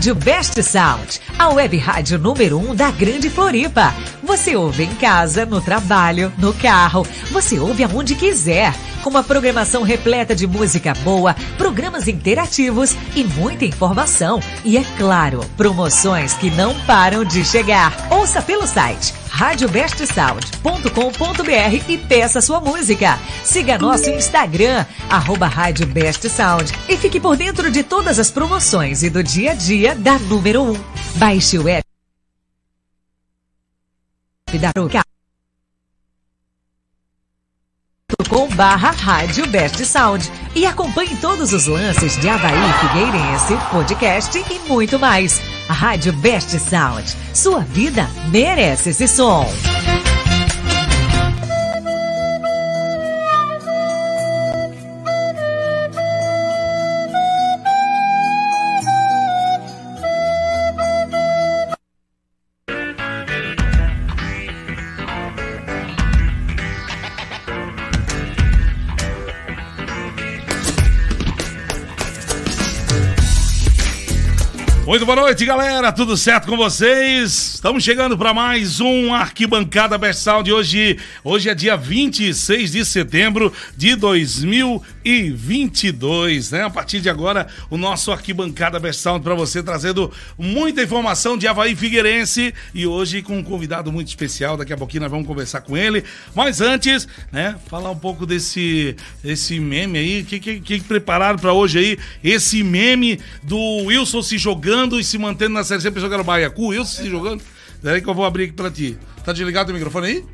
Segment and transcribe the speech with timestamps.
[0.00, 3.94] Rádio Best Sound, a web rádio número 1 um da Grande Floripa.
[4.22, 9.82] Você ouve em casa, no trabalho, no carro, você ouve aonde quiser, com uma programação
[9.82, 14.40] repleta de música boa, programas interativos e muita informação.
[14.64, 18.08] E é claro, promoções que não param de chegar.
[18.10, 23.18] Ouça pelo site radiobestsound.com.br e peça sua música.
[23.42, 29.02] Siga nosso Instagram, arroba Rádio Best Sound e fique por dentro de todas as promoções
[29.02, 30.72] e do dia a dia da número 1.
[30.72, 30.76] Um.
[31.16, 31.82] Baixe o app
[38.28, 44.58] com barra Rádio Best Sound e acompanhe todos os lances de Havaí Figueirense, podcast e
[44.68, 45.40] muito mais.
[45.72, 47.16] Rádio Best Sound.
[47.32, 49.46] Sua vida merece esse som.
[75.12, 75.90] Boa noite, galera.
[75.90, 77.54] Tudo certo com vocês?
[77.54, 80.52] Estamos chegando para mais um Arquibancada Best Sound.
[80.52, 86.62] Hoje, hoje é dia 26 de setembro de 2022, né?
[86.62, 91.48] A partir de agora, o nosso Arquibancada Best Sound para você trazendo muita informação de
[91.48, 94.56] Havaí Figueirense e hoje com um convidado muito especial.
[94.56, 96.04] Daqui a pouquinho nós vamos conversar com ele.
[96.36, 98.94] Mas antes, né, falar um pouco desse
[99.24, 104.38] esse meme aí, que que, que prepararam para hoje aí, esse meme do Wilson se
[104.38, 107.42] jogando e se mantendo na Série C, pensou que era o Baiacu, eu se jogando.
[107.82, 108.98] Daí que eu vou abrir aqui pra ti.
[109.24, 110.24] Tá desligado o microfone aí?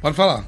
[0.00, 0.44] Pode falar.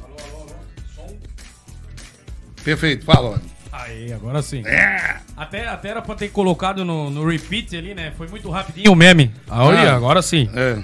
[2.62, 3.40] Perfeito, fala.
[3.72, 4.62] Aí, agora sim.
[4.66, 5.16] É.
[5.36, 8.12] Até, até era pra ter colocado no, no repeat ali, né?
[8.16, 9.34] Foi muito rapidinho o meme.
[9.48, 10.48] Olha, ah, agora sim.
[10.54, 10.78] É.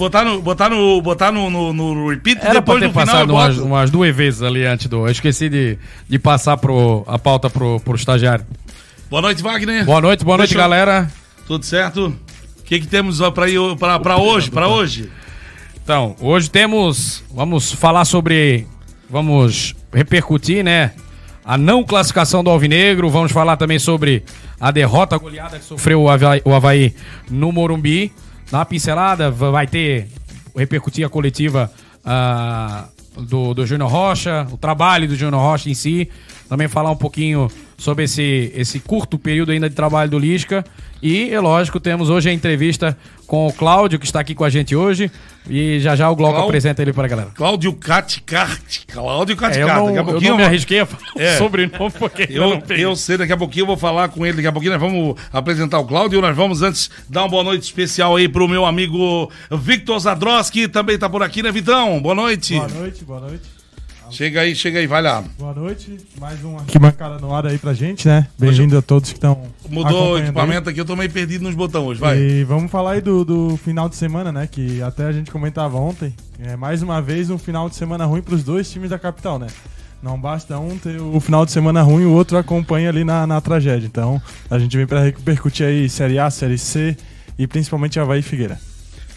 [0.00, 3.58] botar no, botar no, botar no, no, no repeat Era depois pra ter passado umas,
[3.58, 5.06] umas, duas vezes ali antes do.
[5.06, 8.44] Eu esqueci de, de passar pro, a pauta pro, pro estagiário.
[9.10, 9.84] Boa noite, Wagner.
[9.84, 11.10] Boa noite, boa noite, galera.
[11.46, 12.16] Tudo certo?
[12.58, 13.20] O que, que temos
[14.00, 14.50] para hoje?
[14.50, 15.10] Para hoje?
[15.82, 17.22] Então, hoje temos.
[17.32, 18.66] Vamos falar sobre.
[19.08, 20.92] Vamos repercutir, né?
[21.44, 23.10] A não classificação do Alvinegro.
[23.10, 24.22] Vamos falar também sobre
[24.60, 26.94] a derrota goleada que sofreu o Havaí, o Havaí
[27.28, 28.12] no Morumbi.
[28.50, 30.08] Dá uma pincelada, vai ter
[30.56, 31.70] repercutir a coletiva
[32.04, 36.08] uh, do, do Júnior Rocha, o trabalho do Júnior Rocha em si.
[36.48, 37.48] Também falar um pouquinho
[37.78, 40.64] sobre esse, esse curto período ainda de trabalho do Lisca.
[41.02, 44.50] E, é lógico, temos hoje a entrevista com o Cláudio, que está aqui com a
[44.50, 45.10] gente hoje.
[45.48, 47.30] E já já o Glauco Cláudio, apresenta ele para a galera.
[47.34, 48.86] Cláudio Caticarte.
[48.86, 49.70] Cláudio Caticarte.
[49.70, 51.38] É, eu, não, daqui a pouquinho eu não me arrisquei a falar é.
[51.38, 54.36] sobrenome porque eu, eu sei, daqui a pouquinho eu vou falar com ele.
[54.36, 56.20] Daqui a pouquinho nós vamos apresentar o Cláudio.
[56.20, 60.68] Nós vamos antes dar uma boa noite especial aí para o meu amigo Victor Zadroski,
[60.68, 62.00] também está por aqui, né, Vitão?
[62.00, 62.56] Boa noite.
[62.56, 63.59] Boa noite, boa noite.
[64.10, 65.22] Chega aí, chega aí, vai lá.
[65.38, 68.26] Boa noite, mais um arquibancada no ar aí pra gente, né?
[68.38, 69.40] Bem-vindo a todos que estão.
[69.68, 70.72] Mudou o equipamento aí.
[70.72, 72.18] aqui, eu tô meio perdido nos botões hoje, vai.
[72.18, 74.48] E vamos falar aí do, do final de semana, né?
[74.50, 76.12] Que até a gente comentava ontem.
[76.42, 79.46] É mais uma vez um final de semana ruim pros dois times da capital, né?
[80.02, 83.40] Não basta um ter o final de semana ruim, o outro acompanha ali na, na
[83.40, 83.86] tragédia.
[83.86, 84.20] Então,
[84.50, 86.96] a gente vem para repercutir aí Série A, Série C
[87.38, 88.58] e principalmente Havaí e Figueira.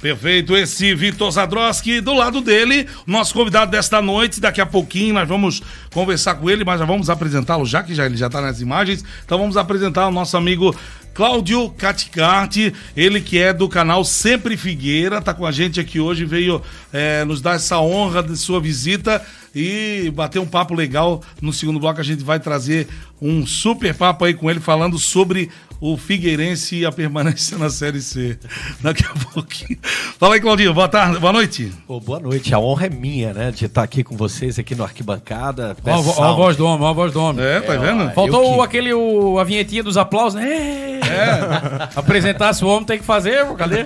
[0.03, 4.41] Perfeito, esse Vitor Zadroski, do lado dele, nosso convidado desta noite.
[4.41, 5.63] Daqui a pouquinho nós vamos
[5.93, 9.01] conversar com ele, mas já vamos apresentá-lo, já que já, ele já está nas imagens.
[9.23, 10.75] Então vamos apresentar o nosso amigo
[11.13, 16.25] Cláudio Caticarte, ele que é do canal Sempre Figueira, tá com a gente aqui hoje,
[16.25, 16.61] veio
[16.93, 19.19] é, nos dar essa honra de sua visita
[19.53, 21.21] e bater um papo legal.
[21.41, 22.87] No segundo bloco a gente vai trazer
[23.19, 25.49] um super papo aí com ele falando sobre
[25.81, 28.37] o Figueirense e a permanência na Série C.
[28.79, 29.77] Daqui a pouquinho.
[30.17, 30.73] Fala aí, Claudinho.
[30.73, 31.73] Boa tarde, boa noite.
[31.87, 32.53] Oh, boa noite.
[32.53, 33.51] A honra é minha, né?
[33.51, 35.75] De estar aqui com vocês aqui no Arquibancada.
[35.83, 37.43] Ó, a voz do homem, ó a voz do homem.
[37.43, 38.13] É, tá é, vendo?
[38.13, 38.61] Faltou que...
[38.61, 40.99] aquele, o, a vinhetinha dos aplausos, né?
[41.01, 41.89] É.
[41.99, 43.83] Apresentasse o homem tem que fazer, cadê?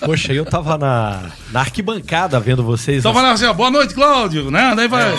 [0.00, 2.98] Poxa, eu tava na, na arquibancada vendo vocês.
[2.98, 4.72] Então vai lá assim, ó, boa noite, Cláudio, né?
[4.74, 5.12] Daí vai.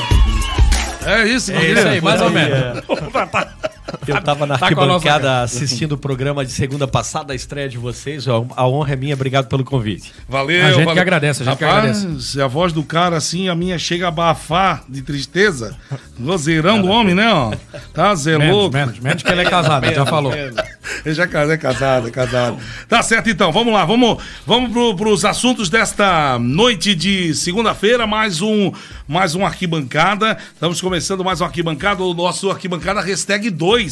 [1.05, 2.83] É, é isso, é isso aí, mais ou menos.
[4.07, 8.25] Eu tava na Tá arquibancada assistindo o programa de segunda passada, a estreia de vocês.
[8.27, 10.11] A honra é minha, obrigado pelo convite.
[10.27, 10.93] Valeu, A gente valeu.
[10.93, 14.09] que agradece, a gente que Rapaz, a voz do cara assim, a minha chega a
[14.09, 15.75] abafar de tristeza.
[16.17, 17.53] Vozeirão do homem, né, ó.
[17.93, 18.75] Tá, Zé Menos, louco.
[18.75, 20.33] menos, menos que ele é casado, ele já falou.
[20.33, 22.57] Ele já é casado, é casado.
[22.87, 23.51] Tá certo, então.
[23.51, 28.05] Vamos lá, vamos, vamos pro, pros assuntos desta noite de segunda-feira.
[28.05, 28.71] Mais um,
[29.07, 30.37] mais um arquibancada.
[30.53, 32.03] Estamos começando mais um arquibancada.
[32.03, 33.82] O nosso arquibancada hashtag 2.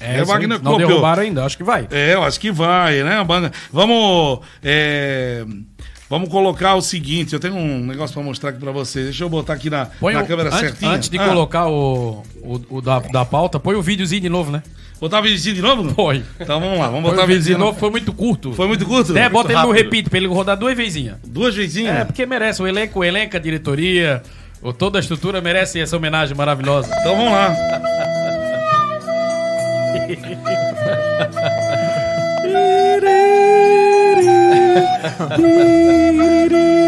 [0.00, 0.88] É, Wagner não copiou.
[0.88, 1.86] derrubaram ainda, acho que vai.
[1.90, 3.24] É, eu acho que vai, né?
[3.72, 4.40] Vamos.
[4.62, 5.44] é,
[6.08, 9.06] Vamos colocar o seguinte, eu tenho um negócio pra mostrar aqui pra vocês.
[9.06, 10.90] Deixa eu botar aqui na, Põe na o- câmera antes, certinha.
[10.92, 14.52] antes de Ah, colocar o, o, o da, da pauta, põe o videozinho de novo,
[14.52, 14.62] né?
[15.00, 15.92] Botar o videozinho de novo?
[15.94, 16.22] Põe.
[16.38, 17.76] Então vamos lá, vamos Põe botar o videozinho de novo.
[17.80, 18.52] foi muito curto.
[18.52, 19.18] Foi muito curto?
[19.18, 21.16] É, bota ele no repeat, pra ele rodar duas vezinhas.
[21.26, 21.96] Duas vezinhas?
[21.96, 22.62] É, porque merece.
[22.62, 24.22] O elenco, o elenco, a diretoria,
[24.78, 26.88] toda a estrutura merece essa homenagem maravilhosa.
[27.00, 27.48] Então vamos lá.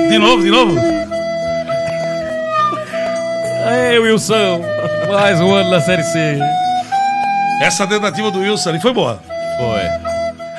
[0.09, 0.77] De novo, de novo?
[3.71, 4.63] Ei, Wilson!
[5.11, 6.39] Mais um ano na Série C.
[7.61, 9.21] Essa tentativa do Wilson ali foi boa.
[9.59, 9.83] Foi.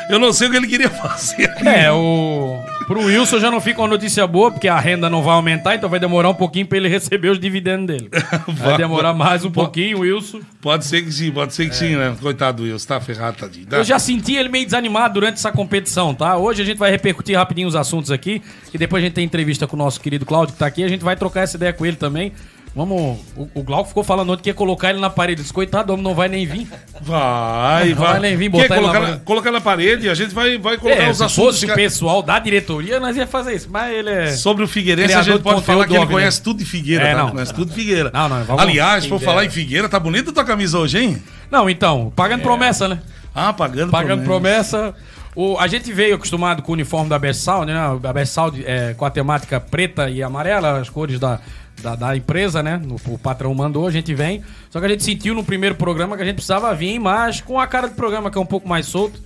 [0.10, 1.52] Eu não sei o que ele queria fazer.
[1.66, 2.60] É, o.
[2.90, 5.88] Pro Wilson já não fica uma notícia boa, porque a renda não vai aumentar, então
[5.88, 8.10] vai demorar um pouquinho pra ele receber os dividendos dele.
[8.50, 10.42] Vai demorar mais um pouquinho, Wilson.
[10.60, 12.18] Pode ser que sim, pode ser que sim, né?
[12.20, 13.68] Coitado do Wilson, tá ferrado, tadinho.
[13.68, 13.78] Tá.
[13.78, 16.36] Eu já senti ele meio desanimado durante essa competição, tá?
[16.36, 18.42] Hoje a gente vai repercutir rapidinho os assuntos aqui,
[18.74, 20.88] e depois a gente tem entrevista com o nosso querido Cláudio, que tá aqui, a
[20.88, 22.34] gente vai trocar essa ideia com ele também.
[22.76, 23.18] Vamos.
[23.36, 25.42] O, o Glauco ficou falando ontem que ia colocar ele na parede.
[25.42, 26.68] Disse, coitado, homem, não vai nem vir.
[27.02, 28.12] Vai, Não vai.
[28.12, 29.22] vai nem vir botar ele colocar, na parede.
[29.26, 31.72] colocar na parede e a gente vai, vai colocar É, os se assuntos fosse que-
[31.72, 33.68] o pessoal da diretoria, nós ia fazer isso.
[33.72, 34.32] Mas ele é.
[34.34, 36.14] Sobre o Figueirense, a gente de pode falar que ele Alvinegro.
[36.22, 37.24] conhece tudo de Figueira, É, tá?
[37.24, 37.32] não.
[37.32, 38.12] Conhece tudo de Figueira.
[38.14, 41.00] Não, não, vamos- Aliás, por Quem falar em Figueira, tá bonita a tua camisa hoje,
[41.00, 41.24] hein?
[41.50, 43.00] Não, então, pagando promessa, né?
[43.34, 44.78] Ah, pagando Pagando promessa.
[44.78, 44.96] promessa.
[45.36, 47.74] O, a gente veio acostumado com o uniforme da Bessal, né?
[48.04, 51.40] A Bessal é, com a temática preta e amarela, as cores da,
[51.82, 52.82] da, da empresa, né?
[53.08, 54.42] O, o patrão mandou, a gente vem.
[54.70, 57.60] Só que a gente sentiu no primeiro programa que a gente precisava vir, mas com
[57.60, 59.20] a cara do programa que é um pouco mais solto.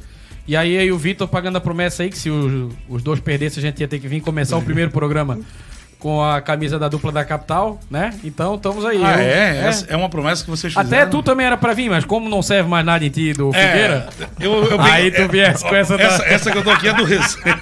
[0.47, 3.65] E aí, o Vitor pagando a promessa aí que se o- os dois perdessem, a
[3.67, 5.39] gente ia ter que vir começar o primeiro programa
[6.03, 8.13] com a camisa da dupla da capital, né?
[8.25, 9.01] Então estamos aí.
[9.01, 9.67] Ah, Eu- é?
[9.69, 10.85] Essa é uma promessa que vocês fizeram.
[11.03, 13.55] Até tu também era pra vir, mas como não serve mais nada em ti do
[13.55, 16.63] É, Figueira, eu, eu Aí tu é, viesse com essa da- essa, essa que eu
[16.63, 17.57] tô aqui é do Resenha.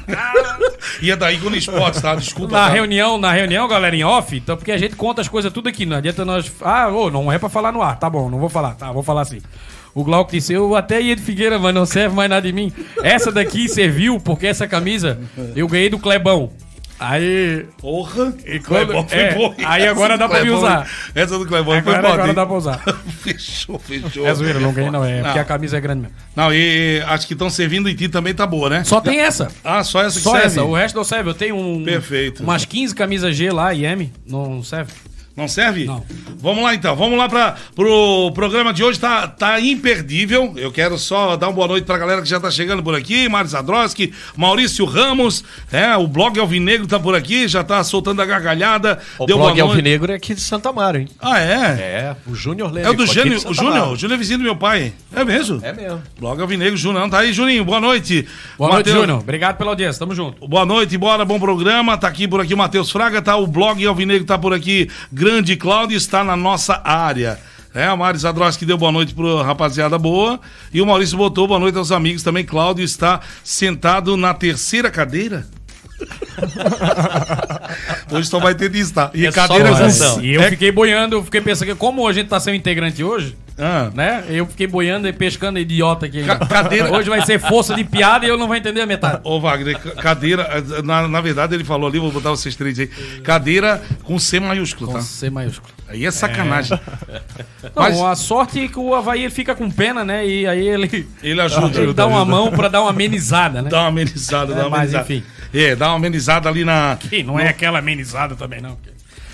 [1.04, 2.16] e é da Ícone Esportes, tá?
[2.16, 2.52] Desculpa.
[2.60, 2.74] Na tá?
[2.74, 5.86] reunião, na reunião, galera, em off, então, porque a gente conta as coisas tudo aqui,
[5.86, 6.52] não adianta nós.
[6.64, 9.04] Ah, ô, não é pra falar no ar, tá bom, não vou falar, tá, vou
[9.04, 9.40] falar assim.
[9.94, 12.74] O Glauco disse, eu até ia de Figueira, mas não serve mais nada de mim.
[13.04, 15.20] Essa daqui serviu porque essa camisa
[15.56, 16.50] eu ganhei do Clebão.
[17.02, 17.66] Aí.
[17.80, 18.34] Porra.
[18.46, 19.56] E quando- Clebão foi é, boa.
[19.66, 20.88] aí agora dá pra me usar.
[21.16, 22.34] Essa do Clebão foi foda, agora hein?
[22.34, 22.78] dá pra usar.
[23.22, 24.26] fechou, fechou.
[24.28, 25.04] É zoeira, não ganhei, não.
[25.04, 25.42] É porque Não.
[25.42, 26.16] a camisa é grande mesmo.
[26.36, 28.84] Não, e acho que estão servindo em ti também tá boa, né?
[28.84, 29.50] Só tem essa.
[29.64, 30.46] Ah, só essa que Só serve?
[30.48, 30.64] essa.
[30.64, 31.30] O resto não serve.
[31.30, 32.44] Eu tenho um, Perfeito.
[32.44, 34.12] umas 15 camisas G lá e M.
[34.28, 34.92] Não serve.
[35.36, 35.86] Não serve?
[35.86, 36.04] Não.
[36.40, 40.54] Vamos lá então, vamos lá para pro programa de hoje, tá, tá imperdível.
[40.58, 43.30] Eu quero só dar uma boa noite pra galera que já tá chegando por aqui,
[43.30, 48.26] Mário Zadroski, Maurício Ramos, é, o blog Alvinegro tá por aqui, já tá soltando a
[48.26, 49.00] gargalhada.
[49.20, 49.62] O Deu blog noite.
[49.62, 51.08] Alvinegro é aqui de Santa Amaro, hein?
[51.20, 51.54] Ah, é?
[51.80, 52.94] É, o Júnior É, Lênico.
[52.94, 53.12] o do de
[53.48, 54.94] o Júnior, o Júnior é vizinho do meu pai.
[55.16, 55.60] É mesmo?
[55.64, 56.02] É mesmo.
[56.20, 58.28] Blog Alvinegro, Júnior, tá aí, Juninho, boa noite.
[58.58, 59.20] Boa noite, Mateus- Júnior.
[59.20, 60.00] Obrigado pela audiência.
[60.00, 60.46] Tamo junto.
[60.48, 61.98] Boa noite, bora, bom programa.
[61.98, 64.90] Tá aqui por aqui o Matheus Fraga, tá o blog Alvinegro tá por aqui.
[65.22, 67.40] Grande Cláudio está na nossa área.
[67.76, 70.42] É, o Mário Zadroski deu boa noite pro rapaziada boa.
[70.74, 72.44] E o Maurício botou boa noite aos amigos também.
[72.44, 75.46] Cláudio está sentado na terceira cadeira.
[78.12, 79.12] Hoje só vai ter disso, tá?
[79.14, 80.22] E É cadeira gozação.
[80.22, 83.04] E eu É- fiquei boiando, eu fiquei pensando que como a gente tá sendo integrante
[83.04, 83.90] hoje, Ah.
[83.94, 84.24] né?
[84.30, 86.24] Eu fiquei boiando e pescando idiota aqui.
[86.24, 89.20] Ca- cadeira- Hoje vai ser força de piada e eu não vou entender a metade.
[89.24, 90.44] Ô, Wagner, ca- cadeira,
[90.78, 92.88] eh, na, na verdade ele falou ali, vou botar vocês três aí.
[93.24, 95.02] Cadeira com C maiúsculo, Com tá?
[95.02, 95.72] C maiúsculo.
[95.88, 96.80] Aí é sacanagem.
[97.64, 100.26] Não, Mas- a sorte é que o Havaí fica com pena, né?
[100.26, 101.78] E aí ele, Ele ajuda.
[101.82, 103.70] ele dá uma mão pra dar uma amenizada, né?
[103.70, 105.14] Dá uma amenizada, É, dá uma mas amenizada.
[105.14, 105.24] enfim.
[105.54, 106.98] É, dá uma amenizada ali na.
[107.12, 108.78] E não é aquela amenizada também, não.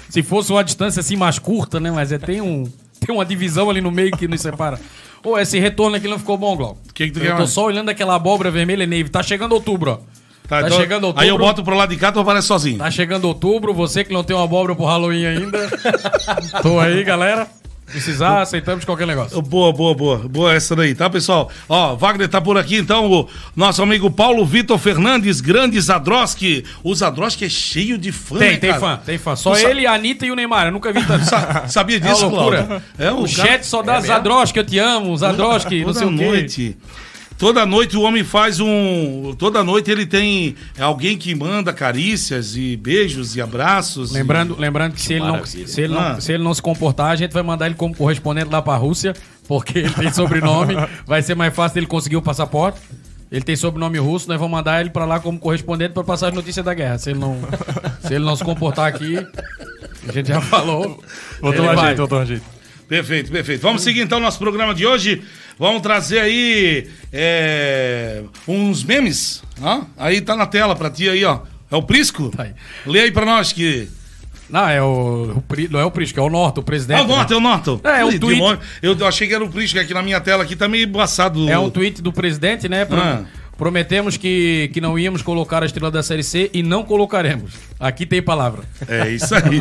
[0.10, 1.92] Se fosse uma distância assim mais curta, né?
[1.92, 2.64] Mas é, tem, um,
[3.06, 4.80] tem uma divisão ali no meio que nos separa.
[5.24, 6.80] Ô, esse retorno aqui não ficou bom, Glauco.
[6.94, 7.50] Que que tu eu quer tô mais?
[7.50, 9.10] só olhando aquela abóbora vermelha, Neve.
[9.10, 10.18] Tá chegando outubro, ó.
[10.48, 11.24] Tá, então- chegando outubro.
[11.24, 12.78] Aí eu boto pro lado de cá, tu aparece sozinho.
[12.78, 15.70] Tá chegando outubro, você que não tem uma abóbora pro Halloween ainda.
[16.64, 17.48] Tô aí, galera.
[17.92, 19.42] Precisar, aceitamos qualquer negócio.
[19.42, 20.18] Boa, boa, boa.
[20.18, 21.50] Boa essa daí, tá, pessoal?
[21.70, 26.66] Ó, Wagner tá por aqui, então, o nosso amigo Paulo Vitor Fernandes, grande Zadroski.
[26.84, 28.82] O Zadroski é cheio de fã, Tem, né, tem cara?
[28.82, 29.36] fã, tem fã.
[29.38, 30.66] Só Tu sa- ele, a Anitta e o Neymar.
[30.68, 31.24] Eu nunca vi tanto.
[31.26, 32.64] Sa- sabia É disso, uma loucura.
[32.64, 32.86] Cláudio?
[33.00, 34.02] É, o cara- chat só dá é?
[34.02, 36.78] Zadroski, eu te amo, Zadroski, não Toda sei o quê.
[37.38, 39.34] Toda noite o homem faz um.
[39.38, 44.12] Toda noite ele tem alguém que manda carícias e beijos e abraços.
[44.12, 46.14] Lembrando, lembrando que se ele, não, se, ele Ah.
[46.14, 48.76] não, se ele não se comportar, a gente vai mandar ele como correspondente lá pra
[48.76, 49.14] Rússia,
[49.48, 50.74] porque ele tem sobrenome,
[51.06, 52.80] vai ser mais fácil ele conseguir o passaporte.
[53.32, 56.34] Ele tem sobrenome russo, nós vamos mandar ele pra lá como correspondente pra passar as
[56.34, 56.98] notícias da guerra.
[56.98, 57.38] Se ele não
[58.02, 59.18] se, ele não se comportar aqui,
[60.08, 61.04] a gente já falou.
[61.42, 62.44] Vou tomar jeito, vou tomar jeito.
[62.88, 63.62] Perfeito, perfeito.
[63.62, 65.22] Vamos seguir então o nosso programa de hoje.
[65.60, 69.44] Vamos trazer aí é, uns memes.
[69.62, 71.40] Ó, aí tá na tela pra ti aí, ó.
[71.72, 72.30] É o Prisco?
[72.30, 72.52] Tá aí.
[72.86, 73.90] Lê aí pra nós que.
[74.50, 77.00] Não, é o, o não é o Prisco, é o Norto, o presidente.
[77.02, 77.82] É o Norton, é o Norton.
[77.84, 78.60] É, é um tweet.
[78.82, 81.50] Eu achei que era o Prisco aqui na minha tela aqui, tá meio embaçado.
[81.50, 82.86] É um tweet do presidente, né?
[82.86, 83.26] Pro- Ah.
[83.58, 87.54] Prometemos que, que não íamos colocar a estrela da Série C e não colocaremos.
[87.80, 88.64] Aqui tem palavra.
[88.88, 89.60] É isso aí.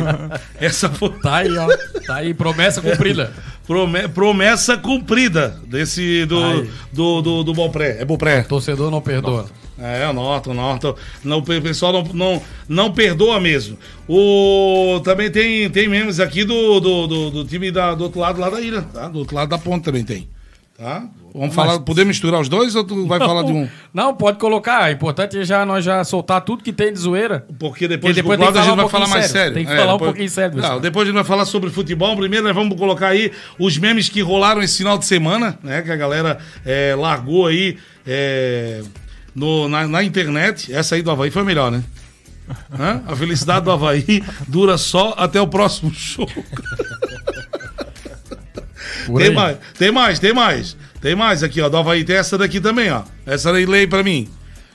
[0.59, 1.67] Essa foi Tá aí, ó.
[2.05, 3.33] Tá aí, promessa cumprida.
[3.65, 6.69] prome- promessa cumprida desse do, Ai.
[6.93, 7.97] do, do, do Bopré.
[7.99, 8.43] É Bopré.
[8.43, 9.49] Torcedor não perdoa.
[9.79, 10.95] É, o Norton, o Norton.
[11.23, 13.77] Não, o pessoal não, não, não perdoa mesmo.
[14.07, 18.39] O, também tem, tem memes aqui do, do, do, do time da, do outro lado
[18.39, 19.07] lá da ilha, tá?
[19.07, 20.27] Do outro lado da ponte também tem.
[20.77, 21.07] Tá?
[21.33, 23.67] Vamos falar, poder misturar os dois ou tu vai falar de um?
[23.91, 24.87] Não, pode colocar.
[24.89, 27.47] É importante já nós já soltar tudo que tem de zoeira.
[27.57, 29.39] Porque depois, Porque depois do a gente vai falar um mais sério.
[29.39, 29.53] sério.
[29.55, 31.71] Tem que É, falar um depois- pouquinho sério, Não, depois a gente vai falar sobre
[31.71, 32.15] futebol.
[32.15, 35.81] Primeiro nós vamos colocar aí os memes que rolaram esse final de semana, né?
[35.81, 38.83] Que a galera é, largou aí é,
[39.33, 40.71] no, na, na internet.
[40.71, 41.83] Essa aí do Havaí foi melhor, né?
[42.79, 43.01] Hã?
[43.07, 46.27] A felicidade do Havaí dura só até o próximo show.
[49.05, 49.35] Por Tem aí.
[49.35, 50.77] mais, tem mais, tem mais.
[51.01, 51.69] Tem mais aqui, ó.
[51.69, 53.03] Do Havaí tem essa daqui também, ó.
[53.25, 54.27] Essa daí lei pra mim.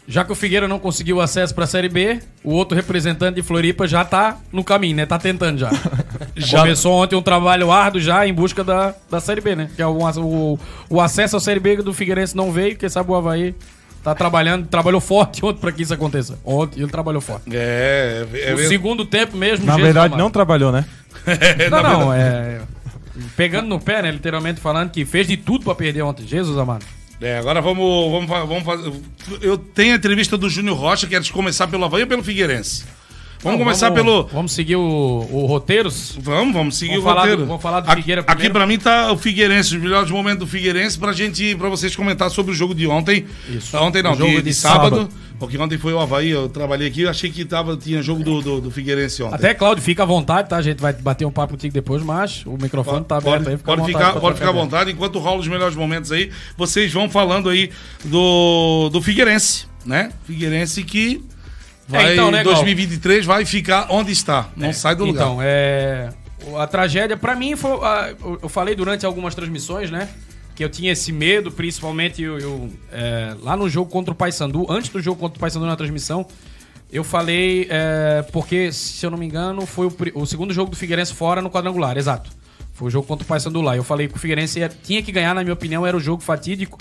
[0.07, 3.87] Já que o Figueira não conseguiu acesso pra Série B, o outro representante de Floripa
[3.87, 5.07] já tá no caminho, né?
[5.07, 5.71] Tá tentando já.
[6.35, 9.71] Já- Começou ontem um trabalho árduo já em busca da, da Série B, né?
[9.76, 13.11] Que é o, o, o acesso à Série B do Figueirense não veio, quem sabe
[13.11, 13.55] o Havaí
[14.02, 16.37] tá trabalhando, trabalhou forte ontem pra que isso aconteça.
[16.45, 17.45] Ontem ele trabalhou forte.
[17.52, 18.69] É, é o mesmo.
[18.69, 20.85] segundo tempo mesmo, Na verdade, não trabalhou, né?
[21.26, 22.21] É, Não, não, verdade.
[22.21, 22.61] é.
[23.37, 24.11] Pegando no pé, né?
[24.11, 26.26] Literalmente falando que fez de tudo pra perder ontem.
[26.26, 26.85] Jesus amado.
[27.21, 28.92] É, agora vamos, vamos, vamos fazer.
[29.40, 32.85] Eu tenho a entrevista do Júnior Rocha, queres começar pelo Havaí ou pelo Figueirense?
[33.43, 34.23] Vamos Não, começar vamos- pelo.
[34.29, 34.81] Vamos seguir o,
[35.31, 36.17] o roteiros.
[36.21, 37.37] Vamos, vamos seguir Vamos o roteiro.
[37.39, 38.55] do- vamos falar do Aqui- Figueira Aqui primeiro?
[38.55, 42.31] pra mim tá o Figueirense, os melhores momentos do Figueirense pra gente, pra vocês comentar
[42.31, 43.27] sobre o jogo de ontem.
[43.49, 43.77] Isso.
[43.79, 45.09] Ontem não, O jogo de, de de sábado, sábado.
[45.41, 48.41] Porque ontem foi o Havaí, eu trabalhei aqui, eu achei que tava, tinha jogo do,
[48.41, 49.35] do, do Figueirense ontem.
[49.35, 50.57] Até, Claudio, fica à vontade, tá?
[50.59, 53.57] A gente vai bater um papo contigo depois, mas o microfone tá aberto Pode, aí.
[53.57, 54.93] Fica pode ficar, pode ficar à vontade.
[54.93, 57.71] Enquanto rola os melhores momentos aí, vocês vão falando aí
[58.05, 60.13] do, do Figueirense, né?
[60.25, 61.25] Figueirense que
[61.89, 62.55] vai, É, então, né, Gal?
[62.55, 65.23] 2023 vai ficar onde está, não sai do lugar.
[65.25, 66.11] Então, é.
[66.59, 67.71] A tragédia, pra mim, foi.
[68.43, 70.09] eu- falei durante algumas transmissões, né?
[70.57, 74.67] Que eu tinha esse medo, principalmente eu, eu, é, lá no jogo contra o Paysandu,
[74.69, 76.27] antes do jogo contra o Paysandu na transmissão,
[76.93, 80.77] eu falei, é, porque, se eu não me engano, foi o, o segundo jogo do
[80.77, 82.31] Figueirense fora no quadrangular, exato.
[82.75, 83.77] Foi o jogo contra o Paysandu lá.
[83.77, 86.23] Eu falei que o Figueirense ia- tinha que ganhar, na minha opinião, era o jogo
[86.23, 86.77] fatídico,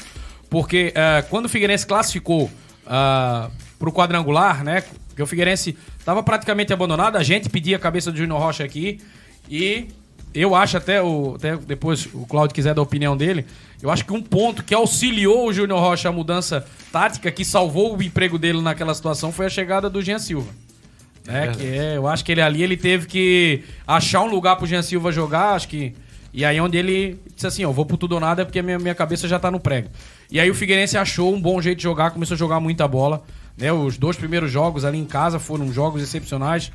[0.50, 2.50] porque é, quando o Figueirense classificou
[2.88, 3.50] ah,
[3.82, 4.84] pro quadrangular, né?
[5.08, 9.02] Porque o Figueirense tava praticamente abandonado, a gente pedia a cabeça do Júnior Rocha aqui
[9.50, 9.88] e
[10.36, 13.44] eu acho até, o, até depois o Claudio quiser dar a opinião dele,
[13.82, 17.98] eu acho que um ponto que auxiliou o Júnior Rocha a mudança tática, que salvou
[17.98, 20.52] o emprego dele naquela situação, foi a chegada do Jean Silva.
[21.28, 24.68] É, que é, eu acho que ele ali ele teve que achar um lugar pro
[24.68, 25.94] Jean Silva jogar, acho que.
[26.34, 28.96] E aí onde ele disse assim, ó, vou pro tudo ou nada porque minha, minha
[28.96, 29.90] cabeça já tá no prego.
[30.32, 33.24] E aí o Figueirense achou um bom jeito de jogar, começou a jogar muita bola.
[33.62, 33.72] Né?
[33.72, 36.72] Os dois primeiros jogos ali em casa foram jogos excepcionais.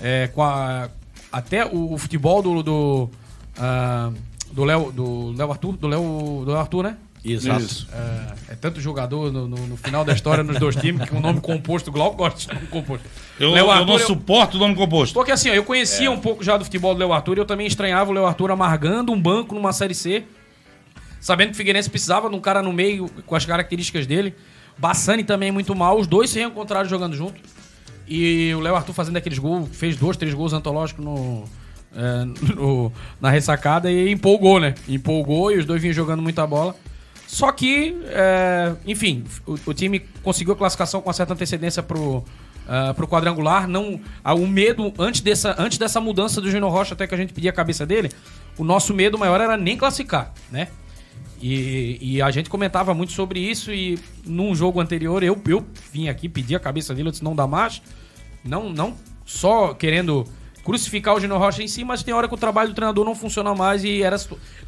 [0.00, 0.88] É, com a-
[1.32, 2.62] até o, o futebol do.
[2.62, 3.10] do
[3.58, 4.10] ah,
[4.52, 6.00] do Léo do Léo Arthur, do Léo
[6.46, 6.96] do Léo Arthur, né?
[7.24, 7.60] Exato.
[7.60, 7.88] Isso.
[7.92, 11.20] É, é tanto jogador no, no- no final da história nos dois times que o
[11.20, 13.06] nome composto, o Glauco gosta de nome composto.
[13.38, 15.12] Eu, Léo eu Arthur, não eu- suporto o nome composto.
[15.12, 15.64] porque assim, ó, eu É.
[15.66, 18.24] conhecia um pouco já do futebol do Léo Arthur e eu também estranhava o Léo
[18.24, 20.24] Arthur amargando um banco numa Série C,
[21.20, 24.34] sabendo que o Figueirense precisava de um cara no meio com as características dele.
[24.78, 27.40] Bassani também muito mal, os dois se reencontraram jogando junto.
[28.06, 31.44] E o Léo Arthur fazendo aqueles gols, fez dois, três gols antológicos no,
[31.94, 34.74] é, no- na ressacada e empolgou, né?
[34.88, 36.74] Empolgou e os dois vinham jogando muita bola.
[37.26, 42.24] Só que, é, enfim, o, o time conseguiu a classificação com uma certa antecedência pro,
[42.66, 43.68] ah, pro quadrangular.
[43.68, 47.18] Não, ah, o medo, antes dessa, antes dessa mudança do Júnior Rocha, até que a
[47.18, 48.10] gente pedia a cabeça dele,
[48.56, 50.68] o nosso medo maior era nem classificar, né?
[51.40, 56.08] E, e a gente comentava muito sobre isso e num jogo anterior eu, eu vim
[56.08, 57.80] aqui pedir a cabeça dele, eu disse não dá mais.
[58.44, 60.26] Não, não só querendo
[60.68, 63.14] crucificar o Júnior Rocha em si, mas tem hora que o trabalho do treinador não
[63.14, 64.16] funciona mais e era,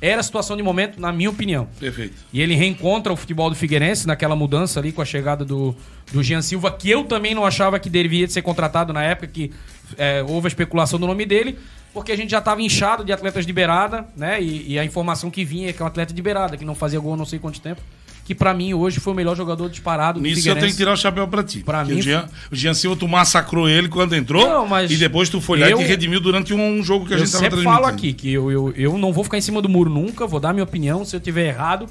[0.01, 1.69] era a situação de momento, na minha opinião.
[1.79, 2.15] Perfeito.
[2.33, 5.77] E ele reencontra o futebol do Figueirense naquela mudança ali com a chegada do,
[6.11, 9.53] do Jean Silva, que eu também não achava que devia ser contratado na época que
[9.99, 11.59] é, houve a especulação do nome dele,
[11.93, 14.41] porque a gente já estava inchado de atletas de beirada, né?
[14.43, 16.75] E, e a informação que vinha é que é um atleta de beirada, que não
[16.75, 17.81] fazia gol não sei quanto tempo,
[18.25, 20.93] que pra mim hoje foi o melhor jogador disparado do Nisso eu tenho que tirar
[20.93, 21.61] o chapéu pra ti.
[21.61, 24.47] Pra mim- O Jean, o Jean Silva, tu massacrou ele quando entrou.
[24.49, 27.13] Não, mas e depois tu foi lá e eu- te redimiu durante um jogo que
[27.15, 27.75] a eu gente tava transmitindo.
[27.75, 30.39] falo aqui que eu, eu, eu não vou ficar em cima do muro nunca, vou
[30.39, 31.05] dar minha opinião.
[31.05, 31.87] Se eu tiver errado,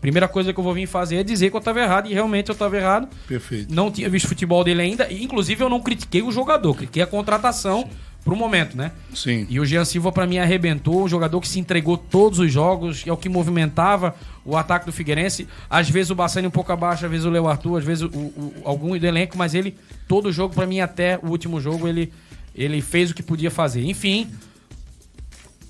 [0.00, 2.48] primeira coisa que eu vou vir fazer é dizer que eu tava errado, e realmente
[2.48, 3.08] eu tava errado.
[3.28, 3.72] Perfeito.
[3.72, 7.06] Não tinha visto futebol dele ainda, e inclusive eu não critiquei o jogador, critiquei a
[7.06, 7.88] contratação
[8.24, 8.90] pro momento, né?
[9.14, 9.46] Sim.
[9.50, 11.04] E o Jean Silva, pra mim, arrebentou.
[11.04, 14.92] Um jogador que se entregou todos os jogos, é o que movimentava o ataque do
[14.92, 15.46] Figueirense.
[15.68, 18.08] Às vezes o Bassani um pouco abaixo, às vezes o Leo Arthur, às vezes o,
[18.08, 19.76] o- algum do elenco, mas ele,
[20.08, 22.12] todo jogo, pra mim, até o último jogo, ele,
[22.54, 23.84] ele fez o que podia fazer.
[23.84, 24.30] Enfim,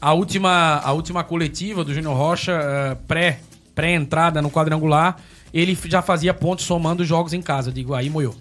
[0.01, 3.41] a última, a última coletiva do Júnior Rocha, eh, pré,
[3.75, 5.17] pré-entrada no quadrangular,
[5.53, 7.71] ele já fazia pontos somando jogos em casa.
[7.71, 8.35] Eu digo, aí moiou.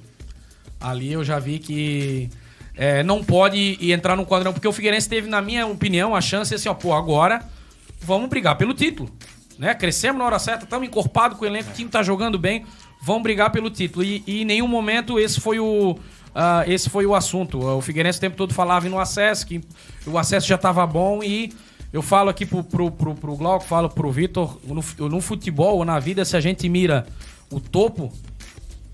[0.79, 2.29] Ali eu já vi que
[2.75, 6.53] é, não pode entrar no quadrão, porque o Figueirense teve, na minha opinião, a chance
[6.53, 7.43] assim, ó, pô, agora
[8.01, 9.09] vamos brigar pelo título.
[9.57, 9.73] Né?
[9.75, 12.65] Crescemos na hora certa, estamos encorpados com o elenco, o time tá jogando bem,
[13.01, 14.03] vamos brigar pelo título.
[14.03, 15.97] E, e em nenhum momento esse foi o.
[16.33, 17.59] ah, esse foi o assunto.
[17.59, 19.61] O Figueirense o tempo todo falava no acesso, que
[20.07, 21.53] o acesso já estava bom e
[21.91, 25.85] eu falo aqui pro, pro, pro, pro Glauco, falo pro Vitor, no, no futebol ou
[25.85, 27.05] na vida, se a gente mira
[27.51, 28.11] o topo,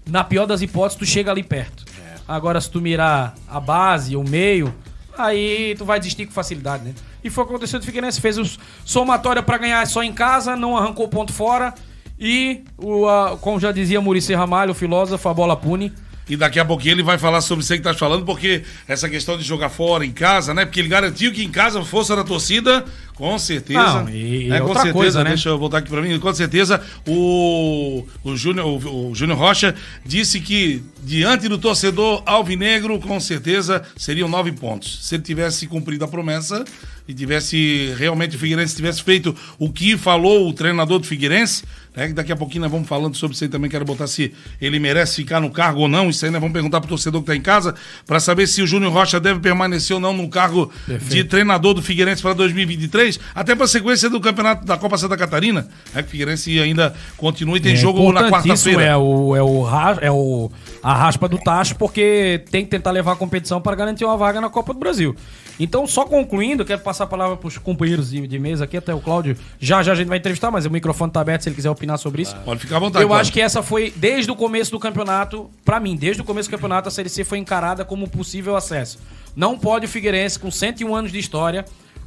[0.05, 1.85] na pior das hipóteses, tu chega ali perto.
[2.29, 4.73] Agora, se tu mirar a base, o meio,
[5.17, 6.93] aí tu vai desistir com facilidade, né?
[7.23, 8.21] E foi o que aconteceu do Figueirense.
[8.21, 8.43] Fez o
[8.85, 11.73] somatória pra ganhar só em casa, não arrancou ponto fora.
[12.19, 15.91] E, o, a- como já dizia Muricy Ramalho, o filósofo, a bola pune.
[16.29, 19.35] E daqui a pouquinho ele vai falar sobre isso que tá falando, porque essa questão
[19.37, 20.63] de jogar fora, em casa, né?
[20.63, 24.03] Porque ele garantiu que em casa, força da torcida, com certeza.
[24.03, 25.31] Não, e- é, outra coisa, né?
[25.31, 26.17] Deixa eu voltar aqui pra mim.
[26.19, 29.73] Com certeza, o, o Júnior o, o Júnior Rocha
[30.05, 34.99] disse que, diante do torcedor alvinegro, com certeza seriam nove pontos.
[35.01, 36.63] Se ele tivesse cumprido a promessa
[37.07, 41.63] e tivesse realmente o Figueirense tivesse feito o que falou o treinador do Figueirense,
[41.99, 44.33] né, que daqui a pouquinho nós vamos falando sobre isso aí também, quero botar se
[44.61, 47.27] ele merece ficar no cargo ou não, isso aí nós vamos perguntar pro torcedor que
[47.27, 47.75] tá em casa,
[48.07, 50.71] para saber se o Júnior Rocha deve permanecer ou não no cargo
[51.09, 55.67] de treinador do Figueirense para 2023, até para sequência do campeonato da Copa Santa Catarina,
[55.93, 58.81] né, que o Figueirense ainda continua e tem jogo na quarta-feira.
[58.81, 59.67] É, o, é, o,
[60.01, 60.49] é o,
[60.81, 64.39] a raspa do tacho, porque tem que tentar levar a competição para garantir uma vaga
[64.39, 65.15] na Copa do Brasil.
[65.59, 68.93] Então, só concluindo, quero passar a palavra para os companheiros de, de mesa aqui, até
[68.93, 69.35] o Cláudio.
[69.59, 71.88] Já já a gente vai entrevistar, mas o microfone tá aberto se ele quiser opinar
[71.97, 72.35] sobre isso.
[72.45, 73.03] Pode ficar à vontade.
[73.03, 73.21] Eu Cláudio.
[73.21, 76.51] acho que essa foi, desde o começo do campeonato, pra mim, desde o começo do
[76.51, 78.99] campeonato, a Série C foi encarada como possível acesso.
[79.35, 81.65] Não pode o Figueirense, com 101 anos de história,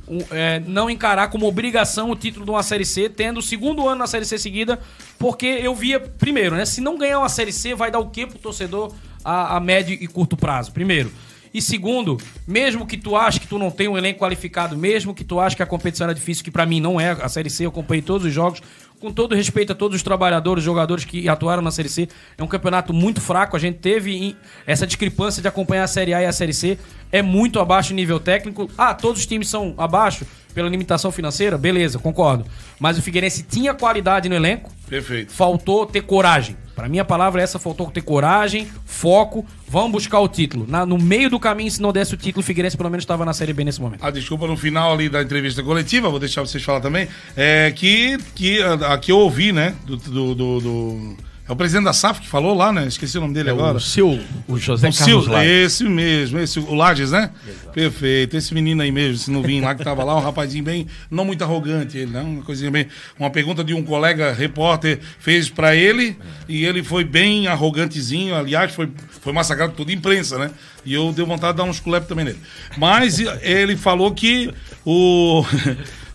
[0.08, 3.86] um, é, não encarar como obrigação o título de uma Série C, tendo o segundo
[3.88, 4.78] ano na Série C seguida,
[5.18, 8.26] porque eu via, primeiro, né, se não ganhar uma Série C, vai dar o quê
[8.26, 8.92] pro torcedor
[9.24, 10.72] a, a médio e curto prazo?
[10.72, 11.12] Primeiro.
[11.54, 12.16] E segundo,
[12.46, 15.54] mesmo que tu ache que tu não tem um elenco qualificado, mesmo que tu ache
[15.54, 18.00] que a competição era difícil, que pra mim não é, a Série C eu acompanhei
[18.00, 18.62] todos os jogos,
[19.02, 22.46] com todo respeito a todos os trabalhadores, jogadores que atuaram na Série C, é um
[22.46, 26.32] campeonato muito fraco, a gente teve essa discrepância de acompanhar a Série A e a
[26.32, 26.78] Série C,
[27.10, 28.70] é muito abaixo o nível técnico.
[28.78, 31.58] Ah, todos os times são abaixo pela limitação financeira?
[31.58, 32.46] Beleza, concordo.
[32.78, 35.32] Mas o Figueirense tinha qualidade no elenco, Perfeito.
[35.32, 36.56] faltou ter coragem.
[36.82, 40.66] Para mim a palavra é essa, faltou ter coragem, foco, vamos buscar o título.
[40.68, 43.24] Na- no meio do caminho, se não desse o título, o Figueirense pelo menos estava
[43.24, 44.04] na Série B nesse momento.
[44.04, 48.18] A desculpa no final ali da entrevista coletiva, vou deixar vocês falar também, é que,
[48.34, 51.16] que a, a que eu ouvi, né, do, do, do- do-
[51.48, 52.86] É o presidente da SAF que falou lá, né?
[52.86, 53.76] Esqueci o nome dele agora.
[53.76, 54.14] O Sil,
[54.46, 57.30] o José O Carlos Sil, esse mesmo, esse, o Lages, né?
[57.74, 61.24] Perfeito, esse menino aí mesmo, esse novinho lá que tava lá, um rapazinho bem, não
[61.24, 62.20] muito arrogante ele, né?
[62.20, 62.86] Uma coisinha bem,
[63.18, 66.16] uma pergunta de um colega repórter fez pra ele
[66.48, 68.88] e ele foi bem arrogantezinho, aliás, foi,
[69.20, 70.52] foi massacrado por toda a imprensa, né?
[70.84, 72.38] E eu dei vontade de dar uns culepes também nele.
[72.76, 74.52] Mas ele falou que
[74.86, 75.44] o...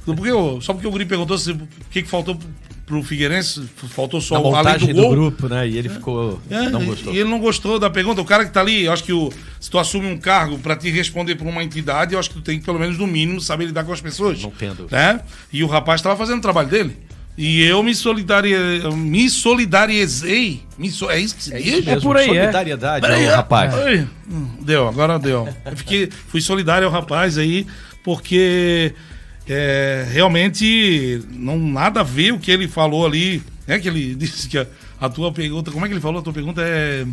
[0.05, 0.29] Porque,
[0.61, 2.39] só porque o Guri perguntou se, o que, que faltou
[2.87, 5.11] pro Figueirense, faltou só o além do do, gol.
[5.11, 5.67] grupo, né?
[5.67, 6.39] E ele ficou.
[6.49, 7.13] É, não gostou.
[7.13, 8.21] E ele não gostou da pergunta.
[8.21, 10.73] O cara que tá ali, eu acho que o, se tu assume um cargo pra
[10.73, 13.41] te responder por uma entidade, eu acho que tu tem que, pelo menos, no mínimo,
[13.41, 14.41] saber lidar com as pessoas.
[14.41, 14.87] Não dúvida.
[14.89, 15.19] Né?
[15.51, 16.95] E o rapaz tava fazendo o trabalho dele.
[17.37, 18.53] E eu me, solidarie...
[18.81, 20.61] eu me solidarizei.
[20.77, 21.73] Me so- É isso que se É diz?
[21.79, 22.01] isso mesmo.
[22.01, 22.41] por aí, é.
[22.41, 23.73] Solidariedade, Peraí, ao rapaz.
[23.75, 25.47] Ai, hum, deu, agora deu.
[25.65, 27.67] Eu fiquei, fui solidário ao rapaz aí,
[28.03, 28.93] porque
[29.49, 33.41] é, realmente não nada a ver o que ele falou ali.
[33.67, 34.65] É que ele disse que a,
[34.99, 35.71] a tua pergunta.
[35.71, 36.19] Como é que ele falou?
[36.19, 37.05] A tua pergunta é.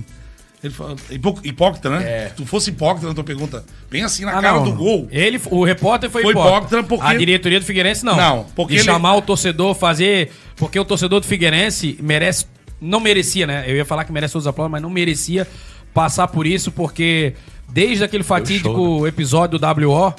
[0.63, 2.03] Ele fala, hipó- hipócrita, né?
[2.03, 2.29] É.
[2.31, 4.65] Se tu fosse hipócrita na tua pergunta, bem assim na Ah, cara não.
[4.65, 5.07] do gol.
[5.11, 6.59] Ele, o repórter foi, Foi hipócrita.
[6.79, 8.17] hipócrita porque- A diretoria do Figueirense não.
[8.17, 10.31] Não, porque De ele- chamar o torcedor, fazer...
[10.57, 12.47] Porque o torcedor do Figueirense merece...
[12.81, 13.65] Não merecia, né?
[13.67, 15.47] Eu ia falar que merece todos os aplausos, mas não merecia
[15.93, 17.35] passar por isso, porque
[17.69, 20.15] desde aquele fatídico episódio do WO,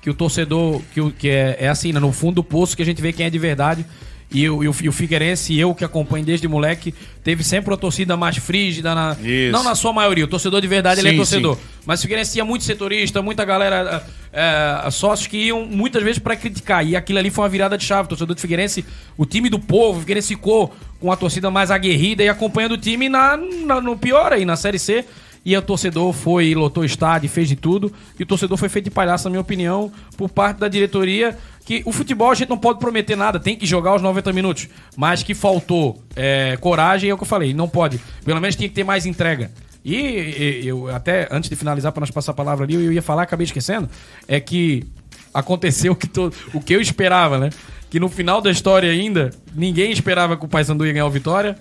[0.00, 1.98] que o torcedor, que, o- que é, é assim, né?
[2.00, 3.84] no fundo do poço, que a gente vê quem é de verdade.
[4.30, 7.78] E, o- e o, e o Figueirense, eu que acompanho desde moleque, teve sempre uma
[7.78, 9.16] torcida mais frígida, na,
[9.50, 10.24] não na sua maioria.
[10.26, 11.56] O torcedor de verdade, ele Sim, é torcedor.
[11.56, 11.62] sim.
[11.86, 16.18] Mas o Figueirense tinha muito setorista, muita galera, é, é, sócios que iam muitas vezes
[16.18, 16.86] pra criticar.
[16.86, 18.04] E aquilo ali foi uma virada de chave.
[18.04, 18.84] O torcedor do Figueirense,
[19.16, 22.78] o time do povo, o Figueirense ficou com a torcida mais aguerrida e acompanhando o
[22.78, 25.06] time na, na- no pior aí, na Série C.
[25.44, 27.92] E o torcedor foi, lotou o estádio, fez de tudo.
[28.18, 31.36] E o torcedor foi feito de palhaço, na minha opinião, por parte da diretoria.
[31.64, 34.68] Que o futebol a gente não pode prometer nada, tem que jogar os 90 minutos.
[34.96, 38.00] Mas que faltou é, coragem, é o que eu falei, não pode.
[38.24, 39.50] Pelo menos tinha que ter mais entrega.
[39.84, 43.22] E, eu até, antes de finalizar, para nós passar a palavra ali, eu ia falar,
[43.22, 43.88] acabei esquecendo,
[44.26, 44.84] é que
[45.32, 47.50] aconteceu o que, to- o que eu esperava, né?
[47.90, 51.56] Que no final da história ainda, ninguém esperava que o Paysandu ia ganhar o Vitória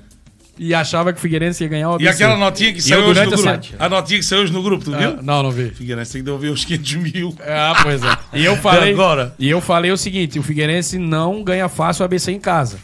[0.59, 2.23] e achava que o Figueirense ia ganhar o E ABC.
[2.23, 3.63] aquela notinha que E saiu hoje no a grupo.
[3.63, 5.21] se- A notinha que saiu hoje no grupo, tu Ah, viu?
[5.23, 5.69] não, não vi.
[5.71, 7.35] Figueirense tem que devolver os 500 mil.
[7.45, 8.17] Ah, pois é.
[8.33, 8.93] E eu falei.
[8.93, 9.33] agora?
[9.37, 12.77] E eu falei o seguinte: o Figueirense não ganha fácil o ABC em casa.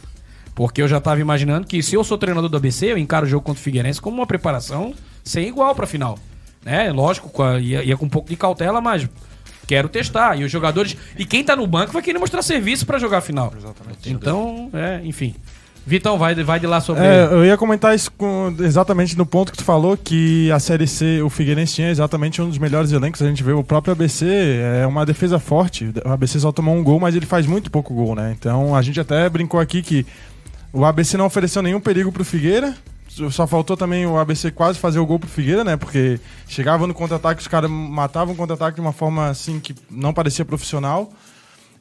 [0.55, 3.29] Porque eu já tava imaginando que se eu sou treinador do ABC, eu encaro o
[3.29, 6.19] jogo contra o Figueirense como uma preparação sem igual pra final.
[6.63, 6.91] Né?
[6.91, 9.09] Lógico, a- ia, ia com um pouco de cautela, mas
[9.65, 10.39] quero testar.
[10.39, 10.95] E os jogadores.
[11.17, 13.51] E quem tá no banco vai querer mostrar serviço pra jogar a final.
[13.57, 14.09] Exatamente.
[14.11, 15.33] Então, é, enfim.
[15.85, 17.03] Vitão, vai, vai de lá sobre.
[17.03, 20.87] É, eu ia comentar isso com- exatamente no ponto que tu falou, que a Série
[20.87, 23.21] C, o Figueirense tinha exatamente um dos melhores elencos.
[23.21, 24.25] A gente vê o próprio ABC,
[24.81, 25.91] é uma defesa forte.
[26.05, 28.33] O ABC só tomou um gol, mas ele faz muito pouco gol, né?
[28.39, 30.05] Então a gente até brincou aqui que
[30.71, 32.73] o ABC não ofereceu nenhum perigo pro Figueira.
[33.29, 35.75] Só faltou também o ABC quase fazer o gol pro Figueira, né?
[35.77, 40.13] Porque chegava no contra-ataque, os caras matavam o contra-ataque de uma forma assim que não
[40.13, 41.11] parecia profissional.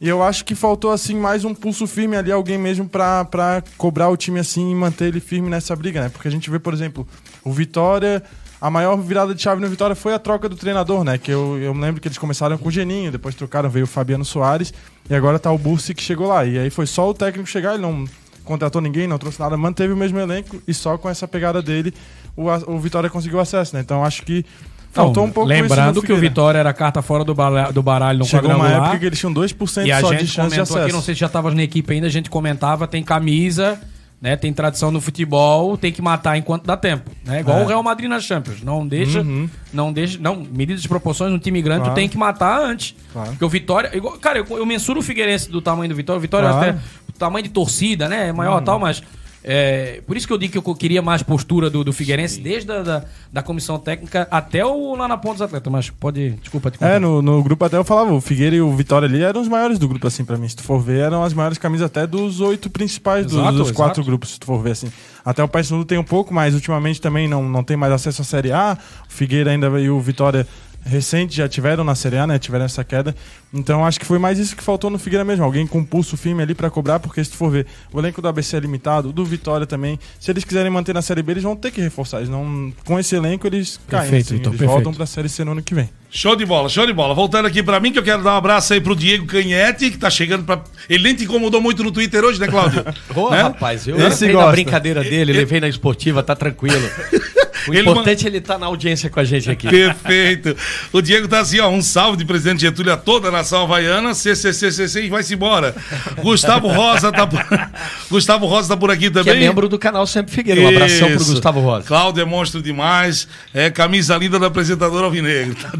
[0.03, 4.09] E eu acho que faltou, assim, mais um pulso firme ali, alguém mesmo pra cobrar
[4.09, 6.09] o time, assim, e manter ele firme nessa briga, né?
[6.09, 7.07] Porque a gente vê, por exemplo,
[7.45, 8.23] o Vitória...
[8.61, 11.19] A maior virada de chave no Vitória foi a troca do treinador, né?
[11.19, 14.25] Que eu, eu lembro que eles começaram com o Geninho, depois trocaram, veio o Fabiano
[14.25, 14.73] Soares,
[15.11, 16.45] e agora tá o Bursi que chegou lá.
[16.45, 18.05] E aí foi só o técnico chegar, ele não
[18.45, 21.93] contratou ninguém, não trouxe nada, manteve o mesmo elenco, e só com essa pegada dele
[22.37, 23.83] o, o Vitória conseguiu acesso, né?
[23.83, 24.47] Então acho que
[24.93, 26.17] faltou um pouco Lembrando que o.
[26.17, 28.85] Vitória era carta fora do, bala- do baralho no Chegou uma quadrangular.
[28.89, 30.79] época que eles tinham 2% E a só de chance de comentou acesso.
[30.79, 33.81] aqui, não sei se já tava na equipe ainda, a gente comentava, tem camisa,
[34.21, 34.37] né?
[34.37, 37.11] Tem tradição no futebol, tem que matar enquanto dá tempo.
[37.25, 37.41] Né?
[37.41, 37.65] Igual É.
[37.65, 38.63] o Real Madrid na Champions.
[38.63, 39.25] Não deixa.
[39.73, 40.19] Não deixa.
[40.21, 41.93] Não, medidas de proporções, um time grande, Claro.
[41.95, 42.95] tu tem que matar antes.
[43.13, 43.31] Claro.
[43.31, 43.91] Porque o Vitória.
[43.97, 46.19] igual- cara, eu, eu mensuro o Figueirense do tamanho do Vitória.
[46.19, 46.71] O Vitória Claro.
[46.71, 46.79] até.
[47.09, 48.29] O tamanho de torcida, né?
[48.29, 49.03] É maior e tal, mas.
[49.45, 52.71] É, por isso que eu digo que eu queria mais postura do, do Figueirense, desde
[52.71, 55.73] a da, da comissão técnica até o lá na ponta dos atletas.
[55.73, 56.31] Mas pode.
[56.41, 57.01] Desculpa, te É, cortar.
[57.01, 59.79] no, no grupo até eu falava, o Figueira e o Vitória ali eram os maiores
[59.79, 60.49] do grupo, assim, pra mim.
[60.49, 63.61] Se tu for ver, eram as maiores camisas até dos oito principais dos, Exato, dos
[63.69, 63.77] exato.
[63.77, 64.91] quatro grupos, se tu for ver, assim.
[65.25, 68.25] Até o Paysandu tem um pouco, mas ultimamente também não, não tem mais acesso à
[68.25, 68.77] Série A.
[69.09, 70.47] O Figueira ainda e o Vitória
[70.85, 72.39] recente já tiveram na Série A, né?
[72.39, 73.15] Tiveram essa queda.
[73.55, 75.45] Então acho que foi mais isso que faltou no Figueira mesmo.
[75.45, 78.29] Alguém com pulso firme ali pra cobrar, porque se tu for ver, o elenco do
[78.29, 79.99] ABC é limitado, o do Vitória também.
[80.19, 82.19] Se eles quiserem manter na Série B, eles vão ter que reforçar.
[82.19, 84.03] Eles não, com esse elenco, eles caem.
[84.11, 84.71] Perfeito, assim, Vitor, eles perfeito.
[84.75, 85.89] voltam pra Série C no ano que vem.
[86.11, 87.15] Show de bola, show de bola.
[87.15, 89.99] Voltando aqui pra mim, que eu quero dar um abraço aí pro Diego Canhete, que
[89.99, 90.63] tá chegando pra.
[90.89, 92.85] Ele nem te incomodou muito no Twitter hoje, né, Cláudio?
[93.15, 93.43] Ô, Né?
[93.43, 96.77] rapaz, eu Esse levei na brincadeira dele, levei na esportiva, tá tranquilo.
[97.69, 99.69] O Ele importante é ele estar na audiência com a gente aqui.
[99.69, 100.57] Perfeito.
[100.93, 101.69] O Diego tá assim, ó.
[101.69, 104.15] Um salve de presidente Getúlio a toda a nação havaiana.
[104.15, 105.75] CCCCC e vai-se embora.
[106.23, 107.41] Gustavo Rosa tá por...
[108.11, 109.41] Gustavo Rosa tá por aqui Que é também.
[109.41, 110.61] membro do canal Sempre Figueira.
[110.61, 111.25] Um abração pro.
[111.25, 111.87] Gustavo Rosa.
[111.87, 113.29] Cláudio é monstro demais.
[113.55, 115.55] É camisa linda do apresentador Alvinegro.
[115.55, 115.73] Tá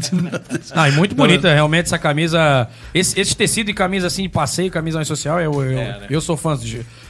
[0.71, 2.67] Ah, e muito bonita, realmente, essa camisa.
[2.93, 6.01] Esse, esse tecido de camisa assim de passeio, camisa social, eu, eu, né?
[6.09, 6.57] eu sou fã,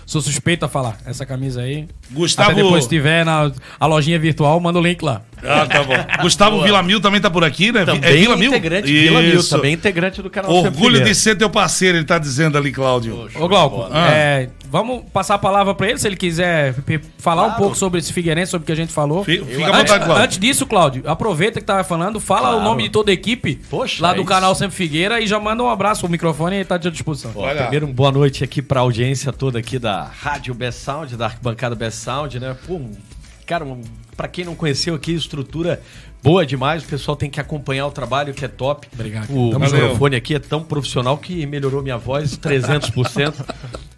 [0.06, 0.98] sou suspeito a falar.
[1.06, 1.88] Essa camisa aí.
[2.12, 5.22] Gustavo- Até depois, se tiver na a lojinha virtual, manda o link lá.
[5.44, 5.94] Ah, tá bom.
[6.22, 7.84] Gustavo Villamil também tá por aqui, né?
[7.86, 8.50] Também é Vila Mil?
[8.50, 9.50] integrante, Vila Mil, Isso.
[9.56, 13.28] também integrante do canal Orgulho de ser teu parceiro, ele tá dizendo ali, Cláudio.
[13.40, 14.10] Ô, Glauco, Ah.
[14.12, 16.74] é, vamos passar a palavra pra ele, se ele quiser
[17.20, 19.24] falar um pouco sobre esse Figueirense, sobre o que a gente falou.
[19.24, 20.24] Fi- Fica à Antes, vontade, Cláudio.
[20.26, 22.58] antes disso, Cláudio, aproveita que tava falando, fala Claro.
[22.58, 24.30] o nome de toda a equipe Poxa, lá é do isso.
[24.30, 27.32] canal Sempre Figueira e já manda um abraço, o microfone aí tá à disposição.
[27.36, 31.26] Ó, primeiro, uma boa noite aqui pra audiência toda aqui da Rádio Best Sound, da
[31.28, 32.56] arquibancada Best Sound, né?
[32.68, 32.82] Pô,
[33.46, 33.80] cara, um
[34.16, 35.82] Pra quem não conheceu aqui, estrutura
[36.24, 36.84] boa demais.
[36.84, 38.88] O pessoal tem que acompanhar o trabalho, que é top.
[38.94, 39.30] Obrigado.
[39.30, 39.70] O Valeu.
[39.70, 43.46] microfone aqui é tão profissional que melhorou minha voz 300%.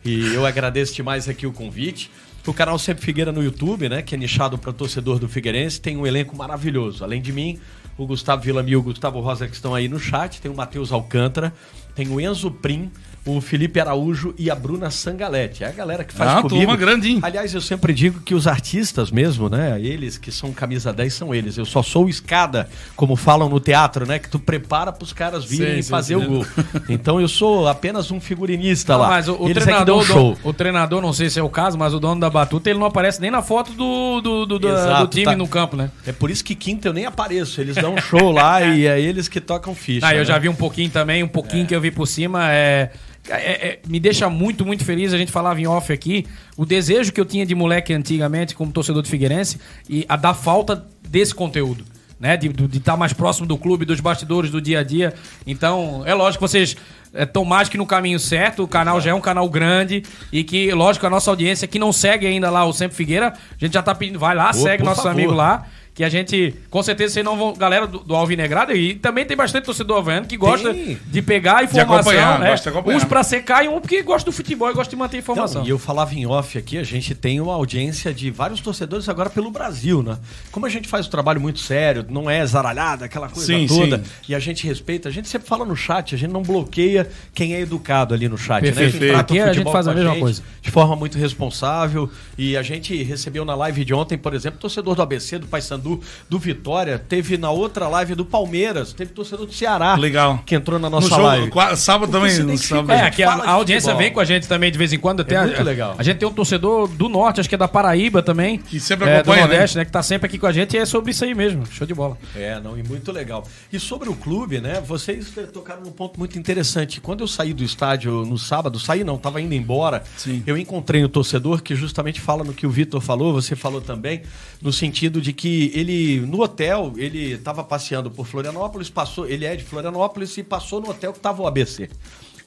[0.03, 2.09] e eu agradeço demais aqui o convite.
[2.47, 4.01] O canal Sempre Figueira no YouTube, né?
[4.01, 7.03] Que é nichado para torcedor do Figueirense, tem um elenco maravilhoso.
[7.03, 7.59] Além de mim,
[7.97, 10.91] o Gustavo Villamil e o Gustavo Rosa que estão aí no chat, tem o Matheus
[10.91, 11.53] Alcântara,
[11.95, 12.91] tem o Enzo Prim,
[13.25, 15.63] o Felipe Araújo e a Bruna Sangalete.
[15.63, 16.49] É a galera que faz Ah, comigo.
[16.59, 17.19] turma grande, hein?
[17.23, 19.79] Aliás, eu sempre digo que os artistas mesmo, né?
[19.81, 21.57] Eles que são camisa 10 são eles.
[21.57, 24.19] Eu só sou escada, como falam no teatro, né?
[24.19, 26.23] Que tu prepara pros caras virem Sim, e fazer sim.
[26.23, 26.45] o gol.
[26.87, 29.07] Então eu sou apenas um figurinista Não, lá.
[29.09, 30.37] mas o, o é treinador, show.
[30.43, 32.85] o treinador, não sei se é o caso, mas o dono da batuta, ele não
[32.85, 35.35] aparece nem na foto do, do, do, do- Exato, do time tá.
[35.35, 35.89] no campo, né?
[36.05, 37.59] É por isso que quinta eu nem apareço.
[37.59, 40.05] Eles dão um show lá e é eles que tocam ficha.
[40.05, 40.25] Ah, eu né?
[40.25, 42.51] já vi um pouquinho também, um pouquinho que eu vi por cima.
[42.51, 42.91] É,
[43.29, 45.13] é- é- me deixa muito, muito feliz.
[45.13, 46.25] A gente falava em off aqui.
[46.57, 49.59] O desejo que eu tinha de moleque antigamente, como torcedor de Figueirense,
[49.89, 51.83] e a da falta desse conteúdo.
[52.17, 55.13] Né, de estar mais próximo do clube, dos bastidores do dia a dia.
[55.45, 56.73] Então, é lógico que vocês
[57.13, 58.63] estão mais que no caminho certo.
[58.63, 61.91] O canal já é um canal grande e que, lógico, a nossa audiência que não
[61.91, 64.85] segue ainda lá o Sempre Figueira, a gente já tá pedindo, vai lá, segue por
[64.85, 65.11] nossos favor.
[65.19, 65.65] amigos lá.
[65.95, 67.53] Que a gente, com certeza, vocês não vão.
[67.53, 70.99] Galera do, do Alvinegrada, e também tem bastante torcedor havaiano que gosta Tem.
[71.07, 71.95] de pegar informação.
[71.95, 72.49] acompanhar, né?
[72.49, 72.97] gosta de acompanhar.
[72.97, 75.61] Uns pra secar e um porque gosta do futebol e gosta de manter informação.
[75.61, 79.07] Não, e eu falava em off aqui, a gente tem uma audiência de vários torcedores
[79.07, 80.17] agora pelo Brasil, né?
[80.51, 83.99] Como a gente faz o trabalho muito sério, não é zaralhada, aquela coisa Sim, toda,
[83.99, 84.03] sim.
[84.27, 87.55] e a gente respeita, a gente sempre fala no chat, a gente não bloqueia quem
[87.55, 88.95] é educado ali no chat, Perfeito.
[88.95, 88.99] né?
[88.99, 90.43] Quem trata Aqui o a gente faz a com mesma gente coisa.
[90.61, 94.93] De forma muito responsável, e a gente recebeu na live de ontem, por exemplo, torcedor
[94.93, 95.84] do ABC, do Paysandu,
[96.29, 100.41] do Vitória, teve na outra live do Palmeiras, teve torcedor do Ceará, Legal.
[100.45, 101.49] que entrou na No nossa jogo, live.
[101.51, 102.45] qua- sábado Porque também.
[102.53, 102.91] no sábado.
[102.91, 104.01] É, aqui a, a audiência futebol.
[104.03, 105.21] vem com a gente também de vez em quando.
[105.21, 105.95] Até É a- muito legal.
[105.97, 108.57] A gente tem um torcedor do norte, acho que é da Paraíba também.
[108.57, 109.85] Que sempre é, acompanha, do Nordeste, né?
[109.85, 111.65] Que tá sempre aqui com a gente e é sobre isso aí mesmo.
[111.67, 112.17] Show de bola.
[112.35, 113.45] É, não, e muito legal.
[113.71, 114.81] E sobre o clube, né?
[114.85, 116.99] Vocês tocaram num ponto muito interessante.
[117.01, 120.03] Quando eu saí do estádio no sábado, saí não, tava indo embora.
[120.17, 120.43] Sim.
[120.45, 124.21] Eu encontrei o torcedor que justamente fala no que o Vitor falou, você falou também,
[124.61, 129.57] no sentido de que ele, no hotel, ele tava passeando por Florianópolis, passou, ele é
[129.57, 131.89] de Florianópolis e passou no hotel que tava o ABC.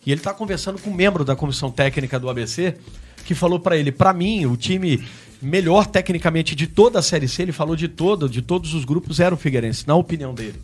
[0.06, 2.76] E ele tá conversando com um membro da comissão técnica do ABC,
[3.26, 5.04] que falou para ele, para mim, o time
[5.42, 9.20] melhor tecnicamente de toda a Série C, ele falou de todo, de todos os grupos,
[9.20, 10.58] era o Figueirense, na opinião dele.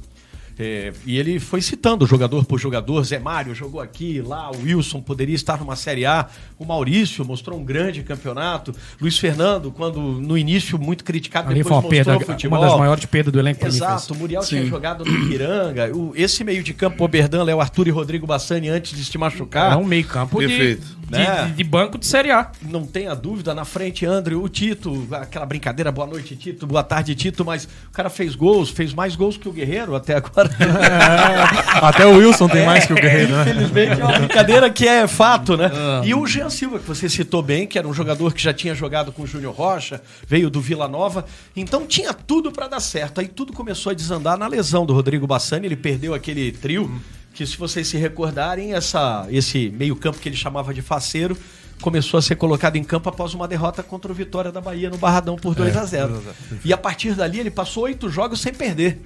[0.59, 3.03] É, e ele foi citando jogador por jogador.
[3.05, 4.51] Zé Mário jogou aqui, lá.
[4.53, 6.29] O Wilson poderia estar numa Série A.
[6.59, 8.73] O Maurício mostrou um grande campeonato.
[9.01, 12.59] Luiz Fernando, quando no início muito criticado, Ali depois foi uma mostrou perda, futebol.
[12.59, 13.67] uma das maiores perdas do elenco.
[13.67, 14.49] Exato, o Muriel Sim.
[14.59, 15.90] tinha jogado no Ipiranga.
[15.97, 19.73] O- esse meio de campo, Oberdan, Léo Arthur e Rodrigo Bassani, antes de se machucar.
[19.73, 20.87] É um meio campo de, Perfeito.
[21.09, 21.47] de, Né?
[21.47, 22.51] de- de banco de Série A.
[22.62, 27.14] Não tenha dúvida, na frente, André, o Tito, aquela brincadeira, boa noite, Tito, boa tarde,
[27.17, 30.43] Tito, mas o cara fez gols, fez mais gols que o Guerreiro até agora.
[31.83, 33.42] Até o Wilson tem mais que o Guerreiro, né?
[33.42, 35.70] Infelizmente é uma brincadeira que é fato, né?
[36.04, 38.74] E o Jean Silva, que você citou bem, que era um jogador que já tinha
[38.74, 41.24] jogado com o Júnior Rocha, veio do Vila Nova,
[41.57, 43.20] então tinha tudo pra dar certo.
[43.20, 46.90] Aí tudo começou a desandar na lesão do Rodrigo Bassani, ele perdeu aquele trio,
[47.33, 51.37] que se vocês se recordarem, essa, esse meio-campo que ele chamava de faceiro.
[51.83, 54.96] Começou a ser colocado em campo após uma derrota contra o Vitória da Bahia no
[54.96, 56.22] Barradão por 2 a 0
[56.64, 59.02] E a partir dali ele passou oito jogos sem perder.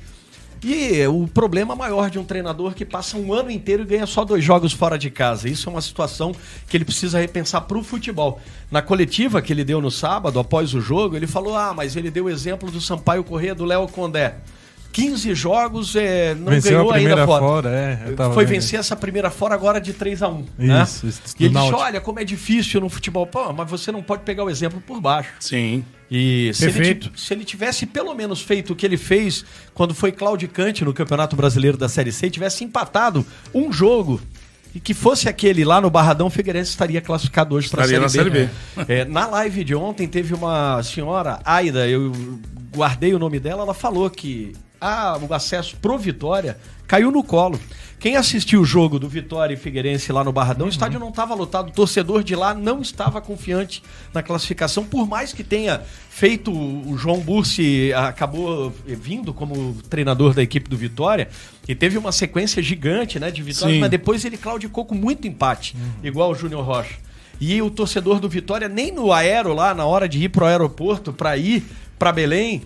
[0.62, 4.24] E o problema maior de um treinador que passa um ano inteiro e ganha só
[4.24, 5.48] dois jogos fora de casa.
[5.48, 6.34] Isso é uma situação
[6.68, 8.40] que ele precisa repensar para o futebol.
[8.70, 12.10] Na coletiva que ele deu no sábado, após o jogo, ele falou: Ah, mas ele
[12.10, 14.36] deu o exemplo do Sampaio Corrêa do Léo Condé.
[14.92, 17.44] 15 jogos, é, não Venceu ganhou a primeira ainda fora.
[17.44, 20.82] fora, é, Foi vendo vencer essa primeira fora agora de 3 a 1 né?
[20.82, 21.80] Isso, isso, E ele disse: Náutico.
[21.80, 23.26] Olha, como é difícil no futebol.
[23.26, 25.30] Pô, mas você não pode pegar o exemplo por baixo.
[25.40, 25.84] Sim.
[26.10, 29.44] E se ele, se ele tivesse pelo menos feito o que ele fez
[29.74, 34.20] quando foi claudicante no Campeonato Brasileiro da Série C, e tivesse empatado um jogo
[34.74, 37.98] e que fosse aquele lá no Barradão, o Figueirense estaria classificado hoje para a Série
[37.98, 38.10] na B.
[38.10, 38.50] Série
[38.88, 42.12] É, na live de ontem teve uma senhora, Aida, eu
[42.74, 47.60] guardei o nome dela, ela falou que ah, o acesso pro Vitória caiu no colo.
[48.00, 51.34] Quem assistiu o jogo do Vitória e Figueirense lá no Barradão, o estádio não estava
[51.34, 53.82] lotado, o torcedor de lá não estava confiante
[54.14, 60.42] na classificação, por mais que tenha feito o João Bursi acabou vindo como treinador da
[60.42, 61.28] equipe do Vitória
[61.66, 63.80] e teve uma sequência gigante, né, de vitórias, Sim.
[63.80, 66.94] mas depois ele claudicou com muito empate, igual o Júnior Rocha.
[67.40, 71.12] E o torcedor do Vitória, nem no aero lá, na hora de ir pro aeroporto
[71.12, 71.64] para ir
[71.98, 72.62] para Belém,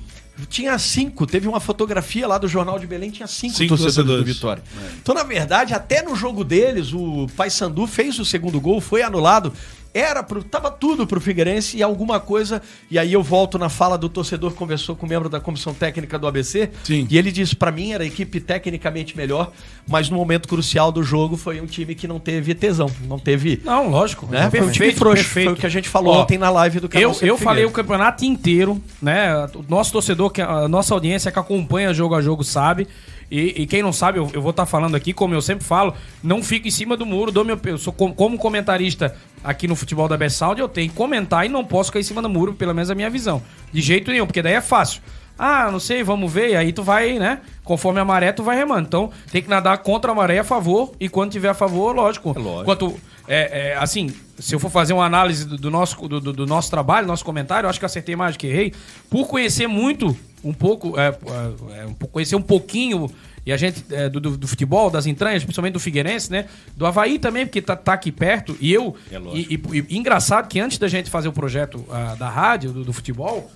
[0.49, 1.27] tinha cinco.
[1.27, 4.35] Teve uma fotografia lá do Jornal de Belém, tinha cinco, Cinco torcedores, do torcedores.
[4.35, 4.63] Vitória.
[5.01, 9.53] Então, na verdade, até no jogo deles, o Paysandu fez o segundo gol, foi anulado.
[9.95, 13.99] Era pro, tava tudo pro Figueirense e alguma coisa, e aí eu volto na fala
[13.99, 17.07] do torcedor que conversou com o membro da comissão técnica do ABC, Sim.
[17.11, 19.53] e ele disse pra mim era a equipe tecnicamente melhor,
[19.87, 23.61] mas no momento crucial do jogo foi um time que não teve tesão, não teve,
[23.65, 24.27] Não, lógico.
[24.27, 24.51] né?
[24.51, 26.89] Foi um time frouxo, foi o que a gente falou Ó, ontem na live do
[26.89, 29.47] canal Eu, eu falei o campeonato inteiro, né?
[29.55, 32.87] O nosso torcedor, que a nossa audiência que acompanha jogo a jogo sabe.
[33.35, 35.95] E, e quem não sabe, eu, eu vou estar falando aqui, como eu sempre falo,
[36.23, 39.75] não fico em cima do muro, dou meu, eu sou com- como comentarista aqui no
[39.75, 42.29] futebol da Best Sound, eu tenho que comentar e não posso ficar em cima do
[42.29, 43.43] muro, pelo menos a minha visão.
[43.73, 45.01] De jeito nenhum, porque daí é fácil.
[45.39, 47.41] Ah, não sei, vamos ver, e aí tu vai, né?
[47.65, 48.87] Conforme a maré, tu vai remando.
[48.87, 52.39] Então, tem que nadar contra a maré a favor, e quando tiver a favor, lógico.
[52.39, 52.65] lógico.
[52.67, 56.47] Quanto, é, é, assim, se eu for fazer uma análise do, do nosso, do, do-
[56.47, 58.75] nosso trabalho, nosso comentário, eu acho que acertei mais do que errei.
[59.09, 63.11] Por conhecer muito, um pouco, é, é, é, um conhecer um pouquinho,
[63.47, 66.47] e a gente, é, do, do- do futebol, das entranhas, principalmente do Figueirense, né?
[66.77, 68.57] Do Havaí também, porque tá, tá aqui perto.
[68.61, 68.97] E eu.
[69.35, 72.85] e, e- e engraçado que antes da gente fazer o projeto ah, da rádio, do,
[72.85, 73.51] do futebol,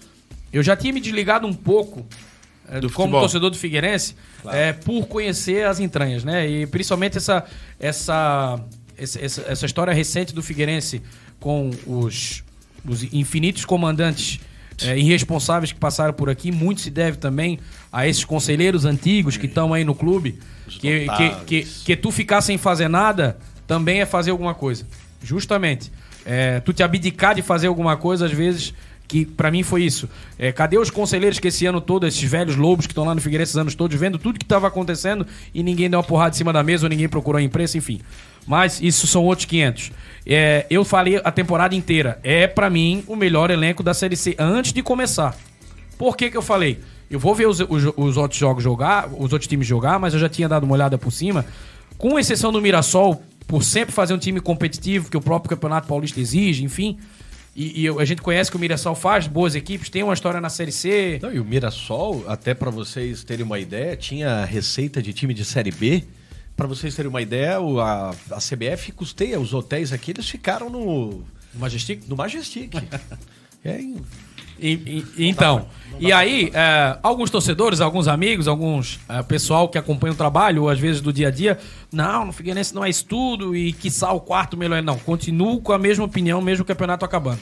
[0.53, 2.05] eu já tinha me desligado um pouco.
[2.68, 3.20] é, Do como futebol.
[3.20, 6.49] torcedor do Figueirense, é, por conhecer as entranhas, né?
[6.49, 7.44] E principalmente essa,
[7.79, 8.61] essa,
[8.99, 11.01] essa, essa- essa história recente do Figueirense
[11.38, 12.42] com os,
[12.85, 14.40] os infinitos comandantes
[14.83, 16.53] é, irresponsáveis que passaram por aqui.
[16.53, 17.59] Muito se deve também
[17.93, 20.39] a esses conselheiros antigos que estão aí no clube.
[20.69, 24.87] Que, que, que, que tu ficar sem fazer nada também é fazer alguma coisa.
[25.23, 25.91] Justamente.
[26.25, 28.75] É, tu te abdicar de fazer alguma coisa, às vezes,
[29.09, 30.09] que pra mim foi isso.
[30.38, 33.21] É, cadê os conselheiros que esse ano todo, esses velhos lobos que estão lá no
[33.21, 36.38] Figueirense esses anos todos, vendo tudo que estava acontecendo e ninguém deu uma porrada em
[36.38, 38.01] cima da mesa ou ninguém procurou a imprensa, enfim.
[38.47, 39.90] Mas isso são outros 500.
[40.27, 42.19] É, eu falei a temporada inteira.
[42.23, 45.37] É pra mim o melhor elenco da Série C antes de começar.
[45.99, 46.79] Por que que eu falei?
[47.11, 50.21] Eu vou ver os, os- os outros jogos jogar, os outros times jogar, mas eu
[50.21, 51.45] já tinha dado uma olhada por cima.
[51.99, 56.21] Com exceção do Mirassol, por sempre fazer um time competitivo, que o próprio Campeonato Paulista
[56.21, 56.99] exige, enfim.
[57.57, 60.51] E, e a gente conhece que o Mirassol faz boas equipes, tem uma história na
[60.51, 61.19] Série C.
[61.23, 65.42] Não, e o Mirassol, até pra vocês terem uma ideia, tinha receita de time de
[65.45, 66.05] Série B.
[66.55, 70.69] Pra vocês terem uma ideia, o- a, a CBF custeia os hotéis aqui, eles ficaram
[70.69, 71.23] no,
[71.55, 72.03] Majestic?
[72.07, 72.73] no Majestic.
[73.64, 73.81] é,
[74.59, 75.66] E- e- então,
[76.01, 80.69] e aí, é, alguns torcedores, alguns amigos, alguns é, pessoal que acompanha o trabalho, ou
[80.69, 81.59] às vezes do dia a dia,
[81.92, 84.83] não, no Figueirense não é estudo e quiçá o quarto melhor.
[84.83, 87.40] Não, continuo com a mesma opinião, mesmo o campeonato acabando.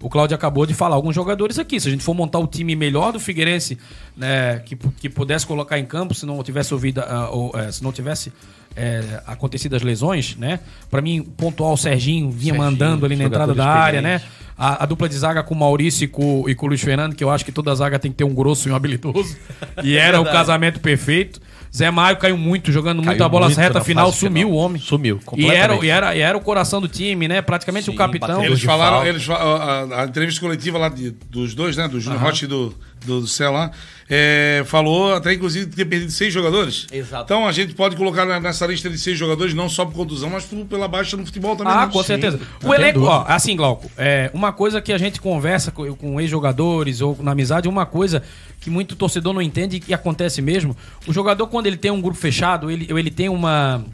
[0.00, 1.80] O Cláudio acabou de falar alguns jogadores aqui.
[1.80, 3.78] Se a gente for montar o time melhor do Figueirense,
[4.14, 7.82] né, que, que pudesse colocar em campo, se não tivesse ouvido, ah, ou, é, se
[7.82, 8.30] não tivesse
[8.76, 10.60] é, acontecido as lesões, né?
[10.90, 14.20] Para mim, pontual o Serginho vinha Serginho, mandando ali na entrada da área, né?
[14.58, 17.14] A, a dupla de zaga com o Maurício e com, e com o Luiz Fernando,
[17.14, 19.36] que eu acho que toda zaga tem que ter um grosso e um habilidoso.
[19.84, 21.40] E era o casamento perfeito.
[21.74, 24.52] Zé Maio caiu muito, jogando Caiu muita bola muito reta na final, sumiu final.
[24.58, 24.80] o homem.
[24.80, 25.84] Sumiu, E era, completamente.
[25.84, 27.42] e, era, e era o coração do time, né?
[27.42, 28.28] Praticamente o Sim, capitão.
[28.36, 31.86] bateu Eles falaram, eles, a, a- entrevista coletiva lá de- dos dois, né?
[31.86, 32.74] Do Júnior Rocha e do,
[33.04, 33.70] do, do Céu lá,
[34.08, 36.86] é, falou até inclusive ter perdido seis jogadores.
[36.90, 37.24] Exato.
[37.24, 40.30] Então a gente pode colocar na- nessa lista de seis jogadores, não só por contusão,
[40.30, 41.72] mas por- pela baixa no futebol também.
[41.72, 41.92] Ah, né?
[41.92, 42.06] com Sim.
[42.06, 42.40] certeza.
[42.62, 46.20] não O elenco, ó, assim, Glauco, é, uma coisa que a gente conversa com, com
[46.20, 48.22] ex-jogadores ou na amizade, uma coisa
[48.60, 50.76] que muito torcedor não entende e que acontece mesmo.
[51.06, 53.84] O jogador, quando ele tem um grupo fechado, ele, ele tem uma.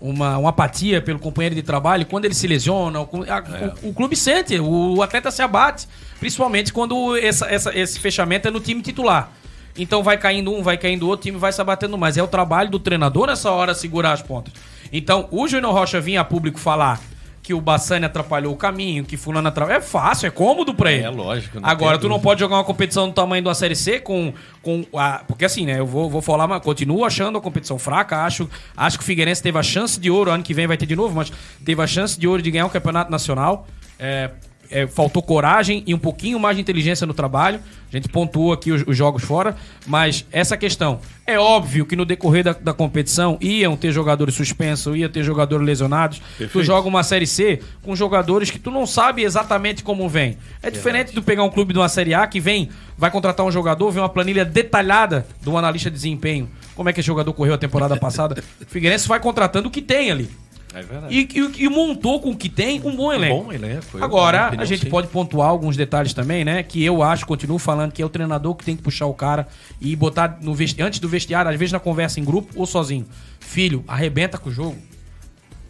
[0.00, 3.92] Uma, uma apatia pelo companheiro de trabalho, quando ele se lesiona, o, a- o- o
[3.94, 5.86] clube sente, o, atleta se abate,
[6.18, 9.30] principalmente quando essa, essa- esse fechamento é no time titular.
[9.76, 12.16] Então vai caindo um, vai caindo outro, o time vai se abatendo mais.
[12.16, 14.54] É o trabalho do treinador nessa hora segurar as pontas.
[14.90, 17.00] Então, o Júnior Rocha vinha a público falar
[17.42, 19.78] que o Bassani atrapalhou o caminho, que fulano atrapalhou.
[19.78, 21.04] É fácil, é cômodo pra ele.
[21.04, 22.22] É, lógico, não Agora, tu não dúvida.
[22.22, 24.32] pode jogar uma competição do tamanho uma Série C com...
[24.62, 28.24] com a, porque assim, né, eu vou, vou falar, mas continuo achando a competição fraca,
[28.24, 30.86] acho, acho que o Figueirense teve a chance de ouro, ano que vem vai ter
[30.86, 31.32] de novo, mas
[31.64, 33.66] teve a chance de ouro de ganhar o Campeonato Nacional.
[33.98, 34.30] É,
[34.70, 37.60] é, faltou coragem e um pouquinho mais de inteligência no trabalho.
[37.92, 39.56] A gente pontuou aqui os, os jogos fora,
[39.86, 41.00] mas essa questão.
[41.26, 45.64] É óbvio que no decorrer da, da competição iam ter jogadores suspensos, ia ter jogadores
[45.64, 46.20] lesionados.
[46.52, 50.36] Tu joga uma Série C com jogadores que tu não sabe exatamente como vem.
[50.62, 53.50] É diferente de pegar um clube de uma Série A que vem, vai contratar um
[53.50, 56.48] jogador, vem uma planilha detalhada do analista de desempenho.
[56.74, 58.42] Como é que esse jogador correu a temporada passada?
[58.60, 60.30] O Figueirense vai contratando o que tem ali.
[60.72, 61.12] É verdade.
[61.14, 63.42] E, e- e montou com o que tem um bom elenco.
[63.44, 64.88] bom elenco, eu, Agora, a gente sim.
[64.90, 66.62] pode pontuar alguns detalhes também, né?
[66.62, 69.48] Que eu acho, continuo falando, que é o treinador que tem que puxar o cara
[69.80, 73.04] e botar no vesti antes do vestiário, às vezes na conversa em grupo ou sozinho.
[73.40, 74.76] Filho, arrebenta com o jogo.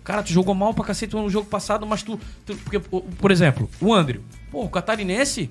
[0.05, 2.18] Cara, tu jogou mal pra cacete no jogo passado, mas tu.
[2.44, 4.18] tu- porque, por exemplo, o André.
[4.51, 5.48] Pô, o Catarinense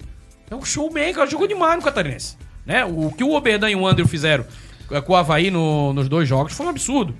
[0.50, 1.30] é um showman, cara.
[1.30, 2.36] Jogou demais no Catarinense.
[2.66, 2.84] Né?
[2.86, 4.46] O que o Oberdan e o André fizeram
[4.92, 7.16] eh, com o Havaí no- nos dois jogos foi um absurdo.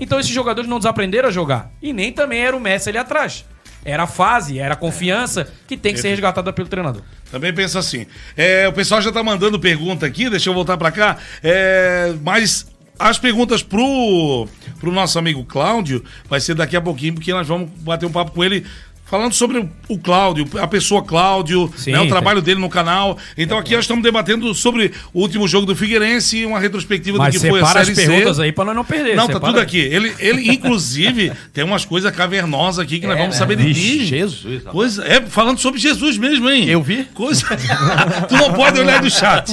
[0.00, 1.70] Então esses jogadores não desaprenderam a jogar.
[1.82, 3.44] E nem também era o Messi ali atrás.
[3.84, 7.02] era a fase, era a confiança que tem que ser resgatada pelo treinador.
[7.30, 8.06] Também penso assim.
[8.36, 11.18] É, o pessoal já tá mandando pergunta aqui, deixa eu voltar para cá.
[11.42, 12.66] É, mas
[12.98, 14.48] as perguntas pro,
[14.78, 18.30] pro nosso amigo Cláudio vai ser daqui a pouquinho, porque nós vamos bater um papo
[18.32, 18.64] com ele
[19.04, 23.16] falando sobre o- Cláudio, a pessoa Cláudio, Sim, né, o trabalho dele no canal.
[23.38, 27.34] Então aqui nós estamos debatendo sobre o último jogo do Figueirense e uma retrospectiva Mas
[27.34, 28.06] do que foi a as Série C.
[28.06, 29.14] perguntas aí pra nós não perder.
[29.16, 29.78] Não, tá separa- tudo aqui.
[29.78, 34.04] Ele, ele inclusive, tem umas coisas cavernosas aqui que nós vamos saber de ti.
[34.06, 34.62] Jesus.
[34.64, 36.68] Coisa, é, falando sobre Jesus mesmo, hein?
[36.68, 37.04] Eu vi.
[37.14, 37.46] Coisa...
[38.28, 39.52] tu não pode olhar do chat.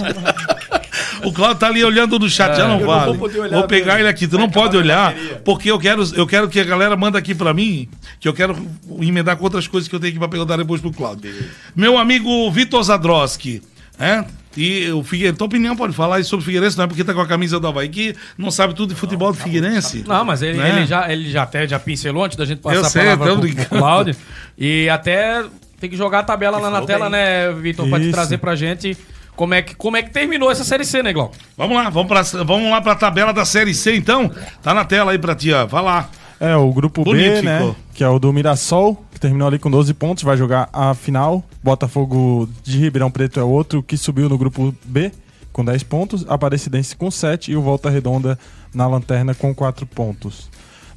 [1.24, 3.17] O Claudio tá ali olhando do chat, já não eu não vale.
[3.17, 3.99] vou Vou pegar mesmo.
[3.99, 5.13] ele aqui, tu não pode olhar,
[5.45, 7.88] porque eu quero, eu quero que a galera manda aqui pra mim,
[8.19, 8.55] que eu quero
[8.99, 11.34] emendar com outras coisas que eu tenho pra perguntar depois pro Claudio.
[11.76, 13.61] Meu amigo Vitor Zadroski,
[13.99, 14.26] né?
[14.57, 17.13] E o Figueirense, tua opinião pode falar aí sobre o Figueirense, não é porque tá
[17.13, 20.03] com a camisa do Havaí que não sabe tudo de futebol do Figueirense?
[20.05, 20.69] Não, mas ele, Né?
[20.78, 23.47] ele já, ele já até já pincelou antes da gente passar Eu sei, a palavra
[23.47, 24.13] pro, pro Cláudio.
[24.57, 25.45] E até
[25.80, 27.11] tem que jogar a tabela lá na tela, bem.
[27.13, 28.97] né, Vitor, pra te trazer pra gente
[29.36, 31.36] como é que, como é que terminou essa Série C, né, Glauco?
[31.57, 34.32] Vamos lá, vamos, pra, vamos lá pra tabela da Série C então.
[34.61, 35.65] Tá na tela aí pra ti, ó.
[35.65, 36.09] Vai lá.
[36.39, 37.59] É, o grupo Bonito B, né?
[37.59, 37.75] ficou.
[37.93, 41.43] Que é o do Mirassol, que terminou ali com 12 pontos, vai jogar a final.
[41.63, 45.11] Botafogo de Ribeirão Preto é outro que subiu no grupo B
[45.53, 46.25] com 10 pontos.
[46.27, 48.39] Aparecidense com 7 e o Volta Redonda
[48.73, 50.49] na lanterna com 4 pontos.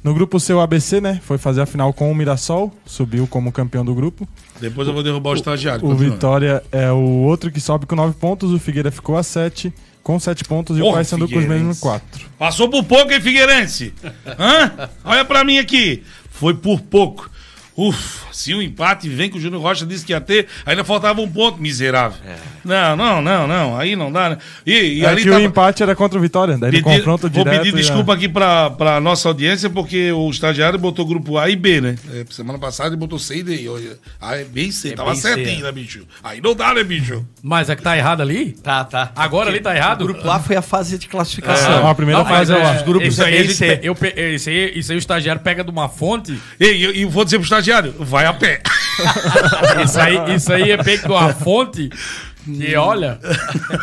[0.05, 1.19] No grupo C, o ABC, né?
[1.23, 4.29] Foi fazer a final com o Mirassol, subiu como campeão do grupo.
[4.61, 5.83] Depois eu vou derrubar o estagiário.
[5.83, 6.13] O continua.
[6.13, 10.19] Vitória é o outro que sobe com 9 pontos, o Figueira ficou a 7 com
[10.19, 11.81] 7 pontos e Porra, o Paysandu com os mesmos Figueirense.
[11.81, 12.29] 4.
[12.37, 13.95] Passou por pouco, hein, Figueirense?
[14.37, 14.89] Hã?
[15.03, 16.03] Olha pra mim aqui.
[16.29, 17.27] Foi por pouco.
[17.75, 21.21] Ufa, se o empate vem que o Júnior Rocha disse que ia ter, ainda faltava
[21.21, 22.17] um ponto, miserável.
[22.63, 23.77] Não, não, não, não.
[23.79, 24.37] Aí não dá, né?
[24.65, 26.83] E, e É ali que tava- o empate era contra o Vitória, daí no Pedir-
[26.97, 27.59] confronto vou direto.
[27.63, 31.55] pedir ia- desculpa aqui pra, pra nossa audiência, porque o estagiário botou grupo A e
[31.55, 31.95] B, né?
[32.13, 33.69] É, semana passada ele botou C e D.
[33.69, 34.91] Hoje, A é B e C.
[34.91, 35.63] Tava e C, certinho, é.
[35.63, 36.05] né, bicho?
[36.23, 37.25] Aí não dá, né, bicho?
[37.41, 38.51] Mas é que tá errado ali?
[38.51, 39.11] Tá, tá.
[39.15, 40.01] Agora ali tá errado?
[40.01, 41.87] O grupo A foi a fase de É, classificação.
[41.87, 42.75] a primeira Não, fase é é, lá.
[42.75, 43.79] Os grupos isso aí, é e C.
[43.83, 43.95] eu,
[44.35, 46.37] isso, aí, isso aí o estagiário pega de uma fonte.
[46.59, 48.61] E, e, e vou dizer pro estagiário, vai a pé.
[49.83, 51.89] Isso aí, isso aí é pego de uma fonte.
[52.47, 53.19] E olha,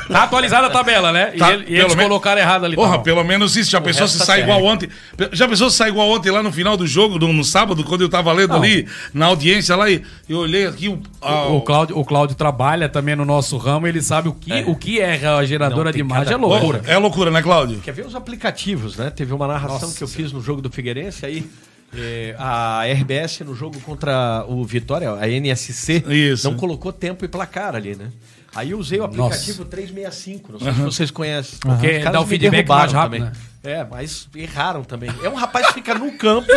[0.08, 1.32] tá atualizada a tabela, né?
[1.34, 2.76] E, Tá, ele- e eles menos- colocaram errado ali.
[2.76, 3.02] tá Porra, bom.
[3.02, 3.68] pelo menos isso.
[3.68, 4.88] Já pensou se tá sai igual ontem?
[5.32, 8.02] Já pensou se sai igual ontem lá no final do jogo, no, no sábado, quando
[8.02, 8.58] eu tava lendo Não.
[8.62, 11.02] ali na audiência lá e eu olhei aqui o.
[11.20, 14.76] a- O Cláudio, o Cláudio trabalha também no nosso ramo, ele sabe o que, o
[14.76, 16.82] que é a geradora Não, de imagem, é loucura.
[16.86, 17.80] É loucura, né, Cláudio?
[17.80, 19.10] Quer ver os aplicativos, né?
[19.10, 21.50] Teve uma narração que eu fiz no jogo do Figueirense, aí
[21.94, 26.50] eh, a RBS no jogo contra o Vitória, a NSC, Isso.
[26.50, 28.08] não colocou tempo e placar ali, né?
[28.54, 31.58] Aí eu usei o aplicativo 365, não sei se vocês conhecem.
[31.58, 33.32] Porque Os caras dá o feedback mais rápido, também.
[33.64, 33.80] né?
[33.80, 35.08] É, mas erraram também.
[35.22, 36.48] É um rapaz que fica no campo,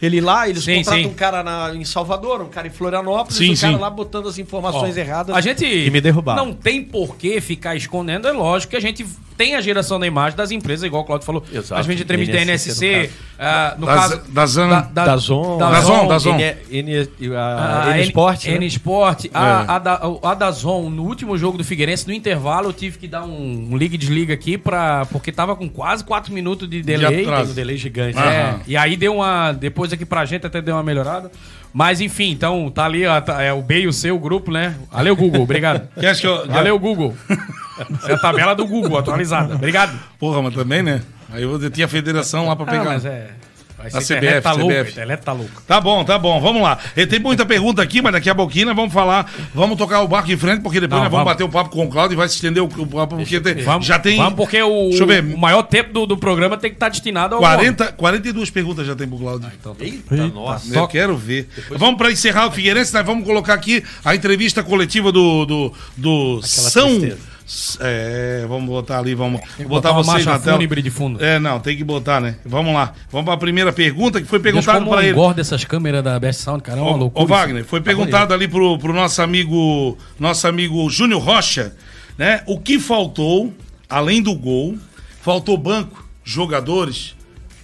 [0.00, 1.08] ele lá, eles Sim, contratam sim.
[1.08, 3.78] um cara na- em Salvador, um cara em Florianópolis, Sim, e o cara sim.
[3.80, 6.44] lá botando as informações Ó, erradas A gente e me derrubaram.
[6.46, 9.04] não tem por que ficar escondendo, é lógico que a gente
[9.42, 11.42] tem a geração da imagem das empresas, igual o Claudio falou.
[11.52, 11.74] Exato.
[11.80, 14.14] A gente transmite da NSC, ah, no Da caso...
[14.16, 16.36] Z- da Zan- da Zon, Da Zon, da Zon.
[16.38, 18.54] N, N, a, A N Sport, né?
[18.54, 19.24] N Sport.
[19.34, 19.64] A, É.
[19.66, 23.24] a, da, a Dazon, no último jogo do Figueirense, no intervalo, eu tive que dar
[23.24, 27.26] um, um liga e desliga aqui, pra, porque tava com quase 4 minutos de delay.
[27.26, 28.16] um delay gigante.
[28.18, 28.32] Ah.
[28.32, 29.50] É, e aí deu uma.
[29.52, 31.30] Depois aqui pra gente até deu uma melhorada.
[31.72, 34.50] Mas enfim, então tá ali, ó, tá- é o B e o C, o grupo,
[34.50, 34.74] né?
[34.90, 35.88] Valeu, Google, obrigado.
[35.98, 37.14] Que acha que eu, Valeu, Google.
[37.98, 39.54] Essa é a tabela do Google atualizada.
[39.54, 39.98] Obrigado.
[40.18, 41.00] Porra, mas também, né?
[41.32, 42.84] Aí eu tinha a federação lá pra Ah, pegar.
[42.84, 43.30] mas é.
[43.82, 44.72] Vai A ser CBF, internet tá CBF.
[44.72, 45.62] a internet tá louco.
[45.66, 46.78] Tá bom, tá bom, vamos lá.
[46.96, 50.08] E tem muita pergunta aqui, mas daqui a pouquinho nós vamos falar, vamos tocar o
[50.08, 51.32] barco em frente, porque depois Não, nós vamos, vamos.
[51.32, 53.56] bater um papo com o Cláudio e vai se estender o, o papo, porque tem-
[53.62, 55.22] Vamos, já tem Vamos, porque o, Deixa eu ver.
[55.24, 57.40] o maior tempo do, do programa tem que estar destinado ao.
[57.40, 59.50] 40, 42 perguntas já tem pro Cláudio.
[59.80, 60.74] Eita, nossa.
[60.76, 61.48] Eu quero ver.
[61.70, 66.42] Vamos para encerrar o Figueirense, nós vamos colocar aqui a entrevista coletiva do, do, do
[66.42, 66.88] São.
[66.98, 67.31] tristeza.
[67.80, 70.58] É, vamos botar ali, vamos botar, botar uma vocês na tela.
[70.66, 71.22] de fundo.
[71.22, 72.36] É, não, tem que botar, né?
[72.44, 72.92] Vamos lá.
[73.10, 75.12] Vamos para a primeira pergunta que foi como para ele.
[75.12, 77.24] engorda essas câmeras da Best Sound, cara, é uma Ô, loucura.
[77.24, 81.74] Ô, Wagner, foi Tá perguntado ali pro, pro nosso amigo nosso amigo Júnior Rocha,
[82.16, 82.42] né?
[82.46, 83.52] O que faltou,
[83.88, 84.78] além do gol,
[85.20, 87.14] faltou banco, jogadores.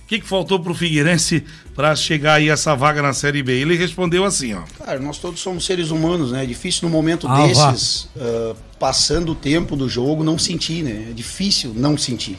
[0.09, 1.45] O que, que faltou pro Figueirense
[1.75, 3.53] para chegar aí a essa vaga na Série B?
[3.53, 4.63] Ele respondeu assim, ó.
[4.83, 6.45] Cara, nós todos somos seres humanos, né?
[6.45, 11.09] É difícil no momento Ah, desses, ah, passando o tempo do jogo, não sentir, né?
[11.11, 12.39] É difícil não sentir.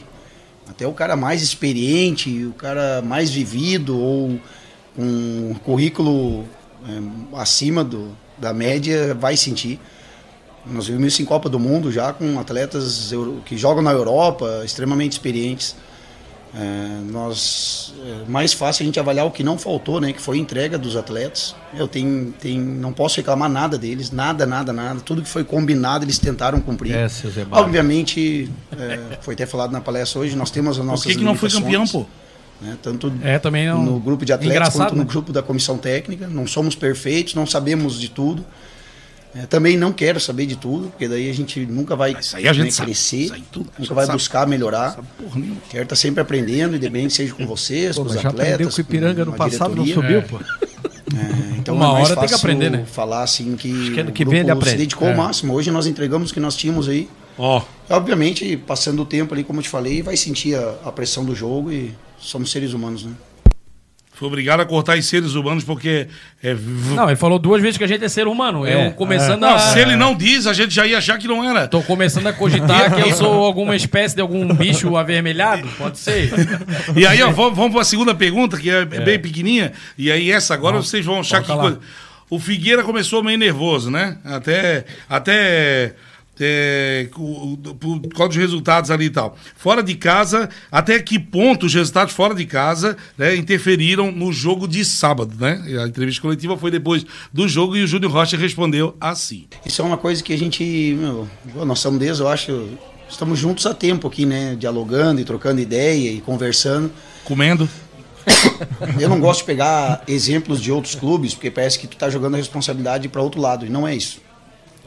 [0.68, 4.40] Até o cara mais experiente, o cara mais vivido ou
[4.96, 6.44] com um currículo
[6.88, 7.00] eh,
[7.36, 9.78] acima do, da média vai sentir.
[10.66, 13.12] Nós vimos isso em Copa do Mundo já com atletas
[13.44, 15.76] que jogam na Europa, extremamente experientes.
[16.52, 20.12] É, nós é mais fácil a gente avaliar o que não faltou, né?
[20.12, 21.54] Que foi a entrega dos atletas.
[21.72, 25.00] Eu tenho, tenho, não posso reclamar nada deles, nada, nada, nada.
[25.00, 26.92] Tudo que foi combinado eles tentaram cumprir.
[26.94, 27.06] É.
[27.52, 31.24] Obviamente, é, foi até falado na palestra hoje, nós temos as nossas Por que, que
[31.24, 32.04] não foi campeão, pô?
[32.60, 32.76] né?
[32.82, 33.82] Tanto É, também não.
[33.84, 35.08] no grupo de atletas Engraçado, quanto no né?
[35.08, 36.26] grupo da comissão técnica.
[36.26, 38.44] Não somos perfeitos, não sabemos de tudo.
[39.34, 42.48] É, também não quero saber de tudo, porque daí a gente nunca vai Isso aí
[42.48, 42.86] a gente né, sabe.
[42.86, 44.18] crescer, Isso aí tudo a gente nunca vai sabe.
[44.18, 44.98] buscar melhorar.
[45.68, 48.52] Quero estar sempre aprendendo, independente seja com vocês, Pô, com os já atletas.
[48.54, 50.22] aprendeu que o Ipiranga no com passado não diretoria.
[50.22, 50.44] subiu, pô.
[51.16, 52.84] É, então Uma é mais hora tem que aprender, né?
[52.86, 54.70] Falar assim que, que o que grupo vem ele aprende.
[54.70, 55.10] se dedicou É.
[55.12, 55.54] ao máximo.
[55.54, 57.08] Hoje nós entregamos o que nós tínhamos aí.
[57.38, 61.24] Ó, Obviamente, passando o tempo ali, como eu te falei, vai sentir a, a pressão
[61.24, 63.12] do jogo e somos seres humanos, né?
[64.20, 66.06] Foi obrigado a cortar os seres humanos porque.
[66.42, 66.54] É,
[66.94, 68.66] Não, ele falou duas vezes que a gente é ser humano.
[68.66, 69.58] É, eu começando Não, a.
[69.58, 71.66] se ele não diz, a gente já ia achar que não era.
[71.66, 76.30] Tô começando a cogitar que eu sou alguma espécie de algum bicho avermelhado, pode ser.
[76.94, 79.72] E aí, ó, vamos, vamos para a segunda pergunta, que é, bem pequenininha.
[79.96, 81.78] E aí, essa agora vocês vão achar que lá.
[82.28, 84.18] O Figueira começou meio nervoso, né?
[84.22, 84.84] Até.
[85.08, 85.94] Até.
[86.40, 89.36] É, o- o- por causa dos resultados ali e tal.
[89.56, 94.66] Fora de casa, até que ponto os resultados fora de casa né, interferiram no jogo
[94.66, 95.62] de sábado, né?
[95.82, 99.46] A entrevista coletiva foi depois do jogo e o Júnior Rocha respondeu assim.
[99.64, 100.62] Isso é uma coisa que a gente,
[100.98, 101.28] meu,
[101.64, 102.68] nós somos desde, eu acho,
[103.08, 104.54] estamos juntos há tempo aqui, né?
[104.58, 106.90] Dialogando e trocando ideia e conversando.
[107.24, 107.68] Comendo.
[109.00, 112.34] Eu não gosto de pegar exemplos de outros clubes, porque parece que tu tá jogando
[112.34, 114.20] a responsabilidade para outro lado, e não é isso.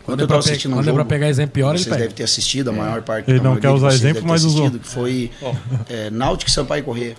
[0.06, 1.54] Quando, Quando é eu pra tava pe- assistindo um quando é jogo, pra pegar exemplo
[1.54, 2.00] pior, ele vocês pega.
[2.02, 4.66] devem ter assistido, a maior parte Ele não quer usar vocês exemplo, mas usou.
[4.68, 5.32] assistido, Que foi
[5.90, 7.16] é, Náutico e Sampaio Corrêa.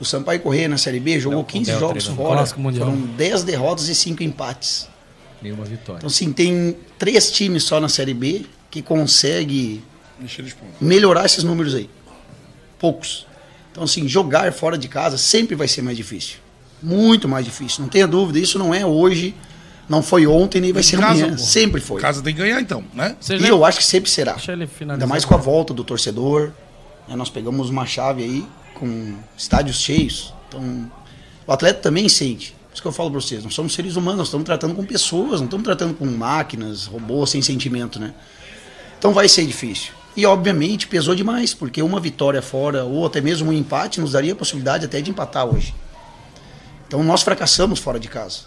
[0.00, 3.94] O Sampaio Corrêa na Série B jogou 15 Del jogos fora, foram 10 derrotas e
[3.94, 4.88] 5 empates.
[5.40, 5.98] Nenhuma vitória.
[5.98, 9.82] Então, assim, tem três times só na Série B que consegue
[10.80, 11.88] melhorar esses números aí.
[12.78, 13.26] Poucos.
[13.70, 16.36] Então, assim, jogar fora de casa sempre vai ser mais difícil.
[16.82, 17.82] Muito mais difícil.
[17.82, 18.38] Não tenha dúvida.
[18.38, 19.34] Isso não é hoje,
[19.88, 21.36] não foi ontem, nem vai ser Casa, amanhã.
[21.36, 21.42] pô.
[21.42, 22.00] Sempre foi.
[22.00, 23.16] Casa tem que ganhar, então, né?
[23.20, 23.58] Vocês E lembram?
[23.58, 24.32] eu acho que sempre será.
[24.32, 25.02] Deixa ele finalizar.
[25.02, 26.52] Ainda mais com a volta do torcedor.
[27.08, 27.14] né?
[27.16, 30.32] Nós pegamos uma chave aí com estádios cheios.
[30.48, 30.90] Então,
[31.46, 32.52] o atleta também sente.
[32.68, 34.84] Por isso que eu falo pra vocês, nós somos seres humanos, nós estamos tratando com
[34.84, 38.12] pessoas, não estamos tratando com máquinas, robôs sem sentimento, né?
[38.98, 39.92] Então vai ser difícil.
[40.16, 44.32] E obviamente pesou demais, porque uma vitória fora ou até mesmo um empate nos daria
[44.32, 45.74] a possibilidade até de empatar hoje.
[46.88, 48.40] Então nós fracassamos fora de casa.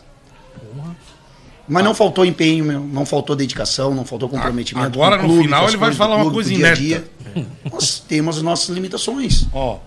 [1.67, 4.85] Mas não faltou empenho, meu, não faltou dedicação, não faltou comprometimento.
[4.87, 6.55] Agora, com no o clube, final, com as ele vai falar uma clube, coisa com
[6.55, 7.03] o dia inédita.
[7.35, 7.47] dia.
[7.71, 9.45] Nós temos as nossas limitações.
[9.51, 9.79] Ó,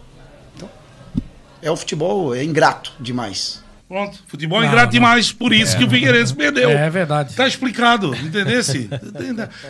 [1.63, 3.63] É o futebol, é ingrato demais.
[3.89, 4.19] pronto.
[4.29, 4.93] Futebol é Não, ingrato não.
[4.93, 6.71] demais, por isso que o Figueirense perdeu.
[6.71, 7.35] É verdade.
[7.35, 8.89] Tá explicado, entendesse?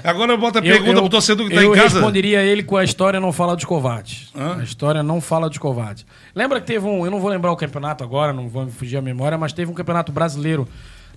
[0.04, 1.94] Agora bota a Eu- pergunta eu- pro torcedor que tá eu em casa.
[1.94, 4.28] responderia ele com a história não fala dos covardes.
[4.36, 4.58] Hã?
[4.60, 6.04] A história não fala dos covardes.
[6.34, 8.96] Lembra que teve um, eu não vou lembrar o campeonato agora, não vou me fugir
[8.98, 10.68] a memória, mas teve um campeonato brasileiro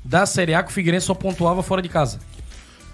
[0.04, 2.20] da Série A que o Figueirense só pontuava fora de casa.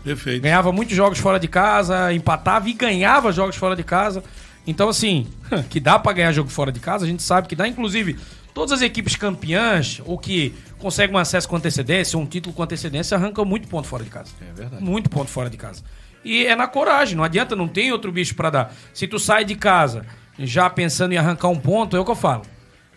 [0.03, 0.41] Perfeito.
[0.41, 4.23] Ganhava muitos jogos fora de casa, empatava e ganhava jogos fora de casa.
[4.65, 5.27] Então, assim,
[5.69, 7.67] que dá pra ganhar jogo fora de casa, a gente sabe que dá.
[7.67, 8.17] Inclusive,
[8.53, 12.63] todas as equipes campeãs, ou que conseguem um acesso com antecedência, ou um título com
[12.63, 14.31] antecedência, arrancam muito ponto fora de casa.
[14.41, 14.83] É verdade.
[14.83, 15.83] Muito ponto fora de casa.
[16.23, 18.73] E é na coragem, não adianta, não tem outro bicho pra dar.
[18.93, 20.05] Se tu sai de casa
[20.37, 22.43] já pensando em arrancar um ponto, é o que eu falo.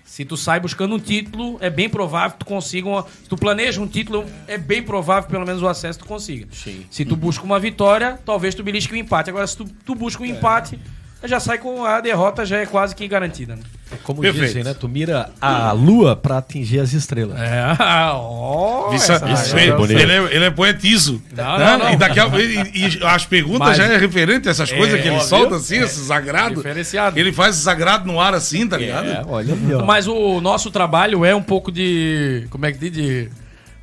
[0.05, 2.89] Se tu sai buscando um título, é bem provável que tu consiga.
[2.89, 6.05] Uma, se tu planeja um título, é bem provável que pelo menos o acesso tu
[6.05, 6.47] consiga.
[6.91, 9.31] Se tu busca uma vitória, talvez tu belisque um empate.
[9.31, 10.79] Agora, se tu, tu busca um empate,
[11.25, 13.57] já sai com a derrota, já é quase que garantida.
[13.57, 13.63] Né?
[14.05, 14.47] Como Perfeito.
[14.47, 14.75] dizem, né?
[14.79, 17.39] Tu mira a lua pra atingir as estrelas.
[17.39, 17.63] É,
[18.15, 19.99] ó, Isso, essa- isso, essa- ele, bonito.
[20.01, 21.23] ele é, ele é poetizo.
[21.37, 21.67] Não, né?
[21.67, 21.93] não, não.
[21.93, 25.07] E, daqui a- e- e as perguntas Mas- já é referente a essas coisas que
[25.09, 25.57] ele ó, solta viu?
[25.59, 26.57] assim, esse sagrado.
[26.57, 27.19] Diferenciado.
[27.19, 29.07] Ele faz esse sagrado no ar assim, tá ligado?
[29.09, 29.55] É, olha.
[29.85, 32.47] Mas o nosso trabalho é um pouco de.
[32.51, 32.93] Como é que diz?
[32.93, 33.29] De,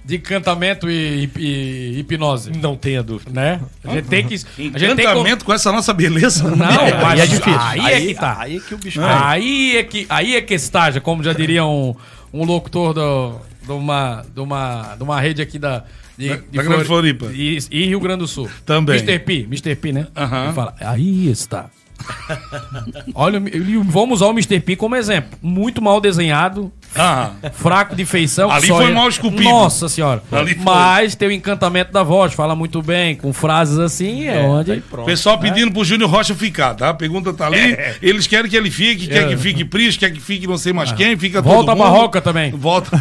[0.09, 2.51] de encantamento e, e hipnose.
[2.51, 3.31] Não tenha dúvida.
[3.31, 3.61] Né?
[3.83, 4.35] A gente tem que.
[4.35, 6.43] A gente tem que Encantamento com essa nossa beleza.
[6.55, 7.59] Não, É, mas aí é difícil.
[7.59, 8.37] Aí, é que tá.
[8.39, 11.63] Aí é que o bicho Aí é que, aí é que estaja, como já diria
[11.65, 11.95] um,
[12.33, 15.83] um locutor do, de, uma, de, uma, de uma rede aqui da.
[16.17, 17.27] De, Da- de da Grande Floripa.
[17.33, 18.49] E, e Rio Grande do Sul.
[18.65, 18.97] Também.
[18.97, 19.19] Mr.
[19.19, 19.75] P, Mr.
[19.75, 20.07] P, né?
[20.15, 20.43] Aham.
[20.45, 21.69] Ele fala, aí está.
[23.13, 23.41] Olha,
[23.85, 24.59] vamos usar o Mr.
[24.59, 25.37] P como exemplo.
[25.41, 28.49] Muito mal desenhado, Ah, fraco de feição.
[28.49, 29.43] Ali só foi ele- mal esculpido.
[29.43, 30.23] Nossa senhora.
[30.57, 34.83] Mas tem o encantamento da voz, fala muito bem, com frases assim, é, onde...
[35.05, 36.89] pessoal pedindo pro Júnior Rocha ficar, tá?
[36.89, 37.59] A pergunta tá ali.
[37.73, 37.95] É.
[38.01, 40.91] Eles querem que ele fique, quer que fique Pris, quer que fique não sei mais
[40.91, 41.41] quem, fica Ah.
[41.41, 41.93] Volta a todo mundo.
[41.93, 42.51] Barroca também.
[42.51, 42.89] Volta.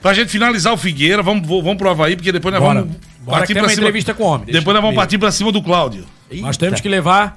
[0.00, 2.80] pra gente finalizar o Figueira, vamos, vamos pro Havaí, porque depois nós Bora.
[2.80, 4.46] vamos Bora que tem uma entrevista com o homem.
[4.46, 6.04] Depois nós vamos partir pra cima do Cláudio.
[6.32, 7.36] Nós temos que levar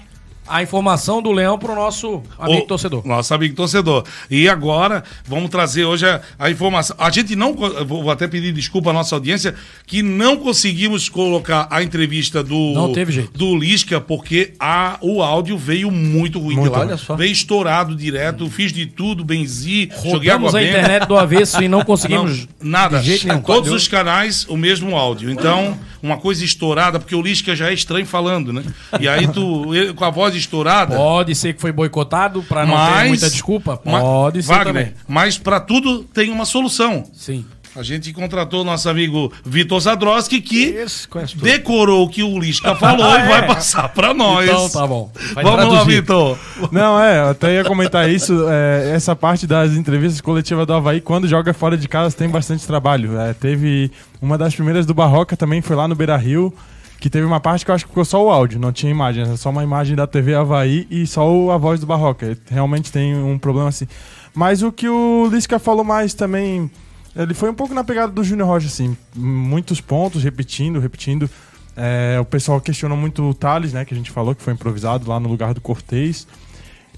[0.52, 3.06] a informação do Leão pro nosso amigo O- torcedor.
[3.08, 4.04] Nosso amigo torcedor.
[4.30, 6.96] E agora, vamos trazer hoje a, a informação.
[7.00, 7.54] A gente não.
[7.86, 12.74] Vou até pedir desculpa à nossa audiência, que não conseguimos colocar a entrevista do.
[12.74, 13.32] Não teve jeito.
[13.38, 16.56] Do Lisca, porque a, o áudio veio muito ruim.
[16.56, 17.16] Muito, olha só.
[17.16, 20.70] Veio estourado direto, fiz de tudo, benzi, joguei água Rodamos a benta.
[20.80, 22.48] internet do avesso e não conseguimos.
[22.62, 23.00] Não, nada.
[23.00, 23.42] de jeito nenhum.
[23.42, 25.30] Todos os canais, o mesmo áudio.
[25.30, 28.64] Então, uma coisa estourada, porque o Lisca já é estranho falando, né?
[29.00, 30.96] E aí tu, ele, com a voz estourada.
[30.96, 33.78] Pode ser que foi boicotado pra não mas, ter muita desculpa?
[33.78, 34.94] Pode ser Wagner, também.
[35.08, 37.04] Mas pra tudo tem uma solução.
[37.14, 37.46] Sim.
[37.74, 40.76] A gente contratou nosso amigo Vitor Zadroski, que
[41.10, 41.42] tudo.
[41.42, 44.46] decorou o que o Lisca falou e vai passar pra nós.
[44.46, 45.10] Então tá bom.
[45.34, 46.02] Vai Vamos lá, traduzir.
[46.02, 46.38] Vitor.
[46.70, 48.46] Não, é, eu até ia comentar isso.
[48.50, 52.68] é, essa parte das entrevistas coletivas do Havaí, quando joga fora de casa, tem bastante
[52.68, 53.18] trabalho.
[53.18, 53.90] É, teve
[54.22, 56.54] uma das primeiras do Barroca também, foi lá no Beira Rio,
[57.02, 59.24] que teve uma parte que eu acho que ficou só o áudio, não tinha imagem,
[59.24, 62.38] era só uma imagem da TV Havaí e só a voz do Barroca.
[62.50, 63.88] Realmente tem um problema assim.
[64.36, 66.70] Mas o que o Lisca falou mais também.
[67.16, 68.96] Ele foi um pouco na pegada do Júnior Rocha, assim.
[69.16, 71.28] Muitos pontos, repetindo, repetindo.
[71.76, 73.84] É, o pessoal questionou muito o Thales, né?
[73.84, 76.28] Que a gente falou que foi improvisado lá no lugar do Cortez.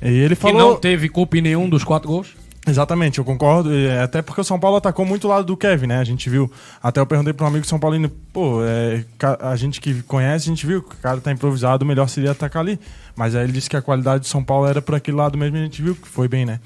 [0.01, 0.57] E ele Que falou.
[0.59, 2.35] não teve culpa em nenhum dos quatro gols.
[2.65, 3.73] Exatamente, eu concordo.
[3.73, 5.97] é, Até porque o São Paulo atacou muito o lado do Kevin, né?
[5.97, 6.49] A gente viu.
[6.81, 9.03] Até eu perguntei para um amigo São Paulino, pô, é,
[9.41, 12.31] a gente que conhece, a gente viu que o cara tá improvisado, o melhor seria
[12.31, 12.79] atacar ali.
[13.15, 15.57] Mas aí ele disse que a qualidade do São Paulo era por aquele lado mesmo
[15.57, 16.59] e a gente viu que foi bem, né?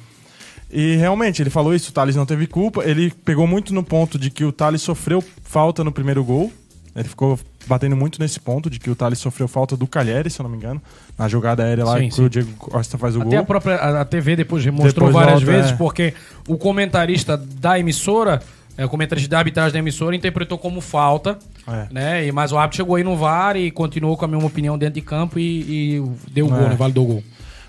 [0.72, 2.84] E realmente, ele falou isso, o Thales não teve culpa.
[2.84, 6.52] Ele pegou muito no ponto de que o Thales sofreu falta no primeiro gol.
[6.96, 10.40] Ele ficou batendo muito nesse ponto de que o Thales sofreu falta do Calheri, se
[10.40, 10.82] eu não me engano,
[11.18, 12.24] na jogada aérea lá Sim, que sim.
[12.26, 13.40] o Diego Costa faz o Até gol.
[13.40, 15.76] a própria a, a TV depois mostrou Depois várias volta, vezes, é.
[15.76, 16.14] porque
[16.48, 18.42] o comentarista da emissora,
[18.78, 21.38] é, o comentarista da arbitragem da emissora interpretou como falta,
[21.68, 21.88] É.
[21.92, 22.26] né?
[22.28, 24.96] E, mas o árbitro chegou aí no VAR e continuou com a mesma opinião dentro
[24.96, 26.70] de campo e, e deu o gol, É.
[26.70, 26.76] né?
[26.76, 27.24] Validou o gol.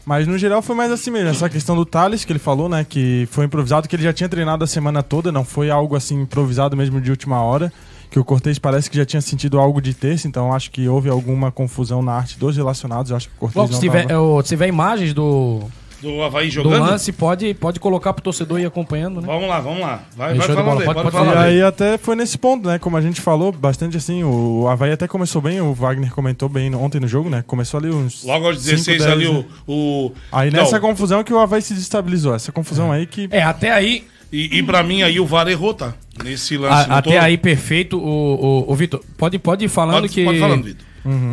[0.07, 1.29] Mas no geral foi mais assim mesmo.
[1.29, 2.83] Essa questão do Thales, que ele falou, né?
[2.89, 6.23] Que foi improvisado, que ele já tinha treinado a semana toda, não foi algo assim
[6.23, 7.71] improvisado mesmo de última hora.
[8.11, 11.09] Que o Cortez parece que já tinha sentido algo de terça, então acho que houve
[11.11, 13.11] alguma confusão na arte dos relacionados.
[13.11, 15.61] Eu acho que o Cortez Logo, não se tiver, tava- é, se tiver imagens do,
[16.01, 16.81] Do Havaí do jogando?
[16.87, 19.27] lance, pode, pode colocar pro torcedor ir acompanhando, né?
[19.27, 20.03] Vamos lá, vamos lá.
[20.17, 20.81] Vai, Aí, vai falando bola.
[20.81, 21.35] aí, Pode- pode, falar.
[21.35, 21.55] E aí.
[21.57, 22.79] aí até foi nesse ponto, né?
[22.79, 26.75] Como a gente falou, bastante assim, o Havaí até começou bem, o Wagner comentou bem
[26.75, 27.45] ontem no jogo, né?
[27.47, 28.25] Começou ali uns.
[28.25, 29.33] Logo aos 16 cinco, dez, ali o...
[29.41, 29.45] né?
[29.67, 30.13] o...
[30.33, 32.35] Aí Não, nessa confusão que o Havaí se destabilizou.
[32.35, 33.29] Essa confusão aí que.
[33.31, 35.95] É, até aí, E, e pra mim aí o VAR errou, tá?
[36.23, 36.91] Nesse lance.
[36.91, 40.25] a- até aí perfeito, o, o, o Vitor, pode, pode ir falando Pode, que...
[40.25, 40.87] pode falando, Vitor.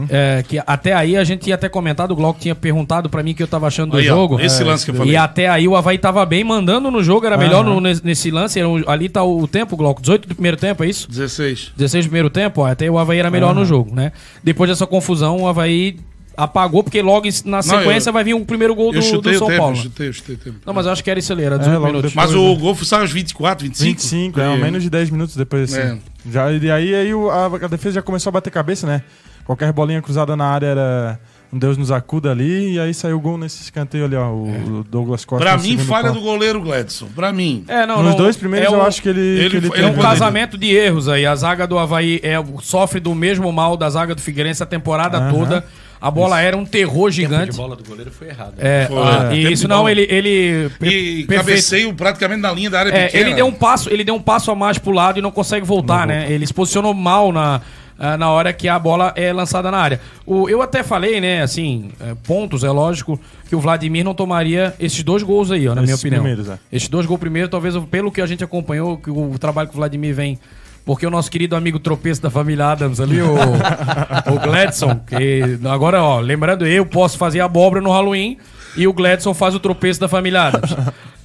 [0.09, 3.31] É, que até aí a gente tinha até comentado, o Glauco tinha perguntado pra mim
[3.31, 4.39] o que eu tava achando do Aí, ó, jogo.
[4.39, 5.11] esse lance que eu falei.
[5.13, 7.81] E até aí o Havaí tava bem mandando no jogo, era melhor Aham.
[7.81, 8.57] no- nesse, lance.
[8.57, 11.09] era um- ali tá o tempo, Glauco, 18 do primeiro tempo, é isso?
[11.09, 11.73] 16.
[11.75, 14.13] 16 do primeiro tempo, ó, até o Havaí era melhor no jogo, né?
[14.41, 15.97] Depois dessa confusão, o Havaí
[16.38, 19.21] apagou, porque logo na sequência eu- vai vir o primeiro gol do, Eu do São
[19.47, 19.73] tempo, Paulo.
[19.73, 19.83] eu né?
[19.83, 20.57] chutei, eu chutei o tempo.
[20.65, 22.13] Não, mas eu acho que era isso ali, era É, 18 logo minutos.
[22.13, 23.89] Mas depois, o gol sai aos 24, 25?
[24.01, 25.81] 25, é, E- menos de 10 minutos depois assim.
[25.81, 25.97] É.
[26.31, 29.01] Já, e aí, aí a, a defesa já começou a bater cabeça, né?
[29.45, 31.19] Qualquer bolinha cruzada na área era
[31.53, 34.29] um Deus nos acuda ali, e aí saiu o gol nesse escanteio ali, ó.
[34.31, 35.45] O, o Douglas Costa.
[35.45, 37.07] Pra mim, falha do goleiro Gledson.
[37.15, 37.63] Pra mim.
[37.67, 39.21] É, não, Nos não, dois primeiros é eu um- acho que ele.
[39.21, 41.27] ele que ele foi- É um casamento de erros aí.
[41.27, 45.29] A zaga do Havaí é, sofre do mesmo mal da zaga do Figueirense a temporada
[45.31, 45.63] toda.
[46.08, 47.51] A bola era um terror gigante.
[47.51, 48.53] de bola do goleiro foi errado.
[48.60, 48.97] É, Foi.
[48.97, 49.36] ah, É.
[49.36, 50.06] e isso não, ele.
[50.10, 51.28] ele E perfeito.
[51.36, 53.24] cabeceio praticamente na linha da área É, pequena.
[53.26, 55.66] ele deu um passo, ele deu um passo a mais pro lado e não consegue
[55.66, 56.28] voltar, né?
[56.32, 57.60] Ele se posicionou mal na,
[57.97, 59.99] ah, na hora que a bola é lançada na área.
[60.28, 64.76] O, eu até falei, né, assim, é, pontos, é lógico, que o Vladimir não tomaria
[64.80, 66.22] esses dois gols aí, ó, na minha Esses opinião.
[66.22, 66.60] primeiros, é.
[66.72, 69.78] Esses dois gols primeiro, talvez pelo que a gente acompanhou, que o trabalho que o
[69.78, 70.38] Vladimir vem.
[70.86, 73.33] Porque o nosso querido amigo tropeço da família Adams ali, o,
[74.31, 78.38] o Gladson, que agora, ó, lembrando, eu posso fazer abóbora no Halloween
[78.77, 80.75] e o Gladson faz o tropeço da família Adams.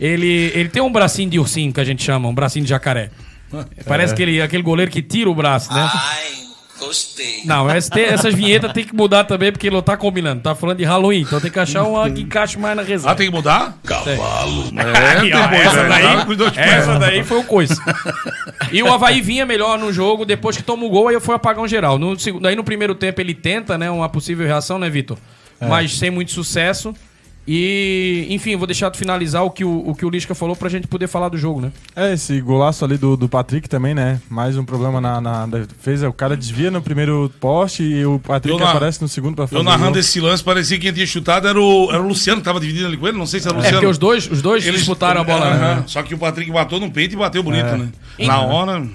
[0.01, 3.11] Ele, ele tem um bracinho de ursinho que a gente chama, um bracinho de jacaré.
[3.87, 5.91] Parece aquele, aquele goleiro que tira o braço, né?
[5.93, 6.40] Ai,
[6.81, 7.43] gostei.
[7.45, 10.43] Não, essa essas vinhetas tem que mudar também, porque ele não tá combinando.
[10.43, 13.13] Tá falando de Halloween, então tem que achar uma que encaixe mais na resenha.
[13.13, 13.79] Ah, tem que mudar?
[13.85, 15.89] É, tem que essa, mudar.
[15.89, 16.73] daí, Com os dois pés.
[16.73, 17.75] essa daí foi o coisa.
[18.73, 21.69] E o Havaí vinha melhor no jogo, depois que toma o gol, aí foi apagão
[21.69, 21.99] geral.
[21.99, 25.19] No, segundo, aí no primeiro tempo ele tenta, né, uma possível reação, né, Vitor?
[25.61, 26.95] Mas sem muito sucesso.
[27.49, 30.69] E, enfim, vou deixar tu finalizar o que o, o que o Lisca falou pra
[30.69, 31.73] gente poder falar do jogo, né?
[31.97, 34.21] É, esse golaço ali do, do Patrick também, né?
[34.29, 36.09] Mais um problema na, na defesa.
[36.09, 39.57] O cara desvia no primeiro poste e o Patrick na- aparece no segundo pra fazer
[39.57, 40.01] Eu o narrando gol.
[40.01, 42.87] esse lance, parecia que quem tinha chutado era o, era o Luciano, que tava dividindo
[42.87, 43.19] ali com ele.
[43.19, 43.79] Não sei se era o É, Luciano.
[43.79, 45.75] porque os dois, os dois disputaram a bola, Aham.
[45.77, 45.85] né?
[45.87, 47.77] Só que o Patrick bateu no peito e bateu bonito, É.
[47.79, 47.89] né?
[48.21, 48.87] Na hora.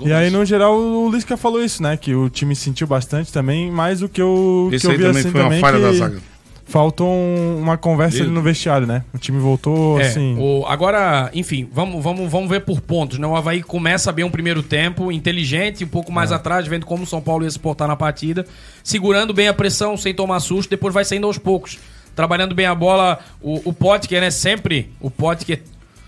[0.00, 1.96] E aí, no geral, o Lisca falou isso, né?
[1.96, 5.02] Que o time sentiu bastante também, mas o que eu, Esse que eu aí vi
[5.04, 6.18] também assim foi uma também falha que da zaga.
[6.64, 9.04] Faltou um- uma conversa ali no vestiário, né?
[9.12, 10.36] O time voltou, É, assim...
[10.38, 13.26] o- agora, enfim, vamos, vamos, vamos ver por pontos, né?
[13.26, 17.06] O Havaí começa bem um primeiro tempo, inteligente, um pouco mais atrás, vendo como o
[17.06, 18.46] São Paulo ia se portar na partida,
[18.82, 21.78] segurando bem a pressão, sem tomar susto, depois vai saindo aos poucos.
[22.14, 24.30] Trabalhando bem a bola, o, o Potker, né?
[24.30, 25.62] Sempre o Potker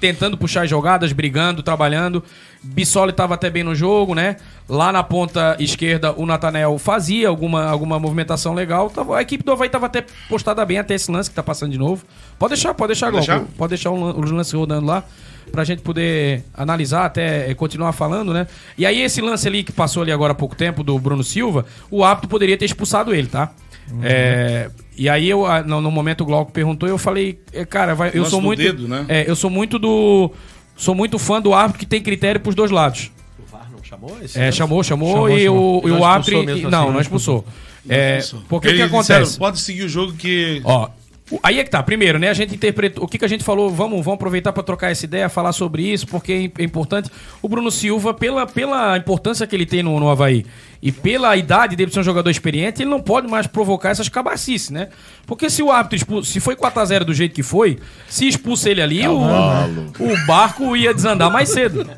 [0.05, 2.23] tentando puxar as jogadas, brigando, trabalhando.
[2.63, 4.37] Bissoli estava até bem no jogo, né?
[4.69, 8.91] Lá na ponta esquerda, o Natanel fazia alguma, alguma movimentação legal.
[8.91, 11.73] Tava- a equipe do Havaí estava até postada bem até esse lance que tá passando
[11.73, 12.05] de novo.
[12.39, 13.45] Pode deixar, pode deixar, Pode Glauco.
[13.45, 13.57] deixar?
[13.57, 15.05] Pode deixar os lances rodando lá
[15.51, 18.47] pra gente poder analisar até eh, continuar falando, né?
[18.77, 21.65] E aí esse lance ali que passou ali agora há pouco tempo do Bruno Silva,
[21.91, 23.53] o árbitro poderia ter expulsado ele, tá?
[24.03, 27.95] É, e aí eu ah, no, no momento o Glauco perguntou, eu falei, eh, cara,
[27.95, 29.05] vai- eu sou muito dedo, né?
[29.09, 30.31] é, eu sou muito do
[30.77, 33.11] sou muito fã do árbitro que tem critério pros dois lados.
[33.39, 34.39] O VAR não chamou esse?
[34.41, 35.85] É, chamou, chamou, Chamou, e, chamou.
[35.85, 36.35] O, e Não o árbitro.
[36.35, 37.45] expulsou mesmo não, assim, não expulsou.
[37.89, 38.19] É,
[38.49, 39.21] porque o que Eles acontece?
[39.23, 40.61] disseram, pode seguir o jogo que.
[40.65, 40.89] Ó,
[41.43, 41.83] aí é que tá.
[41.83, 42.31] Primeiro, né?
[42.31, 43.05] A gente interpretou.
[43.05, 43.69] O que, que a gente falou?
[43.71, 47.11] Vamos, vamos aproveitar para trocar essa ideia, falar sobre isso, porque é é importante.
[47.43, 50.47] O Bruno Silva, pela, pela importância que ele tem no, no Havaí
[50.85, 54.69] e pela idade dele ser um jogador experiente, ele não pode mais provocar essas cabacices,
[54.69, 54.89] né?
[55.27, 58.83] Porque se o árbitro expulsa, se foi 4x0 do jeito que foi, se expulsa ele
[58.83, 61.89] ali, o, o barco ia desandar mais cedo.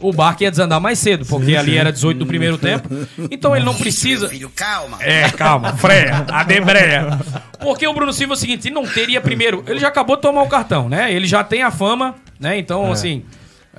[0.00, 2.88] O barco ia desandar mais cedo, porque ali era 18 do primeiro tempo.
[3.30, 4.26] Então ele não precisa.
[4.26, 4.96] Filho, calma.
[5.02, 7.20] É, calma, freia, a debreia.
[7.60, 10.22] Porque o Bruno Silva é o seguinte, ele não teria primeiro, ele já acabou de
[10.22, 11.12] tomar o cartão, né?
[11.12, 12.58] Ele já tem a fama, né?
[12.58, 13.22] Então, assim,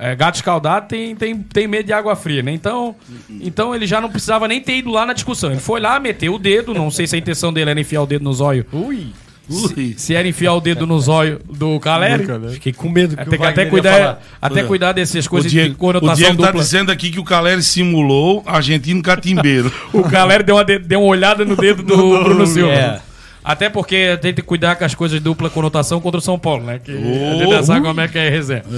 [0.00, 2.52] é, gato escaldado tem, tem, tem medo de água fria, né?
[2.52, 2.96] Então,
[3.40, 5.50] então ele já não precisava nem ter ido lá na discussão.
[5.52, 8.06] Ele foi lá, meteu o dedo, não sei se a intenção dele era enfiar o
[8.06, 8.64] dedo no zóio.
[8.72, 9.08] Ui,
[9.48, 9.94] Ui.
[9.98, 12.24] Se era enfiar o dedo no zóio do Caleri.
[12.52, 15.58] fiquei com medo que Tem que o até cuidar, até cuidar dessas O coisas de
[15.58, 16.62] Diego, o conotação Diego tá dupla.
[16.62, 19.72] dizendo aqui que o Caleri simulou argentino catimbeiro.
[19.92, 22.72] O Caleri deu uma, de- deu uma olhada no dedo do Bruno Silva.
[22.72, 23.00] É.
[23.42, 26.62] Até porque tem que cuidar com as coisas de dupla conotação contra o São Paulo,
[26.64, 26.78] né?
[26.78, 27.52] Que a gente Oh.
[27.52, 28.68] já sabe como é que é reserva.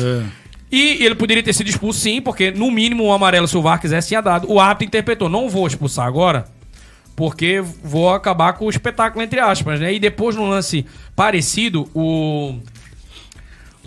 [0.72, 3.78] E ele poderia ter sido expulso sim, porque no mínimo um amarelo se o VAR
[3.78, 4.50] quisesse tinha dado.
[4.50, 6.46] O árbitro interpretou, não vou expulsar agora,
[7.14, 9.92] porque vou acabar com o espetáculo, entre aspas, né?
[9.92, 12.54] E depois, num lance parecido, o...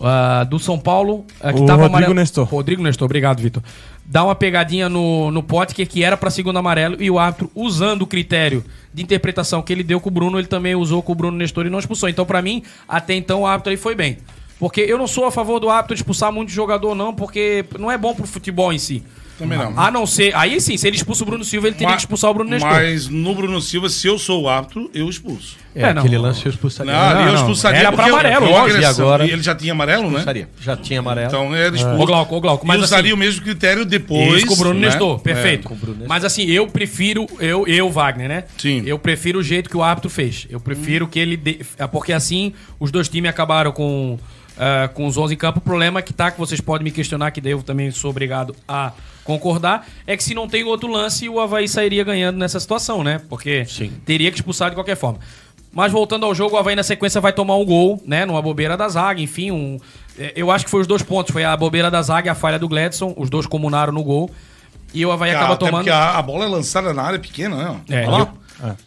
[0.01, 2.47] ah, do São Paulo, ah, que O tava Rodrigo amarelo- Nestor.
[2.47, 3.63] Rodrigo Nestor, obrigado, Vitor.
[4.05, 8.03] Dá uma pegadinha no, no Potker, que era pra segundo amarelo, e o árbitro, usando
[8.03, 8.63] o critério
[8.93, 11.65] de interpretação que ele deu com o Bruno, ele também usou com o Bruno Nestor
[11.65, 12.07] e não expulsou.
[12.07, 14.17] Então, pra mim, até então, o árbitro aí foi bem.
[14.59, 17.97] Porque eu não sou a favor do árbitro expulsar muito jogador, não, porque não é
[17.97, 19.03] bom pro futebol em si.
[19.37, 19.77] Também não.
[19.77, 20.33] A não ser.
[20.33, 22.49] Aí sim, se ele expulsa o Bruno Silva, ele teria Ma- que expulsar o Bruno
[22.49, 22.71] Nestor.
[22.71, 25.57] Mas no Bruno Silva, se eu sou o árbitro, eu expulso.
[25.75, 26.03] É, É, não.
[26.03, 26.93] aquele lance eu expulsaria.
[26.93, 27.35] Não, eu não.
[27.35, 28.77] expulsaria Era pra amarelo, foi uma lógico.
[28.77, 29.03] agressão.
[29.05, 29.25] E agora?
[29.25, 30.07] E ele já tinha amarelo, né?
[30.11, 30.49] Expulsaria.
[30.61, 31.27] Já tinha amarelo.
[31.27, 32.01] Então era expulso.
[32.01, 34.37] Ô, Glauco, ô, Glauco, mas e usaria assim- o mesmo critério depois.
[34.37, 34.87] Isso com o Bruno né?
[34.87, 35.67] Nestor, perfeito.
[35.67, 36.07] com o Bruno Nestor.
[36.09, 38.45] Mas assim, eu prefiro, eu, eu, Wagner, né?
[38.57, 38.83] Sim.
[38.85, 40.47] Eu prefiro o jeito que o árbitro fez.
[40.49, 41.59] Eu prefiro que ele.
[41.77, 44.17] é Porque assim, os dois times acabaram com,
[44.57, 45.59] ah, com os 11 em campo.
[45.59, 48.55] O problema que tá, que vocês podem me questionar, que daí eu também sou obrigado
[48.67, 48.91] a
[49.23, 53.19] concordar, é que se não tem outro lance, o Havaí sairia ganhando nessa situação, né?
[53.27, 53.91] Porque Sim.
[54.05, 55.19] teria que expulsar de qualquer forma.
[55.73, 58.25] Mas voltando ao jogo, o Havaí na sequência vai tomar um gol, né?
[58.25, 59.51] Numa bobeira da zaga, enfim.
[59.51, 59.77] Um,
[60.17, 61.33] é, eu acho que foi os dois pontos.
[61.33, 63.13] Foi a bobeira da zaga e a falha do Gladson.
[63.17, 64.31] Os dois comunaram no gol.
[64.93, 65.75] E o Havaí Cara, acaba tomando.
[65.83, 67.81] porque a, a bola é lançada na área pequena, né?
[67.89, 68.33] É, Olha lá.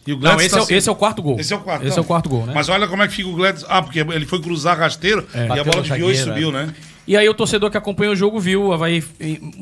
[0.05, 1.39] E E o Não, Gladys esse, tá é, o- assim- esse é o quarto gol.
[1.39, 1.81] Esse é o quarto.
[1.85, 2.03] Esse não.
[2.03, 2.53] é o quarto gol, né?
[2.55, 3.65] Mas olha como é que fica o Gladys.
[3.67, 6.73] Ah, porque ele foi cruzar rasteiro e a bola desviou e subiu, né?
[7.07, 9.03] E aí o torcedor que acompanha o jogo viu o Havaí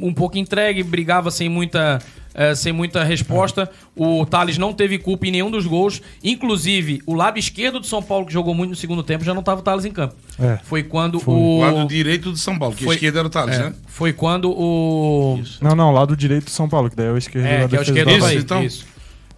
[0.01, 1.97] um pouco entregue, brigava sem muita,
[2.35, 3.69] eh, sem muita resposta.
[3.95, 6.01] O Thales não teve culpa em nenhum dos gols.
[6.21, 9.39] Inclusive, o lado esquerdo do São Paulo, que jogou muito no segundo tempo, já não
[9.39, 10.13] estava o Thales em campo.
[10.37, 10.59] É.
[10.65, 11.61] Foi quando O o.
[11.61, 13.73] lado direito do São Paulo, que a Foi- esquerda era o Thales, é, né?
[13.87, 15.41] Foi quando o.
[15.61, 17.79] Não, não, lado direito do São Paulo, que daí é o esquerdo É, que é
[17.79, 18.61] o esquerdo do Isso, então.
[18.61, 18.85] Isso.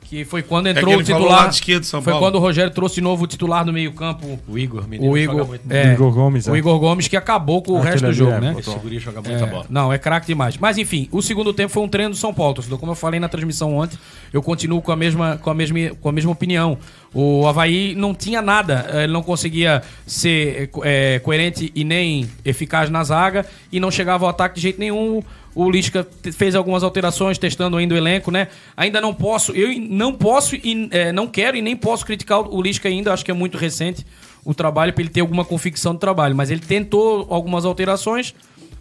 [0.10, 1.50] Que foi quando que entrou ele o titular.
[1.50, 2.20] esquerdo foi Paulo.
[2.20, 4.40] quando o Rogério trouxe de novo o titular do meio-campo.
[4.48, 6.58] O Igor, menino, O Igor, é, Igor Gomes, o é.
[6.58, 8.56] Igor Gomes que acabou com o Aquele resto do jogo, é, né?
[8.58, 9.66] Esse guri joga muita É, bola.
[9.70, 10.58] não, é craque demais.
[10.58, 12.80] Mas enfim, o segundo tempo foi um treino do São Paulo, torcedor.
[12.80, 14.00] Como eu falei na transmissão ontem,
[14.34, 16.76] eu continuo com a mesma, com a mesma, com a mesma opinião.
[17.14, 22.90] O Havaí não tinha nada, eh, ele não conseguia ser eh, coerente e nem eficaz
[22.90, 25.24] na zaga e não chegava ao ataque de jeito nenhum.
[25.56, 28.48] O Lisca fez algumas alterações, testando ainda o elenco, né?
[28.78, 32.62] Ainda não posso, eu não posso e eh, não quero e nem posso criticar o
[32.62, 34.06] Lisca ainda, acho que é muito recente
[34.46, 38.36] o trabalho para ele ter alguma convicção do trabalho, mas ele tentou algumas alterações.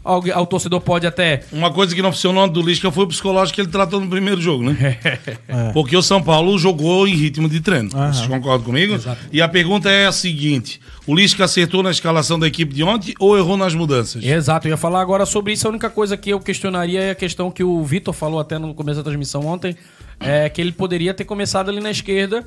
[0.05, 3.57] Algu- O torcedor pode até Uma coisa que não funcionou do Lisca foi o psicológico
[3.57, 4.99] que ele tratou no primeiro jogo, né?
[5.75, 7.91] Porque o São Paulo jogou em ritmo de treino.
[7.95, 8.13] Aham.
[8.13, 8.99] Vocês concordam comigo?
[9.33, 13.13] E a pergunta é a seguinte: o Lisca acertou na escalação da equipe de ontem
[13.19, 14.25] ou errou nas mudanças?
[14.25, 15.67] Exato, eu ia falar agora sobre isso.
[15.67, 18.73] A única coisa que eu questionaria é a questão que o Vitor falou até no
[18.75, 19.77] começo da transmissão ontem,
[20.21, 22.47] é que ele poderia ter começado ali na esquerda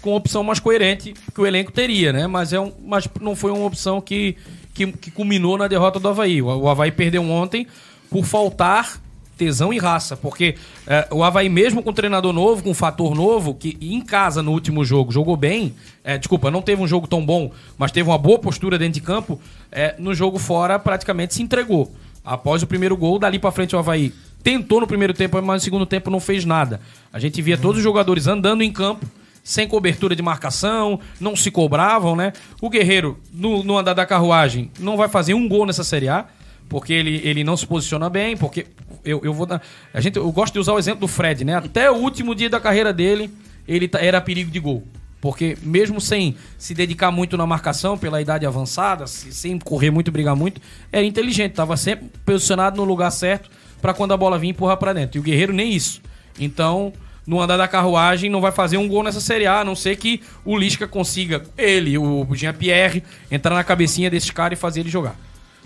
[0.00, 2.26] com opção mais coerente que o elenco teria, né?
[2.28, 4.36] Mas, é um, mas não foi uma opção que,
[4.74, 6.40] que, que culminou na derrota do Havaí.
[6.42, 7.66] O, o Havaí perdeu ontem
[8.10, 9.00] por faltar
[9.36, 10.54] tesão e raça, porque
[10.86, 14.52] é, o Havaí mesmo com treinador novo, com um fator novo, que em casa no
[14.52, 18.18] último jogo jogou bem, é, desculpa, não teve um jogo tão bom, mas teve uma
[18.18, 21.90] boa postura dentro de campo, é, no jogo fora praticamente se entregou.
[22.24, 24.12] Após o primeiro gol, dali pra frente o Havaí
[24.44, 26.80] tentou no primeiro tempo, mas no segundo tempo não fez nada.
[27.12, 29.06] A gente via todos os jogadores andando em campo,
[29.42, 32.32] sem cobertura de marcação, não se cobravam, né?
[32.60, 36.26] O Guerreiro, no, no andar da carruagem, não vai fazer um gol nessa Série A,
[36.68, 38.66] porque ele, ele não se posiciona bem, porque
[39.04, 39.60] eu, eu vou dar.
[39.92, 41.56] A gente, eu gosto de usar o exemplo do Fred, né?
[41.56, 43.30] Até o último dia da carreira dele,
[43.66, 44.82] ele tá- era perigo de gol.
[45.20, 50.10] Porque mesmo sem se dedicar muito na marcação, pela idade avançada, se- sem correr muito,
[50.10, 53.48] brigar muito, era inteligente, estava sempre posicionado no lugar certo
[53.80, 55.18] para quando a bola vinha empurrar para dentro.
[55.18, 56.00] E o Guerreiro nem isso.
[56.40, 56.92] Então,
[57.26, 59.96] no andar da carruagem, não vai fazer um gol nessa Série A, a não ser
[59.96, 64.88] que o Lisca consiga, ele, o Jean-Pierre, entrar na cabecinha desse cara e fazer ele
[64.90, 65.14] jogar.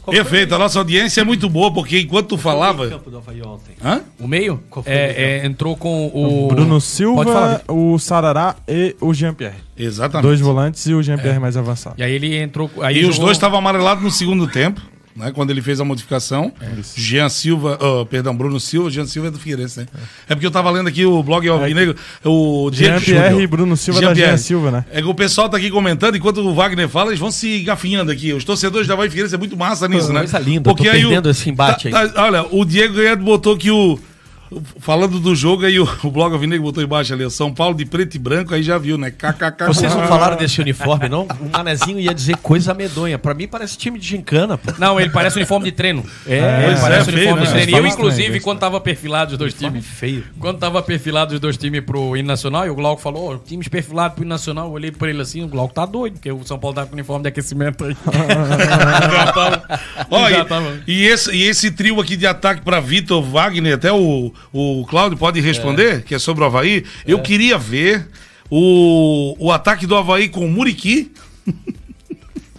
[0.08, 2.88] Perfeito, a nossa audiência é muito boa, porque enquanto tu falava.
[2.88, 3.74] campo do Havaí ontem.
[3.84, 4.02] Hã?
[4.20, 4.62] O meio?
[4.70, 6.46] Qual É, é, entrou com o.
[6.46, 7.62] Bruno Silva, falar.
[7.66, 9.56] o Sarará e o Jean-Pierre.
[9.76, 10.22] Exatamente.
[10.28, 11.96] Dois volantes e o Jean-Pierre mais avançado.
[11.98, 12.70] E aí ele entrou.
[12.82, 14.80] Aí E os jogou- dois estavam amarelados no segundo tempo,
[15.16, 15.32] né?
[15.34, 16.52] Quando ele fez a modificação.
[16.94, 19.86] Jean Silva, oh, perdão, Bruno Silva, Jean Silva é do Figueirense, né?
[20.28, 23.42] É porque eu tava lendo aqui o blog Alvinegro, o Diego Jean-Pierre Júnior.
[23.42, 24.30] e Bruno Silva da Jean-Pierre.
[24.30, 24.84] Jean Silva, né?
[24.90, 28.10] É que o pessoal tá aqui comentando, enquanto o Wagner fala, eles vão se gafinhando
[28.12, 28.32] aqui.
[28.32, 30.20] Os torcedores da Havaí Figueirense é muito massa nisso, né?
[30.20, 32.08] coisa linda, tô perdendo esse embate tá- aí.
[32.10, 33.98] tá- olha, o Diego Guedes botou que o...
[34.78, 38.14] Falando do jogo aí, o, o blog Alvinegro botou embaixo ali, São Paulo de preto
[38.14, 39.10] e branco, aí já viu, né?
[39.10, 39.66] KKK.
[39.66, 41.26] Vocês não falaram desse uniforme, não?
[41.40, 43.18] O Manezinho ia dizer coisa medonha.
[43.18, 44.72] Pra mim parece time de gincana, pô.
[44.78, 46.04] Não, ele parece uniforme de treino.
[46.26, 47.50] É, ele pois parece é, uniforme feio, de né?
[47.50, 47.70] treino.
[47.70, 49.84] E eu, Uniforme inclusive, quando tava perfilado os dois times.
[49.84, 50.24] feio.
[50.38, 53.68] Quando tava perfilado os dois times pro hino nacional, e o Glauco falou, ó, times
[53.68, 56.44] perfilados pro hino nacional, eu olhei pra ele assim, o Glauco tá doido, porque o
[56.44, 57.96] São Paulo tá com uniforme de aquecimento aí.
[59.12, 59.80] já tava,
[60.10, 60.78] Ó, já e- tava.
[60.86, 65.18] e, esse, e esse trio aqui de ataque pra Vitor Wagner, até o, o Cláudio
[65.18, 66.84] pode responder, que é sobre o Havaí.
[67.06, 68.08] Eu queria ver
[68.50, 71.12] o, o ataque do Havaí com o Muriqui,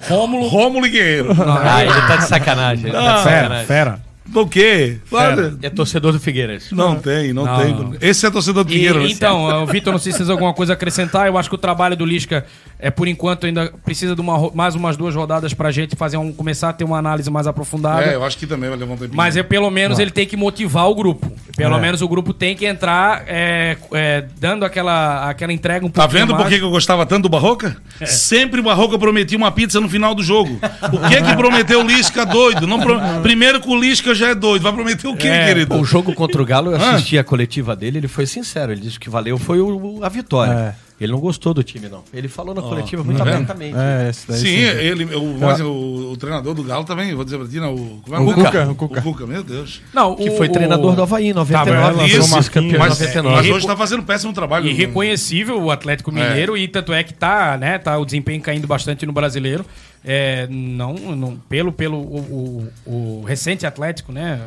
[0.08, 0.48] Rômulo.
[0.48, 1.30] Rômulo e Guerreiro.
[1.42, 2.86] Ah, ele tá de sacanagem.
[2.86, 3.66] Ele tá de Fera, sacanagem.
[3.68, 4.08] fera.
[4.36, 4.98] O quê?
[5.10, 6.76] Olha, É torcedor do Figueirense.
[6.76, 7.74] Não tem, não, Não, tem.
[7.74, 7.96] não.
[8.02, 9.08] Esse é torcedor do Figueiredo.
[9.08, 11.28] então, o Vitor, não sei se vocês alguma coisa a acrescentar.
[11.28, 12.46] Eu acho que o trabalho do Lisca,
[12.80, 16.32] é, por enquanto, ainda precisa de uma, mais umas duas rodadas pra gente fazer um,
[16.32, 18.04] começar a ter uma análise mais aprofundada.
[18.06, 19.18] É, eu acho que também vai levar um tempinho.
[19.18, 21.32] Mas é pelo menos ele tem que motivar o grupo.
[21.56, 21.80] Pelo É.
[21.82, 26.20] menos o grupo tem que entrar é, é, dando aquela, aquela entrega um Tá pouquinho
[26.22, 26.54] vendo por mais.
[26.54, 27.78] que que eu gostava tanto do Barroca?
[28.06, 30.60] Sempre o Barroca prometia uma pizza no final do jogo.
[30.94, 32.68] O que que prometeu o Lisca doido?
[32.68, 34.62] Não pro- Primeiro que o Lisca já é doido.
[34.62, 35.76] Vai prometer o quê, É, querido?
[35.80, 38.72] O jogo contra o Galo, eu assisti a coletiva dele, ele foi sincero.
[38.72, 40.76] Ele disse que valeu foi o- a vitória.
[41.00, 42.04] Ele não gostou do time, não.
[42.12, 43.36] Ele falou na coletiva muito tá vendo?
[43.36, 43.76] abertamente.
[43.78, 44.56] É, esse daí Sim, sim.
[44.58, 48.02] ele, o, mas o, o treinador do Galo também, vou dizer pra ti, não, o,
[48.04, 48.44] como é O nome?
[48.44, 49.00] Cuca, o Cuca.
[49.00, 49.80] O Cuca, meu Deus.
[49.94, 51.96] Não, Que o- foi o- treinador do Havaí em Tá, 99.
[51.98, 53.36] mas Isso, lançou o mas, 99.
[53.36, 54.66] mas hoje tá fazendo péssimo trabalho.
[54.68, 58.66] E reconhecível o Atlético Mineiro, e tanto é que tá, né, tá o desempenho caindo
[58.66, 59.64] bastante no brasileiro.
[60.04, 64.40] É, não, não, pelo, pelo o, o- o recente Atlético, né?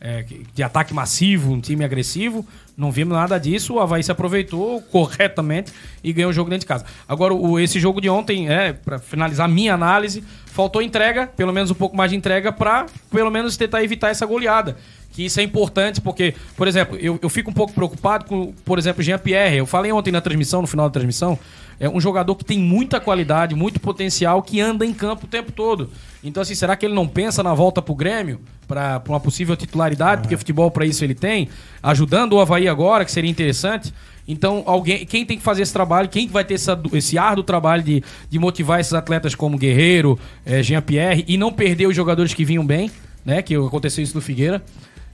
[0.00, 0.24] É,
[0.54, 2.46] de ataque massivo, um time agressivo,
[2.76, 3.74] não vimos nada disso.
[3.74, 5.72] O Havaí se aproveitou corretamente
[6.02, 6.84] e ganhou o jogo dentro de casa.
[7.08, 11.70] Agora, o, esse jogo de ontem, é, para finalizar minha análise, faltou entrega, pelo menos
[11.70, 14.76] um pouco mais de entrega, para pelo menos tentar evitar essa goleada
[15.18, 18.78] que isso é importante porque, por exemplo, eu, eu fico um pouco preocupado com, por
[18.78, 19.56] exemplo, Jean-Pierre.
[19.56, 21.36] Eu falei ontem na transmissão, no final da transmissão,
[21.80, 25.50] é um jogador que tem muita qualidade, muito potencial, que anda em campo o tempo
[25.50, 25.90] todo.
[26.22, 28.38] Então, assim, será que ele não pensa na volta pro Grêmio,
[28.68, 31.48] para uma possível titularidade, porque futebol para isso ele tem,
[31.82, 33.92] ajudando o Havaí agora, que seria interessante.
[34.28, 37.82] Então, alguém, quem tem que fazer esse trabalho, quem vai ter essa, esse árduo trabalho
[37.82, 40.16] de, de motivar esses atletas como Guerreiro,
[40.46, 42.88] eh, Jean-Pierre, e não perder os jogadores que vinham bem,
[43.24, 43.42] né?
[43.42, 44.62] Que aconteceu isso no Figueira.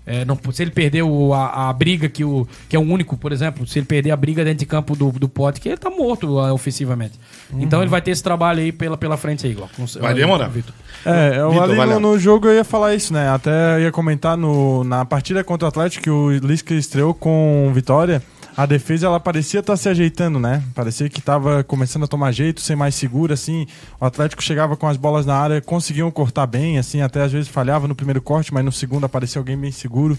[0.06, 3.16] É, não, se ele perder o- a, a briga que, o, que é o único,
[3.16, 5.78] por exemplo, se ele perder a briga dentro de campo do, do pote, que ele
[5.78, 7.18] tá morto ah, ofensivamente.
[7.54, 9.68] Então ele vai ter esse trabalho aí pela, pela frente aí, igual.
[10.00, 10.48] Vai demorar.
[10.48, 10.74] Vitor.
[11.06, 13.28] É, eu, Vitor, ali no, no jogo eu ia falar isso, né?
[13.30, 18.22] Até ia comentar no, na partida contra o Atlético que o Lisca estreou com vitória.
[18.56, 20.62] A defesa ela parecia estar se ajeitando, né?
[20.76, 23.66] Parecia que estava começando a tomar jeito, ser mais segura, assim.
[24.00, 27.48] O Atlético chegava com as bolas na área, conseguiam cortar bem, assim, até às vezes
[27.48, 30.16] falhava no primeiro corte, mas no segundo aparecia alguém bem seguro.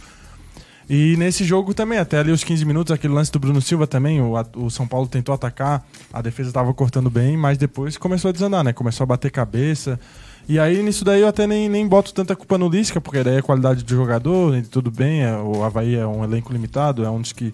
[0.90, 4.22] E nesse jogo também, até ali os 15 minutos, aquele lance do Bruno Silva também,
[4.22, 5.84] o, a- o São Paulo tentou atacar,
[6.14, 8.74] a defesa estava cortando bem, mas depois começou a desandar, né?
[8.74, 9.98] Começou a bater cabeça.
[10.48, 13.38] E aí nisso daí eu até nem, nem boto tanta culpa no Lisca, porque daí
[13.38, 17.20] é qualidade do jogador, tudo bem, é, o Havaí é um elenco limitado, é um
[17.22, 17.52] dos que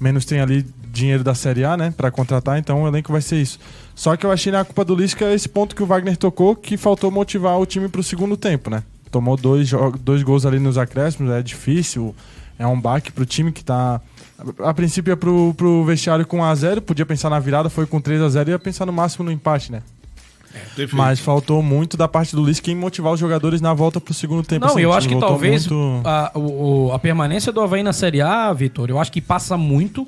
[0.00, 3.40] menos tem ali dinheiro da Série A, né, para contratar, então o elenco vai ser
[3.40, 3.58] isso.
[3.94, 6.76] Só que eu achei na culpa do Lisca esse ponto que o Wagner tocou, que
[6.76, 8.82] faltou motivar o time pro segundo tempo, né?
[9.10, 9.70] Tomou dois,
[10.00, 12.14] dois gols ali nos acréscimos, é difícil,
[12.58, 14.00] é um baque pro time que tá.
[14.60, 18.48] A princípio ia pro, pro vestiário com 1x0, podia pensar na virada, foi com 3x0
[18.48, 19.82] e ia pensar no máximo no empate, né?
[20.52, 20.96] Perfeito.
[20.96, 24.42] Mas faltou muito da parte do Lisca em motivar os jogadores na volta pro segundo
[24.42, 24.64] tempo.
[24.64, 28.20] Não, assim, eu acho que talvez muito- a, o- a permanência do Havaí na Série
[28.20, 30.06] A, Vitor, eu acho que passa muito.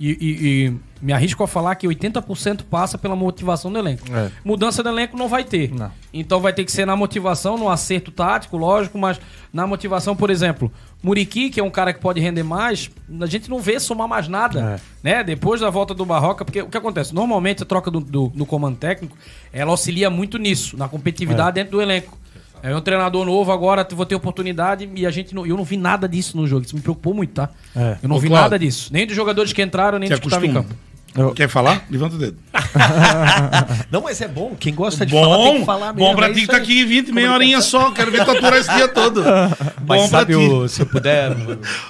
[0.00, 4.04] E, e- e me arrisco a falar que 80% passa pela motivação do elenco.
[4.12, 4.30] É.
[4.44, 5.72] Mudança do elenco não vai ter.
[5.72, 5.90] Não.
[6.12, 9.20] Então vai ter que ser na motivação, no acerto tático, lógico, mas
[9.52, 10.70] na motivação, por exemplo,
[11.02, 12.90] Muriqui, que é um cara que pode render mais,
[13.20, 14.60] a gente não vê somar mais nada.
[15.02, 15.22] Né?
[15.22, 17.14] Depois da volta do Barroca, porque o que acontece?
[17.14, 19.16] Normalmente a troca do, do, do comando técnico,
[19.52, 22.16] ela auxilia muito nisso, na competitividade dentro do elenco.
[22.62, 25.76] É um treinador novo agora, vou ter oportunidade e a gente não, eu não vi
[25.76, 26.64] nada disso no jogo.
[26.66, 27.48] Isso me preocupou muito, tá?
[27.74, 27.96] É.
[28.02, 28.44] Eu não Ô, vi Cláudio.
[28.44, 28.90] nada disso.
[28.92, 30.74] Nem dos jogadores que entraram, nem dos que estavam em campo.
[31.16, 31.84] Eu- Quer falar?
[31.90, 32.36] Levanta o dedo.
[33.90, 34.54] Não, mas é bom.
[34.58, 36.08] Quem gosta de falar tem Bom, que falar mesmo.
[36.10, 37.90] bom pra é ti que tá aqui 20, meia horinha só.
[37.90, 39.22] Quero ver tu aturar esse dia todo.
[39.86, 40.38] Mas Bom pra sabe, ti.
[40.38, 41.34] o, se eu puder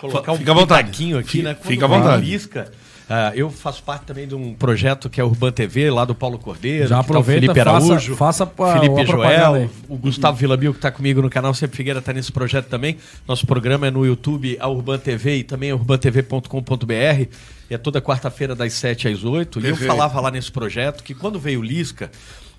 [0.01, 0.89] colocar um Fica à vontade.
[0.89, 1.55] pitaquinho aqui, Fica- né?
[1.55, 2.23] Quando fica à vontade.
[2.23, 2.39] no
[3.11, 6.15] Ah, eu faço parte também de um projeto que é a Urban TV, lá do
[6.15, 6.89] Paulo Cordeiro.
[6.89, 9.07] Já que tá o aproveita, Felipe faça- Araújo, faça a- Felipe.
[9.07, 12.99] Joel, o Gustavo Villamil, que está comigo no canal Sempre Figueira, está nesse projeto também.
[13.27, 17.27] Nosso programa é no YouTube, a Urban TV e também a urbantv.com.br.
[17.71, 19.59] E é toda quarta-feira, das 7 às 8.
[19.59, 19.87] E eu Perfeito.
[19.91, 22.11] falava lá nesse projeto que quando veio o Lisca,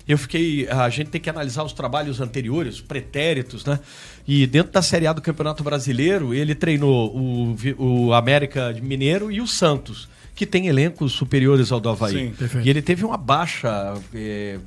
[0.08, 0.68] eu fiquei.
[0.68, 3.78] A gente tem que analisar os trabalhos anteriores, os pretéritos, né?
[4.26, 9.30] E dentro da Série A do Campeonato Brasileiro, ele treinou o, o América de Mineiro
[9.32, 10.08] e o Santos,
[10.40, 12.32] que tem elencos superiores ao do Havaí.
[12.32, 12.34] Sim,
[12.64, 13.92] e ele teve uma baixa.
[14.14, 14.58] é,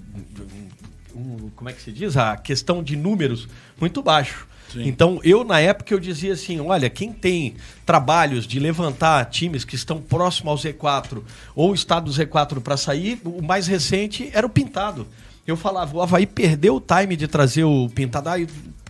[1.16, 2.16] um- como é que se diz?
[2.16, 3.48] A questão de números
[3.80, 4.48] muito baixo.
[4.76, 7.56] Então, eu, na época, eu dizia assim: olha, quem tem
[7.86, 11.24] trabalhos de levantar times que estão próximo ao Z4
[11.56, 15.08] ou está do Z4 para sair, o mais recente era o Pintado.
[15.46, 18.30] Eu falava, o Havaí perdeu o time de trazer o Pintado.
[18.30, 18.48] Aí,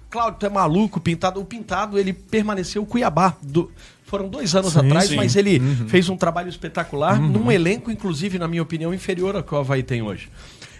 [0.09, 1.39] Cláudio, tu é maluco, o Pintado.
[1.41, 3.35] O Pintado, ele permaneceu o Cuiabá.
[3.41, 3.71] do-
[4.13, 5.15] foram dois anos Sim, atrás, sim.
[5.15, 9.55] mas ele fez um trabalho espetacular num elenco, inclusive, na minha opinião, inferior ao que
[9.55, 10.29] o Havaí tem hoje.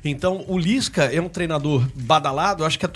[0.05, 2.63] Então, o Lisca é um treinador badalado.
[2.63, 2.89] Acho que a,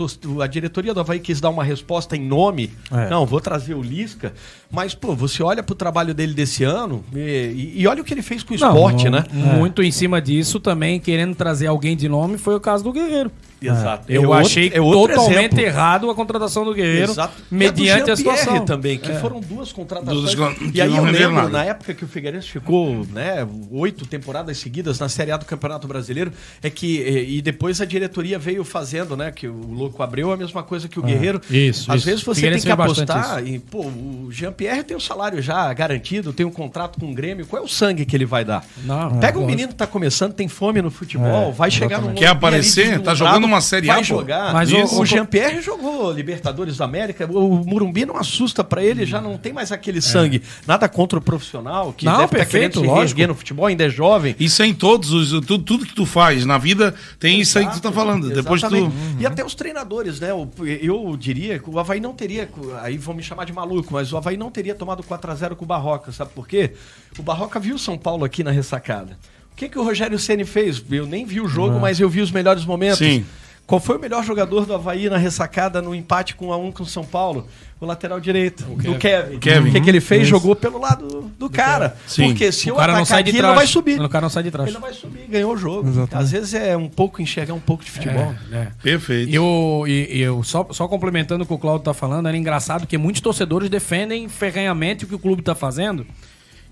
[0.44, 2.70] a diretoria do Havaí quis dar uma resposta em nome.
[2.92, 3.10] É.
[3.10, 4.32] Não, vou trazer o Lisca.
[4.70, 8.14] Mas, pô, você olha pro trabalho dele desse ano e, e- e olha o que
[8.14, 9.24] ele fez com o Não, esporte, um- né?
[9.58, 13.32] Muito em cima disso também, querendo trazer alguém de nome, foi o caso do Guerreiro.
[13.62, 14.06] Exato.
[14.12, 15.60] Eu É outro- achei é outro totalmente exemplo.
[15.62, 17.34] errado a contratação do Guerreiro, Exato.
[17.50, 18.66] mediante E a situação.
[18.66, 20.36] também, que foram duas contratações.
[20.74, 21.50] E aí eu lembro, nada.
[21.50, 25.88] na época que o Figueirense ficou né, oito temporadas seguidas na Série A do Campeonato
[25.88, 26.32] Brasileiro,
[26.62, 26.98] é que.
[26.98, 29.32] E, e depois a diretoria veio fazendo, né?
[29.32, 31.42] Que o Louco abriu a mesma coisa que o Guerreiro.
[31.50, 32.06] Isso, Às isso.
[32.06, 36.46] vezes você tem que apostar e, pô, o Jean-Pierre tem o salário já garantido, tem
[36.46, 37.46] um contrato com o Grêmio.
[37.46, 38.64] Qual é o sangue que ele vai dar?
[38.84, 39.46] Não, Pega um lógico.
[39.46, 43.00] menino que tá começando, tem fome no futebol, É, vai chegar no Quer aparecer?
[43.02, 44.08] Tá jogando uma Série A, vai pô.
[44.08, 44.54] jogar.
[44.54, 47.26] Mas o- o, Jean-Pierre jogou Libertadores da América.
[47.32, 50.42] O Morumbi não assusta pra ele, já não tem mais aquele sangue.
[50.68, 53.28] Nada contra o profissional, que Não, deve estar perfeito, querendo se lógico.
[53.28, 54.36] no futebol, ainda é jovem.
[54.40, 55.32] Isso é em todos os.
[55.46, 58.30] Tudo, tudo que tu faz na vida tem isso aí que tu tá falando.
[58.30, 58.68] Depois tu.
[58.68, 58.96] Exatamente.
[59.20, 60.34] E até os treinadores, né?
[60.34, 60.48] O-
[60.82, 62.50] Eu diria que o Havaí não teria.
[62.82, 65.68] Aí vão me chamar de maluco, mas o Havaí não teria tomado 4x0 com o
[65.68, 66.74] Barroca, sabe por quê?
[67.18, 69.18] O Barroca viu o São Paulo aqui na ressacada.
[69.58, 70.84] O que, que o Rogério Ceni fez?
[70.92, 73.00] Eu nem vi o jogo, mas eu vi os melhores momentos.
[73.00, 73.26] Sim.
[73.66, 76.84] Qual foi o melhor jogador do Havaí na ressacada no empate com a 1 com
[76.84, 77.48] o São Paulo?
[77.82, 79.40] O lateral direito, o Kevin.
[79.40, 79.70] Kevin.
[79.70, 80.28] O que, que ele fez?
[80.28, 81.98] Jogou pelo lado do cara.
[82.06, 82.28] Sim.
[82.28, 83.44] Porque se O eu cara não sai de aqui, trás.
[83.44, 84.00] ele não vai subir.
[84.00, 84.68] O cara não sai de trás.
[84.70, 85.90] Ele não vai subir, ganhou o jogo.
[85.90, 86.16] Exatamente.
[86.24, 88.34] Às vezes é um pouco enxergar um pouco de futebol.
[88.52, 88.68] É, é.
[88.82, 89.34] Perfeito.
[89.34, 92.98] Eu, e- eu só, só complementando o que o Claudio tá falando, era engraçado que
[92.98, 96.06] muitos torcedores defendem ferrenhamente o que o clube tá fazendo.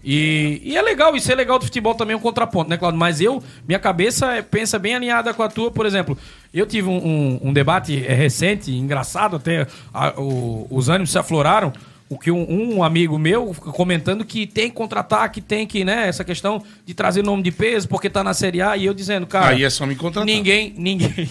[0.07, 2.99] E, e é legal, isso é legal do futebol também, um contraponto, né, Claudio?
[2.99, 6.15] Mas eu, minha cabeça é- pensa bem alinhada com a tua, por exemplo.
[6.53, 11.17] Eu tive um, um- um debate é, recente, engraçado até, a- o- os ânimos se
[11.17, 11.73] afloraram.
[12.07, 16.07] O que um, um amigo meu comentando que tem que contratar, que tem que, né,
[16.07, 19.25] essa questão de trazer nome de peso, porque tá na Série A, e eu dizendo,
[19.25, 19.47] cara.
[19.47, 20.23] Aí é só me contratar.
[20.23, 21.27] Ninguém, ninguém,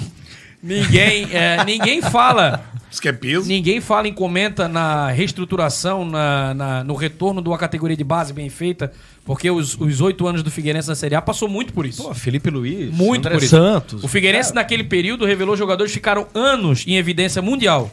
[0.65, 3.47] ninguém, é, ninguém fala, Isso que é peso.
[3.47, 8.33] ninguém fala em comenta na reestruturação, na, na- no retorno de uma categoria de base
[8.33, 8.91] bem feita,
[9.25, 12.03] porque os os oito anos do Figueirense na Série A passou muito por isso.
[12.03, 13.57] Pô, Felipe Luiz, muito André por isso.
[13.57, 14.03] Santos.
[14.03, 17.91] O Figueirense naquele período revelou jogadores que ficaram anos em evidência mundial.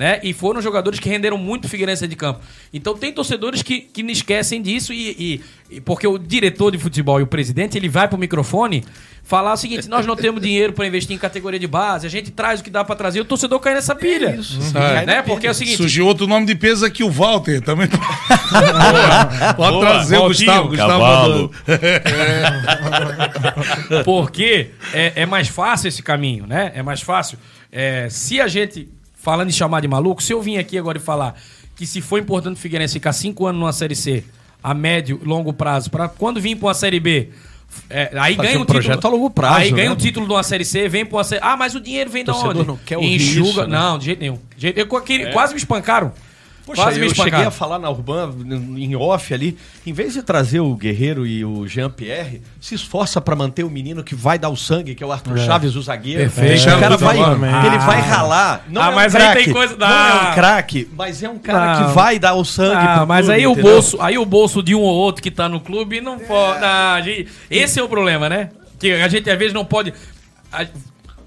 [0.00, 0.18] Né?
[0.22, 2.40] E foram jogadores que renderam muito o Figueirense de campo.
[2.72, 5.10] Então tem torcedores que, que não esquecem disso e,
[5.70, 8.82] e- e porque o diretor de futebol e o presidente, ele vai pro microfone
[9.22, 12.30] falar o seguinte, nós não temos dinheiro para investir em categoria de base, a gente
[12.30, 14.34] traz o que dá para trazer, o torcedor cai nessa pilha.
[14.34, 14.58] isso.
[15.06, 15.20] Né?
[15.22, 17.60] Porque é o seguinte, Surgiu outro nome de peso aqui, o Walter.
[17.60, 20.68] Também pode, pode Boa, trazer o Valtinho, Gustavo.
[20.70, 21.50] Gustavo mandou.
[24.04, 26.72] Porque é, é mais fácil esse caminho, né?
[26.74, 27.38] É mais fácil.
[27.70, 28.88] É, se a gente,
[29.22, 31.34] falando em chamar de maluco, se eu vim aqui agora e falar
[31.76, 34.24] que se for importante o Figueirense ficar cinco anos numa Série C,
[34.62, 37.30] a médio e longo prazo, para quando vir para uma Série B,
[37.88, 38.66] é, aí Fazer ganha um título.
[38.82, 39.94] projeto a longo prazo, Aí ganha né?
[39.94, 42.24] um título de uma Série C, vem para uma Série Ah, mas o dinheiro vem
[42.24, 42.66] de onde?
[42.66, 43.48] não quer ouvir Enxuga.
[43.48, 43.78] isso, né?
[43.78, 44.38] Não, de jeito nenhum.
[44.56, 46.12] De jeito- Eu, queria- Quase me espancaram.
[46.70, 48.32] Poxa, quase me eu cheguei a falar na Urban,
[48.78, 53.34] em off ali, em vez de trazer o Guerreiro e o Jean-Pierre, se esforça pra
[53.34, 56.20] manter o menino que vai dar o sangue, que é o Arthur Chaves, o zagueiro.
[56.20, 56.62] Perfeito.
[56.62, 57.66] O cara vai, Exatamente.
[57.66, 58.64] ele vai ralar.
[58.68, 60.28] Não Ah, é um mas aí craque, tem coisa- Não é Ah.
[60.30, 61.88] um craque, mas é um cara Não.
[61.88, 63.72] que vai dar o sangue Ah, pro mas clube, aí o entendeu?
[63.72, 66.60] bolso, aí o bolso de um ou outro que tá no clube não pode.
[66.60, 68.50] não, gente, esse é o problema, né?
[68.78, 69.92] Que a gente às vezes não pode.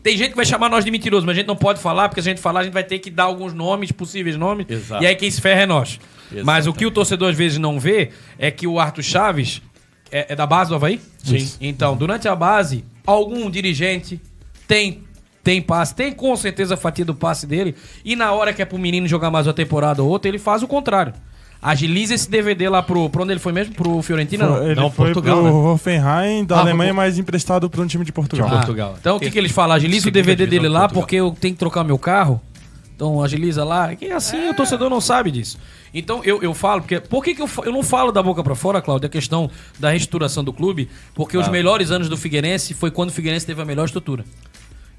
[0.03, 2.21] Tem gente que vai chamar nós de mentiroso, mas a gente não pode falar, porque
[2.21, 4.65] se a gente falar, a gente vai ter que dar alguns nomes, possíveis nomes.
[4.69, 5.01] Exato.
[5.01, 5.97] E aí quem se ferra é nós.
[6.43, 9.61] Mas o que o torcedor às vezes não vê é que o Arthur Chaves
[10.11, 10.99] é, é da base do Havaí?
[11.23, 11.49] Sim.
[11.61, 14.19] Então, durante a base, algum dirigente
[14.67, 15.03] tem.
[15.41, 17.75] Tem passe, tem com certeza a fatia do passe dele.
[18.05, 20.63] E na hora que é pro menino jogar mais uma temporada ou outra, ele faz
[20.63, 21.13] o contrário.
[21.63, 23.09] Agiliza esse DVD lá pro.
[23.09, 23.73] Pra onde ele foi mesmo?
[23.73, 24.45] Pro Fiorentina?
[24.47, 24.63] Não.
[24.63, 25.51] Ele Não, foi Portugal, pro né?
[25.51, 28.49] Hoffenheim da Ah, Alemanha, pro- mas emprestado para um time de Portugal.
[28.51, 29.75] Ah, Então o que, que eles falam?
[29.75, 31.01] Agiliza o DVD dele de lá Portugal.
[31.01, 32.41] porque eu tenho que trocar meu carro.
[32.95, 33.95] Então agiliza lá.
[33.95, 35.57] Que assim o torcedor não sabe disso.
[35.93, 36.99] Então eu, eu falo, porque.
[36.99, 39.49] Por que, que eu, eu não falo da boca pra fora, Cláudio, a questão
[39.79, 40.89] da reestruturação do clube?
[41.15, 44.25] Porque os melhores anos do Figueirense foi quando o Figueirense teve a melhor estrutura.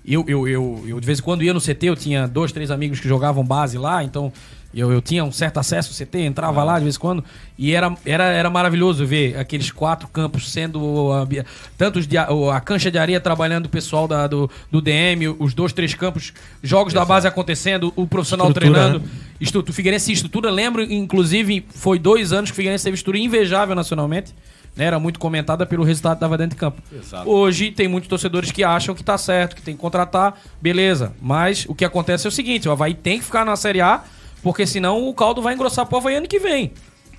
[0.06, 2.70] Eu, eu, eu, eu, de vez em quando ia no CT, eu tinha dois, três
[2.70, 4.30] amigos que jogavam base lá, então
[4.74, 7.24] eu, eu tinha um certo acesso ao CT, entrava lá de vez em quando,
[7.56, 11.10] e era, era, era maravilhoso ver aqueles quatro campos sendo.
[11.12, 11.42] ah, bi-
[11.78, 15.28] tanto os de a, a cancha de areia trabalhando o pessoal da, do, do DM,
[15.38, 19.04] os dois, três campos, jogos da base acontecendo, o profissional Estrutura, treinando.
[19.04, 19.10] né?
[19.40, 24.34] Estrutura, Figueirense estrutura, lembro, inclusive, foi dois anos que o Figueirense teve estrutura invejável nacionalmente.
[24.76, 26.82] Né, era muito comentada pelo resultado que estava dentro de campo.
[27.24, 31.12] Hoje tem muitos torcedores que acham que tá certo, que tem que contratar, beleza.
[31.20, 34.02] Mas o que acontece é o seguinte: o Havaí tem que ficar na Série A,
[34.42, 36.72] porque senão o caldo vai engrossar pro Havaí ano que vem.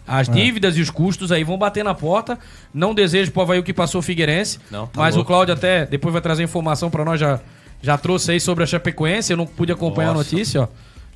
[0.08, 2.38] As dívidas e os custos aí vão bater na porta.
[2.74, 4.60] Não desejo pro Havaí o que passou o Figueirense.
[4.70, 5.30] Não, tá mas o louco.
[5.30, 7.20] Cláudio até depois vai trazer informação para nós.
[7.20, 7.40] Já,
[7.82, 9.34] já trouxe aí sobre a Chapecoense.
[9.34, 10.30] Eu não pude acompanhar Nossa.
[10.30, 10.68] a notícia, ó.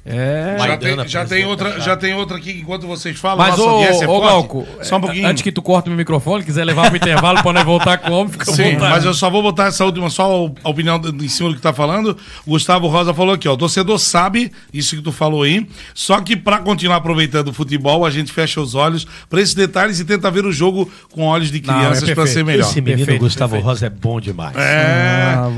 [0.05, 0.55] É.
[0.59, 3.38] Já tem, já, tem outra, já tem outra aqui enquanto vocês falam.
[3.38, 4.21] Mas, nossa ô, é ô.
[4.21, 5.27] Glauco, Só um pouquinho.
[5.27, 8.13] antes que tu corte o microfone, quiser levar pro intervalo pra nós voltar com o
[8.13, 11.49] homem, fica Sim, mas eu só vou botar essa última, só a opinião em cima
[11.49, 12.17] do que tá falando.
[12.45, 13.53] O Gustavo Rosa falou aqui, ó.
[13.53, 15.67] O torcedor sabe isso que tu falou aí.
[15.93, 19.99] Só que pra continuar aproveitando o futebol, a gente fecha os olhos pra esses detalhes
[19.99, 22.67] e tenta ver o jogo com olhos de Não, é crianças pra ser melhor.
[22.67, 23.67] Esse menino Perfeito, Gustavo perfeito.
[23.67, 24.55] Rosa é bom demais.
[24.55, 25.35] É.
[25.35, 25.49] Ah,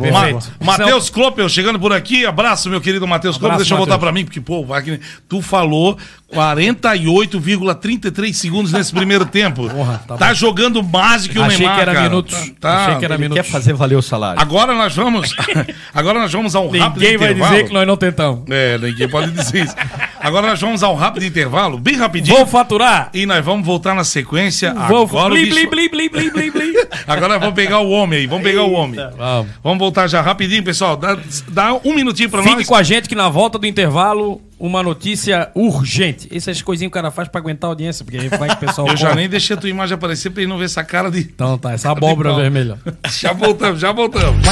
[0.59, 0.77] Ma-.
[0.77, 2.25] Matheus Klopel chegando por aqui.
[2.25, 3.55] Abraço, meu querido Matheus Klopel.
[3.55, 5.97] Abraço, Deixa eu voltar pra mim, porque, pô, Wagner, tu falou
[6.33, 9.67] 48,33 segundos nesse primeiro tempo.
[9.69, 12.09] Porra, tá tá jogando mais que o Achei Neymar, que era cara.
[12.09, 12.51] minutos.
[12.59, 13.43] Tá, Achei que era Ele minutos.
[13.45, 14.41] quer fazer valer o salário.
[14.41, 15.35] Agora nós vamos.
[15.93, 17.53] agora nós vamos ao rápido Ninguém vai intervalo.
[17.55, 18.43] dizer que nós não tentamos.
[18.49, 19.75] É, ninguém pode dizer isso.
[20.21, 22.37] Agora nós vamos ao rápido intervalo, bem rapidinho.
[22.37, 23.09] Vou faturar.
[23.13, 24.73] E nós vamos voltar na sequência.
[24.87, 26.73] Vou agora, o blim, bicho- blim, blim, blim, blim, blim.
[27.07, 28.27] agora vamos pegar o homem aí.
[28.27, 28.99] Vamos pegar o homem.
[29.17, 29.51] Vamos.
[29.63, 30.95] Vamos voltar já rapidinho, pessoal.
[30.95, 31.17] Dá,
[31.49, 32.67] dá um minutinho pra Fique nós.
[32.67, 36.29] com a gente que na volta do intervalo, uma notícia urgente.
[36.31, 38.59] Essas coisinhas que o cara faz pra aguentar a audiência, porque aí vai que o
[38.59, 38.87] pessoal...
[38.87, 41.21] Eu já nem deixei a tua imagem aparecer pra ele não ver essa cara de.
[41.21, 42.77] Então tá, essa abóbora vermelha.
[43.09, 44.45] Já voltamos, já voltamos.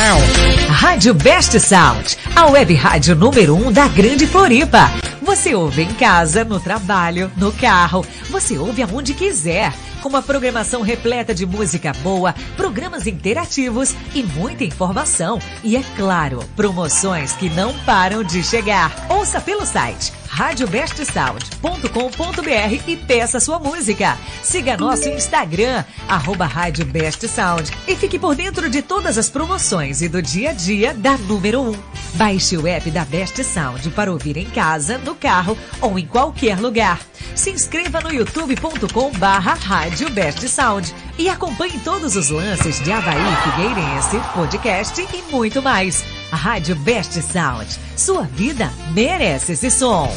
[0.70, 4.92] Rádio Best Sound, a web rádio número 1 um da Grande Floripa.
[5.22, 9.74] Você ouve em casa, no trabalho, no carro, você ouve aonde quiser.
[10.02, 15.40] Com uma programação repleta de música boa, programas interativos e muita informação.
[15.64, 19.08] E é claro, promoções que não param de chegar.
[19.10, 24.18] Ouça pelo site radiobestsound.com.br e peça sua música.
[24.42, 30.02] Siga nosso Instagram, arroba Rádio Best Sound e fique por dentro de todas as promoções
[30.02, 31.76] e do dia a dia da número 1.
[32.14, 36.58] Baixe o app da Best Sound para ouvir em casa, no carro ou em qualquer
[36.58, 37.02] lugar.
[37.36, 39.12] Se inscreva no youtube.com
[39.62, 46.02] Rádio Best Sound e acompanhe todos os lances de Havaí Figueirense, podcast e muito mais.
[46.32, 47.68] A Rádio Best Sound.
[47.96, 50.10] Sua vida merece esse som.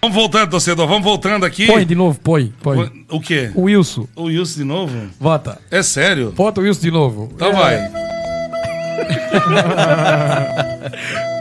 [0.00, 1.66] Vamos voltando, torcedor, vamos voltando aqui.
[1.66, 3.04] Põe de novo, põe, põe.
[3.10, 3.50] O quê?
[3.54, 5.08] O Wilson, O Wilson de novo?
[5.18, 5.58] vota.
[5.70, 6.30] É sério?
[6.32, 7.30] Bota o Wilson de novo.
[7.34, 7.78] Então vai.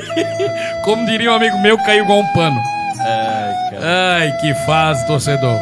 [0.84, 2.60] Como diria um amigo meu, caiu igual um pano.
[3.80, 5.56] Ai, que fase, torcedor.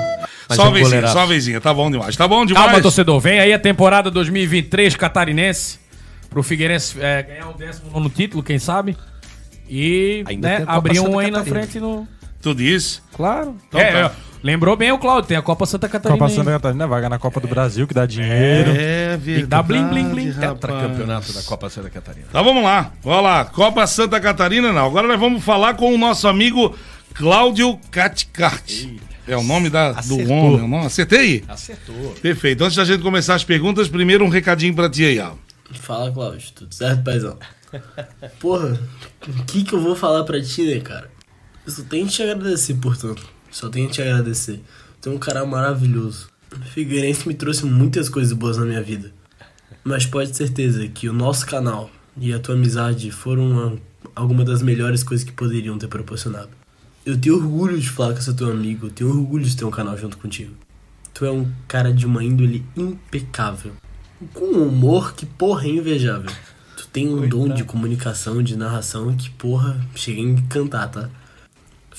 [0.48, 1.12] Mas só é uma um vezinha, goleiraço.
[1.15, 1.61] só uma vezinha.
[1.61, 2.16] Tá bom demais.
[2.16, 2.66] Tá bom demais.
[2.66, 3.20] Calma, torcedor.
[3.20, 5.78] Vem aí a temporada 2023 catarinense.
[6.28, 8.97] Pro Figueirense é, ganhar o 19 título, quem sabe.
[9.69, 12.07] E Ainda né, abrir um aí na frente no.
[12.43, 13.01] Tu disse?
[13.16, 13.57] Claro.
[13.69, 14.12] Então É, tá.
[14.42, 16.18] É, lembrou bem o Claudio, tem a Copa Santa Catarina.
[16.18, 16.30] Copa.
[16.32, 18.70] Santa Catarina, vaga na Copa do Brasil, que dá dinheiro.
[18.70, 19.46] É verdade.
[19.46, 20.32] dá blim, blim, blim.
[20.32, 22.26] Tetracampeonato da Copa Santa Catarina.
[22.28, 22.92] Então vamos lá.
[23.02, 23.44] Vamos lá.
[23.44, 24.86] Copa Santa Catarina não.
[24.86, 26.74] Agora nós vamos falar com o nosso amigo
[27.14, 29.00] Cláudio Caticarte.
[29.26, 30.68] É o nome da, do homem.
[30.68, 31.44] Não, acertei?
[31.46, 32.14] Acertou.
[32.20, 32.64] Perfeito.
[32.64, 35.32] Antes da gente começar as perguntas, primeiro um recadinho pra ti aí, ó.
[35.72, 36.50] Fala, Cláudio.
[36.52, 37.38] Tudo certo, paizão?
[38.40, 38.80] Porra,
[39.28, 41.08] o que que eu vou falar pra ti, né, cara?
[41.64, 43.22] Eu só tenho que te agradecer, portanto.
[43.51, 44.60] Só tenho que te agradecer.
[45.01, 46.28] Tu é um cara maravilhoso.
[46.72, 49.12] Figueirense me trouxe muitas coisas boas na minha vida.
[49.82, 53.78] Mas pode ter certeza que o nosso canal e a tua amizade foram uma,
[54.14, 56.51] alguma das melhores coisas que poderiam ter proporcionado.
[57.05, 58.86] Eu tenho orgulho de falar que eu sou teu amigo.
[58.86, 60.55] Eu tenho orgulho de ter um canal junto contigo.
[61.14, 63.72] Tu é um cara de uma índole impecável.
[64.35, 66.31] Com um humor que, porra, é invejável.
[66.77, 71.10] Tu tem um dom de comunicação, de narração que, porra, chega a encantar, tá?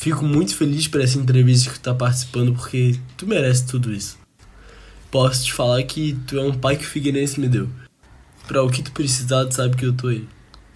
[0.02, 4.18] Fico muito feliz por essa entrevista que tu tá participando, porque tu merece tudo isso.
[5.12, 7.70] Posso te falar que tu é um pai que o Figueirense me deu.
[8.48, 10.28] Pra o que tu precisar, tu sabe que eu tô aí.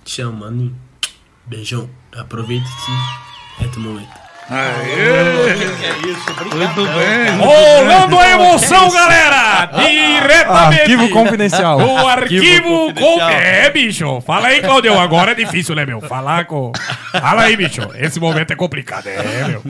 [0.03, 0.79] Te amo, maninho.
[1.43, 1.89] Beijão.
[2.11, 4.24] Aproveita que é teu momento.
[6.55, 7.37] Muito bem.
[7.39, 9.65] Rolando a emoção, galera!
[9.65, 10.81] Diretamente!
[10.81, 11.79] Arquivo confidencial.
[11.79, 13.29] O arquivo confidencial.
[13.31, 14.21] É, bicho.
[14.21, 14.99] Fala aí, Claudio.
[14.99, 15.99] Agora é difícil, né, meu?
[16.01, 16.71] Falar com.
[17.11, 17.81] Fala aí, bicho.
[17.95, 19.07] Esse momento é complicado.
[19.07, 19.63] É, meu.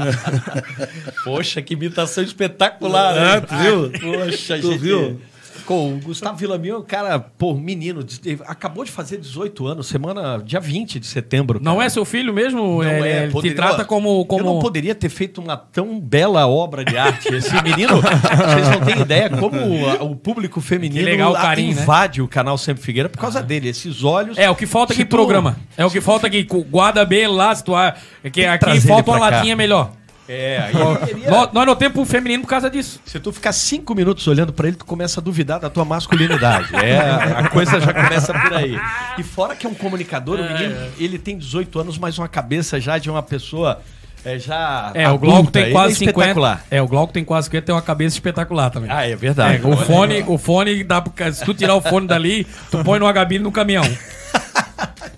[1.23, 3.41] Poxa, que imitação espetacular, É, né?
[3.41, 3.91] tu viu?
[3.91, 4.77] Poxa, Tu gente.
[4.77, 5.21] viu?
[5.65, 9.87] Pô, o Gustavo Villamil é um cara, pô, menino, de- acabou de fazer 18 anos,
[9.87, 11.59] semana, dia 20 de setembro.
[11.61, 11.85] Não cara.
[11.85, 12.59] é seu filho mesmo?
[12.61, 14.23] Não ele é, ele poderia- te trata como.
[14.25, 14.41] como...
[14.41, 17.33] Eu não poderia ter feito uma tão bela obra de arte.
[17.33, 19.57] Esse menino, vocês não têm ideia como
[20.05, 21.81] o público feminino Que legal o carinho, né?
[21.81, 23.67] invade o canal Sempre Figueira por causa dele.
[23.69, 24.37] Esses olhos.
[24.37, 25.57] É, o que falta aqui Se tu- programa.
[25.75, 26.43] É o que falta aqui.
[26.43, 27.75] cu- Guarda bem lá, se tu.
[27.75, 27.95] é
[28.31, 29.91] que aqui falta uma latinha melhor.
[30.27, 30.73] É, aí
[31.07, 32.99] queria- Nós, nós não temos feminino por causa disso.
[33.05, 36.75] Se tu ficar cinco minutos olhando pra ele, tu começa a duvidar da tua masculinidade.
[36.75, 38.79] É, a coisa já começa por aí.
[39.17, 42.79] E fora que é um comunicador, o menino, ele tem 18 anos, mas uma cabeça
[42.79, 43.79] já de uma pessoa
[44.23, 44.89] é, já.
[44.95, 45.51] É, o Glauco adulta.
[45.51, 46.19] tem Ele quase é 50.
[46.19, 46.65] espetacular.
[46.71, 48.89] É, o Glauco tem quase 50 tem uma cabeça espetacular também.
[48.91, 49.63] Ah, é verdade.
[49.63, 52.97] É, o fone, o fone dá pra, se tu tirar o fone dali, tu põe
[52.97, 53.83] numa gabine no caminhão.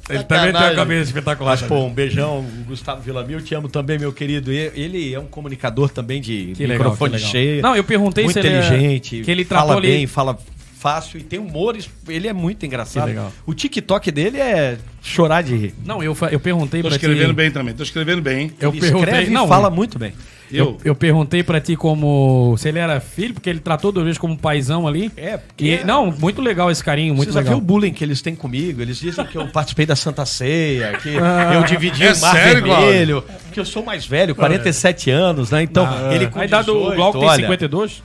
[0.09, 1.51] Ele também tem uma cabeça espetacular.
[1.59, 4.51] Mas, pô, um beijão, Gustavo Villamil, te amo também, meu querido.
[4.51, 7.31] Ele é um comunicador também de Que legal, microfone que legal.
[7.31, 7.61] cheio.
[7.61, 10.37] Não, eu perguntei muito se ele é- inteligente, que ele tratou fala ali- bem, fala
[10.79, 11.89] fácil e tem humores.
[12.07, 13.11] Ele é muito engraçado.
[13.45, 15.73] O TikTok dele é chorar de rir.
[15.85, 17.33] Não, eu, eu perguntei Tô pra escrevendo ti.
[17.35, 18.51] bem também, tô escrevendo bem?
[18.59, 19.09] Eu Ele perguntei.
[19.09, 20.13] escreve não, e fala muito bem.
[20.49, 20.77] Eu.
[20.85, 22.55] Eu perguntei pra ti como.
[22.57, 25.11] Se ele era filho, porque ele tratou duas vezes como paizão ali.
[25.17, 27.57] É, porque- E, não, muito legal esse carinho, muito legal.
[27.57, 28.81] o bullying que eles têm comigo.
[28.81, 32.63] Eles dizem que eu participei da Santa Ceia, que eu dividi É o Mar sério,
[32.63, 35.63] Vermelho, que eu sou mais velho, 47 anos, né?
[35.63, 38.03] Então, ele com A idade do 18, Glauco tem olha, 52?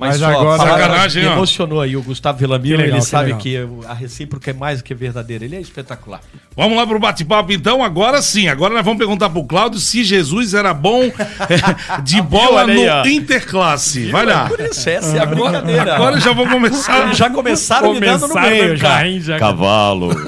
[0.00, 1.32] Mas, Mas só, agora- Sacanagem, me ó.
[1.34, 3.38] emocionou aí o Gustavo Villamil, ele que sabe legal.
[3.40, 5.44] que a recíproca é mais do que verdadeira.
[5.44, 6.20] Ele é espetacular.
[6.56, 7.84] Vamos lá pro bate-papo então.
[7.84, 11.02] Agora sim, agora nós vamos perguntar pro Cláudio se Jesus era bom
[11.50, 13.06] eh, de bola no ó.
[13.06, 14.10] Interclasse.
[14.10, 14.46] Vai lá.
[14.48, 15.96] Por isso, essa é a brincadeira.
[15.96, 17.14] Agora já vou começar.
[17.14, 19.04] Já começaram me dando no Começaram meio já.
[19.20, 19.38] já.
[19.38, 20.10] Cavalo.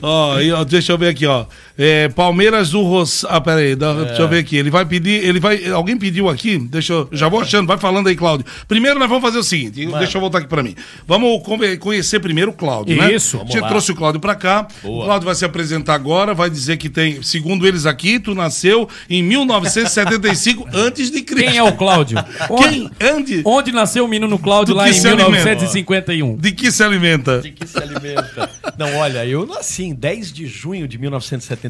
[0.00, 1.44] Ó, ó, deixa eu ver aqui, ó.
[1.78, 3.36] É, Palmeiras do Rosário.
[3.36, 4.56] Ah, peraí, dá- deixa eu ver aqui.
[4.56, 5.24] Ele vai pedir.
[5.24, 5.64] Ele vai.
[5.70, 6.58] Alguém pediu aqui?
[6.58, 7.08] Deixa eu.
[7.12, 8.44] Já vou achando, vai falando aí, Cláudio.
[8.66, 10.74] Primeiro nós vamos fazer o seguinte: deixa eu voltar aqui pra mim.
[11.06, 11.40] Vamos
[11.78, 13.12] conhecer primeiro o Cláudio, né?
[13.14, 13.68] Isso, A gente lá.
[13.68, 14.66] trouxe o Cláudio pra cá.
[14.82, 18.88] O Cláudio vai se apresentar agora, vai dizer que tem, segundo eles aqui, tu nasceu
[19.08, 21.48] em 1975 antes de Cristo.
[21.48, 22.18] Quem é o Cláudio?
[22.50, 22.90] Onde, Quem?
[23.00, 23.42] Ande?
[23.44, 25.28] onde nasceu o menino Cláudio lá em se alimenta?
[25.30, 26.36] 1951?
[26.36, 27.40] De que se alimenta?
[27.40, 28.50] De que se alimenta?
[28.76, 31.67] Não, olha, eu nasci em 10 de junho de 1975,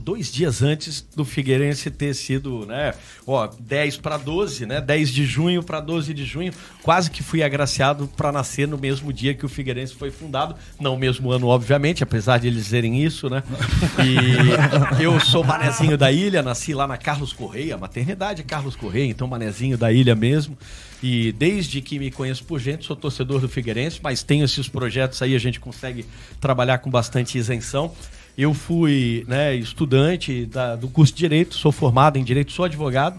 [0.00, 2.94] dois dias antes do Figueirense ter sido, né?
[3.26, 4.80] Ó, 10 para 12, né?
[4.80, 6.52] 10 de junho para 12 de junho.
[6.82, 10.54] Quase que fui agraciado para nascer no mesmo dia que o Figueirense foi fundado.
[10.78, 13.42] Não o mesmo ano, obviamente, apesar de eles dizerem isso, né?
[14.04, 19.06] E eu sou manezinho da ilha, nasci lá na Carlos Correia, a maternidade Carlos Correia,
[19.06, 20.56] então manezinho da ilha mesmo.
[21.02, 25.22] E desde que me conheço por gente, sou torcedor do Figueirense, mas tenho esses projetos
[25.22, 26.04] aí, a gente consegue
[26.40, 27.94] trabalhar com bastante isenção.
[28.40, 33.18] Eu fui né, estudante da- do curso de Direito, sou formado em Direito, sou advogado,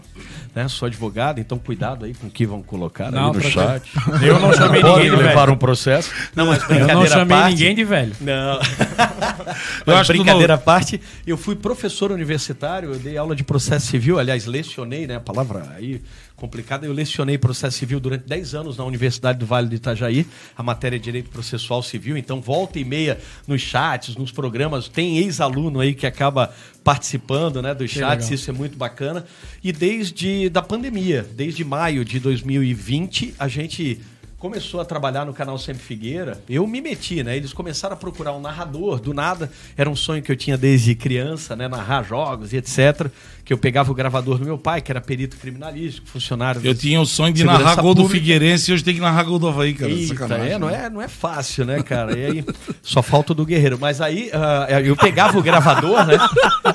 [0.54, 0.66] né?
[0.68, 3.88] Sou advogado, então cuidado aí com o que vão colocar Não, aí no chat.
[4.20, 5.52] Eu não chamei ninguém de levar velho.
[5.52, 6.10] um processo.
[6.34, 7.50] Não, mas Eu brincadeira não à chamei parte.
[7.54, 8.12] ninguém de velho.
[8.20, 8.58] Não.
[9.86, 14.18] Eu Mas brincadeira à parte, eu fui professor universitário, eu dei aula de processo civil,
[14.18, 15.16] aliás, lecionei, né?
[15.16, 16.00] A palavra aí
[16.42, 20.62] complicada, eu lecionei processo civil durante 10 anos na Universidade do Vale do Itajaí, a
[20.62, 23.16] matéria de direito processual civil, então volta e meia
[23.46, 26.52] nos chats, nos programas, tem ex-aluno aí que acaba
[26.82, 28.34] participando, né, dos chats, legal.
[28.34, 29.24] isso é muito bacana.
[29.62, 34.00] E desde da pandemia, desde maio de 2020, a gente
[34.42, 37.36] começou a trabalhar no canal Sempre Figueira, eu me meti, né?
[37.36, 39.48] Eles começaram a procurar um narrador, do nada.
[39.76, 41.68] Era um sonho que eu tinha desde criança, né?
[41.68, 43.06] Narrar jogos e etc.
[43.44, 46.60] Que eu pegava o gravador do meu pai, que era perito criminalístico, funcionário.
[46.62, 48.08] Eu tinha o sonho de narrar gol do.
[48.08, 49.90] Figueirense e hoje tem que narrar gol do Havaí, cara.
[49.90, 50.52] Eita, Sacanagem.
[50.52, 52.16] é, não, é, não é fácil, né, cara?
[52.16, 52.44] E aí,
[52.82, 53.78] só falta o do Guerreiro.
[53.80, 56.18] Mas aí, ah, eu pegava o gravador, né?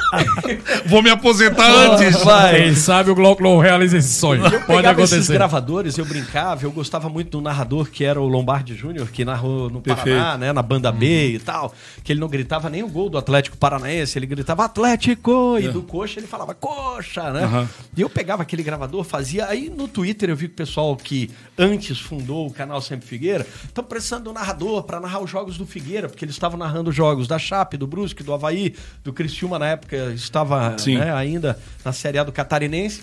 [0.86, 2.22] Vou me aposentar antes.
[2.24, 2.64] Vai.
[2.64, 4.44] Quem sabe o Glauco não realiza esse sonho.
[4.46, 5.34] Eu Pode pegava esses acontecer.
[5.34, 9.70] gravadores, eu brincava, eu gostava muito do narrador que era o Lombardi Júnior, que narrou
[9.70, 10.38] no Paraná, Perfeito.
[10.40, 11.74] né, na banda B e tal,
[12.04, 15.82] que ele não gritava nem o gol do Atlético Paranaense, ele gritava Atlético, e do
[15.82, 17.44] Coxa ele falava Coxa, né?
[17.44, 17.70] Aham.
[17.96, 21.30] E eu pegava aquele gravador, fazia, aí no Twitter eu vi que o pessoal que
[21.58, 25.66] antes fundou o canal Sempre Figueira, estão precisando um narrador para narrar os jogos do
[25.66, 29.68] Figueira, porque eles estavam narrando jogos da Chape, do Brusque, do Havaí, do Criciúma na
[29.68, 33.02] época estava né, ainda na Série A do Catarinense.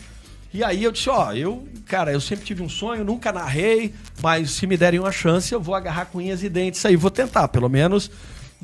[0.52, 4.52] E aí eu disse, ó, eu, cara, eu sempre tive um sonho, nunca narrei, mas
[4.52, 7.48] se me derem uma chance, eu vou agarrar com unhas e dentes aí, vou tentar,
[7.48, 8.08] pelo menos.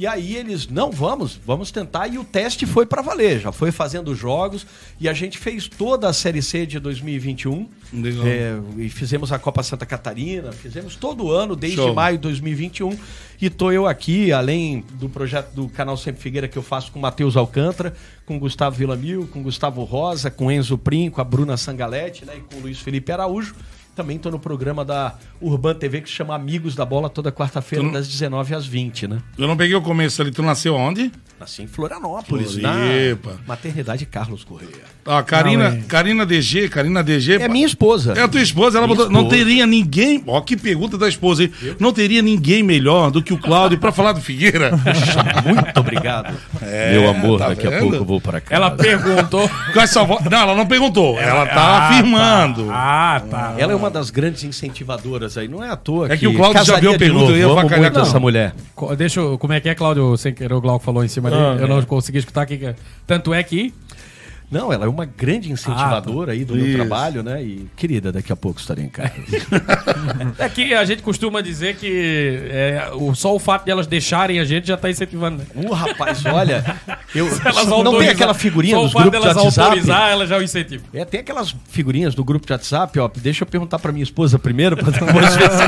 [0.00, 2.08] E aí eles, não, vamos, vamos tentar.
[2.08, 4.66] E o teste foi pra valer, já foi fazendo jogos.
[4.98, 7.68] E a gente fez toda a Série C de 2021.
[7.92, 8.26] Legal.
[8.26, 11.92] É, e fizemos a Copa Santa Catarina, fizemos todo ano, desde Show.
[11.92, 12.96] maio de 2021.
[13.42, 16.98] E tô eu aqui, além do projeto do canal Sempre Figueira que eu faço com
[16.98, 17.92] o Matheus Alcântara,
[18.24, 21.58] com o Gustavo Villamil, com o Gustavo Rosa, com o Enzo Prim, com a Bruna
[21.58, 23.54] Sangalete né, e com o Luiz Felipe Araújo.
[24.00, 27.92] Também tô no programa da Urban TV que chama Amigos da Bola toda quarta-feira, não-
[27.92, 29.18] das 19 às 20, né?
[29.36, 30.30] Eu não peguei o começo ali.
[30.30, 31.12] Tu nasceu onde?
[31.40, 33.30] Nasci em Florianópolis, Floripa.
[33.30, 34.70] na maternidade Carlos Correia.
[35.06, 35.82] Ó, Karina, Não, é.
[35.88, 37.36] Karina DG, Karina DG.
[37.40, 38.12] É minha esposa.
[38.14, 39.10] É a tua esposa, ela Minha botou.
[39.10, 39.36] Não esposa.
[39.38, 40.22] teria ninguém.
[40.26, 41.50] Ó, que pergunta da esposa, hein?
[41.78, 44.72] Não teria ninguém melhor do que o Cláudio pra falar do Figueira.
[45.46, 46.34] Muito obrigado.
[46.60, 47.80] É, Meu amor, tá daqui a vendo?
[47.80, 48.54] pouco eu vou para casa.
[48.54, 49.48] Ela perguntou.
[49.72, 51.18] Com essa voz- Não, ela não perguntou.
[51.18, 52.66] Ela tá Ah, afirmando.
[52.66, 52.74] tá.
[53.16, 53.54] Ah, tá.
[53.56, 55.48] Ela é uma das grandes incentivadoras aí.
[55.48, 57.58] Não é à toa É que o Cláudio já viu a pergunta, eu ia Amo
[57.58, 58.54] avacalhar com essa mulher.
[58.98, 59.38] Deixa eu.
[59.38, 60.14] Como é que é, Cláudio?
[60.18, 61.82] Sem querer, o Glauco falou em cima Ah, eu não é.
[61.82, 62.56] consegui escutar aqui.
[62.58, 62.74] que-
[63.06, 63.72] Tanto é que.
[64.50, 66.74] Não, ela é uma grande incentivadora aí do meu Isso.
[66.74, 67.40] trabalho, né?
[67.40, 69.12] E, querida, daqui a pouco estarei em casa.
[70.38, 74.40] É que a gente costuma dizer que é, o, só o fato de elas deixarem
[74.40, 75.38] a gente já tá incentivando.
[75.38, 75.44] Né?
[75.54, 76.64] Uh, rapaz, olha.
[77.14, 79.60] Eu, Se elas não tem autorizar- aquela figurinha só o dos fato grupos de WhatsApp?
[79.68, 80.82] autorizar, ela já o incentiva.
[80.92, 83.08] É, tem aquelas figurinhas do grupo de WhatsApp, ó.
[83.18, 85.62] Deixa eu perguntar pra minha esposa primeiro, pra depois ver se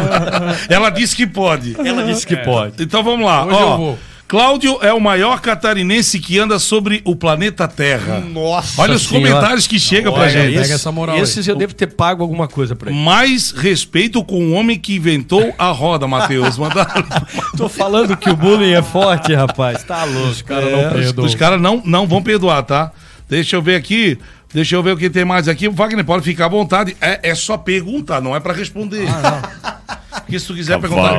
[0.73, 1.77] Ela disse que pode.
[1.79, 2.83] ela disse que pode.
[2.83, 3.45] Então vamos lá.
[3.47, 3.99] Hoje Ó, eu vou.
[4.29, 8.21] Cláudio é o maior catarinense que anda sobre o planeta Terra.
[8.21, 9.29] Nossa Olha os Senhora.
[9.31, 10.59] comentários que chegam pra Olha, gente.
[10.59, 11.23] Pega essa moral aí.
[11.23, 12.99] Esses eu devo ter pago alguma coisa pra ele.
[12.99, 16.57] Mais respeito com o homem que inventou a roda, Matheus.
[16.57, 17.05] Mandaram.
[17.59, 19.85] Tô falando que o bullying é forte, rapaz.
[19.85, 20.31] Tá louco.
[20.31, 21.27] Os caras não Os, perdoam.
[21.27, 22.91] os caras não, não vão perdoar, tá?
[23.29, 24.19] Deixa eu ver aqui.
[24.55, 25.69] Deixa eu ver o que tem mais aqui.
[25.69, 26.97] Wagner, pode ficar à vontade.
[27.03, 29.07] É, é só perguntar, não é pra responder.
[30.23, 31.19] Porque se tu quiser perguntar.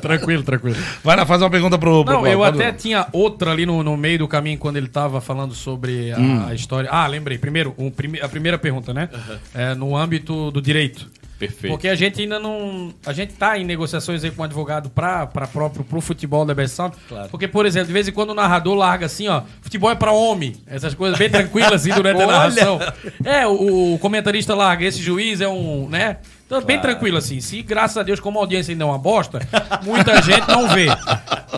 [0.00, 0.76] Tranquilo, tranquilo.
[1.02, 2.04] Vai lá fazer uma pergunta pro.
[2.04, 4.88] pro Não, eu pode- até tinha outra ali no, no meio do caminho quando ele
[4.88, 6.46] tava falando sobre a, Hum.
[6.48, 6.88] a história.
[6.92, 7.38] Ah, lembrei.
[7.38, 9.08] Primeiro, um prime- a primeira pergunta, né?
[9.54, 11.08] É, no âmbito do direito.
[11.38, 11.72] Perfeito.
[11.74, 12.94] Porque a gente ainda não.
[13.04, 16.54] A gente tá em negociações aí com o advogado pra, pra próprio pro futebol da
[16.54, 16.90] Bessão.
[17.08, 17.28] Claro.
[17.28, 20.12] Porque, por exemplo, de vez em quando o narrador larga assim, ó, futebol é pra
[20.12, 20.54] homem.
[20.66, 22.80] Essas coisas bem tranquilas assim durante a narração.
[23.22, 26.16] É, o, o comentarista larga, esse juiz é um, né?
[26.46, 27.40] Então, bem tranquilo assim.
[27.40, 29.40] Se, graças a Deus, como a audiência ainda é uma bosta,
[29.82, 30.86] muita gente não vê.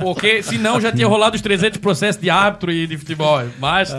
[0.01, 3.43] Porque senão já tinha rolado os 300 processos de árbitro e de futebol.
[3.59, 3.95] Mas,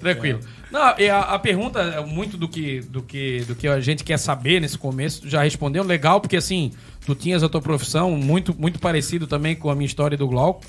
[0.00, 0.40] tranquilo.
[0.70, 4.02] Não, e a, a pergunta, é muito do que, do, que, do que a gente
[4.02, 6.72] quer saber nesse começo, já respondeu legal, porque assim,
[7.06, 10.64] tu tinhas a tua profissão muito, muito parecido também com a minha história do Glauco,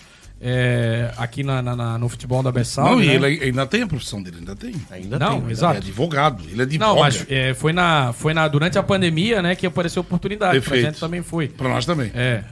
[0.48, 2.86] é, aqui na, na- na- no futebol da Bessal.
[2.92, 3.16] Não, e né?
[3.16, 4.76] ele ainda tem a profissão dele, ainda tem.
[4.92, 5.38] Ainda Não, tem.
[5.40, 5.78] Ele é exato.
[5.78, 9.56] advogado, ele é de Não, mas é, foi, na, foi na, durante a pandemia, né,
[9.56, 10.60] que apareceu a oportunidade.
[10.60, 10.86] Pra Perfeito.
[10.92, 11.48] gente também foi.
[11.48, 12.12] Pra nós também.
[12.14, 12.44] É.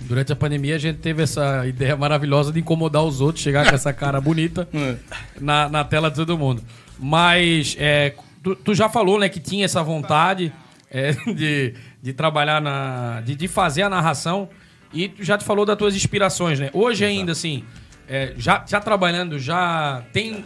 [0.00, 3.74] Durante a pandemia a gente teve essa ideia maravilhosa de incomodar os outros, chegar com
[3.74, 4.96] essa cara bonita É.
[5.40, 6.62] na, na tela de todo mundo.
[6.98, 10.52] Mas é, tu, tu já falou, né, que tinha essa vontade
[10.90, 13.20] é, de, de trabalhar na.
[13.24, 14.48] De, de fazer a narração.
[14.92, 16.70] E tu já te falou das tuas inspirações, né?
[16.72, 17.64] Hoje ainda, assim.
[18.08, 20.44] é, já, já trabalhando, já tem,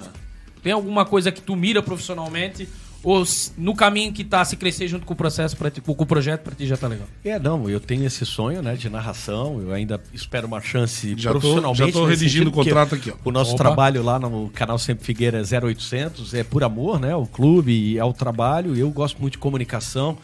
[0.63, 2.69] tem alguma coisa que tu mira profissionalmente?
[3.03, 3.23] Ou
[3.59, 6.41] no caminho que tá, se crescer junto com o processo, pra ti, com, o projeto,
[6.43, 7.07] pra ti já tá legal?
[7.23, 11.31] É, não, eu tenho esse sonho, né, de narração, eu ainda espero uma chance Já
[11.31, 11.87] tô- profissionalmente.
[11.87, 13.15] já tô redigindo o contrato aqui, ó.
[13.23, 13.63] O nosso Opa.
[13.65, 18.05] trabalho lá no canal Sempre Figueira é 0800, é por amor, né, o clube, é
[18.05, 20.17] o trabalho, eu gosto muito de comunicação,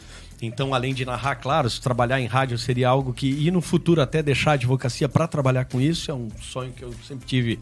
[0.42, 4.00] então além de narrar, claro, se trabalhar em rádio seria algo que, e no futuro
[4.00, 7.58] até deixar a advocacia para trabalhar com isso, é um sonho que eu sempre tive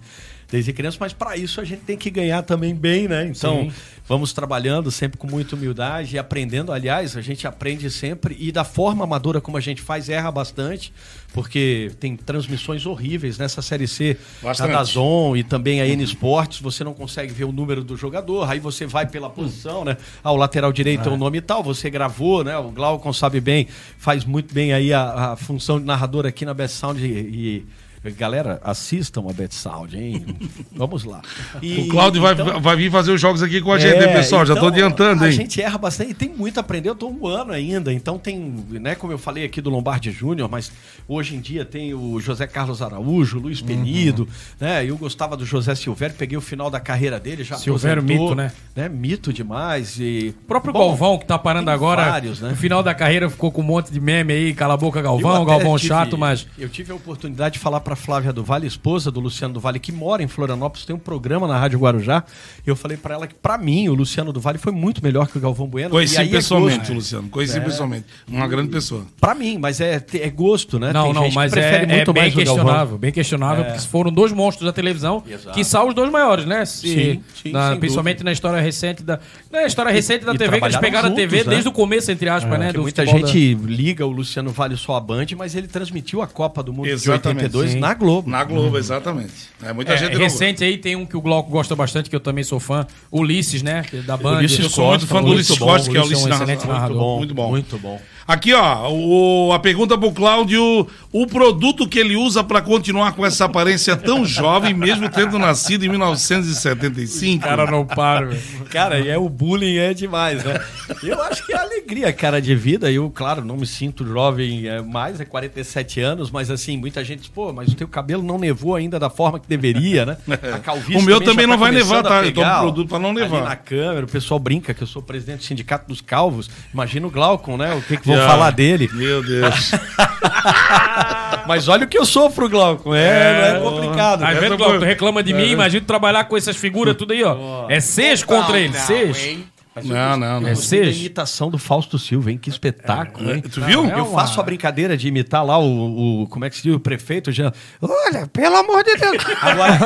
[0.50, 3.26] desde criança, mas para isso a gente tem que ganhar também bem, né?
[3.26, 3.72] Então, Sim.
[4.06, 6.72] vamos trabalhando sempre com muita humildade e aprendendo.
[6.72, 10.92] Aliás, a gente aprende sempre e da forma amadora como a gente faz, erra bastante,
[11.34, 14.72] porque tem transmissões horríveis nessa Série C Bastante.
[14.72, 18.50] da Dazon e também a N Sports, você não consegue ver o número do jogador,
[18.50, 19.98] aí você vai pela posição, né?
[20.24, 22.56] Ah, o lateral direito é o nome e tal, você gravou, né?
[22.56, 23.68] O Glaucon sabe bem,
[23.98, 27.06] faz muito bem aí a, a função de narrador aqui na Best Sound e...
[27.06, 30.24] e Galera, assistam a Bet Sound, hein?
[30.72, 31.20] Vamos lá.
[31.60, 34.06] E, O Cláudio vai, então- vai vir fazer os jogos aqui com a gente, é,
[34.08, 34.46] hein, pessoal?
[34.46, 35.32] Já tô então, adiantando, A hein?
[35.32, 36.88] gente erra bastante e tem muito a aprender.
[36.88, 40.48] Eu tô um ano ainda, então tem, né, como eu falei aqui do Lombardi Júnior,
[40.48, 40.70] mas
[41.08, 44.28] hoje em dia tem o José Carlos Araújo, o Luiz Penido, Uhum.
[44.60, 44.84] né?
[44.84, 48.52] Eu gostava do José Silvério, peguei o final da carreira dele, já Silvério, mito, né?
[48.90, 52.50] Mito demais e O próprio Bom, Galvão, que tá parando agora, vários, né?
[52.50, 55.44] no final da carreira ficou com um monte de meme aí, cala a boca Galvão,
[55.44, 56.46] Galvão tive- chato, mas...
[56.58, 59.78] Eu tive a oportunidade de falar para Flávia do Vale, esposa do Luciano do Vale,
[59.78, 62.22] que mora em Florianópolis, tem um programa na Rádio Guarujá.
[62.66, 65.26] E eu falei para ela que, para mim, o Luciano do Vale foi muito melhor
[65.26, 65.88] que o Galvão Bueno.
[65.88, 66.92] Conheci E aí é pessoalmente, gosto.
[66.92, 67.28] Luciano.
[67.30, 68.04] Conheci pessoalmente.
[68.28, 69.06] Uma grande pessoa.
[69.18, 70.92] Pra mim, mas é, é gosto, né?
[70.92, 72.54] Não, Tem não, gente que mas prefere é, é muito bem mais o Galvão.
[72.56, 75.54] questionável, bem questionável, porque foram dois monstros da televisão, Exato.
[75.56, 76.66] que são os dois maiores, né?
[76.66, 78.24] Se- Sim, sim, na- sem principalmente dúvida.
[78.28, 79.18] na história recente da.
[79.50, 81.52] Na história recente da e TV, que eles pegaram a TV juntos, né?
[81.54, 82.66] desde o começo, entre aspas, né?
[82.66, 86.26] Porque do muita gente liga o Luciano Vale só a Band, mas ele transmitiu a
[86.26, 87.77] Copa do Mundo Exatamente, de 82 sim.
[87.78, 88.30] Na Globo.
[88.30, 89.32] Na Globo, exatamente.
[89.62, 89.96] É, muita da...
[89.96, 92.60] gente É, recente aí tem um que o Glauco gosta bastante, que eu também sou
[92.60, 93.84] fã, Ulisses, né?
[94.06, 94.38] Da Band.
[94.38, 96.40] Ulisses Eu sou muito fã do Muito Ulisses bom, Costa, que é o Ulisses Ulisses
[96.40, 96.96] um excelente narrador.
[96.96, 97.18] narrador.
[97.18, 97.48] Muito bom.
[97.50, 98.00] Muito bom.
[98.28, 103.24] Aqui, ó, o- a pergunta pro Cláudio: o produto que ele usa pra continuar com
[103.24, 107.42] essa aparência tão jovem, mesmo tendo nascido em 1975?
[107.42, 108.40] Cara, não para, velho.
[108.70, 110.60] Cara, e é o bullying é demais, né?
[111.02, 112.92] Eu acho que é a alegria, cara, de vida.
[112.92, 117.20] Eu, claro, não me sinto jovem é, mais, é 47 anos, mas assim, muita gente
[117.20, 120.16] diz, pô, mas o teu cabelo não nevou ainda da forma que deveria, né?
[120.54, 122.16] A calvície O meu também já não vai começando nevar, tá?
[122.26, 123.42] Eu tomo pegar, produto pra não ali nevar.
[123.44, 126.50] na câmera, o pessoal brinca que eu sou presidente do Sindicato dos Calvos.
[126.74, 127.74] Imagina o Glaucon, né?
[127.74, 128.90] O que, que vão falar dele.
[128.92, 129.70] Meu Deus.
[131.46, 132.94] Mas olha o que eu sofro, Glaucon.
[132.94, 134.20] É, não é complicado.
[134.26, 134.84] Vendo, Essa Glauco?
[134.84, 137.66] reclama de mim, imagina trabalhar com essas figuras tudo aí, ó.
[137.68, 139.38] É seis contra ele, seis.
[139.84, 140.48] Não, não, não.
[140.48, 140.98] É seis.
[140.98, 142.36] imitação do Fausto Silva, hein?
[142.38, 143.40] Que espetáculo, hein?
[143.40, 143.88] Tu viu?
[143.88, 146.80] Eu faço a brincadeira de imitar lá o, o- como é que se diz, o
[146.80, 147.52] prefeito já.
[147.80, 149.16] Olha, pelo amor de Deus.
[149.40, 149.78] Agora,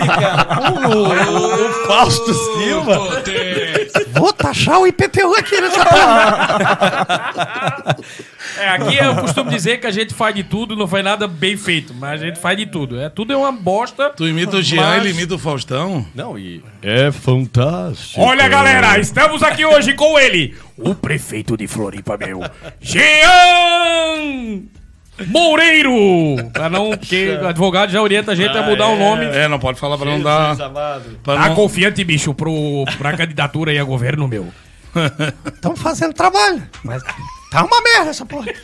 [0.00, 3.24] ele, cara, o, o- o Fausto Silva.
[4.12, 7.96] Vou taxar o IPTU aqui nessa porra.
[8.58, 11.56] É, aqui eu costumo dizer que a gente faz de tudo, não faz nada bem
[11.56, 13.00] feito, mas a gente faz de tudo.
[13.00, 14.10] É, tudo é uma bosta.
[14.10, 16.06] Tu imita o Jean, Mas- ele imita o Faustão.
[16.14, 16.62] Não, e.
[16.82, 18.20] É fantástico.
[18.20, 22.40] Olha, galera, estamos aqui hoje com ele, o prefeito de Floripa, meu,
[22.80, 24.62] Jean
[25.26, 25.92] Moureiro.
[26.52, 29.24] Pra não, porque o advogado já orienta a gente a mudar o nome.
[29.26, 30.56] É, não pode falar pra não dar.
[31.22, 31.54] Pra Tá não...
[31.54, 34.48] confiante, bicho, pro, pra candidatura aí a governo, meu.
[35.54, 36.62] Estamos fazendo trabalho.
[36.82, 37.02] Mas
[37.50, 38.52] tá uma merda essa porra.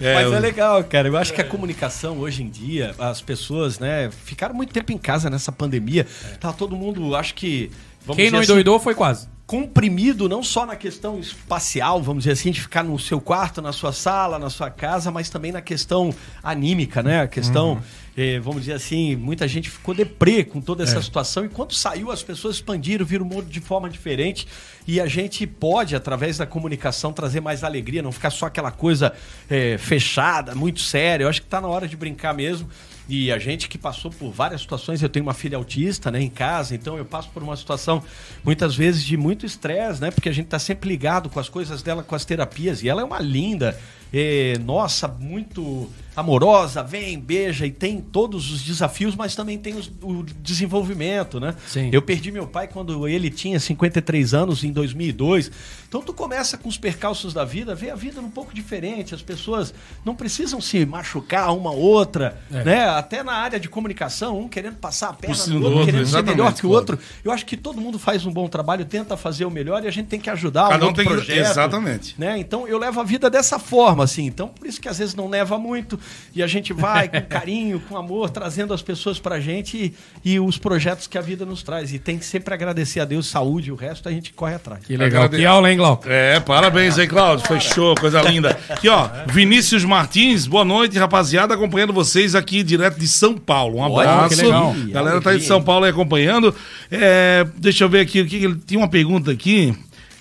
[0.00, 1.08] É, Mas eu- é legal, cara.
[1.08, 4.96] Eu acho que a comunicação hoje em dia, as pessoas, né, ficaram muito tempo em
[4.96, 6.06] casa nessa pandemia.
[6.40, 7.70] Tá todo mundo, acho que.
[8.06, 9.28] vamos Quem não assim, endoidou foi quase.
[9.50, 13.72] Comprimido não só na questão espacial, vamos dizer assim, de ficar no seu quarto, na
[13.72, 17.22] sua sala, na sua casa, mas também na questão anímica, né?
[17.22, 17.82] A questão,
[18.16, 22.12] eh, vamos dizer assim, muita gente ficou deprê com toda essa situação e quando saiu
[22.12, 24.46] as pessoas expandiram, viram o mundo de forma diferente
[24.86, 29.12] e a gente pode, através da comunicação, trazer mais alegria, não ficar só aquela coisa
[29.50, 31.24] eh, fechada, muito séria.
[31.24, 32.68] Eu acho que está na hora de brincar mesmo.
[33.12, 36.30] E a gente que passou por várias situações, eu tenho uma filha autista, né, em
[36.30, 38.04] casa, então eu passo por uma situação
[38.44, 41.82] muitas vezes de muito estresse, né, porque a gente tá sempre ligado com as coisas
[41.82, 43.76] dela, com as terapias, e ela é uma linda,
[44.12, 49.90] eh, nossa, muito amorosa, vem, beija e tem todos os desafios, mas também tem os-
[50.02, 51.54] o desenvolvimento, né?
[51.66, 51.88] Sim.
[51.92, 55.50] Eu perdi meu pai quando ele tinha 53 anos, em 2002.
[55.88, 59.14] Então tu começa com os percalços da vida, vê a vida um pouco diferente.
[59.14, 59.72] As pessoas
[60.04, 62.86] não precisam se machucar uma outra, né?
[62.88, 66.06] Até na área de comunicação, um querendo passar a perna no do outro, outro, querendo
[66.06, 66.98] ser melhor que o outro.
[67.24, 69.90] Eu acho que todo mundo faz um bom trabalho, tenta fazer o melhor e a
[69.90, 71.38] gente tem que ajudar Cada um tem que- projeto.
[71.38, 72.14] exatamente.
[72.18, 72.38] Né?
[72.38, 73.99] Então eu levo a vida dessa forma.
[74.00, 74.26] Calma, assim.
[74.26, 75.98] Então, por isso que às vezes não neva muito
[76.34, 79.94] e a gente vai com carinho, com amor, trazendo as pessoas pra gente
[80.24, 81.92] e, e os projetos que a vida nos traz.
[81.92, 84.84] E tem que sempre agradecer a Deus, saúde, o resto a gente corre atrás.
[84.84, 85.24] Que legal.
[85.24, 86.08] Agrade- Que aula, hein, Glauco?
[86.08, 87.46] É, parabéns aí, Cláudio.
[87.46, 88.58] Fechou, coisa linda.
[88.68, 93.78] Aqui, ó, Vinícius Martins, boa noite, rapaziada, acompanhando vocês aqui direto de São Paulo.
[93.78, 94.36] Um Olha, abraço.
[94.36, 94.74] que legal.
[94.88, 96.54] Galera tá aí de São Paulo aí acompanhando.
[96.90, 99.74] É, deixa eu ver aqui, o que ele tinha uma pergunta aqui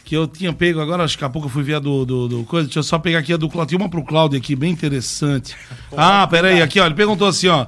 [0.09, 2.03] que eu tinha pego agora, acho que daqui a pouco eu fui ver a do,
[2.03, 2.65] do, do coisa.
[2.65, 3.77] Deixa eu só pegar aqui a do Cláudio.
[3.77, 5.55] Tinha uma pro Cláudio aqui, bem interessante.
[5.95, 7.67] Ah, peraí, aqui, ó, ele perguntou assim, ó.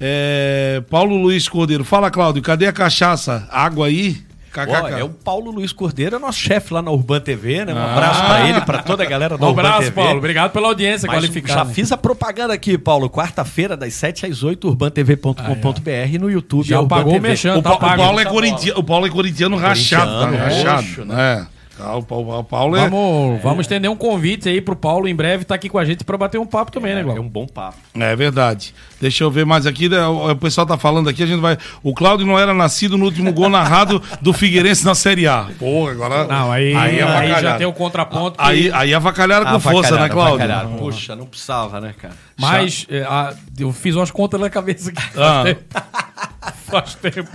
[0.00, 3.48] É, Paulo Luiz Cordeiro, fala, Cláudio, cadê a cachaça?
[3.50, 4.18] Água aí?
[4.56, 7.74] Ó, é o Paulo Luiz Cordeiro, é nosso chefe lá na Urban TV, né?
[7.74, 7.92] Um Ah.
[7.92, 9.92] abraço pra ele, pra toda a galera da Um Urban abraço, TV.
[9.92, 10.18] Paulo.
[10.18, 11.58] Obrigado pela audiência Mas qualificada.
[11.60, 13.10] já fiz a propaganda aqui, Paulo.
[13.10, 16.66] Quarta-feira, das 7 às 8, urbantv.com.br no YouTube.
[16.66, 17.78] Já é pagou o mexendo, O, tá o.
[17.78, 20.26] Paulo é corintiano, o Paulo é corintiano rachado, tá?
[20.26, 20.76] Corintiano, rachado.
[20.86, 21.46] roxo, né?
[21.82, 25.14] Ah, O Paulo, o Paulo é, Vamos, vamos estender um convite aí pro Paulo em
[25.14, 27.20] breve tá aqui com a gente pra bater um papo também, né, É Glauco?
[27.22, 27.76] um bom papo.
[27.94, 28.74] é verdade.
[29.00, 29.88] Deixa eu ver mais aqui.
[29.88, 31.56] né, O, o pessoal tá falando aqui, a gente vai.
[31.82, 35.48] O Cláudio não era nascido no último gol narrado do Figueirense na Série A.
[35.58, 36.24] Porra, agora.
[36.26, 38.38] Não, aí, Aí aí, é já tem o contraponto.
[38.38, 40.34] que- Aí, aí avacalharam com força, né, Cláudio?
[40.34, 40.76] avacalharam.
[40.76, 42.14] Puxa, não precisava, né, cara?
[42.38, 45.02] Mas é, a- eu fiz umas contas na cabeça aqui.
[45.16, 45.44] Ah.
[46.70, 47.28] Faz tempo.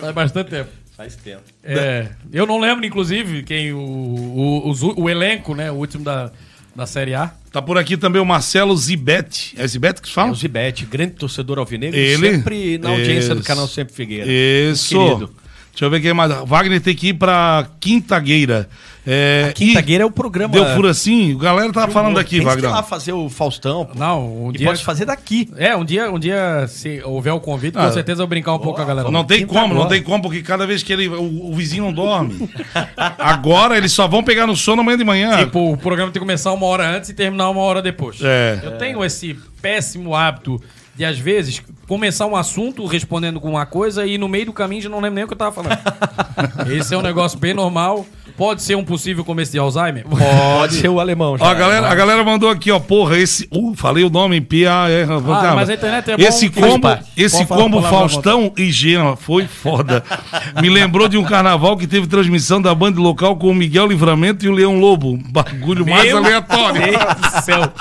[0.00, 0.70] Faz bastante tempo.
[0.96, 1.42] Faz tempo.
[1.62, 5.70] É, eu não lembro, inclusive, quem o, o, os- o elenco, né?
[5.70, 6.30] O último da,
[6.74, 7.32] da Série A.
[7.52, 9.54] Tá por aqui também o Marcelo Zibete.
[9.58, 10.32] É Zibete que se É fala?
[10.32, 12.30] o Zibete, grande torcedor alvinegro, Ele?
[12.30, 13.46] sempre na audiência do Isso.
[13.48, 14.26] canal Sempre Figueira.
[14.26, 14.98] Isso.
[14.98, 15.30] Querido.
[15.72, 16.32] Deixa eu ver quem mais.
[16.46, 18.66] Wagner tem que ir pra Quintagueira.
[19.08, 20.52] É, Quintagueira é o e programa.
[20.52, 21.38] Deu furacinho?
[21.38, 22.70] A galera tá falando aqui, Tem que ir Wagner.
[22.72, 23.84] lá fazer o Faustão.
[23.86, 23.96] pô.
[23.96, 24.66] Não, um e dia.
[24.66, 25.48] pode fazer daqui.
[25.56, 27.86] É, um dia, um dia, se houver o convite, Ah.
[27.86, 29.08] com certeza eu vou brincar um pouco com a galera.
[29.10, 29.90] Não tem Quinta como, não agora.
[29.90, 31.06] tem como, porque cada vez que ele.
[31.08, 32.50] O, o vizinho não dorme.
[33.18, 35.36] Agora eles só vão pegar no sono amanhã de manhã.
[35.38, 38.18] Tipo, o programa tem que começar uma hora antes e terminar uma hora depois.
[38.22, 38.60] É.
[38.62, 40.60] Eu tenho esse péssimo hábito
[40.96, 44.82] de, às vezes, começar um assunto respondendo com uma coisa e no meio do caminho
[44.82, 45.78] já não lembro nem o que eu tava falando.
[46.72, 48.06] Esse é um negócio bem normal.
[48.36, 50.04] Pode ser um possível começo de Alzheimer?
[50.06, 51.36] Pode ser o alemão.
[51.40, 53.48] Ó, a, galera, a galera mandou aqui, ó, porra, esse.
[53.50, 55.06] Uh, falei o nome, P-A-R.
[55.10, 60.04] Ah, mas a internet é bom Esse combo, esse combo Faustão e Gema foi foda.
[60.60, 64.44] Me lembrou de um carnaval que teve transmissão da banda local com o Miguel Livramento
[64.44, 65.18] e o Leão Lobo.
[65.30, 66.82] Bagulho mais Meu aleatório.
[66.82, 67.72] Deus do céu.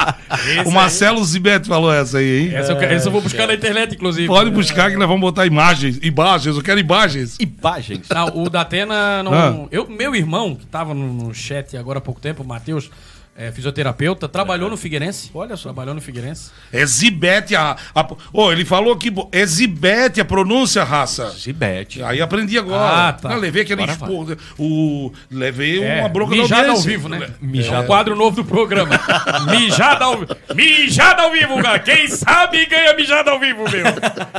[0.66, 2.56] O Marcelo Zibete falou essa aí, hein?
[2.56, 4.28] Essa eu, quero- essa eu vou buscar na internet, inclusive.
[4.28, 6.00] Pode buscar que nós vamos botar imagens.
[6.02, 7.38] Imagens, eu quero imagens.
[7.40, 8.08] Imagens.
[8.10, 9.34] Não, o da Atena não.
[9.34, 9.68] Ah.
[9.72, 12.92] Eu, meu irmão, que tava no, no chat agora há pouco tempo, o Matheus,
[13.38, 15.30] é, fisioterapeuta, trabalhou no Figueirense.
[15.34, 15.64] Olha só.
[15.64, 16.52] Trabalhou no Figueirense.
[16.72, 17.76] É Zibete a.
[17.94, 21.30] a oh, ele falou que é Zibete a pronúncia, raça.
[21.32, 22.02] Zibete.
[22.02, 23.10] Aí aprendi agora.
[23.10, 23.34] Ah, tá.
[23.34, 24.38] Eu levei aquele esporro.
[24.58, 27.30] O, levei É, uma bronca da mijada ao vivo, né?
[27.42, 27.76] Mijada.
[27.76, 28.98] É um quadro novo do programa.
[29.52, 30.36] mijada ao vivo.
[30.56, 31.80] Mijada ao vivo, cara.
[31.80, 33.86] Quem sabe ganha mijada ao vivo, meu.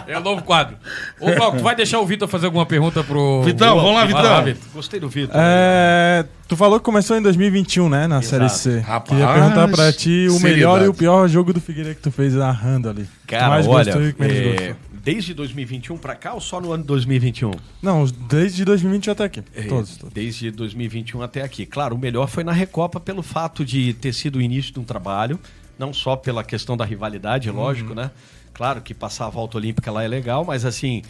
[0.06, 0.74] É o novo quadro.
[1.20, 3.43] Ô, Glauco, tu vai deixar o Vitor fazer alguma pergunta pro.
[3.43, 4.44] Vitão, vamos lá, Vitão.
[4.44, 4.62] Vitor.
[4.73, 5.36] Gostei do Vitor.
[5.39, 8.06] É, tu falou que começou em 2021, né?
[8.06, 8.78] Na Série C.
[8.81, 10.85] Rapaz, Queria perguntar pra ti o melhor seriedade.
[10.85, 13.09] e o pior jogo do Figueira que tu fez narrando ali.
[13.27, 14.77] Cara, mais olha, gostou e que menos é, gostou.
[15.02, 17.51] desde 2021 pra cá ou só no ano 2021?
[17.82, 19.43] Não, desde 2020 até aqui.
[19.55, 20.14] É, Todos, todos.
[20.14, 21.66] Desde 2021 até aqui.
[21.66, 24.85] Claro, o melhor foi na Recopa pelo fato de ter sido o início de um
[24.85, 25.39] trabalho,
[25.78, 28.10] não só pela questão da rivalidade, lógico, né?
[28.55, 31.02] Claro que passar a volta olímpica lá é legal, mas assim,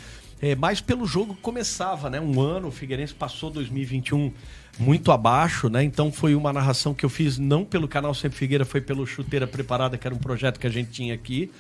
[0.43, 2.21] é, mais pelo jogo que começava, né?
[2.21, 4.33] Um ano, o Figueirense passou 2021
[4.79, 5.83] muito abaixo, né?
[5.83, 9.47] Então foi uma narração que eu fiz não pelo canal Sempre Figueira, foi pelo Chuteira
[9.47, 11.51] Preparada, que era um projeto que a gente tinha aqui.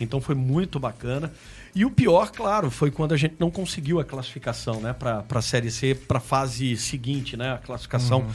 [0.00, 1.32] Então foi muito bacana.
[1.74, 5.42] E o pior, claro, foi quando a gente não conseguiu a classificação, né, para a
[5.42, 8.26] Série C, para a fase seguinte, né, a classificação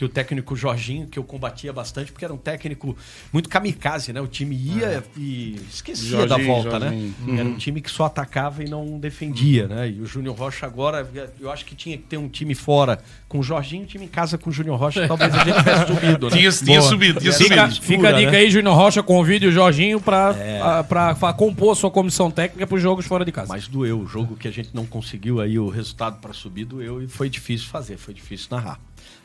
[0.00, 2.96] que o técnico Jorginho, que eu combatia bastante, porque era um técnico
[3.30, 4.20] muito kamikaze, né?
[4.22, 7.14] O time ia e esquecia da Jorginho, volta, Jorginho.
[7.26, 7.38] né?
[7.40, 9.90] Era um time que só atacava e não defendia, né?
[9.90, 11.06] E o Júnior Rocha agora,
[11.38, 12.98] eu acho que tinha que ter um time fora
[13.28, 15.86] com o Jorginho, um time em casa com o Júnior Rocha, talvez a gente tivesse
[15.86, 16.36] subido, né?
[16.40, 17.84] Tinha, tinha subido, tinha Fica, subido.
[17.86, 18.38] fica a dica né?
[18.38, 22.80] aí, Júnior Rocha, convide o Jorginho pra, a- pra, pra compor sua comissão técnica pros
[22.80, 23.48] jogos fora de casa.
[23.52, 27.02] Mas doeu, o jogo que a gente não conseguiu aí o resultado para subir doeu
[27.02, 28.80] e foi difícil fazer, foi difícil narrar.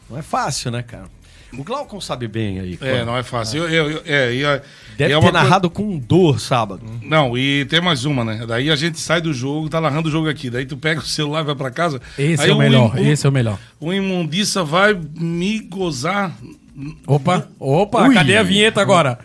[0.10, 1.06] Não é fácil, né, cara?
[1.58, 2.78] O Glaucon sabe bem aí.
[2.82, 3.64] É, não é fácil.
[3.64, 4.42] Eu, eu, eu- é, e
[4.98, 6.82] Deve é ter narrado com dor sábado.
[7.02, 8.46] Não, e tem mais uma, né?
[8.46, 10.50] Daí a gente sai do jogo, tá narrando o jogo aqui.
[10.50, 12.02] Daí tu pega o celular e vai pra casa.
[12.18, 13.58] Esse aí é o melhor, im- esse é o melhor.
[13.80, 16.36] O imundiça vai me gozar.
[17.08, 19.18] Opa, opa, cadê a vinheta agora?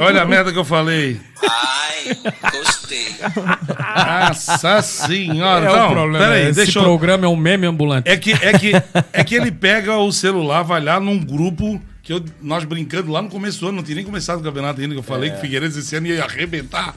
[0.00, 1.20] Olha a merda que eu falei.
[1.42, 2.16] Ai,
[2.52, 3.16] gostei.
[3.96, 5.66] Nossa senhora.
[5.66, 6.24] É não, o problema.
[6.24, 6.82] peraí, Esse deixa eu...
[6.82, 8.08] programa é um meme ambulante.
[8.08, 8.72] É que, é, que,
[9.12, 13.20] é que ele pega o celular, vai lá num grupo que eu, nós brincando lá
[13.20, 15.38] no começo do ano, não tinha nem começado o campeonato ainda, que eu falei que
[15.38, 16.94] o Figueirense esse ano ia arrebentar.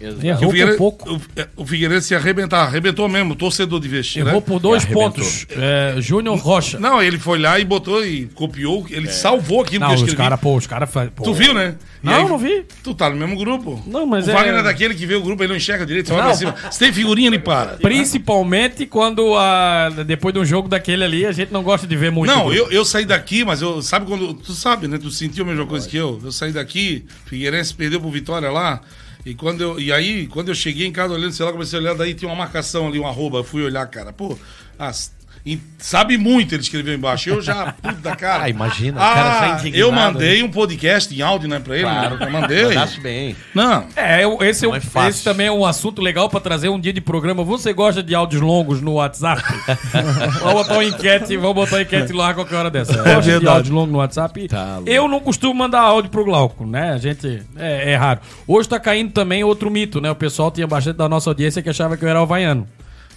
[0.00, 1.12] Que o, Errou por Figueirense, pouco.
[1.14, 4.30] o, é, o Figueirense ia arrebentar, arrebentou mesmo, torcedor de vestir, né?
[4.30, 5.46] Errou por dois pontos.
[5.50, 6.78] É, Júnior Rocha.
[6.80, 10.00] Não, ele foi lá e botou e copiou, ele salvou aquilo Não, que eu os
[10.02, 10.16] escrevi.
[10.16, 10.88] caras, pô, os caras.
[11.22, 11.74] Tu viu, né?
[12.02, 12.64] E Não, não vi.
[12.82, 13.82] Tu tá no mesmo grupo.
[13.86, 16.08] Não, mas o é- Wagner é daquele que vê o grupo, ele não enxerga direito,
[16.08, 16.22] só Não.
[16.24, 16.54] pra cima.
[16.70, 17.72] Se tem figurinha, ele para.
[17.76, 22.10] Principalmente quando a, depois de um jogo daquele ali, a gente não gosta de ver
[22.10, 22.30] muito.
[22.32, 24.32] Não, eu, eu saí daqui, mas eu sabe quando.
[24.32, 24.96] Tu sabe, né?
[24.96, 26.18] Tu sentiu a mesma coisa que eu.
[26.24, 28.80] Eu saí daqui, Figueirense perdeu pro Vitória lá.
[29.24, 31.82] E, quando eu, e aí, quando eu cheguei em casa olhando, sei lá, comecei a
[31.82, 33.44] olhar, daí tinha uma marcação ali, um arroba.
[33.44, 34.12] Fui olhar, cara.
[34.12, 34.36] Pô,
[34.78, 35.12] as-
[35.44, 37.30] e sabe muito, ele escreveu embaixo.
[37.30, 38.44] Eu já, puta cara.
[38.44, 41.74] Ah, imagina, o cara já Ah, indignado, eu mandei um podcast em áudio, né, pra
[41.74, 41.84] ele.
[41.84, 42.16] Claro.
[42.20, 42.64] Eu mandei.
[42.64, 43.34] Mandasse bem.
[43.54, 43.84] Não.
[43.96, 45.10] É, eu- esse, é um- Não é fácil.
[45.10, 47.42] esse também é um assunto legal pra trazer um dia de programa.
[47.42, 49.42] Você gosta de áudios longos no WhatsApp?
[50.40, 52.94] vamos botar uma enquete, vamos botar uma enquete lá a qualquer hora dessa.
[52.96, 53.48] Gosta de verdade.
[53.56, 54.48] áudio longo no WhatsApp?
[54.48, 56.92] Tá eu não costumo mandar áudio pro Glauco, né?
[56.92, 57.42] A gente.
[57.56, 58.20] É, é raro.
[58.46, 60.10] Hoje tá caindo também outro mito, né?
[60.10, 62.66] O pessoal tinha bastante da nossa audiência que achava que eu era havaiano.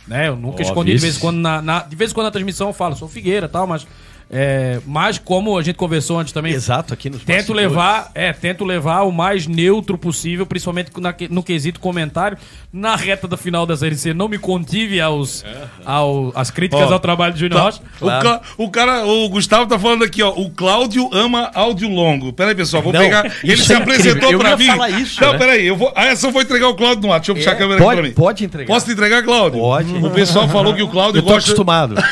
[0.08, 0.28] Né?
[0.28, 1.06] Eu nunca Ó, escondi de vice.
[1.06, 3.46] vez em quando na, na- De vez em quando na transmissão eu falo, sou Figueira
[3.46, 3.88] e tal, mas.
[4.36, 6.54] É, mas como a gente conversou antes também.
[6.54, 11.44] Exato, aqui nos Tento levar, é, tento levar o mais neutro possível, principalmente na- no
[11.44, 12.38] quesito comentário.
[12.72, 15.46] Na reta da final da Série C, não me contive aos,
[15.86, 17.66] ao, às críticas Ó, ao trabalho de Júnior Tá.
[17.66, 17.82] Rocha.
[18.02, 20.30] O, ca- o cara, o Gustavo tá falando aqui, ó.
[20.32, 22.34] O Cláudio ama áudio longo.
[22.34, 23.32] Peraí, pessoal, vou Não, pegar.
[23.44, 24.66] Ele isso se é apresentou Eu pra ia mim.
[24.66, 25.38] falar isso, Não, né?
[25.38, 25.94] peraí, eu vou.
[25.96, 27.20] Ah, essa eu vou entregar o Cláudio no ar.
[27.20, 28.16] Deixa eu puxar a É, câmera pode- aqui pra mim.
[28.28, 28.74] pode entregar.
[28.74, 29.60] Posso te entregar, Cláudio?
[29.60, 29.94] Pode.
[29.94, 31.52] O pessoal falou que o Cláudio Eu tô gosta.
[31.52, 31.96] acostumado.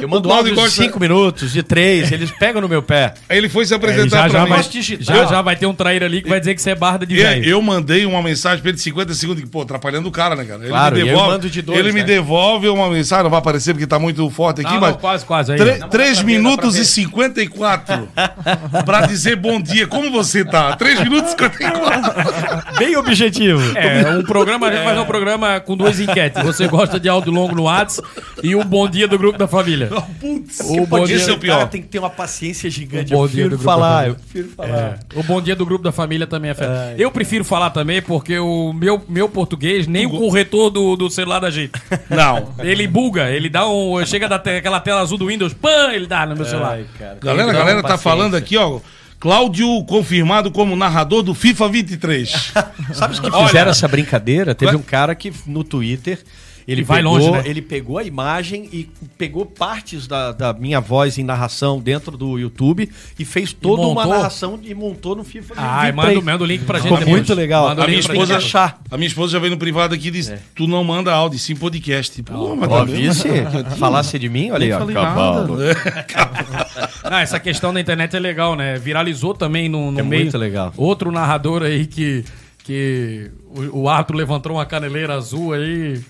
[0.00, 3.14] Eu mando áudio de gosta- 5 minutos, de 3, eles pegam no meu pé.
[3.28, 4.68] Aí ele foi se É, apresentar já, já, pra vai, mim.
[4.70, 5.16] digitar.
[5.16, 7.20] já, já vai ter um traíra ali que vai dizer que você é barda de
[7.20, 7.44] É, velho.
[7.48, 10.44] eu mandei uma mensagem pra ele de 50 segundos, que, pô, atrapalhando o cara, né,
[10.44, 10.60] cara?
[10.60, 11.30] Ele Claro, me e eu devolve.
[11.30, 12.06] mando de dois, ele me né?
[12.06, 14.90] devolve uma mensagem, não vai aparecer porque tá muito forte aqui, Não, mas.
[14.92, 15.52] não, quase, quase.
[15.52, 15.58] Aí.
[15.58, 18.08] Tre- Não, 3 dá pra ver, minutos pra e 54
[18.84, 19.86] pra dizer bom dia.
[19.86, 20.76] Como você tá?
[20.76, 22.76] 3 minutos e 54.
[22.78, 23.76] Bem objetivo.
[23.76, 26.42] É, um programa, a gente faz um programa com duas enquetes.
[26.42, 28.06] Você gosta de áudio longo no WhatsApp
[28.42, 29.88] e o bom dia do grupo da família.
[30.20, 31.68] Putz, O bom dia- é o O cara pior.
[31.68, 33.12] tem que ter uma paciência gigante.
[33.14, 34.68] O bom Eu dia do prefiro grupo falar, eu prefiro falar.
[34.78, 36.94] É, o bom dia do grupo da família também é fé.
[36.98, 41.38] Eu prefiro falar também porque o meu, meu português, nem o corretor do, do celular
[41.40, 41.72] da gente.
[42.10, 42.52] Não.
[42.58, 44.04] Ele buga, ele dá um.
[44.04, 46.72] Chega daquela tela azul do Windows, pã, ele dá no meu celular.
[46.72, 47.18] Ai, cara.
[47.22, 48.80] Galera, galera tá falando aqui, ó.
[49.18, 52.52] Cláudio confirmado como narrador do FIFA 23.
[52.92, 54.54] Sabe os que Olha- fizeram essa brincadeira?
[54.54, 56.18] Teve um cara que no Twitter.
[56.66, 57.42] Ele E vai pegou, longe, né?
[57.46, 62.36] ele pegou a imagem e pegou partes da, da minha voz em narração dentro do
[62.38, 64.12] YouTube e fez toda uma montou?
[64.16, 65.94] narração e montou no FIFA 23.
[65.94, 67.16] manda, manda o link pra gente Ficou depois.
[67.16, 67.68] muito legal.
[67.68, 68.80] Manda A minha esposa, achar.
[68.90, 71.54] a minha esposa já veio no privado aqui e disse: Tu não manda áudio, sim
[71.54, 72.20] podcast.
[72.24, 73.28] Pô, mas Ó, tá vice,
[73.78, 75.56] falasse de mim, olha aí, cavalo.
[75.56, 75.76] nada.
[77.08, 78.76] Não, essa questão da internet é legal, né?
[78.78, 80.22] Viralizou também no, no É meio.
[80.24, 80.72] muito legal.
[80.76, 82.24] Outro narrador aí que,
[82.64, 83.30] que
[83.72, 86.00] o, o Arthur levantou uma caneleira azul aí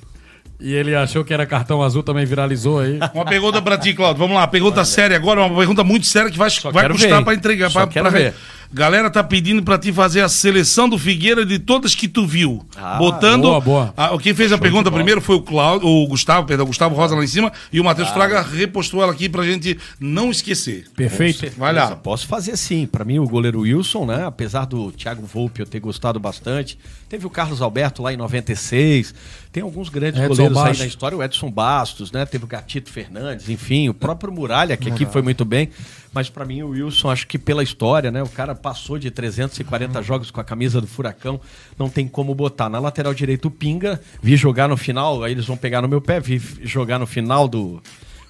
[0.60, 2.98] e ele achou que era cartão azul, também viralizou aí.
[3.14, 4.18] Uma pergunta pra ti, Claudio.
[4.18, 7.24] Vamos lá, pergunta séria agora, uma pergunta muito séria que vai, vai quero custar ver.
[7.24, 7.70] pra entregar.
[7.70, 8.34] Só Pra, quero pra- ver.
[8.72, 12.64] Galera tá pedindo pra ti fazer a seleção do Figueira de todas que tu viu.
[12.76, 13.43] Ah, botando.
[13.43, 13.94] boa, boa.
[13.97, 17.14] a- quem fez a pergunta primeiro foi o Cláudio, o Gustavo, perdão, o Gustavo Rosa
[17.14, 20.86] lá em cima, e o Matheus Fraga repostou ela aqui pra gente não esquecer.
[20.97, 21.51] Perfeito.
[21.56, 21.94] Vai lá.
[21.97, 22.86] Posso fazer sim.
[22.86, 24.24] Pra mim, o goleiro Wilson, né?
[24.26, 26.78] Apesar do Thiago Volpe eu ter gostado bastante.
[27.09, 29.14] Teve o Carlos Alberto lá em 96.
[29.52, 30.78] Tem alguns grandes Edson goleiros aí Bastos.
[30.80, 31.16] na história.
[31.16, 32.26] O Edson Bastos, né?
[32.26, 33.88] Teve o Gatito Fernandes, enfim.
[33.88, 35.70] O próprio Muralha, que aqui foi muito bem.
[36.16, 38.22] Mas pra mim, o Wilson, acho que pela história, né?
[38.22, 41.38] O cara passou de 340 jogos com a camisa do Furacão.
[41.78, 42.70] Não tem como botar.
[42.70, 44.01] Na lateral direito, o Pinga.
[44.22, 46.18] Vi jogar no final, aí eles vão pegar no meu pé.
[46.18, 47.82] Vi jogar no final do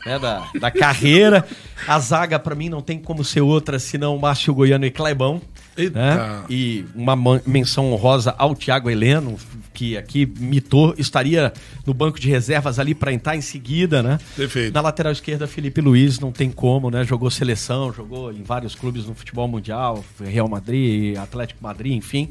[0.05, 1.47] né, da, da carreira.
[1.87, 5.41] A zaga, pra mim, não tem como ser outra senão Márcio Goiano e Clebão.
[5.77, 6.45] Né?
[6.49, 7.17] E uma
[7.47, 9.37] menção honrosa ao Thiago Heleno,
[9.75, 11.53] que aqui mitou, estaria
[11.85, 14.19] no banco de reservas ali para entrar em seguida, né?
[14.35, 14.73] Perfeito.
[14.73, 17.05] Na lateral esquerda, Felipe Luiz, não tem como, né?
[17.05, 22.31] Jogou seleção, jogou em vários clubes no futebol mundial, Real Madrid, Atlético Madrid, enfim.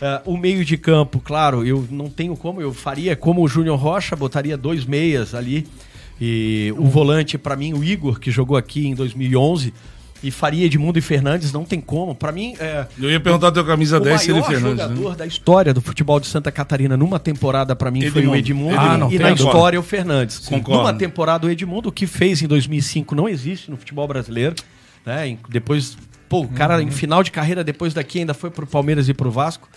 [0.00, 3.78] Ah, o meio de campo, claro, eu não tenho como, eu faria como o Júnior
[3.78, 5.66] Rocha, botaria dois meias ali.
[6.20, 9.72] E o volante, pra mim, o Igor, que jogou aqui em 2011,
[10.22, 12.14] e faria Edmundo e Fernandes, não tem como.
[12.14, 14.70] Pra mim, é, Eu ia perguntar teu camisa o 10 se ele Fernandes.
[14.82, 15.16] jogador Né?
[15.16, 18.36] da história do futebol de Santa Catarina numa temporada pra mim foi o Edmundo.
[18.36, 19.48] Edmundo Ah, não e na dúvida.
[19.48, 20.38] história o Fernandes.
[20.38, 20.82] Concordo.
[20.82, 24.54] Numa temporada o Edmundo o que fez em 2005 não existe no futebol brasileiro,
[25.04, 25.36] né?
[25.48, 25.96] Depois,
[26.28, 29.30] pô, o cara em final de carreira depois daqui ainda foi pro Palmeiras e pro
[29.30, 29.68] Vasco.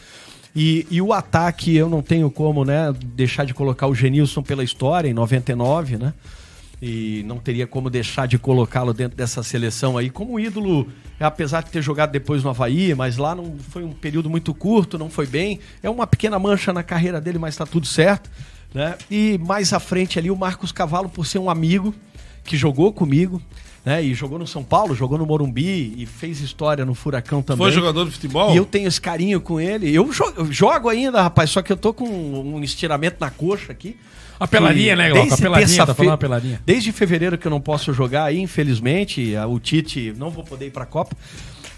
[0.56, 4.64] E, e o ataque eu não tenho como, né, deixar de colocar o Genilson pela
[4.64, 6.14] história em 99, né?
[6.82, 10.88] E não teria como deixar de colocá-lo dentro dessa seleção aí como ídolo,
[11.20, 14.98] apesar de ter jogado depois no Havaí, mas lá não foi um período muito curto,
[14.98, 15.60] não foi bem.
[15.84, 18.30] É uma pequena mancha na carreira dele, mas está tudo certo.
[18.74, 18.96] Né?
[19.12, 21.94] E mais à frente ali o Marcos Cavalo, por ser um amigo
[22.46, 23.42] que jogou comigo,
[23.84, 24.02] né?
[24.04, 27.66] E jogou no São Paulo, jogou no Morumbi e fez história no Furacão também.
[27.66, 28.54] Foi jogador de futebol?
[28.54, 29.94] E eu tenho esse carinho com ele.
[29.94, 33.72] Eu jo- eu jogo ainda, rapaz, só que eu tô com um estiramento na coxa
[33.72, 33.98] aqui.
[34.40, 35.26] A peladinha, Que né, Glauco?
[35.26, 36.62] A desde peladinha, tá falando a peladinha.
[36.66, 39.36] Desde fevereiro que eu não posso jogar aí, infelizmente.
[39.36, 41.16] a- O Tite não vou poder ir pra Copa.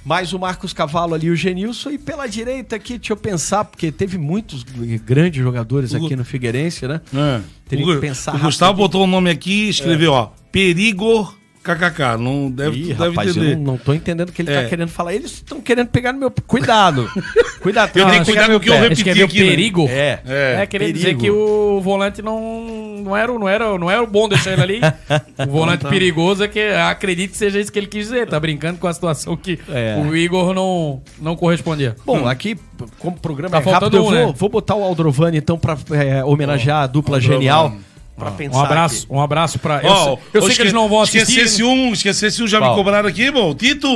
[0.03, 3.91] Mas o Marcos Cavalo ali, o Genilson, e pela direita aqui, deixa eu pensar, porque
[3.91, 4.63] teve muitos
[5.05, 7.01] grandes jogadores aqui no Figueirense, né?
[7.13, 7.41] É.
[7.69, 8.87] Teria o, que pensar o Gustavo rapidinho.
[8.87, 11.31] botou o nome aqui e escreveu, ó, Perigo
[11.63, 12.17] KKK.
[12.19, 13.55] Não deve, Ih, deve rapaz, eu entender.
[13.57, 14.63] não, não tô entendendo o que ele É.
[14.63, 15.13] tá querendo falar.
[15.13, 16.31] Eles estão querendo pegar no meu.
[16.47, 17.09] Cuidado!
[17.61, 19.19] Cuidado, Eu não, tenho que cuidar com o que eu repeti aqui.
[19.21, 19.27] né?
[19.27, 19.87] perigo.
[19.87, 20.19] É.
[20.25, 20.57] É.
[20.61, 20.97] É, queria perigo.
[20.97, 22.41] dizer que o volante não,
[23.03, 24.81] não, era, não, era, não era bom deixar ele ali.
[25.47, 28.27] O volante perigoso é que acredito que seja isso que ele quis dizer.
[28.27, 30.01] Tá brincando com a situação que É.
[30.03, 31.95] o Igor não, não correspondia.
[32.03, 32.57] Bom, aqui,
[32.97, 34.33] como o programa Tá é rápido, faltando eu um, vou, né?
[34.35, 37.75] vou botar o Aldrovani, então, pra é, homenagear a dupla genial.
[38.21, 38.57] Pra pensar.
[38.57, 39.13] Um abraço, aqui.
[39.13, 39.81] um abraço pra.
[39.83, 41.19] Eu, sei- eu sei que eles não vão assistir.
[41.41, 43.87] Esquecesse um, esquecesse um, já me cobraram aqui, bom, o Tito.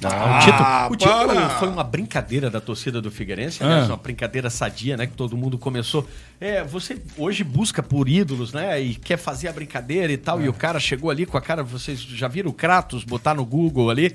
[0.00, 1.48] Não, Ah, o título, o para.
[1.58, 3.66] foi uma brincadeira da torcida do Figueirense, Ah.
[3.66, 5.06] aliás, uma brincadeira sadia, né?
[5.06, 6.06] Que todo mundo começou.
[6.42, 8.80] É, você hoje busca por ídolos, né?
[8.82, 10.42] E quer fazer a brincadeira e tal.
[10.42, 11.62] E o cara chegou ali com a cara.
[11.62, 14.12] Vocês já viram o Kratos botar no Google ali?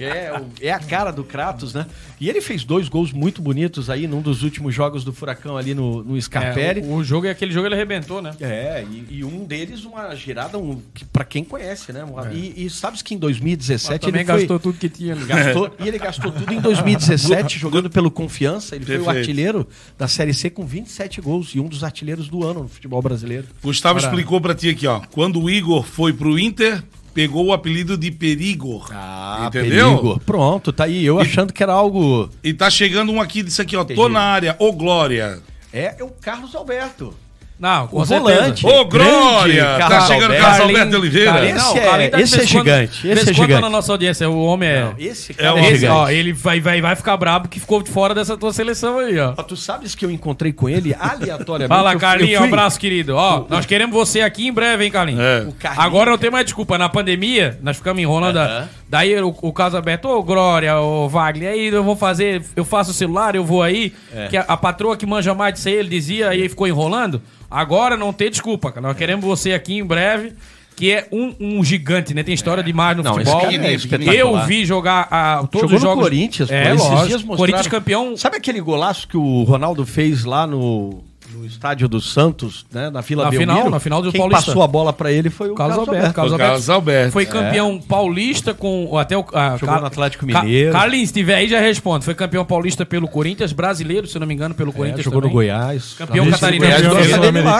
[0.00, 0.32] É,
[0.62, 1.84] é a cara do Kratos, né?
[2.18, 5.74] E ele fez dois gols muito bonitos aí num dos últimos jogos do Furacão ali
[5.74, 6.80] no, no Scarpelli.
[6.80, 8.34] É, o, o jogo, aquele jogo ele arrebentou, né?
[8.40, 12.04] É, e, e um deles uma girada um, que, pra quem conhece, né?
[12.04, 15.12] Uma- E, e sabes que em 2017 Também ele foi, gastou tudo que tinha.
[15.12, 15.26] ali.
[15.26, 18.74] gastou- e ele gastou tudo em 2017 jogando pelo Confiança.
[18.76, 19.18] Ele foi o Perfeito.
[19.18, 23.00] artilheiro da Série C com 27 gols e um dos artilheiros do ano no futebol
[23.02, 23.46] brasileiro.
[23.62, 24.08] Gustavo Para.
[24.08, 25.00] explicou pra ti aqui, ó.
[25.12, 26.82] Quando o Igor foi pro Inter,
[27.14, 28.84] pegou o apelido de Perigor.
[28.84, 28.96] entendeu?
[28.98, 30.20] Ah, perigo.
[30.26, 31.04] Pronto, tá aí.
[31.04, 32.28] Eu achando que era algo.
[32.42, 33.84] E tá chegando um aqui, disse aqui, ó.
[33.84, 34.12] Tô Entendi.
[34.12, 35.40] na área, ô Glória.
[35.72, 37.12] É, é o Carlos Alberto.
[37.58, 38.34] Não, com O certeza.
[38.38, 38.66] volante.
[38.66, 39.54] Ô, Glória!
[39.64, 40.42] Grande Tá Carlos chegando Alberto.
[40.42, 41.32] Carlos Carlinhos- Alberto Oliveira.
[41.32, 43.60] Carlinhos- Esse não, é- tá de esse é quando- gigante, esse é tá gigante.
[43.62, 44.28] na nossa audiência.
[44.30, 44.80] O homem é.
[44.84, 45.86] Não, esse É cara o é, gigante.
[45.86, 49.18] ó, ele vai, vai, vai ficar brabo que ficou de fora dessa tua seleção aí,
[49.18, 49.32] ó.
[49.36, 51.68] Ó, Tu sabes que eu encontrei com ele aleatoriamente.
[51.74, 53.16] Fala, Carlinhos, um abraço, querido.
[53.16, 55.20] Ó, nós queremos você aqui em breve, hein, Carlinhos?
[55.22, 55.46] É.
[55.48, 56.76] O Carlinhos- Agora não tem mais desculpa.
[56.76, 58.36] Na pandemia, nós ficamos enrolando.
[58.36, 58.68] a- Aham.
[58.88, 62.92] Daí o, o caso aberto, ô Glória, ô Wagner, aí eu vou fazer, eu faço
[62.92, 63.92] o celular, eu vou aí.
[64.14, 64.28] É.
[64.28, 67.20] Que a, a patroa que manja mais disso aí, ele dizia, aí ficou enrolando.
[67.50, 68.86] Agora não tem desculpa, cara.
[68.86, 70.32] Nós queremos você aqui em breve.
[70.74, 72.22] Que é um, um gigante, né?
[72.22, 73.40] Tem história demais no Não, esse futebol.
[73.50, 75.96] cara é eu vi jogar a, todos Jogou os jogos.
[75.96, 76.74] no Corinthians, é, pô.
[76.74, 77.06] Esses lógico.
[77.08, 78.14] dias mostraram- Corinthians campeão.
[78.18, 81.02] Sabe aquele golaço que o Ronaldo fez lá no,
[81.36, 82.90] no estádio do Santos, né?
[82.90, 83.52] Na Vila Na Belmiro?
[83.52, 84.46] final, na final do Quem Paulista.
[84.46, 86.12] passou a bola pra ele foi o Carlos Alberto.
[86.14, 86.50] Carlos Alberto.
[86.50, 87.12] Carlos Alberto.
[87.12, 88.96] Foi campeão paulista com.
[88.98, 89.24] Até o.
[89.34, 90.72] ah, Jogou Car- no Atlético Mineiro.
[90.72, 92.04] Carlinhos, se tiver aí, já responde.
[92.04, 95.04] Foi campeão paulista pelo Corinthians, brasileiro, se não me engano, pelo É, Corinthians.
[95.04, 95.30] jogou também.
[95.34, 95.94] no Goiás.
[95.98, 96.82] Campeão catarinense.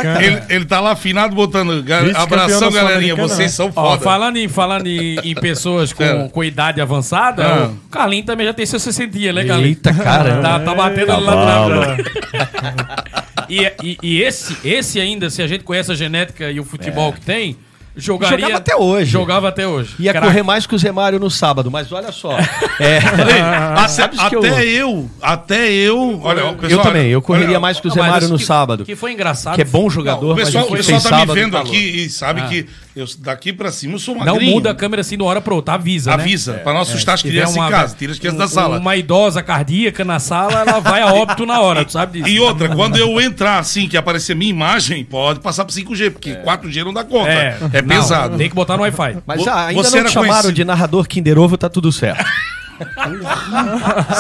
[0.02, 0.24] Cara.
[0.24, 1.84] Ele, ele tá lá afinado botando.
[2.16, 3.14] Abração, galerinha.
[3.16, 3.48] Vocês né?
[3.48, 4.02] são Ó, foda.
[4.02, 6.28] falando em, falando em, em pessoas com, É.
[6.28, 7.66] com idade avançada, Ah.
[7.68, 9.76] o Carlinhos também já tem seus 60 dias, né, Carlinhos?
[9.76, 10.42] Eita, caramba.
[10.42, 13.26] Tá, tá batendo lá atrás.
[13.48, 17.12] E, e, e esse, esse ainda, se a gente conhece a genética e o futebol
[17.12, 17.56] que tem,
[17.96, 18.38] jogaria.
[18.38, 19.10] Jogava até hoje.
[19.10, 19.94] Jogava até hoje.
[19.98, 20.26] Ia Craque.
[20.26, 22.36] correr mais que o Zé Mário no sábado, mas olha só.
[22.78, 22.98] É,
[23.74, 26.20] Até, sabes que até eu- eu, até eu.
[26.22, 28.36] Olha, o eu pessoal, também, eu correria olha, mais que o Não, Zé Mário no
[28.38, 28.84] que- sábado.
[28.84, 29.54] Que foi engraçado.
[29.54, 31.60] Que é bom Não, jogador, o pessoal, mas o o pessoal tá me vendo tá
[31.60, 32.46] aqui e sabe Ah.
[32.48, 32.66] que
[32.96, 34.52] eu, daqui pra cima eu sou Não magrinho.
[34.54, 36.22] muda a câmera assim de uma hora pra outra, avisa, né?
[36.22, 37.94] Avisa, pra não assustar as crianças em casa.
[37.96, 38.78] Tira as crianças da um- sala.
[38.78, 42.34] Uma idosa cardíaca na sala, ela vai a óbito na hora, tu sabe disso.
[42.34, 46.34] E outra, quando eu entrar assim, que aparecer minha imagem, pode passar pro 5G, porque
[46.36, 47.30] 4G não dá conta.
[47.30, 48.38] É, É, não, pesado.
[48.38, 49.18] Tem que botar no Wi-Fi.
[49.26, 51.92] Mas ah, ainda você não era te chamaram conhecido- de narrador Kinder Ovo, tá tudo
[51.92, 52.24] certo.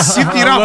[0.02, 0.58] Se tirar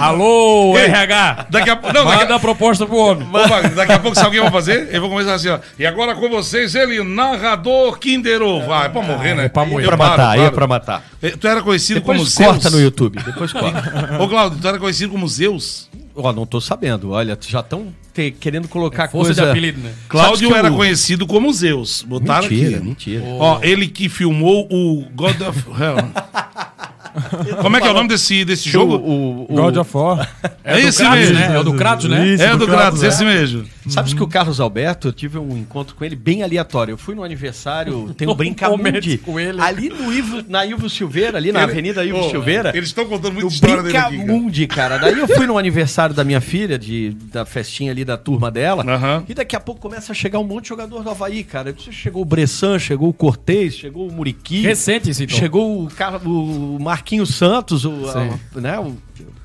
[0.00, 1.46] Alô, Ei, RH!
[1.50, 3.28] Daqui a, não, daqui, Manda a proposta pro homem.
[3.30, 4.88] Wagner, daqui a pouco, sabe o que eu vou fazer?
[4.92, 5.58] Eu vou começar assim, ó.
[5.78, 8.66] E agora com vocês, ele, narrador Kinder Ovo.
[8.66, 9.44] Vai, é pra morrer, né?
[9.46, 9.84] é pra morrer.
[9.84, 10.54] Eu pra paro, matar, aí é paro.
[10.54, 11.02] pra matar.
[11.40, 12.48] Tu era conhecido como Depois Zeus?
[12.48, 14.18] corta no YouTube, depois corta.
[14.20, 15.88] Ô, Claudio, tu era conhecido como Zeus?
[16.14, 17.92] Ó, não tô sabendo, olha, já estão
[18.40, 19.42] querendo colocar Força coisa...
[19.44, 19.92] de apelido, né?
[20.08, 22.02] Cláudio que era o- conhecido como Zeus.
[22.02, 22.86] Botaram Mentira, aqui.
[22.86, 23.24] mentira.
[23.38, 26.08] Ó, ele que filmou o God of Hell.
[27.62, 28.96] Como é que é o nome desse, desse jogo?
[28.96, 30.28] O, o, o- God of War.
[30.64, 31.34] É, esse Kratos, mesmo.
[31.34, 31.54] né?
[31.54, 32.26] É o do Kratos, né?
[32.26, 33.08] Isso, É do Kratos, né?
[33.08, 33.64] esse mesmo.
[33.88, 36.92] Sabes que o Carlos Alberto, eu tive um encontro com ele bem aleatório.
[36.92, 39.18] Eu fui no aniversário, tem um Brincamundi.
[39.18, 39.60] com ele.
[39.60, 42.70] Ali no Ivo, na Ivo Silveira, ali na Ele- Avenida Ivo Ô, Silveira.
[42.76, 44.06] Eles estão contando muita história dele aqui.
[44.06, 44.16] cara.
[44.24, 44.98] Brincamundi, cara.
[44.98, 48.84] Daí eu fui no aniversário da minha filha, de, da festinha ali da turma dela.
[48.86, 49.24] Aham.
[49.28, 51.74] E daqui a pouco começa a chegar um monte de jogador do Havaí, cara.
[51.90, 54.62] Chegou o Bressan, chegou o Cortez, chegou o Muriqui.
[54.62, 55.36] Recente então.
[55.36, 58.96] Chegou o, Car- o Marquinhos Santos, o, a- né, o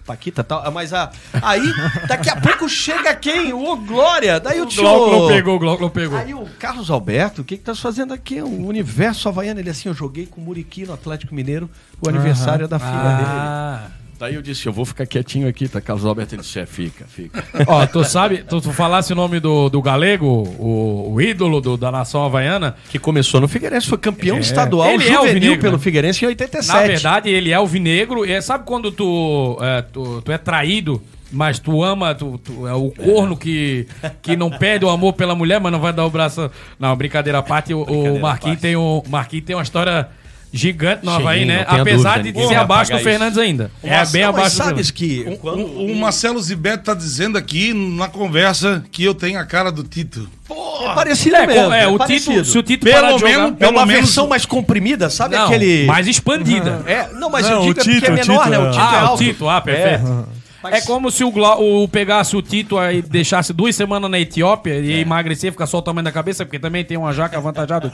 [0.05, 0.69] Paquita tal.
[0.71, 1.11] Mas a,
[1.41, 1.73] aí,
[2.07, 3.53] daqui a pouco chega quem?
[3.53, 4.39] O Glória.
[4.39, 4.83] Daí o O tio...
[4.83, 6.17] Glauco não pegou, o Glauco não pegou.
[6.17, 8.41] Aí o Carlos Alberto, o que que tá fazendo aqui?
[8.41, 9.59] O universo havaiano.
[9.59, 11.69] Ele assim, eu joguei com o Muriqui no Atlético Mineiro,
[12.01, 14.02] o aniversário da filha dele.
[14.19, 15.81] Daí eu disse, eu vou ficar quietinho aqui, tá?
[15.81, 17.43] Carlos Alberto, ele disse, é, fica, fica.
[17.67, 21.75] Ó, tu sabe, tu, tu falasse o nome do, do galego, o, o ídolo do-
[21.75, 22.75] da nação havaiana.
[22.89, 25.83] Que começou no Figueirense, foi campeão estadual Ele é juvenil alvinegro, pelo né?
[25.83, 26.67] Figueirense em 87.
[26.73, 28.23] Na verdade, ele é alvinegro.
[28.25, 32.73] E sabe quando tu, é, tu, tu é traído, mas tu ama, tu, tu é
[32.73, 33.87] o corno que,
[34.21, 36.49] que não perde o amor pela mulher, mas não vai dar o braço.
[36.79, 40.07] Não, brincadeira à parte, o, o Marquinhos tem, um, Marquinhos tem uma história
[40.53, 41.65] gigante no Sim, Havaí, né?
[41.67, 43.71] Apesar dúvida, de ser abaixo do Fernandes ainda.
[43.83, 44.91] É Mas- bem mas abaixo do sabes Fernandes.
[44.91, 45.25] que...
[45.27, 49.45] O, quando- o- o Marcelo Zibeto tá dizendo aqui na conversa que eu tenho a
[49.45, 50.29] cara do Tito.
[50.49, 51.73] É parecido É, mesmo.
[51.73, 52.31] é, o parecido.
[52.37, 54.45] Tito, se o Tito Pelo parar de jogar- menos- É pelo uma menos- versão mais
[54.45, 55.85] comprimida, sabe Não, aquele...
[55.85, 56.83] mais expandida.
[56.85, 58.59] É, não, mas Não, eu o é Tito, é o menor, né?
[58.59, 58.69] O é.
[58.69, 59.23] Tito é ah, o alto.
[59.23, 60.27] Tito, ah, perfeito.
[60.71, 65.01] É, como se o, o pegasse o Tito aí deixasse duas semanas na Etiópia e
[65.01, 67.91] emagrecer, ficar só o tamanho da cabeça, porque também tem uma jaca avantajada.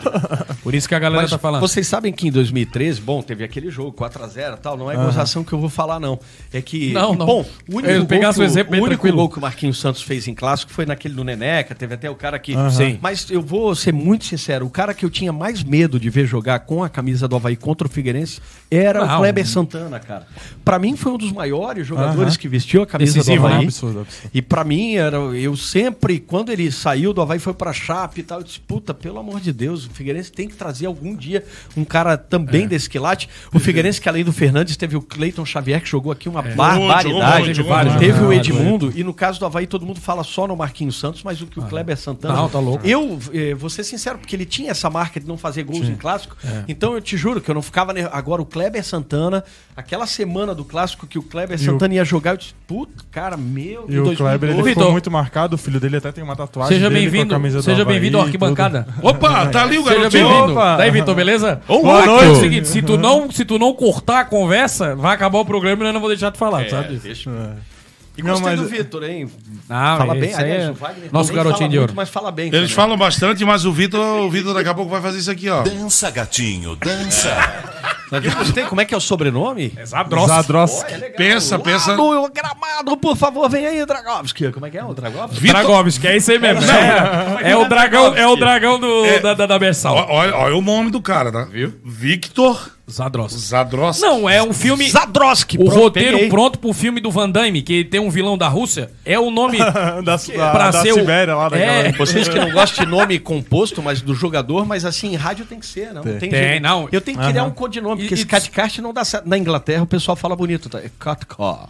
[0.62, 1.62] Por isso que a galera Mas tá falando.
[1.62, 5.44] vocês sabem que em 2013, bom, teve aquele jogo 4x0 e tal, não é gozação
[5.44, 6.20] que eu vou falar, não.
[6.54, 6.91] É que.
[6.94, 7.26] Não, não.
[7.26, 10.02] Bom, o único, Eu gol que, o exemplo o único gol que o Marquinhos Santos
[10.02, 12.54] fez em clássico foi naquele do Neneca, teve até o cara que.
[12.72, 13.00] Sim.
[13.02, 16.26] Mas eu vou ser muito sincero, o cara que eu tinha mais medo de ver
[16.26, 19.16] jogar com a camisa do Havaí contra o Figueirense era Não.
[19.16, 20.28] o Kleber Santana, cara.
[20.64, 23.53] Pra mim foi um dos maiores jogadores que vestiu a camisa Decisivo, do né?
[23.56, 23.65] Havaí.
[23.68, 24.30] Absurdo, absurdo.
[24.34, 28.23] E pra mim, era, eu sempre, quando ele saiu do Havaí, foi pra Chape e
[28.23, 31.44] tal, eu disse, puta, pelo amor de Deus, o Figueirense tem que trazer algum dia
[31.76, 33.30] um cara também desse quilate.
[33.53, 36.56] O Figueirense, que além do Fernandes, teve o Cleiton Xavier, que jogou aqui uma Jogou,
[36.57, 37.99] barbaridade.
[37.99, 41.23] teve o Edmundo, e no caso do Havaí, todo mundo fala só no Marquinhos Santos,
[41.23, 42.34] mas o que o Kleber Santana...
[42.36, 42.86] Não, tá louco.
[42.86, 45.95] Eu, eh, vou ser sincero, porque ele tinha essa marca de não fazer gols em
[45.95, 46.36] clássico,
[46.68, 47.94] então eu te juro que eu não ficava...
[48.11, 49.44] Agora, o Kleber Santana,
[49.76, 53.03] aquela semana do clássico que o Kleber E o- Santana ia jogar, eu disse, puta,
[53.11, 53.85] cara, meu...
[53.89, 54.73] E o Kleber, ele Vitor.
[54.73, 57.57] ficou muito marcado, o filho dele até tem uma tatuagem Seja dele com a bem-vindo,
[57.57, 58.88] do seja Havaí bem-vindo à e arquibancada.
[59.01, 60.27] Opa, tá ali o Seja garotinho.
[60.30, 60.51] bem-vindo.
[60.53, 60.77] Opa.
[60.77, 61.61] Daí, Vitor, beleza?
[61.67, 62.26] Boa Aqui noite.
[62.26, 65.45] É o seguinte, se tu, não, se tu não cortar a conversa, vai acabar o
[65.45, 67.30] programa e eu não vou deixar de falar, sabe disso?
[67.30, 67.78] tudo.
[68.20, 68.22] É.
[68.22, 69.30] E Não, gostei mas- do Vitor, hein?
[69.68, 71.90] Não, fala bem, aliás, é o Wagner nosso garotinho de ouro.
[71.90, 72.48] muito, mas fala bem.
[72.48, 72.76] Eles também.
[72.76, 75.62] falam bastante, mas o Vitor, o Vitor daqui a pouco vai fazer isso aqui, ó.
[75.64, 77.30] Dança, gatinho, dança.
[78.12, 79.72] Eu gostei, como é que é o sobrenome?
[79.86, 80.28] Zadroski.
[80.30, 80.94] Zadroski.
[81.16, 81.96] Pensa, pensa.
[81.96, 84.52] No gramado, por favor, vem aí, Dragovski.
[84.52, 85.40] Como é que é o Dragovski?
[85.40, 86.64] Vitor, Dragovski, é isso aí mesmo.
[86.72, 89.96] É, é o dragão, é o dragão do, da, da, da Bersal.
[89.96, 91.44] Ó- olha, olha o nome do cara, tá?
[91.44, 91.72] Viu?
[91.86, 93.40] Victor Zadroski.
[93.40, 94.02] Zadroski.
[94.02, 94.90] Não, é um filme.
[94.90, 95.57] Zadroski.
[95.57, 96.30] O pronto, roteiro peguei.
[96.30, 99.57] pronto pro filme do Van Damme, que tem um vilão da Rússia, é o nome
[99.60, 100.18] da, da,
[100.52, 101.49] pra da ser Sibéria lá o.
[101.49, 101.72] daquela.
[101.72, 105.45] É, Vocês que não gostam de nome composto, mas do jogador, mas assim, em rádio
[105.45, 106.02] tem que ser, não?
[106.02, 106.64] Tem, Tem, jeito.
[106.64, 106.88] não.
[106.91, 109.28] Eu tenho que criar um codinome, E- porque e- esse catcast não dá certo.
[109.28, 110.80] Na Inglaterra o pessoal fala bonito, tá?
[110.80, 111.70] É Catcar.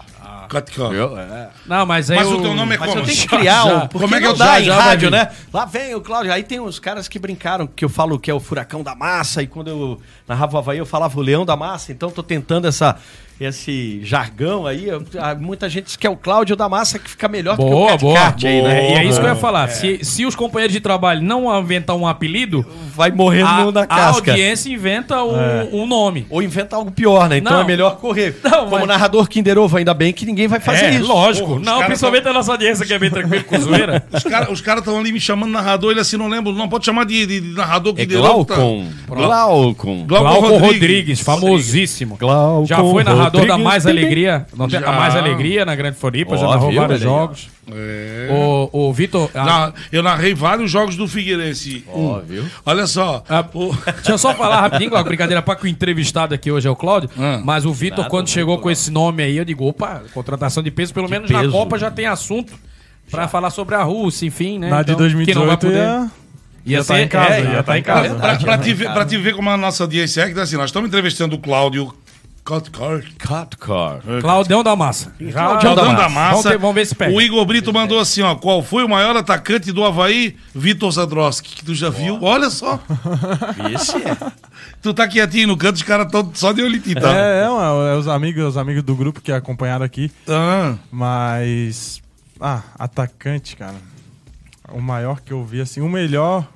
[0.50, 0.90] Caticó.
[1.66, 3.02] Não, mas aí Mas eu- o teu nome é Mas como?
[3.02, 3.76] eu tenho que criar já.
[3.84, 3.88] um.
[3.88, 5.30] Como é que eu- dá já, em já rádio, né?
[5.54, 6.34] Lá vem o Cláudio.
[6.34, 9.42] Aí tem uns caras que brincaram, que eu falo que é o furacão da massa,
[9.42, 12.68] e quando eu narrava o Havaí, eu falava o leão da massa, então tô tentando
[12.68, 12.96] essa,
[13.40, 14.88] esse jargão aí.
[15.40, 18.06] Muita gente diz que é o Cláudio da massa que fica melhor Boa, do que
[18.06, 18.16] o boa.
[18.20, 18.80] Cat Cat aí, né?
[18.80, 19.70] É, e é isso que eu ia falar.
[19.70, 23.84] Se, se os companheiros de trabalho não inventar um apelido, Vai morrer a, no da
[23.84, 24.32] a casca.
[24.32, 26.26] audiência inventa um, um nome.
[26.30, 27.38] Ou inventa algo pior, né?
[27.38, 27.62] Então Não.
[27.62, 28.38] é melhor correr.
[28.44, 31.08] Não, Como mas- narrador Kinder Ovo, ainda bem que ninguém vai fazer é, isso.
[31.08, 31.48] lógico.
[31.48, 34.04] Porra, não, principalmente a nossa audiência que é bem tranquilo com zoeira.
[34.12, 36.68] Os caras os cara estão ali me chamando de narrador, ele assim, não lembro, não
[36.68, 38.62] pode chamar de, de- de narrador É que deu outro, tá?
[38.62, 38.86] Glaucon.
[39.08, 40.06] Glaucon.
[40.06, 42.18] Glauco Rodrigues, famosíssimo.
[42.18, 43.64] Glaucon Já foi narrador da Rodrigues.
[43.64, 44.46] Mais Alegria.
[44.56, 44.90] Não tem, Já.
[44.90, 47.50] a Mais Alegria na Grande Floripa, já Ó, narrou viu, vários jogos.
[47.72, 48.28] É.
[48.32, 49.30] O, o Vitor.
[49.34, 51.84] a- Na- eu narrei vários jogos do Figueirense.
[51.88, 52.20] Ó, Um.
[52.22, 52.46] viu?
[52.66, 53.24] Olha só.
[53.30, 56.68] Ah, o- Deixa eu só falar rapidinho, Glauco, brincadeira, para que o entrevistado aqui hoje
[56.68, 57.40] é o Cláudio, Ah.
[57.44, 60.94] mas o Vitor, quando chegou com esse nome aí, eu digo, opa, contratação de peso,
[60.94, 61.52] pelo menos na peso.
[61.52, 62.54] Copa já tem assunto
[63.12, 64.70] pra falar sobre a Rússia, enfim, né?
[64.70, 65.78] Na de Então, que não vai 2018 poder.
[65.78, 66.12] ia,
[66.66, 68.16] Ia ia tá em casa, é, ia tá tá em casa.
[68.16, 70.42] pra, pra né, te ver, pra te ver como a nossa audiência é, que tá
[70.44, 71.92] assim, nós estamos entrevistando o Cláudio
[72.50, 73.04] Cotcar.
[73.20, 74.00] Catcar.
[74.22, 75.14] Claudião da Massa.
[75.20, 76.50] Já, Claudião da da Vamos, Massa.
[76.50, 77.14] ter- vamos ver se pega.
[77.16, 78.34] O Igor Brito mandou assim, ó.
[78.34, 80.36] Qual foi o maior atacante do Havaí?
[80.56, 81.58] Vitor Zadroski.
[81.58, 82.18] Que tu já viu?
[82.24, 82.80] Olha só.
[83.74, 84.18] Esse é.
[84.82, 87.14] Tu tá quietinho no canto, os caras estão só de olho tá?
[87.16, 90.12] É, é, uma- é os amigos, os amigos do grupo que acompanharam aqui.
[90.28, 92.02] Ah, Mas.
[92.42, 93.76] Ah, atacante, cara.
[94.72, 96.48] O maior que eu vi, assim, o melhor.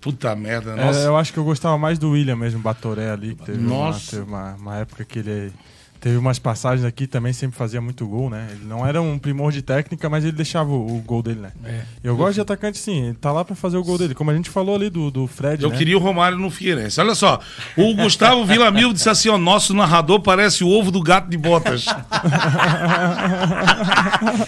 [0.00, 1.00] Puta merda, é, nossa.
[1.00, 3.34] eu acho que eu gostava mais do William mesmo, Batoré ali.
[3.34, 4.16] Que teve Nossa.
[4.16, 5.52] Uma, teve uma, uma época que ele.
[6.00, 8.48] Teve umas passagens aqui também, sempre fazia muito gol, né?
[8.52, 11.50] Ele não era um primor de técnica, mas ele deixava o, o gol dele, né?
[11.62, 11.80] É.
[12.02, 14.14] Eu gosto de atacante sim, ele tá lá pra fazer o gol dele.
[14.14, 15.76] Como a gente falou ali do, do Fred, Eu né?
[15.76, 16.98] queria o Romário no Figueirense.
[17.00, 17.38] Olha só,
[17.76, 21.84] o Gustavo Villamil disse assim: ó, nosso narrador parece o ovo do gato de botas.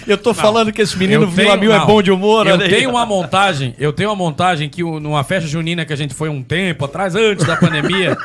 [0.06, 1.86] Eu tô falando que esse menino Eu tenho- Vila Mil é não.
[1.86, 5.84] bom de humor, Eu tenho uma montagem, eu tenho uma montagem que numa festa junina
[5.84, 8.16] que a gente foi um tempo atrás, antes da pandemia,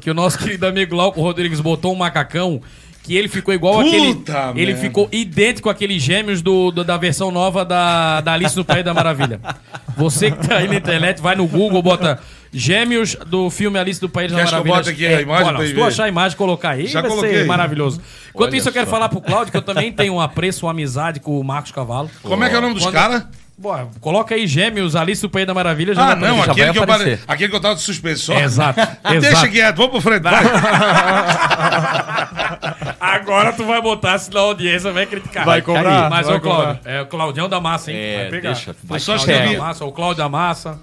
[0.00, 2.60] que o nosso querido amigo Glauco Rodrigues botou um macacão.
[3.02, 4.14] Que ele ficou igual Puta aquele.
[4.14, 4.52] merda.
[4.56, 8.82] Ele ficou idêntico àqueles gêmeos do, do- da versão nova da, da Alice no País
[8.82, 9.40] da Maravilha.
[9.94, 12.18] Você que tá aí na internet, vai no Google, bota
[12.50, 14.74] gêmeos do filme Alice do País da Quer que eu Maravilha.
[14.76, 17.32] bote aqui a imagem olha, se tu achar a imagem colocar aí, Já vai coloquei.
[17.40, 18.00] ser maravilhoso.
[18.30, 18.90] Enquanto Olha isso, eu quero só.
[18.92, 22.10] falar pro Cláudio que eu também tenho um apreço, uma amizade com o Marcos Cavalo.
[22.22, 23.24] Como é que é o nome dos Quando- caras?
[23.56, 25.92] Boa, coloca aí Gêmeos, Alice do País da Maravilha.
[25.96, 26.50] Ah, vai não, aparecer.
[26.50, 27.20] aquele vai que, eu aparecer.
[27.28, 28.32] aquele que eu tava de suspenso.
[28.32, 29.50] Exato, Deixa exato.
[29.50, 30.22] quieto, vamos pro frente.
[30.22, 30.42] Vai.
[33.00, 35.44] Agora tu vai botar, senão a audiência vai criticar.
[35.44, 36.92] Vai cobrar, Mas, vai ô Cláudio, cobrar.
[36.92, 37.98] é o Claudião da Massa, hein?
[37.98, 38.52] É, vai pegar.
[38.52, 38.74] deixa.
[38.98, 40.78] Só Claudião da Massa, o Cláudio da Massa.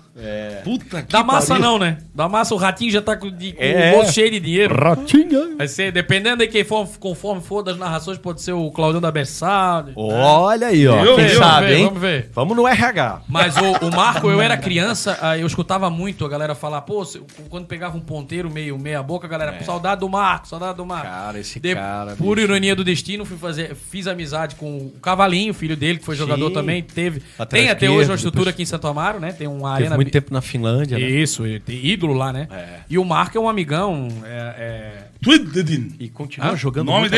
[0.63, 1.63] Puta que Da Massa pariu.
[1.63, 1.97] não, né?
[2.13, 3.91] Da Massa o ratinho já tá com, de, com É.
[3.93, 4.75] o bolso cheio de dinheiro.
[4.75, 5.55] Ratinha.
[5.57, 9.11] Vai ser, dependendo de quem for, conforme for das narrações, pode ser o Claudião da
[9.11, 9.93] Bessade.
[9.95, 11.03] Olha aí, ó.
[11.03, 11.85] Eu Quem sabe, vamos ver, hein?
[11.85, 12.29] vamos ver.
[12.33, 13.21] Vamos no RH.
[13.27, 17.05] Mas o, o Marco, eu era criança, ah, eu escutava muito a galera falar, pô,
[17.49, 20.85] quando pegava um ponteiro meio meia boca, a galera, pô, saudade do Marco, saudade do
[20.85, 21.07] Marco.
[21.07, 22.47] Cara, esse De- cara, Por bicho.
[22.47, 26.47] ironia do destino, fui fazer, fiz amizade com o Cavalinho, filho dele, que foi jogador
[26.49, 26.53] Sim.
[26.53, 27.21] também, teve.
[27.49, 29.31] Tem até hoje uma estrutura depois- aqui em Santo Amaro, né?
[29.31, 30.00] Tem uma arena.
[30.03, 31.05] Muito tempo na Finlândia, né?
[31.09, 32.47] Isso, e tem ídolo lá, né?
[32.51, 32.79] É.
[32.89, 34.07] E o Marco é um amigão.
[34.25, 35.07] é- é-.
[35.99, 37.09] E continua Ah, jogando O nome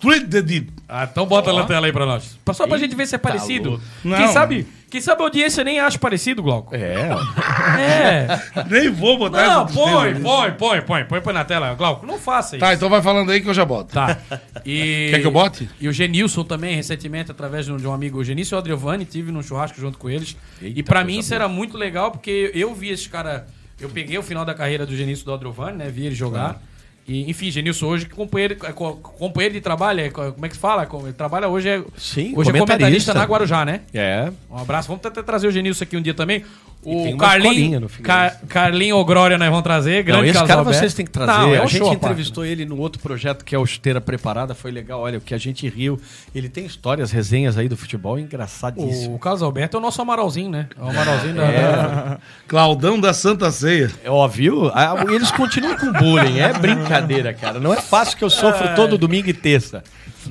[0.00, 0.20] deles?
[0.20, 0.68] Tweedledee.
[0.88, 2.38] Ah, então bota na tela aí pra nós.
[2.52, 3.70] Só pra gente ver se é parecido.
[3.70, 3.84] louco.
[4.02, 6.74] Quem sabe, quem sabe a audiência nem acha parecido, Glauco.
[6.74, 7.10] É.
[7.80, 8.26] É.
[8.68, 11.74] Nem vou botar Não, põe, põe, põe, põe, põe, põe na tela.
[11.74, 12.64] Glauco, não faça isso.
[12.64, 13.92] Tá, então vai falando aí que eu já boto.
[13.94, 14.18] Tá.
[14.66, 15.08] E...
[15.10, 15.70] Quer que eu bote?
[15.80, 19.32] E o Genilson também, recentemente, através de um, de um amigo, o Genício Adriovani, tive
[19.32, 20.36] num churrasco junto com eles.
[20.60, 23.42] Eita, e pra coisa mim isso era muito legal, porque eu vi esses caras.
[23.80, 25.88] Eu peguei o final da carreira do Genício do Adriovani, né?
[25.88, 26.60] Vi ele jogar.
[27.08, 30.54] E, enfim, Genilson hoje, companheiro, é co- companheiro de trabalho, é co- como é que
[30.54, 30.86] se fala?
[31.02, 33.14] Ele trabalha hoje, é, Sim, hoje é comentarista comentarista.
[33.14, 33.80] na Guarujá, né?
[33.92, 34.30] É.
[34.50, 34.86] Um abraço.
[34.88, 36.44] Vamos tentar trazer o Genilson aqui um dia também.
[36.82, 37.86] O Carlinho.
[38.02, 39.98] Car, Carlinho Ogrória nós vamos trazer.
[39.98, 40.78] Não, Grande esse Carlos cara Alberto.
[40.78, 41.32] vocês têm que trazer.
[41.32, 44.00] Não, é a um gente show, entrevistou ele no outro projeto que é o Chuteira
[44.00, 45.00] Preparada, foi legal.
[45.00, 46.00] Olha, o que a gente riu.
[46.34, 49.14] Ele tem histórias, resenhas aí do futebol engraçadíssimo.
[49.14, 50.68] O Carlos Alberto é o nosso Amaralzinho, né?
[50.78, 52.18] É o Amaralzinho da- É.
[52.48, 53.90] Claudão da Santa Ceia.
[54.06, 54.70] Ó, viu?
[54.74, 56.38] Ah, Eles continuam com bullying.
[56.38, 57.60] É brincadeira, cara.
[57.60, 59.82] Não é fácil que eu sofro todo domingo e terça.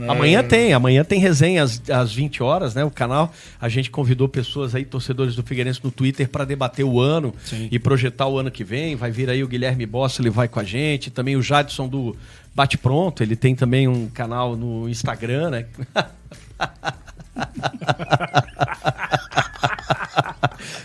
[0.07, 2.83] Amanhã tem, amanhã tem resenha às, às 20 horas, né?
[2.83, 3.33] O canal.
[3.59, 7.33] A gente convidou pessoas aí, torcedores do Figueirense no Twitter, para debater o ano
[7.71, 8.95] e projetar o ano que vem.
[8.95, 11.09] Vai vir aí o Guilherme Bossa, ele vai com a gente.
[11.09, 12.15] Também o Jadson do
[12.53, 15.65] Bate Pronto, ele tem também um canal no Instagram, né?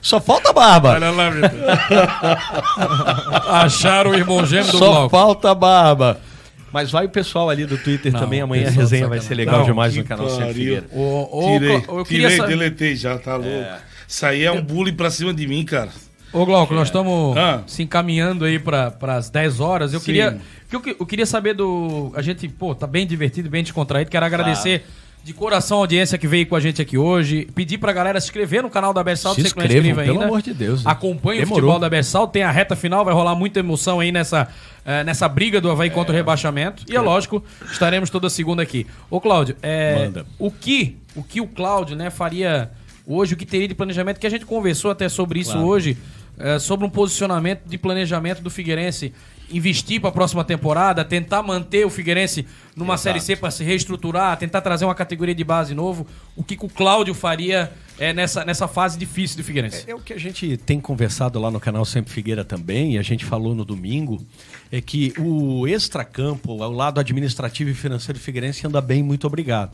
[0.00, 0.90] Só falta a barba.
[0.92, 1.30] Olha lá.
[3.62, 5.10] Acharam o irmão gêmeo do Só bloco.
[5.10, 6.20] falta a barba.
[6.74, 8.40] Mas vai o pessoal ali do Twitter Não, também.
[8.40, 10.54] Amanhã a resenha vai ser legal Não, demais no canal Sempre.
[10.54, 10.82] Figueira.
[10.90, 12.48] Tirei, eu tirei, saber.
[12.48, 13.64] deletei já, tá louco.
[14.08, 15.90] Isso aí é um bullying pra cima de mim, cara.
[16.32, 17.62] Ô, Glauco, nós estamos Ah.
[17.64, 19.92] se encaminhando aí para as 10 horas.
[19.92, 20.06] Eu Sim.
[20.06, 20.40] queria,
[20.72, 22.10] eu, eu queria saber do.
[22.16, 24.10] A gente, pô, tá bem divertido, bem descontraído.
[24.10, 24.84] Quero agradecer
[25.24, 27.48] de coração a audiência que veio com a gente aqui hoje.
[27.54, 29.96] Pedir pra galera se inscrever no canal da Bersal, Se você que não é inscrito
[29.96, 30.24] pelo ainda.
[30.26, 30.90] amor de Deus, né?
[30.90, 32.28] Acompanhe o futebol da Bersal.
[32.28, 34.46] Tem a reta final, vai rolar muita emoção aí nessa,
[34.84, 36.84] eh, nessa briga do Havaí contra o rebaixamento.
[36.86, 37.42] E é lógico,
[37.72, 38.86] estaremos toda segunda aqui.
[39.08, 42.70] Ô, Cláudio, é, o que o que o Cláudio né, faria
[43.06, 45.96] hoje, o que teria de planejamento, que a gente conversou até sobre isso hoje,
[46.38, 49.14] é, sobre um posicionamento de planejamento do Figueirense
[49.50, 54.36] investir para a próxima temporada, tentar manter o Figueirense numa Série C para se reestruturar,
[54.36, 56.06] tentar trazer uma categoria de base novo.
[56.36, 59.84] O que, que o Cláudio faria é, nessa, nessa fase difícil do Figueirense?
[59.86, 63.02] É o que a gente tem conversado lá no canal Sempre Figueira também, e a
[63.02, 64.24] gente falou no domingo,
[64.72, 69.72] é que o extracampo, o lado administrativo e financeiro do Figueirense anda bem, muito obrigado.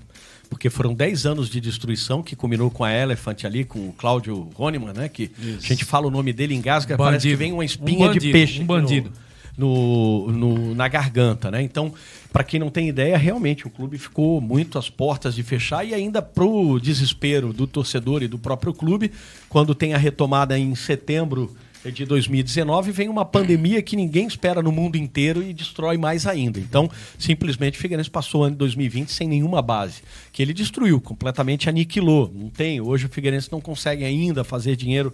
[0.51, 4.51] Porque foram 10 anos de destruição que culminou com a Elephant ali, com o Cláudio
[4.57, 5.09] Roniman, né?
[5.09, 7.35] Que a gente fala o nome dele, engasga, parece Bandido.
[7.35, 8.61] que vem uma espinha Um de bandido, peixe.
[8.61, 9.11] um bandido.
[9.11, 11.63] No, no- no- na garganta, né?
[11.63, 11.93] Então,
[12.33, 15.93] para quem não tem ideia, realmente o clube ficou muito às portas de fechar e
[15.95, 19.11] ainda pro desespero do torcedor e do próprio clube,
[19.49, 21.55] quando tem a retomada em setembro
[21.95, 26.61] de 2019, vem uma pandemia que ninguém espera no mundo inteiro e destrói mais ainda.
[26.61, 31.01] Então, simplesmente o Figueirense passou o ano de 2020 sem nenhuma base, que ele destruiu,
[31.01, 32.31] completamente aniquilou.
[32.35, 35.11] Não tem, hoje o Figueirense não consegue ainda fazer dinheiro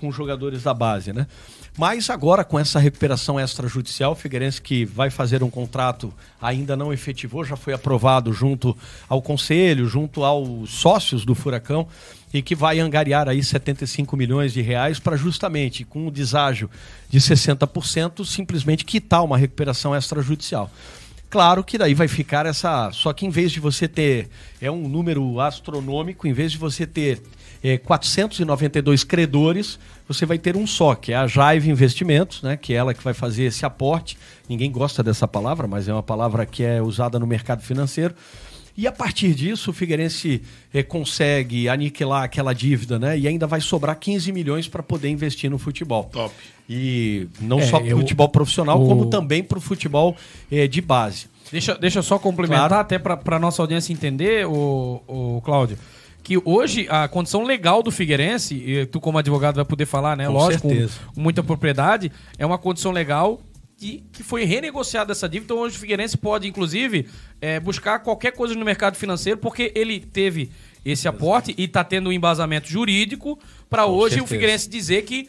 [0.00, 1.26] com jogadores da base, né?
[1.78, 6.92] Mas agora, com essa recuperação extrajudicial, o Figueirense que vai fazer um contrato ainda não
[6.92, 8.76] efetivou, já foi aprovado junto
[9.08, 11.86] ao Conselho, junto aos sócios do Furacão,
[12.32, 16.70] e que vai angariar aí 75 milhões de reais para justamente, com o deságio
[17.08, 20.70] de 60%, simplesmente quitar uma recuperação extrajudicial.
[21.30, 22.90] Claro que daí vai ficar essa.
[22.92, 24.28] Só que em vez de você ter.
[24.60, 27.22] É um número astronômico, em vez de você ter
[27.62, 29.78] é, 492 credores,
[30.08, 33.02] você vai ter um só, que é a Jaive Investimentos, né, que é ela que
[33.02, 34.16] vai fazer esse aporte.
[34.48, 38.14] Ninguém gosta dessa palavra, mas é uma palavra que é usada no mercado financeiro.
[38.76, 40.42] E a partir disso, o Figueirense
[40.72, 43.18] é, consegue aniquilar aquela dívida, né?
[43.18, 46.04] E ainda vai sobrar 15 milhões para poder investir no futebol.
[46.04, 46.34] Top.
[46.68, 50.16] E não É, só para o futebol profissional, o- como também para o futebol
[50.50, 51.26] é, de base.
[51.52, 52.80] Deixa, deixa eu só complementar, Claro.
[52.82, 55.76] até para nossa audiência entender, o, o Cláudio,
[56.30, 60.26] que hoje a condição legal do Figueirense, e tu como advogado vai poder falar, né?
[60.26, 61.00] Com Lógico, com, certeza.
[61.12, 63.40] com muita propriedade, é uma condição legal
[63.76, 65.52] que, que foi renegociada essa dívida.
[65.52, 67.08] Então hoje o Figueirense pode, inclusive,
[67.40, 70.52] é, buscar qualquer coisa no mercado financeiro, porque ele teve
[70.84, 73.36] esse aporte e está tendo um embasamento jurídico
[73.68, 74.24] para hoje certeza.
[74.24, 75.28] o Figueirense dizer que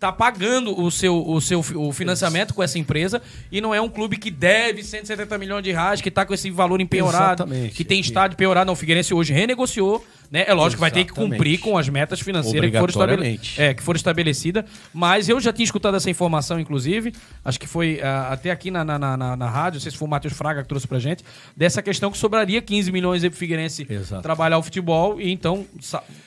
[0.00, 3.20] tá pagando o seu, o seu o financiamento com essa empresa
[3.52, 6.50] e não é um clube que deve 170 milhões de reais, que tá com esse
[6.50, 7.74] valor empenhorado, Exatamente.
[7.74, 8.66] que tem estádio empenhorado.
[8.66, 10.44] Não, o Figueirense hoje renegociou, né?
[10.46, 13.40] É lógico que vai ter que cumprir com as metas financeiras que foram, estabele...
[13.58, 14.64] É, que foram estabelecidas.
[14.94, 17.12] Mas eu já tinha escutado essa informação, inclusive,
[17.44, 20.06] acho que foi ah, até aqui na, na, na, na- rádio, não sei se foi
[20.06, 21.22] o Matheus Fraga que trouxe pra gente,
[21.54, 24.22] dessa questão que sobraria 15 milhões pro Figueirense Exato.
[24.22, 25.66] trabalhar o futebol e então,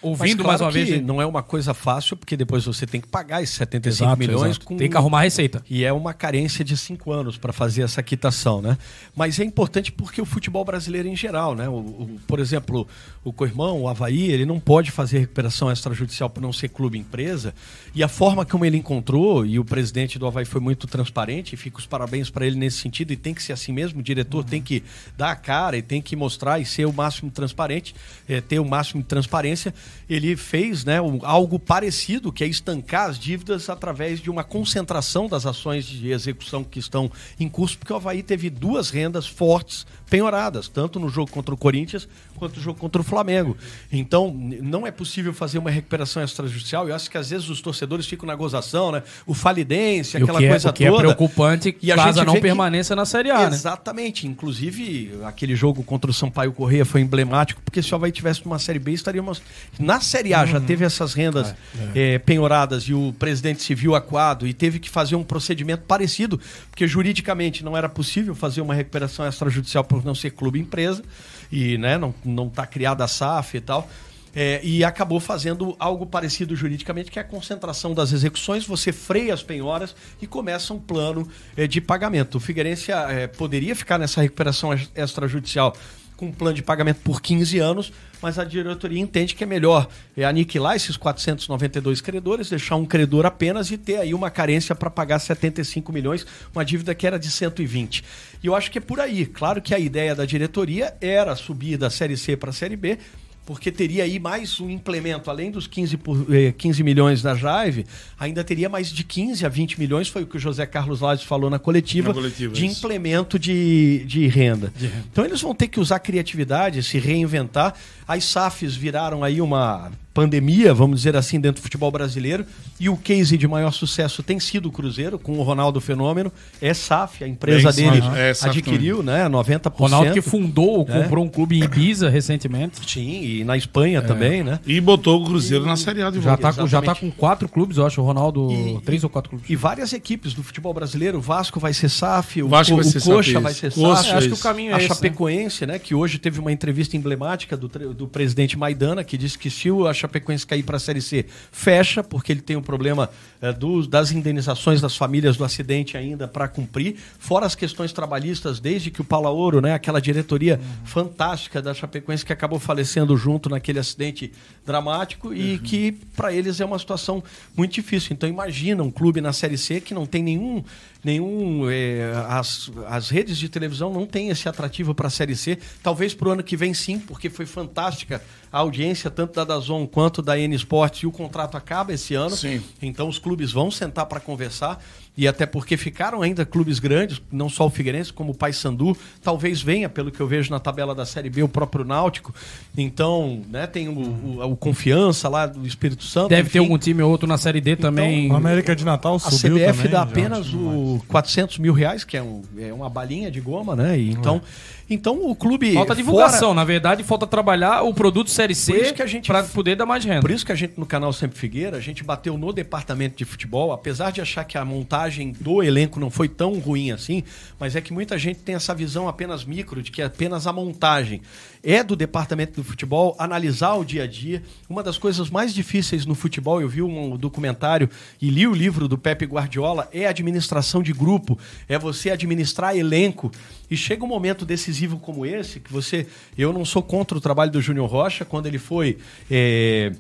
[0.02, 1.02] ouvindo claro mais uma vez...
[1.02, 4.50] não é uma coisa fácil, porque depois você tem que pagar esses 75 Exato, milhões
[4.52, 4.66] exato.
[4.66, 5.64] com Tem que arrumar receita.
[5.70, 8.78] E é uma carência de cinco anos para fazer essa quitação, né?
[9.16, 11.68] Mas é importante porque o futebol brasileiro em geral, né?
[11.70, 12.88] O, o- por exemplo,
[13.24, 17.54] o Coirmão, o Havaí, ele não pode fazer recuperação extrajudicial por não ser clube empresa.
[17.96, 21.58] E a forma como ele encontrou, e o presidente do Havaí foi muito transparente, e
[21.58, 24.44] fica os parabéns para ele nesse sentido, e tem que ser assim mesmo, o diretor
[24.44, 24.84] tem que
[25.18, 27.94] dar a cara e tem que mostrar e ser o máximo transparente,
[28.28, 29.74] eh, ter o máximo de transparência.
[30.10, 35.28] Ele fez né, um- algo parecido, que é estancar as dívidas através de uma concentração
[35.28, 39.86] das ações de execução que estão em curso, porque o Havaí teve duas rendas fortes
[40.10, 43.56] penhoradas, tanto no jogo contra o Corinthians quanto no jogo contra o Flamengo.
[43.92, 44.32] Então,
[44.62, 46.88] não é possível fazer uma recuperação extrajudicial.
[46.90, 49.02] Eu acho que às vezes os torcedores ficam na gozação, né?
[49.26, 51.00] O falidência, aquela que é- coisa o que é toda.
[51.04, 53.56] preocupante E a caso gente não vê que- permaneça na Série A, né?
[53.56, 54.28] Exatamente.
[54.28, 58.60] Inclusive, aquele jogo contra o Sampaio Correia foi emblemático, porque se o Havaí tivesse numa
[58.60, 59.42] Série B, estaríamos.
[59.80, 60.66] Na Série A já Uhum.
[60.66, 61.56] teve essas rendas
[61.96, 66.40] eh, penhoradas e o presidente civil acuado e teve que fazer um procedimento parecido,
[66.70, 71.04] porque juridicamente não era possível fazer uma recuperação extrajudicial por não ser clube empresa
[71.52, 73.90] e né, não, não tá criada a SAF e tal.
[74.36, 79.32] É, e acabou fazendo algo parecido juridicamente, que é a concentração das execuções, você freia
[79.32, 82.36] as penhoras e começa um plano é, de pagamento.
[82.36, 85.76] O Figueirense é, poderia ficar nessa recuperação ex- extrajudicial
[86.24, 89.88] com um plano de pagamento por 15 anos, mas a diretoria entende que é melhor
[90.16, 94.90] é, aniquilar esses 492 credores, deixar um credor apenas e ter aí uma carência para
[94.90, 96.26] pagar 75 milhões,
[96.56, 98.04] uma dívida que era de 120.
[98.42, 99.26] E eu acho que é por aí.
[99.26, 102.98] Claro que a ideia da diretoria era subir da Série C para a Série B,
[103.46, 107.86] porque teria aí mais um implemento, além dos 15, por, eh, 15 milhões da Jaive,
[108.18, 111.26] ainda teria mais de 15 a 20 milhões, foi o que o José Carlos Lages
[111.26, 112.80] falou na coletiva, Na coletiva, de isso.
[112.80, 114.72] implemento de, de renda.
[115.12, 117.76] Então eles vão ter que usar criatividade, se reinventar.
[118.08, 122.46] As SAFs viraram aí uma pandemia, vamos dizer assim, dentro do futebol brasileiro,
[122.80, 126.32] e o case de maior sucesso tem sido o Cruzeiro, com o Ronaldo Fenômeno,
[126.62, 129.72] é SAF, a empresa Bem, dele é SAF adquiriu, né, 90%.
[129.80, 131.02] Ronaldo que fundou, É.
[131.04, 132.80] comprou um clube em Ibiza recentemente.
[132.88, 134.60] Sim, e na Espanha também, né?
[134.68, 136.42] E botou o Cruzeiro na Série A de Já volta.
[136.42, 138.50] tá, com, já tá com quatro clubes, eu acho, o Ronaldo.
[138.52, 139.50] E- três ou quatro clubes.
[139.50, 142.86] E várias equipes do futebol brasileiro, o Vasco vai ser SAF, o, Vasco Co- vai
[142.86, 143.80] o ser Coxa SAF, vai ser isso.
[143.82, 143.96] SAF.
[143.96, 144.42] Coxa, É, acho que isso.
[144.42, 144.90] o caminho A é esse.
[144.90, 144.96] né?
[144.96, 145.80] Chapecoense, né?
[145.80, 149.88] que hoje teve uma entrevista emblemática do, do presidente Maidana, que disse que se o-
[149.88, 153.10] a Chapecoense cair para a Série C, fecha, porque ele tem o problema
[153.42, 158.60] eh, dos- das indenizações das famílias do acidente ainda para cumprir, fora as questões trabalhistas,
[158.60, 163.50] desde que o Paula Ouro, né, aquela diretoria fantástica da Chapecoense que acabou falecendo junto
[163.50, 164.32] naquele acidente
[164.66, 167.24] dramático e que para eles é uma situação
[167.56, 168.10] muito difícil.
[168.14, 170.64] Então imagina um clube na Série C que não tem nenhum
[171.04, 175.58] nenhum eh, as, as redes de televisão não têm esse atrativo para a Série C.
[175.82, 178.22] Talvez para o ano que vem sim, porque foi fantástica
[178.52, 182.36] a audiência tanto da Dazon quanto da N Sports e o contrato acaba esse ano.
[182.36, 182.62] Sim.
[182.82, 184.84] Então os clubes vão sentar para conversar
[185.16, 189.62] e até porque ficaram ainda clubes grandes, não só o Figueirense, como o Paysandu, talvez
[189.62, 192.34] venha, pelo que eu vejo na tabela da Série B, o próprio Náutico.
[192.76, 196.30] Então, né, tem o, o- o Confiança lá do Espírito Santo.
[196.30, 196.66] Deve ter enfim.
[196.66, 198.32] algum time ou outro na Série D também.
[198.32, 202.18] O América de Natal A subiu CBF também, dá apenas o 400 mil reais, que
[202.18, 203.98] é, um- é uma balinha de goma, né?
[204.00, 204.42] E então,
[204.90, 205.74] então o clube.
[205.74, 209.28] Falta divulgação, fora- na verdade, falta trabalhar o produto Série C isso que a gente-
[209.28, 210.22] pra poder dar mais renda.
[210.22, 213.26] Por isso que a gente no canal Sempre Figueira, a gente bateu no departamento de
[213.26, 217.24] futebol, apesar de achar que a montagem do elenco não foi tão ruim assim,
[217.60, 220.54] mas é que muita gente tem essa visão apenas micro, de que é apenas a
[220.54, 221.22] montagem.
[221.64, 224.44] É do departamento do futebol analisar o dia a dia.
[224.68, 227.90] Uma das coisas mais difíceis no futebol, eu vi um documentário
[228.22, 233.32] e li o livro do Pepe Guardiola, é administração de grupo, é você administrar elenco.
[233.72, 236.06] E chega um momento decisivo como esse, que você.
[236.38, 238.98] Eu não sou contra o trabalho do Júnior Rocha, quando ele foi.
[239.32, 239.94] eh,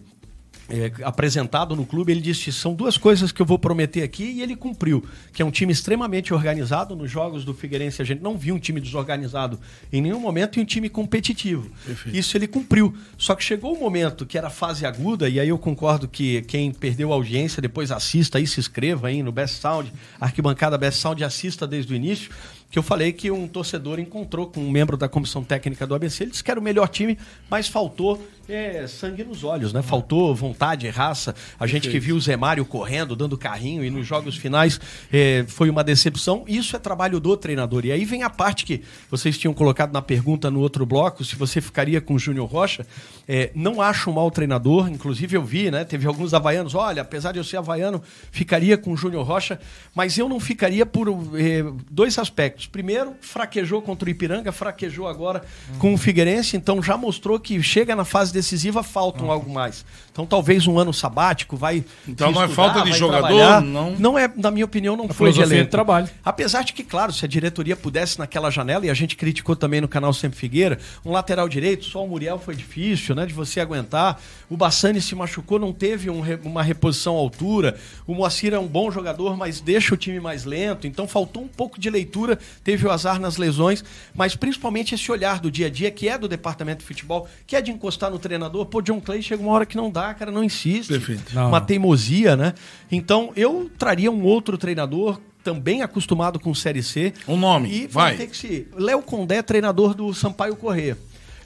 [0.70, 4.42] é, apresentado no clube, ele disse: são duas coisas que eu vou prometer aqui e
[4.42, 5.04] ele cumpriu.
[5.34, 6.96] Que é um time extremamente organizado.
[6.96, 9.60] Nos jogos do Figueirense, a gente não viu um time desorganizado
[9.92, 11.70] em nenhum momento e um time competitivo.
[12.14, 12.96] Isso ele cumpriu.
[13.18, 16.72] Só que chegou o momento que era fase aguda, e aí eu concordo que quem
[16.72, 21.22] perdeu a audiência, depois assista aí, se inscreva aí no Best Sound, arquibancada Best Sound,
[21.22, 22.32] e assista desde o início
[22.74, 26.24] que eu falei que um torcedor encontrou com um membro da comissão técnica do ABC.
[26.24, 29.82] Ele disse que era o melhor time, mas faltou é, sangue nos olhos, né?
[29.82, 31.34] Faltou vontade, raça.
[31.60, 34.80] A gente que viu o Zé Mário correndo, dando carrinho e nos jogos finais
[35.12, 36.44] é, foi uma decepção.
[36.48, 37.86] Isso é trabalho do treinador.
[37.86, 41.36] E aí vem a parte que vocês tinham colocado na pergunta no outro bloco, se
[41.36, 42.86] você ficaria com o Júnior Rocha.
[43.28, 45.86] É, não acho um mau treinador, inclusive eu vi, né?
[45.86, 48.02] Teve alguns havaianos, olha, apesar de eu ser havaiano,
[48.32, 49.60] ficaria com o Júnior Rocha,
[49.96, 52.68] mas eu não ficaria por eh, dois aspectos.
[52.68, 55.44] Primeiro, fraquejou contra o Ipiranga, fraquejou agora
[55.80, 59.86] com o Figueirense, então já mostrou que chega na fase decisiva, faltam algo mais.
[60.12, 61.84] Então talvez um ano sabático, vai.
[62.08, 63.62] Então não é falta de jogador, trabalhar.
[63.62, 63.92] não?
[63.92, 65.64] Não é, na minha opinião, não A foi de elenco.
[65.66, 66.10] de trabalho.
[66.24, 69.80] Apesar de que, claro, se a diretoria pudesse naquela janela, e a gente criticou também
[69.82, 73.60] no canal Sempre Figueira, um lateral direito, só o Muriel foi difícil, né, de você
[73.60, 74.20] aguentar.
[74.50, 77.78] O Bassani se machucou, não teve um uma reposição à altura.
[78.08, 80.88] O Moacir é um bom jogador, mas deixa o time mais lento.
[80.88, 83.84] Então faltou um pouco de leitura, teve o azar nas lesões,
[84.16, 87.56] mas principalmente esse olhar do dia a dia, que é do departamento de futebol, que
[87.56, 88.66] é de encostar no treinador.
[88.66, 90.88] Pô, John Clay chega uma hora que não dá, cara, não insiste.
[90.90, 91.36] Perfeito.
[91.36, 91.50] Não.
[91.50, 92.54] Uma teimosia, né?
[92.92, 97.14] Então eu traria um outro treinador também acostumado com Série C.
[97.28, 98.16] Um nome, E vai.
[98.16, 98.68] ter que se.
[98.76, 100.98] Léo Condé, treinador do Sampaio Corrêa.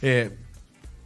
[0.01, 0.29] É,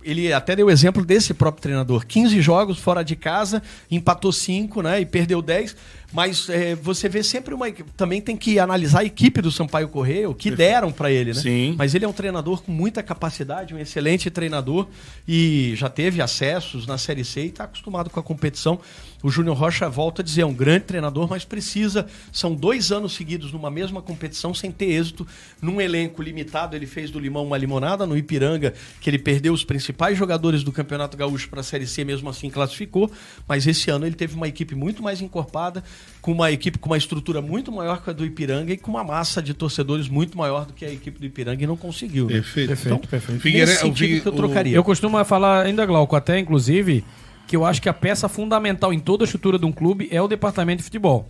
[0.03, 2.05] ele até deu exemplo desse próprio treinador.
[2.05, 5.01] 15 jogos fora de casa, empatou 5, né?
[5.01, 5.75] E perdeu 10.
[6.13, 7.71] Mas é, você vê sempre uma.
[7.95, 11.39] Também tem que analisar a equipe do Sampaio Correia, o que deram para ele, né?
[11.39, 11.75] Sim.
[11.77, 14.87] Mas ele é um treinador com muita capacidade, um excelente treinador
[15.27, 18.79] e já teve acessos na Série C e está acostumado com a competição.
[19.23, 22.07] O Júnior Rocha volta a dizer, é um grande treinador, mas precisa.
[22.31, 25.27] São dois anos seguidos numa mesma competição sem ter êxito.
[25.61, 28.05] Num elenco limitado, ele fez do Limão uma limonada.
[28.05, 32.03] No Ipiranga, que ele perdeu os principais jogadores do Campeonato Gaúcho para a Série C,
[32.03, 33.11] mesmo assim classificou.
[33.47, 35.83] Mas esse ano ele teve uma equipe muito mais encorpada,
[36.21, 39.03] com uma equipe com uma estrutura muito maior que a do Ipiranga e com uma
[39.03, 42.25] massa de torcedores muito maior do que a equipe do Ipiranga e não conseguiu.
[42.25, 42.33] né?
[42.33, 42.67] Perfeito.
[42.69, 43.43] Perfeito, perfeito.
[43.43, 44.75] Nesse sentido que eu trocaria.
[44.75, 47.03] Eu costumo falar ainda, Glauco, até inclusive,
[47.51, 50.21] que eu acho que a peça fundamental em toda a estrutura de um clube é
[50.21, 51.27] o departamento de futebol.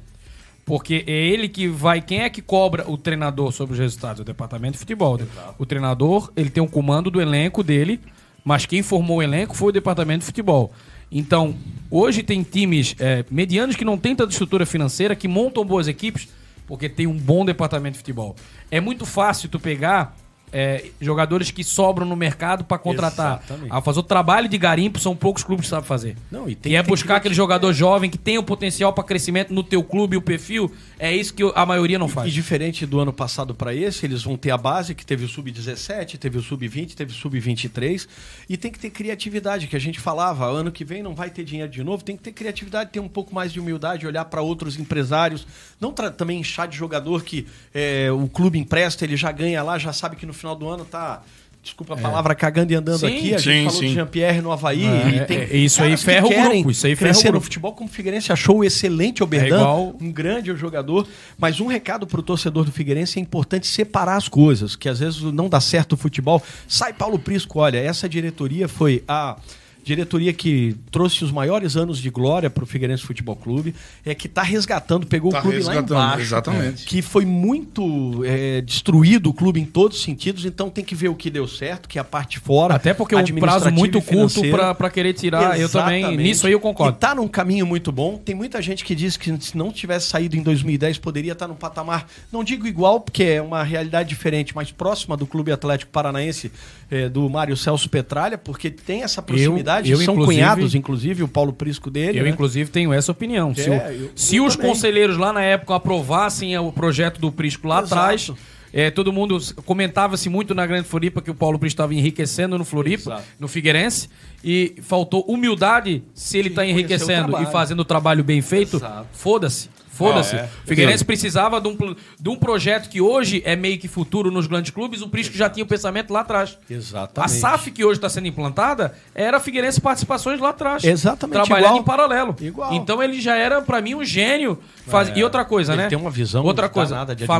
[0.63, 1.99] Porque é ele que vai.
[1.99, 4.19] Quem é que cobra o treinador sobre os resultados?
[4.19, 5.19] O departamento de futebol.
[5.57, 7.99] O treinador, ele tem um comando do elenco dele,
[8.45, 10.71] mas quem formou o elenco foi o departamento de futebol.
[11.11, 11.55] Então,
[11.89, 16.27] hoje tem times é, medianos que não têm tanta estrutura financeira, que montam boas equipes,
[16.67, 18.35] porque tem um bom departamento de futebol.
[18.69, 20.15] É muito fácil tu pegar
[20.51, 23.41] é, jogadores que sobram no mercado para contratar.
[23.45, 23.71] Exatamente.
[23.71, 26.17] A fazer o trabalho de garimpo são poucos clubes que sabem fazer.
[26.29, 28.93] Não, e tem e é que ter buscar aquele jogador jovem que tem o potencial
[28.93, 30.71] para crescimento no teu clube e o perfil.
[30.99, 32.33] É isso que a maioria não E faz.
[32.33, 36.17] diferente do ano passado para esse, eles vão ter a base, que teve o sub-17,
[36.17, 38.07] teve o sub-20, teve o sub-23,
[38.49, 41.43] e tem que ter criatividade, que a gente falava, ano que vem não vai ter
[41.43, 44.41] dinheiro de novo, tem que ter criatividade, ter um pouco mais de humildade, olhar para
[44.41, 45.47] outros empresários,
[45.79, 49.93] não também inchar de jogador que é, o clube empresta, ele já ganha lá, já
[49.93, 51.21] sabe que no final do ano tá...
[51.63, 53.35] Desculpa a palavra, cagando e andando Sim, aqui.
[53.35, 53.87] A sim, gente falou sim.
[53.89, 54.83] de Jean-Pierre no Havaí.
[54.83, 57.13] É, e é, tem é, isso aí caras que o grupo, isso aí ferra o
[57.13, 57.43] crescer no grupo.
[57.43, 61.07] futebol, como o Figueirense achou o excelente Oberdan, É igual- um grande jogador.
[61.37, 65.21] Mas um recado pro torcedor do Figueirense é importante separar as coisas, que às vezes
[65.21, 66.41] não dá certo o futebol.
[66.67, 69.37] Sai Paulo Prisco, olha, essa diretoria foi a
[69.83, 73.73] diretoria que trouxe os maiores anos de glória para o Figueirense Futebol Clube,
[74.05, 76.85] é que está resgatando, pegou Tá o clube resgatando, lá embaixo, exatamente.
[76.85, 81.09] que foi muito é, destruído o clube em todos os sentidos, então tem que ver
[81.09, 82.75] o que deu certo, que é a parte fora.
[82.75, 84.41] Até porque é um prazo muito curto
[84.77, 85.59] pra querer tirar.
[85.59, 86.23] Eu também- Exatamente.
[86.23, 86.97] nisso aí eu concordo.
[86.97, 88.17] E tá num caminho muito bom.
[88.17, 91.55] Tem muita gente que diz que se não tivesse saído em 2010 poderia estar num
[91.55, 96.51] patamar, não digo igual, porque é uma realidade diferente, mas próxima do Clube Atlético Paranaense
[96.89, 99.59] eh, do Mário Celso Petralha, porque tem essa proximidade.
[99.59, 102.19] eu, São inclusive- cunhados, inclusive, o Paulo Prisco dele.
[102.19, 102.29] Eu, né?
[102.29, 103.53] inclusive, tenho essa opinião.
[103.55, 104.71] se É, o- eu- se eu os também.
[104.71, 107.93] conselheiros lá na época aprovassem o projeto do Prisco lá Exato.
[107.93, 108.31] atrás,
[108.73, 112.63] é, todo mundo comentava-se muito na Grande Floripa que o Paulo Prisco estava enriquecendo no
[112.65, 113.23] Floripa, Exato.
[113.39, 114.09] no Figueirense,
[114.43, 118.81] e faltou humildade se ele está enriquecendo e fazendo o trabalho bem feito.
[119.11, 119.69] Foda-se.
[119.91, 120.35] Foda-se.
[120.35, 120.49] Ah, é.
[120.63, 121.75] O Figueirense precisava de um,
[122.19, 125.01] de um projeto que hoje é meio que futuro nos grandes clubes.
[125.01, 126.57] O Prisco já tinha o pensamento lá atrás.
[126.69, 127.33] A Exatamente.
[127.33, 130.83] SAF que hoje está sendo implantada era Figueirense Participações lá atrás.
[130.83, 131.81] Exatamente, Trabalhando igual.
[131.81, 132.35] em paralelo.
[132.39, 132.73] Igual.
[132.73, 134.57] Então ele já era, pra mim, um gênio.
[134.87, 135.09] Faz...
[135.09, 135.17] É.
[135.19, 135.89] E outra coisa, Ele né?
[135.89, 136.95] tem uma visão Outra coisa.
[136.95, 137.35] Falando que ele tá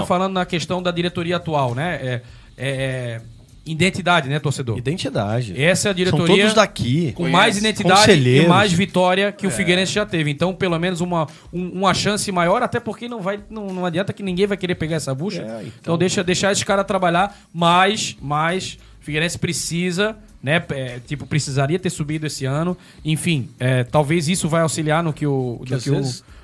[0.00, 0.06] administração.
[0.06, 1.98] falando na questão da diretoria atual, né?
[2.02, 2.22] É,
[2.58, 3.20] é-
[3.64, 4.76] identidade, né, torcedor?
[4.78, 5.60] Identidade.
[5.60, 7.12] Essa é a diretoria São todos daqui.
[7.12, 8.38] com mais identidade e.
[8.40, 8.46] É.
[8.48, 10.30] mais vitória que o Figueirense já teve.
[10.30, 14.12] Então, pelo menos uma, um- uma chance maior, até porque não vai não, não adianta
[14.12, 15.42] que ninguém vai querer pegar essa bucha.
[15.42, 20.98] É, então, então- deixa deixar esses caras trabalhar, mas mas o Figueirense precisa, né, é,
[21.06, 22.76] tipo precisaria ter subido esse ano.
[23.04, 26.02] Enfim, é, talvez isso vai auxiliar no que o às que, o,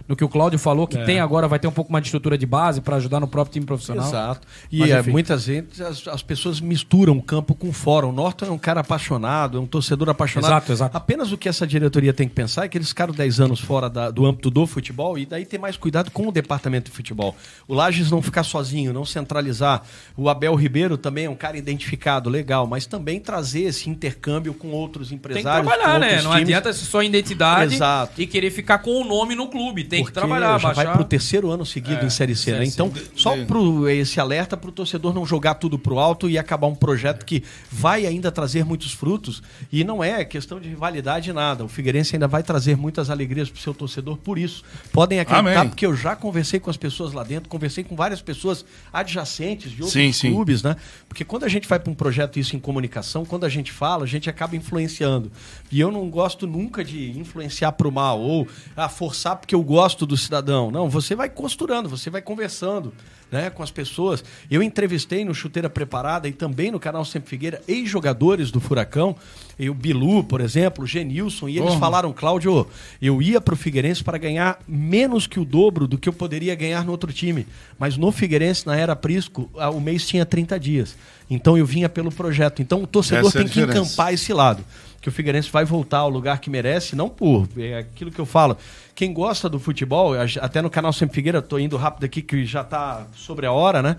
[0.08, 1.04] no que o Cláudio falou que É.
[1.04, 3.52] tem agora vai ter um pouco mais de estrutura de base para ajudar no próprio
[3.52, 4.08] time profissional.
[4.08, 4.46] Exato.
[4.72, 8.06] E Mas, é, muitas vezes as, as pessoas misturam o campo com fora.
[8.06, 10.50] O Norton é um cara apaixonado, é um torcedor apaixonado.
[10.50, 10.96] Exato, exato.
[10.96, 13.90] Apenas o que essa diretoria tem que pensar é que eles ficaram 10 anos fora
[13.90, 17.36] da- do âmbito do futebol e daí ter mais cuidado com o departamento de futebol.
[17.66, 19.82] O Lages não ficar sozinho, não centralizar.
[20.16, 24.68] O Abel Ribeiro também é um cara identificado, legal, mas também trazer esse intercâmbio com
[24.68, 25.66] outros Tem que empresários.
[25.68, 26.16] trabalhar, né?
[26.22, 26.42] Não times.
[26.42, 28.20] adianta só identidade Exato.
[28.20, 29.84] e querer ficar com o nome no clube.
[29.84, 30.84] Tem que Porque trabalhar, já baixar.
[30.84, 32.64] vai pro terceiro ano seguido em Série C, né?
[32.64, 36.74] Então, só pro, esse alerta pro torcedor não jogar tudo pro alto e acabar um
[36.74, 39.42] projeto que vai ainda trazer muitos frutos.
[39.72, 41.64] E não é questão de rivalidade nada.
[41.64, 44.62] O Figueirense ainda vai trazer muitas alegrias pro seu torcedor por isso.
[44.92, 45.68] Podem acreditar, Amém.
[45.68, 49.82] porque eu já conversei com as pessoas lá dentro, conversei com várias pessoas adjacentes de
[49.82, 50.32] outros Sim, sim.
[50.32, 50.76] clubes, né?
[51.08, 54.04] Porque quando a gente vai para um projeto isso em comunicação, quando a gente fala,
[54.04, 55.30] a gente acaba influenciando.
[55.70, 58.46] E eu não gosto nunca de influenciar pro mal ou
[58.76, 60.70] ah, forçar porque eu gosto do cidadão.
[60.70, 62.92] Não, você vai costurando, você vai conversando.
[63.30, 64.24] Né, com as pessoas.
[64.50, 69.14] Eu entrevistei no Chuteira Preparada e também no canal Sempre Figueira ex-jogadores do Furacão,
[69.58, 72.66] e o Bilu, por exemplo, o Genilson, e eles falaram, Cláudio,
[73.02, 76.86] eu ia pro Figueirense para ganhar menos que o dobro do que eu poderia ganhar
[76.86, 77.46] no outro time.
[77.78, 80.96] Mas no Figueirense, na era Prisco, o mês tinha 30 dias.
[81.28, 82.62] Então eu vinha pelo projeto.
[82.62, 83.78] Então o torcedor Essa é tem que diferença.
[83.78, 84.64] encampar esse lado.
[85.00, 87.48] Que o Figueirense vai voltar ao lugar que merece, não por.
[87.56, 88.56] É aquilo que eu falo.
[88.94, 92.64] Quem gosta do futebol, até no canal Sempre Figueira, tô indo rápido aqui que já
[92.64, 93.96] tá sobre a hora, né?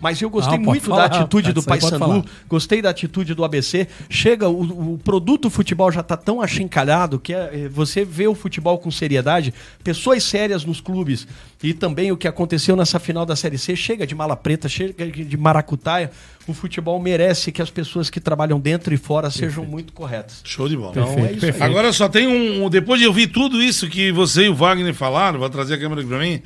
[0.00, 3.88] Mas eu gostei Não, muito falar, da atitude do Paysandu, gostei da atitude do ABC.
[4.08, 8.34] Chega, o, o produto futebol já tá tão achincalhado que é, é, você vê o
[8.34, 9.52] futebol com seriedade,
[9.82, 11.26] pessoas sérias nos clubes
[11.62, 15.06] e também o que aconteceu nessa final da Série C, chega de mala preta, chega
[15.10, 16.10] de maracutaia.
[16.46, 20.40] O futebol merece que as pessoas que trabalham dentro e fora sejam muito corretas.
[20.44, 20.92] Show de bola.
[20.92, 21.62] Então é isso aí.
[21.62, 24.94] Agora só tem um, um- Depois de ouvir tudo isso que você e o Wagner
[24.94, 26.40] falaram, vou trazer a câmera aqui pra mim.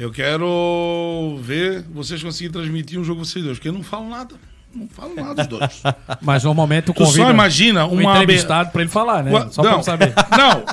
[0.00, 4.34] Eu quero ver vocês conseguirem transmitir um jogo vocês dois, porque eu não falo nada.
[4.74, 5.82] Não falo nada dos dois.
[6.22, 9.30] Mas normalmente tu Tu só imagina um uma entrevistado pra ele falar, né?
[9.50, 10.14] Só pra não, eu saber.
[10.32, 10.64] Não.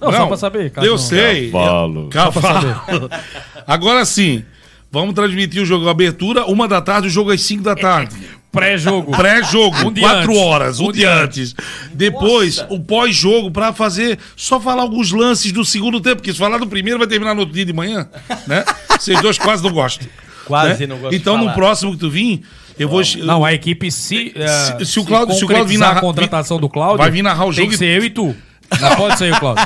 [0.00, 1.50] Não, só pra saber, caso Eu não- sei.
[1.50, 2.08] Cavalo.
[2.08, 3.10] Cavalo.
[3.66, 4.42] Agora sim,
[4.90, 8.16] vamos transmitir o jogo abertura, uma da tarde, o jogo às cinco da tarde.
[8.52, 9.12] Pré-jogo.
[9.12, 10.36] Pré-jogo, Um quatro antes.
[10.42, 11.54] horas, um, Um dia dia antes.
[11.92, 16.58] Depois, o pós-jogo, pra fazer, só falar alguns lances do segundo tempo, porque se falar
[16.58, 18.08] do primeiro vai terminar no outro dia de manhã,
[18.46, 18.64] né?
[18.98, 20.06] Vocês dois quase não gostam.
[20.46, 20.86] Quase né?
[20.88, 22.42] não gosto de Então, no próximo que tu vir,
[22.76, 23.02] eu vou...
[23.18, 24.32] Não, a equipe se.
[24.34, 24.48] eh,
[24.78, 26.98] Se- se o Cláudio- se o Cláudio vir narrar- a contratação do Cláudio.
[26.98, 28.34] vai vir narrar o Tem jogo que e- ser eu e tu.
[28.80, 29.64] Não pode ser eu, Cláudio.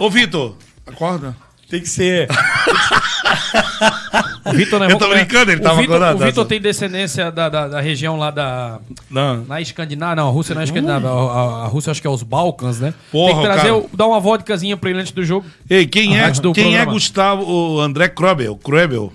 [0.00, 0.56] Ô, Vitor,
[0.86, 1.36] acorda.
[1.68, 2.28] Tem que ser.
[4.44, 4.86] O Vitor, né?
[4.86, 6.48] Eu tô comer- brincando, ele o tava Vitor, acordado, O Vitor tá?
[6.48, 8.78] tem descendência da, da, da região lá da.
[9.10, 9.44] Não.
[9.44, 11.08] Na Escandinávia, não, a Rússia não é Escandinávia.
[11.10, 12.94] A, a- a Rússia acho que é os Balcãs, né?
[13.12, 13.76] Porra, tem que trazer, cara.
[13.76, 15.46] o- dar uma vodkazinha pra ele antes do jogo.
[15.68, 16.92] Ei, quem é, Antes do quem é programa.
[16.92, 18.56] Gustavo, o André Krobel?
[18.56, 19.12] Krobel.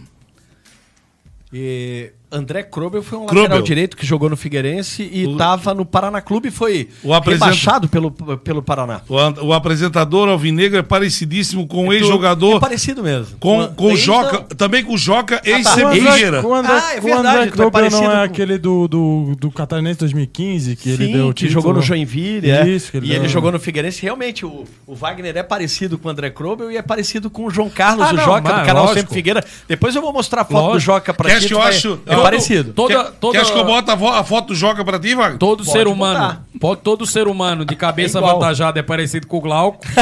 [1.52, 3.44] E André Krobel foi um Krobel.
[3.44, 7.14] lateral direito que jogou no Figueirense e O- tava no Paraná Clube e foi O
[7.14, 9.02] apresenta- rebaixado pelo, pelo Paraná.
[9.08, 12.58] O, an- o apresentador Alvinegro é parecidíssimo com o ex-jogador.
[12.58, 13.38] É parecido mesmo.
[13.40, 14.44] Com, com o Ex- Joca, não.
[14.58, 15.50] também com o Joca, tá.
[15.50, 16.42] ex-Figueira.
[16.42, 18.58] Com o André, Ah, é André verdade, tu é Krobel parecido não é com- aquele
[18.58, 22.68] do, do, do Catarinense 2015, que ele Sim, deu o que jogou no Joinville, é.
[22.68, 24.02] Isso, que ele e deu- ele jogou no Figueirense.
[24.02, 27.50] Realmente, o, o Wagner é parecido com o André Krobel e é parecido com o
[27.50, 29.00] João Carlos, Ah, o não, Joca, mas do canal lógico.
[29.02, 29.44] Sempre Figueira.
[29.68, 30.92] Depois eu vou mostrar a foto do Lógico.
[30.94, 31.52] Joca pra ti.
[31.52, 32.74] eu acho- É Todo- parecido.
[32.74, 35.38] Toda, Quer, toda, quer que eu a, foto do Joca pra ti, Wagner?
[35.38, 36.44] todo ser humano, botar.
[36.60, 39.80] pode- todo ser humano de cabeça É avantajada é parecido com o Glauco.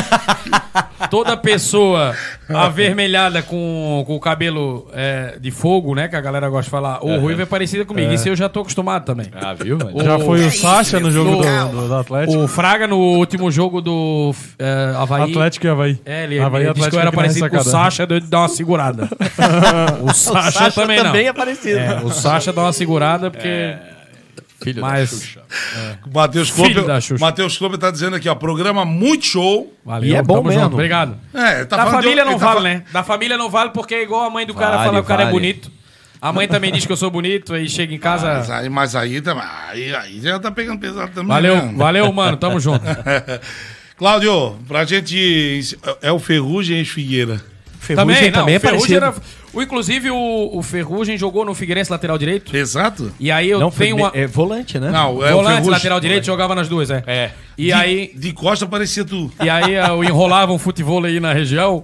[1.10, 2.16] Toda pessoa
[2.48, 6.08] avermelhada com, com o cabelo é, de fogo, né?
[6.08, 7.04] Que a galera gosta de falar.
[7.04, 8.14] O Ruivo é parecida comigo.
[8.14, 9.28] Isso eu já tô acostumado também.
[9.34, 9.78] Ah, viu?
[10.04, 12.44] Já foi o Sacha no jogo do, do, do Atlético.
[12.44, 15.32] O Fraga no último jogo do é, Havaí.
[15.32, 16.00] Atlético e Havaí.
[16.06, 17.64] É, ele, Havaí, ele disse que eu era parecido com o.
[17.64, 19.10] Sacha, deu de dar uma segurada.
[20.04, 21.30] o Sacha, Sacha também, também não.
[21.30, 21.80] é parecido.
[21.80, 23.76] É, o Sacha dá uma segurada porque.
[24.64, 25.38] Filho Mas.
[26.06, 27.26] O Matheus Filho Klober, da Xuxa.
[27.26, 29.74] Matheus Klober tá dizendo aqui, ó, programa muito show.
[29.84, 30.62] Valeu, E é bom mesmo.
[30.62, 31.18] junto, obrigado.
[31.34, 32.84] É, tá da falando de- família não tá vale, fa- né?
[32.94, 35.08] Da família não vale porque é igual a mãe do cara Vale, fala que o
[35.08, 35.36] cara é vale.
[35.38, 35.72] bonito.
[36.22, 38.56] A mãe também diz que eu sou bonito, aí chega em Mas casa.
[38.58, 41.30] aí, mas aí, tá- aí, aí já tá pegando pesado também.
[41.30, 41.74] Valeu, né?
[41.76, 42.38] valeu, mano.
[42.38, 42.86] Tamo junto.
[43.98, 45.78] Cláudio, pra gente.
[46.04, 47.42] É o Ferrugem e Figueira.
[47.82, 49.06] Ferrugem não, também é o Ferrugem parecido.
[49.06, 52.56] era- o, inclusive, o, o Ferrugem jogou no Figueirense lateral direito.
[52.56, 53.12] Exato?
[53.20, 54.12] E aí eu Não, tenho uma.
[54.14, 54.90] é volante, né?
[54.92, 55.72] Não, é o volante, Ferrugem.
[55.72, 57.04] lateral direito, jogava nas duas, é.
[57.08, 57.32] É.
[57.58, 58.12] E de, aí.
[58.16, 59.30] De costa parecia tu.
[59.44, 61.84] E aí eu enrolava um futebol aí na região.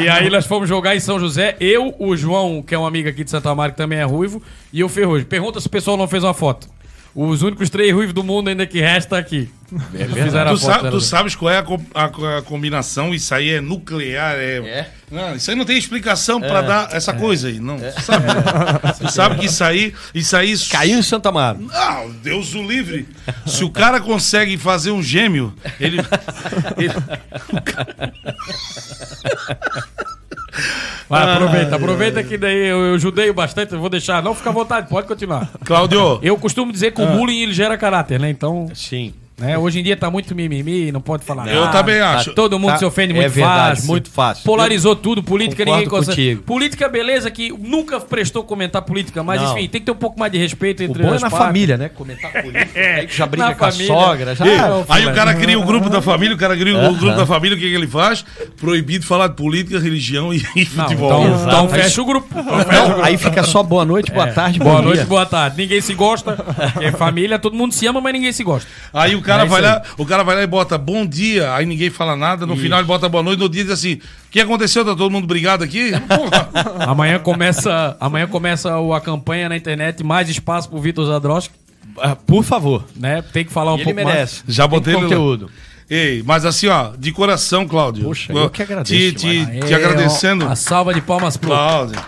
[0.00, 1.56] e aí nós fomos jogar em São José.
[1.58, 4.42] Eu, o João, que é um amigo aqui de Santa Amaro, que também é ruivo,
[4.72, 5.26] e o Ferrugem.
[5.26, 6.68] Pergunta se o pessoal não fez uma foto.
[7.14, 9.50] Os únicos três ruivos do mundo ainda que resta aqui.
[9.94, 13.12] É Fizeram a Tu, sabe, era- tu sabes qual é a, co- a- a combinação?
[13.14, 14.34] Isso aí é nuclear.
[14.36, 14.90] É, É?
[15.10, 17.60] Não, isso aí não tem explicação pra dar essa coisa aí.
[17.60, 18.24] Não, tu sabe?
[18.98, 19.94] Tu sabe que isso aí.
[20.14, 21.66] Isso aí Caiu em Santa Amaro.
[21.72, 23.06] Ah, Deus o livre.
[23.46, 25.98] Se o cara consegue fazer um gêmeo, ele.
[26.78, 26.94] ele-
[31.08, 34.22] Vai, aproveita, aproveita que daí eu, eu judeio bastante, eu vou deixar.
[34.22, 35.48] Não, fica à vontade, pode continuar.
[35.64, 38.30] Cláudio, Eu costumo dizer que o bullying ele gera caráter, né?
[38.30, 39.14] Então, Sim.
[39.38, 42.32] Né, hoje em dia tá muito mimimi, não pode falar Eu também acho.
[42.34, 43.86] Todo mundo Tá, se ofende é muito verdade, fácil.
[43.88, 44.44] muito fácil.
[44.44, 46.36] Polarizou tudo, política ninguém consegue.
[46.36, 49.52] Política, beleza, que nunca prestou comentar política, mas Não.
[49.58, 51.38] enfim, tem que ter um pouco mais de respeito O entre bom é na partes.
[51.38, 51.88] família, né?
[51.88, 53.86] Comentar política, que já briga Na com a família.
[53.94, 54.46] sogra, já.
[54.46, 57.16] Ei, não, aí o cara cria o grupo da família, o cara cria o grupo
[57.16, 58.24] da família, o que, que ele faz?
[58.58, 60.42] Proibido falar de política, religião e,
[60.74, 61.24] Não, futebol.
[61.24, 62.28] então, então fecha o grupo.
[62.34, 64.84] Não, aí fica só boa noite, boa tarde, bom Boa dia.
[64.86, 65.56] noite, boa tarde.
[65.56, 66.36] Ninguém se gosta.
[66.80, 68.68] É família, todo mundo se ama, mas ninguém se gosta.
[68.92, 71.64] Aí o cara É vai lá, o cara vai lá e bota bom dia, aí
[71.66, 74.00] ninguém fala nada, no final ele bota boa noite, no dia diz assim: o
[74.30, 74.84] que aconteceu?
[74.84, 75.92] Tá todo mundo brigado aqui?
[76.08, 76.86] Porra.
[76.86, 81.54] Amanhã começa, amanhã começa o- a campanha na internet, mais espaço pro Vitor Zadroski,
[81.98, 82.84] Ah, Por favor.
[82.96, 83.22] né?
[83.32, 84.42] Tem que falar um ele pouco merece.
[84.48, 85.08] Já Tem botei ele lá.
[85.08, 85.50] conteúdo.
[85.90, 88.04] Ei, mas assim, ó, de coração, Cláudio.
[88.04, 89.64] Poxa, eu que agradeço Te, te, mais.
[89.66, 90.44] te agradecendo.
[90.46, 92.00] É, A salva de palmas pro Cláudio.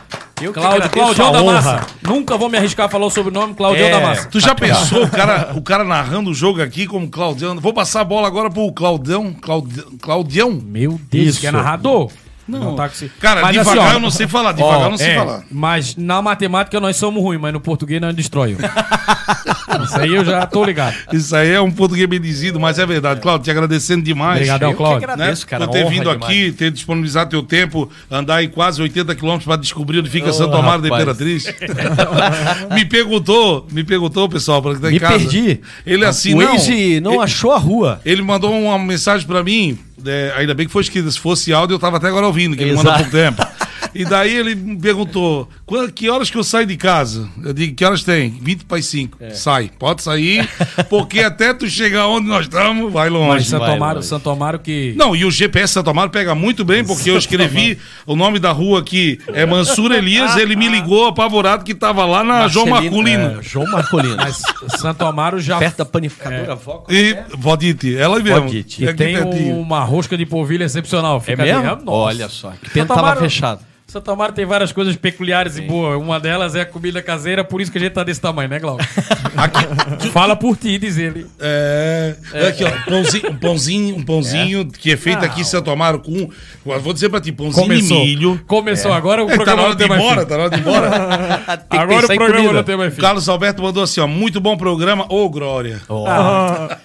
[0.44, 1.52] Eu Cláudio, agradeço Claudião da.
[1.52, 1.86] Massa.
[2.02, 3.90] Nunca vou me arriscar a falar o sobrenome, Claudião É.
[3.90, 4.28] da Massa.
[4.28, 7.58] Tu já pensou o cara, o cara narrando o jogo aqui como Claudião?
[7.60, 9.32] Vou passar a bola agora pro Claudião.
[9.32, 9.86] Claudião.
[10.00, 10.50] Claudião?
[10.52, 11.40] Meu Deus, Isso.
[11.40, 12.10] que é narrador?
[12.46, 12.76] Não.
[12.76, 14.98] tá com esse- Cara, Mas devagar assim, ó, eu não sei falar, devagar eu não
[14.98, 15.42] sei É, falar.
[15.50, 18.56] mas na matemática nós somos ruins, mas no português nós destrói.
[19.84, 20.94] Isso aí eu já tô ligado.
[21.12, 23.20] Isso aí é um português bem dizido, mas é verdade.
[23.20, 24.36] Cláudio, te agradecendo demais.
[24.36, 25.06] Obrigadão, Cláudio.
[25.06, 25.12] né?
[25.14, 25.66] agradeço, cara.
[25.66, 26.22] por ter vindo demais.
[26.22, 30.56] aqui, ter disponibilizado teu tempo, andar aí quase 80 quilômetros para descobrir onde fica Santo
[30.56, 30.88] Amaro da.
[30.88, 31.46] Imperatriz.
[32.72, 35.18] me perguntou, me perguntou, pessoal, para que tá em Me casa.
[35.18, 35.60] perdi.
[35.84, 36.52] Ele assim, o não.
[36.52, 38.00] Waze não ele, achou a rua.
[38.04, 41.74] ele mandou uma mensagem para mim, é, ainda bem que foi escrito, se fosse áudio
[41.74, 43.42] eu tava até agora ouvindo, que ele manda pouco tempo.
[43.94, 47.28] E daí ele me perguntou, "Qua- que horas que eu saio de casa?
[47.42, 48.30] Eu digo, que horas tem?
[48.30, 49.18] 20 para as 5.
[49.20, 49.30] É.
[49.30, 50.48] Sai, pode sair,
[50.88, 53.28] porque até tu chegar onde nós estamos, vai longe.
[53.28, 54.02] Mas Santo Amaro.
[54.02, 54.94] Santo Amaro que.
[54.96, 58.50] Não, e o GPS Santo Amaro pega muito bem, porque eu escrevi o nome da
[58.52, 62.96] rua aqui, é Mansur Elias, ele me ligou apavorado que tava lá na João Marcelino,
[63.02, 63.40] Marculino.
[63.40, 64.16] é, João Marcolino.
[64.16, 64.42] Mas
[64.80, 66.84] Santo Amaro já Perto da panificadora Vó.
[66.88, 68.42] E Vodite, ela mesmo.
[68.42, 68.86] Vodite.
[68.88, 69.56] Aqui tem pertinho.
[69.58, 71.18] uma rosca de polvilho excepcional.
[71.18, 71.58] É Fica mesmo?
[71.60, 71.90] ali, nossa.
[71.90, 72.52] Olha só.
[72.72, 73.60] Que tava fechado.
[73.94, 75.96] Santo Amaro tem várias coisas peculiares e boas.
[76.02, 78.58] Uma delas é a comida caseira, por isso que a gente tá desse tamanho, né,
[78.58, 78.82] Glauco?
[80.12, 81.26] Fala por ti, diz ele.
[81.40, 82.16] É,
[82.48, 86.28] aqui, ó, pãozinho, um pãozinho, um pãozinho que é feito aqui em Santo Amaro com,
[86.64, 88.00] vou dizer pra ti, pãozinho Começou.
[88.00, 88.40] de milho.
[88.48, 90.26] Começou agora o É, tá programa na hora não de ir embora, fim.
[90.26, 90.90] tá na hora de ir embora.
[91.54, 92.52] Tem que Agora o programa comida.
[92.52, 93.00] não tem mais fim.
[93.00, 95.80] Carlos Alberto mandou assim, ó, muito bom programa, ô Glória.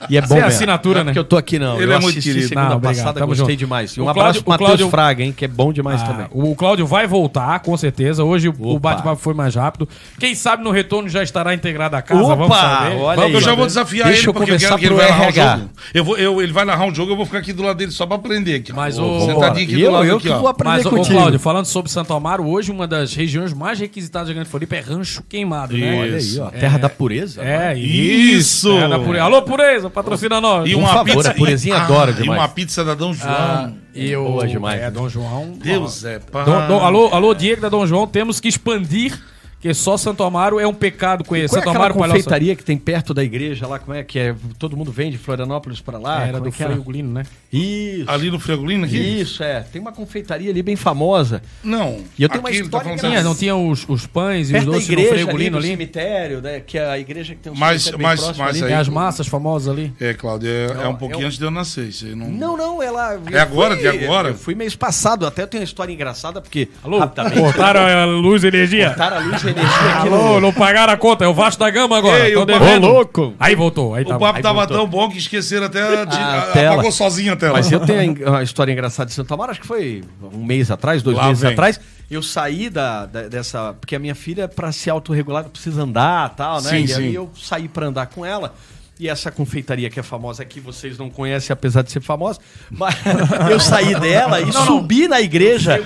[0.10, 0.48] E é bom Isso é mesmo.
[0.48, 1.10] assinatura, Não é né?
[1.12, 1.82] porque eu tô aqui, não.
[1.82, 2.48] Ele eu é muito querido.
[2.48, 2.96] segunda Não, obrigado.
[2.98, 3.58] passada, Tamo gostei junto.
[3.60, 3.92] demais.
[3.98, 6.06] E um abraço Cláudio- pro o Matheus Cláudio- Fraga, hein, que é bom demais Ah,
[6.06, 6.28] também.
[6.32, 8.24] o Cláudio vai voltar, com certeza.
[8.24, 8.90] Hoje o- o Opa.
[8.92, 9.88] bate-papo foi mais rápido.
[10.20, 12.22] Quem sabe no retorno já estará integrada a casa.
[12.22, 12.96] Opa, vamos saber.
[12.96, 13.34] olha Vamos aí.
[13.34, 15.20] eu já vou desafiar Deixa ele, eu porque eu começar quero que ele vai narrar
[15.20, 15.56] o RH.
[15.58, 15.70] jogo.
[15.94, 17.92] Eu vou, eu, ele vai narrar um jogo, eu vou ficar aqui do lado dele
[17.92, 18.74] só pra aprender aqui.
[18.74, 20.40] Mas Ô, o- Sentadinho aqui E eu, do lado eu aqui, que ó.
[20.40, 21.16] vou aprender Mas, ô, contigo.
[21.16, 24.80] Cláudio, falando sobre Santo Amaro, hoje uma das regiões mais requisitadas da Grande Floripa é
[24.80, 26.00] Rancho Queimado, né?
[26.02, 26.50] Olha aí, ó.
[26.50, 27.42] Terra da pureza.
[27.44, 28.72] É, Isso!
[28.78, 29.20] É, da pure...
[29.20, 30.68] Alô, Pureza, patrocina nós.
[30.70, 31.32] E Por uma favor, pizza.
[31.32, 32.40] a purezinha e- adora ah, E demais.
[32.40, 33.76] uma pizza da Dom João.
[34.00, 34.24] E o...
[34.26, 34.82] Boa demais.
[34.82, 35.52] É, Dom João.
[35.52, 36.46] Deus é pai.
[36.46, 39.20] Dom- Dom- alô, alô, Diego da Dom João, temos que expandir,
[39.60, 41.50] que só Santo Amaro é um pecado conhecer.
[41.56, 43.78] Qual é Santo Amaro, Palhoça- confeitaria que tem perto da igreja lá?
[43.80, 44.36] Como é que é?
[44.58, 46.22] Todo mundo vem de Florianópolis pra lá?
[46.24, 46.76] Era Como do é é?
[46.78, 47.24] Glino, né?
[47.52, 48.10] Isso.
[48.10, 48.98] Ali no Fregolino aqui?
[48.98, 49.62] Isso, é.
[49.62, 51.42] Tem uma confeitaria ali bem famosa.
[51.64, 52.00] Não.
[52.18, 53.30] E eu tenho uma tá história falando Tinha, engraçada.
[53.30, 55.58] não tinha os, os pães e os da doces no igreja Freio ali, Glino no
[55.58, 55.68] ali?
[55.68, 56.60] cemitério, né?
[56.60, 58.66] Que é a igreja que tem um Mas- cemitério mas- próximo mas ali.
[58.66, 59.94] aí- É as massas famosas ali.
[60.00, 61.90] É, Cláudio, é, é um pouquinho é um- antes de eu nascer.
[62.16, 62.30] Não...
[62.30, 63.20] Não, não, ela...
[63.32, 64.30] É agora, de agora?
[64.30, 66.70] Eu fui mês passado, até eu tenho uma história engraçada, porque...
[66.84, 67.00] Alô?
[67.00, 68.90] Cortaram a luz e energia?
[68.90, 70.42] botaram a luz energia aqui Alô, no...
[70.42, 72.28] não pagaram a conta, é o Vasco da Gama agora.
[72.28, 72.88] Ei, papo- devendo.
[72.88, 73.34] Ô, louco!
[73.40, 74.18] Aí voltou, aí O tá.
[74.20, 74.78] papo aí tava voltou.
[74.78, 76.18] tão bom que esqueceram até de.
[76.18, 76.74] A a- tela.
[76.76, 77.54] apagou sozinho a tela.
[77.54, 80.04] Mas eu tenho uma história engraçada de Santo Amaro, acho que foi
[80.34, 81.52] um mês atrás, dois Lá meses vem.
[81.54, 81.80] atrás.
[82.10, 83.74] Eu saí da, da- dessa.
[83.80, 86.70] Porque a minha filha, pra se autorregular, precisa andar e tal, né?
[86.70, 87.02] Sim, e sim.
[87.04, 88.54] aí eu saí pra andar com ela.
[89.00, 92.38] E essa confeitaria que é famosa aqui, vocês não conhecem, apesar de ser famosa.
[92.70, 92.96] Mas
[93.50, 95.82] eu saí dela e subi na igreja.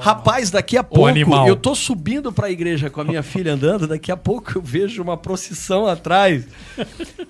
[0.00, 1.48] Rapaz, daqui a pouco animal.
[1.48, 5.02] eu tô subindo pra igreja com a minha filha andando, daqui a pouco eu vejo
[5.02, 6.44] uma procissão atrás.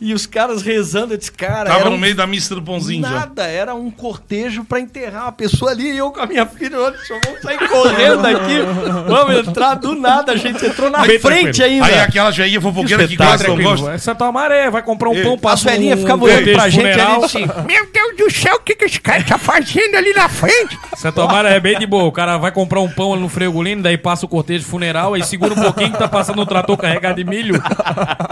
[0.01, 2.61] E os caras rezando, eu disse, cara, Tava era no um meio da missa do
[2.61, 3.11] pãozinho já.
[3.11, 6.81] Nada, era um cortejo pra enterrar uma pessoa ali e eu com a minha filha,
[6.81, 8.59] olha, só vamos sair correndo aqui.
[9.07, 11.85] Vamos entrar do nada, a gente entrou na Bem frente tranquilo.
[11.85, 11.87] ainda.
[11.87, 13.93] Aí aquela velhinha fofoqueira que não gosta.
[13.93, 16.53] É Santo Amaro, é, vai comprar um Ei, pão, As passa velhinhas um ficavam olhando
[16.53, 19.95] pra gente ali assim, Meu Deus do céu, o que, que esse cara tá fazendo
[19.97, 20.79] ali na frente?
[20.97, 22.05] Santo Amaro é bem de boa.
[22.05, 25.23] O cara vai comprar um pão ali no Fregolino, daí passa o cortejo funeral, aí
[25.25, 27.61] segura um pouquinho que tá passando um trator carregado de milho.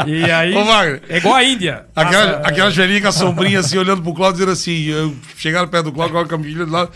[0.07, 0.55] E aí.
[0.55, 0.65] Ô.
[1.09, 1.87] É igual a Índia.
[1.95, 5.69] Aquela, Passa- aquelas velhinhas com a sombrinha assim, olhando pro Cláudio, dizendo assim: eu, chegaram
[5.69, 6.91] perto do Cláudio com a filha do lado.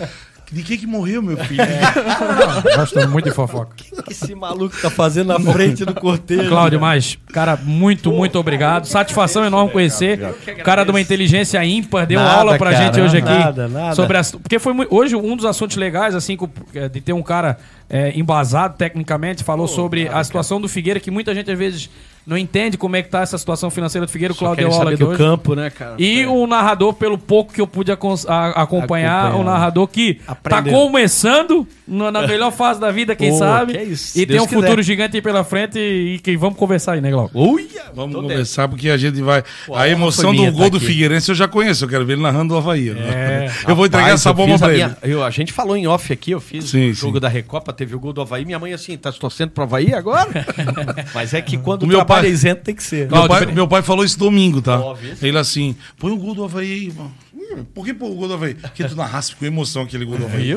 [0.51, 1.63] De quem que morreu, meu filho?
[2.77, 3.73] Gosto muito de fofoca.
[3.93, 6.49] o que esse maluco tá fazendo na frente do cortejo?
[6.49, 8.87] Cláudio, mas, cara, muito, muito obrigado.
[8.87, 10.19] Satisfação enorme conhecer.
[10.59, 13.29] O cara de uma inteligência ímpar deu Nada, aula pra cara, gente hoje aqui.
[13.29, 13.95] nada, nada.
[13.95, 16.37] Sobre as, porque foi mui- hoje um dos assuntos legais, assim,
[16.75, 17.59] é, de ter um cara
[17.91, 21.91] é, embasado tecnicamente, falou sobre a situação do Figueira, que muita gente às vezes
[22.29, 24.33] não entende como é que tá essa situação financeira do Figueira.
[24.33, 25.19] O Só Cláudio querem deu aula aqui do hoje.
[25.19, 25.95] campo, né, cara?
[25.99, 26.29] E É.
[26.29, 29.35] o narrador, pelo pouco que eu pude acompanhar, Acompanhar.
[29.35, 30.65] o narrador que Aprendendo.
[30.65, 33.73] tá começando na, na melhor fase da vida, quem Pô, sabe.
[33.73, 34.61] que é isso, e Deus tem um quiser.
[34.61, 37.39] futuro gigante aí pela frente e que vamos conversar aí, né, Glauco?
[37.39, 37.85] Uia!
[37.95, 39.43] Vamos Tô conversar porque a gente vai.
[39.75, 40.81] a a emoção do gol tá do.
[40.81, 41.85] Figueirense eu já conheço.
[41.85, 42.91] Eu quero ver ele narrando o Havaí.
[42.91, 43.51] É.
[43.67, 45.15] Eu vou entregar Rapaz, essa bomba pra minha- ele.
[45.15, 47.21] eu- a gente falou em off aqui, eu fiz Sim, o jogo sim.
[47.21, 48.45] da Recopa, teve o gol do Havaí.
[48.45, 50.29] Minha mãe assim, tá se torcendo pro Havaí agora?
[51.15, 53.11] Mas é que quando O meu pai- é isento tem que ser.
[53.11, 54.79] Meu pai, meu pai falou isso domingo, tá?
[54.79, 55.17] Óbvio.
[55.21, 57.13] Ele assim, põe o gol do Havaí aí, mano.
[57.35, 58.55] Hum, Por que pôr o gol do Havaí?
[58.55, 60.51] Porque tu narrasse com emoção aquele gol do Havaí.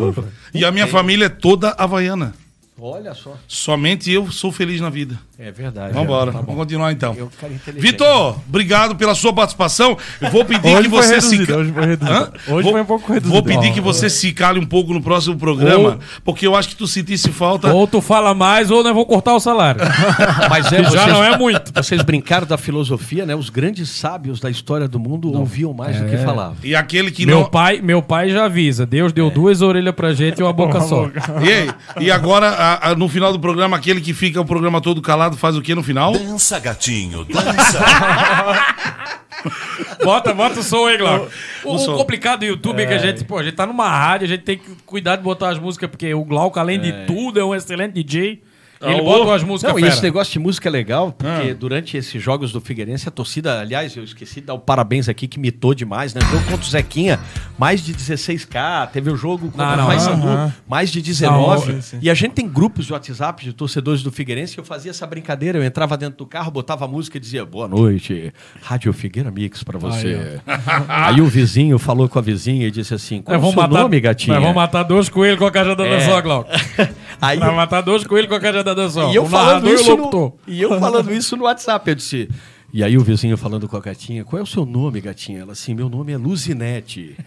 [0.54, 2.34] E a minha família é toda havaiana.
[2.84, 3.36] Olha só.
[3.48, 5.16] Somente eu sou feliz na vida.
[5.38, 5.94] É verdade.
[5.94, 7.16] Vamos embora, Tá vamos continuar então.
[7.76, 9.98] Vitor, obrigado pela sua participação.
[10.20, 11.32] Eu vou pedir Hoje que foi você se.
[11.38, 12.12] reduzido, hoje foi reduzido.
[12.18, 12.32] Hã?
[12.48, 13.34] Hoje vou, foi um pouco reduzido.
[13.34, 16.76] Vou pedir que você se cale um pouco no próximo programa, porque eu acho que
[16.76, 17.72] tu sentisse falta.
[17.74, 19.82] Ou tu fala mais ou nós vamos cortar o salário.
[20.50, 21.72] Mas é, Que já vocês, não é muito.
[21.74, 23.36] vocês brincaram da filosofia, né?
[23.36, 26.56] Os grandes sábios da história do mundo ouviam mais do que falavam.
[26.64, 27.46] E aquele que Meu não.
[27.50, 28.86] pai, meu pai já avisa.
[28.86, 29.16] Deus É.
[29.16, 31.10] deu duas orelhas pra gente e uma boca só.
[31.44, 31.70] E, aí?
[32.00, 35.38] E agora, a- a- no final do programa, aquele que fica o programa todo calado
[35.38, 36.14] faz o que no final?
[36.14, 37.80] Dança, gatinho, dança.
[40.04, 41.28] Bota, bota o som aí, Glauco.
[41.64, 41.96] O, O o som.
[41.98, 44.44] complicado do YouTube é que a gente, pô, a gente tá numa rádio, a gente
[44.44, 47.54] tem que cuidar de botar as músicas, porque o Glauco, além de tudo, é um
[47.56, 48.42] excelente DJ.
[48.82, 49.94] Ele bota as músicas Não, e fera.
[49.94, 53.96] esse negócio de música é legal, porque durante esses jogos do Figueirense, a torcida, aliás,
[53.96, 56.22] eu esqueci de dar o parabéns aqui, que mitou demais, né?
[56.32, 57.20] Jogo contra o Zequinha,
[57.58, 61.74] mais de 16k, teve o jogo contra Não, o Paysandu, mais de 19.
[61.74, 61.80] Não.
[62.02, 65.58] E a gente tem grupos de WhatsApp de torcedores do Figueirense, eu fazia essa brincadeira,
[65.58, 69.64] eu entrava dentro do carro, botava a música e dizia, boa noite, Rádio Figueira Mix
[69.64, 70.40] pra você.
[70.88, 74.00] Aí, o vizinho falou com a vizinha e disse assim, qual é o matar, nome,
[74.00, 74.40] gatinha?
[74.40, 76.00] Vamos matar dois coelhos com a cajadada É.
[76.02, 76.50] só, Glauco.
[77.22, 78.71] Aí, vamos matar dois coelhos com a cajadada
[79.12, 82.30] E eu falando isso no, e eu falando isso no WhatsApp, eu disse.
[82.74, 85.42] E aí o vizinho falando com a gatinha, qual é o seu nome, gatinha?
[85.42, 87.18] Ela assim, meu nome é Luzinete.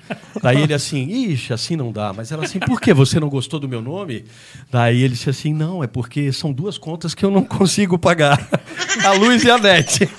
[0.43, 2.15] Daí ele assim, ixi, assim não dá.
[2.15, 4.25] Mas ela assim, por que você não gostou do meu nome?
[4.71, 8.41] Daí ele disse assim, não, é porque são duas contas que eu não consigo pagar.
[9.05, 10.09] A luz e a net.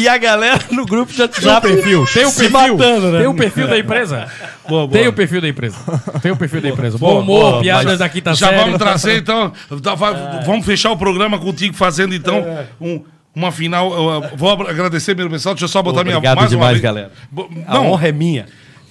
[0.00, 3.18] E a galera no grupo já Tem um perfil, tem se perfil, matando, né?
[3.18, 4.28] tem um perfil da empresa.
[4.68, 4.88] Boa, boa.
[4.88, 5.76] Tem o perfil da empresa.
[6.22, 6.98] Tem o perfil da empresa.
[6.98, 8.60] Boa, Bom humor, boa, piadas mas da quinta Já série.
[8.60, 9.52] vamos trazer, então.
[9.82, 12.44] tá, vai- Vamos fechar o programa contigo fazendo, então,
[12.80, 13.02] um-
[13.34, 13.90] uma final.
[14.36, 15.54] vou agradecer mesmo, pessoal.
[15.54, 16.82] Deixa eu só botar minha Obrigado mais uma demais, vez.
[16.82, 17.10] galera.
[17.30, 18.46] Bo- A honra é minha.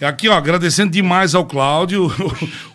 [0.06, 2.12] Aqui, ó, agradecendo demais ao Cláudio.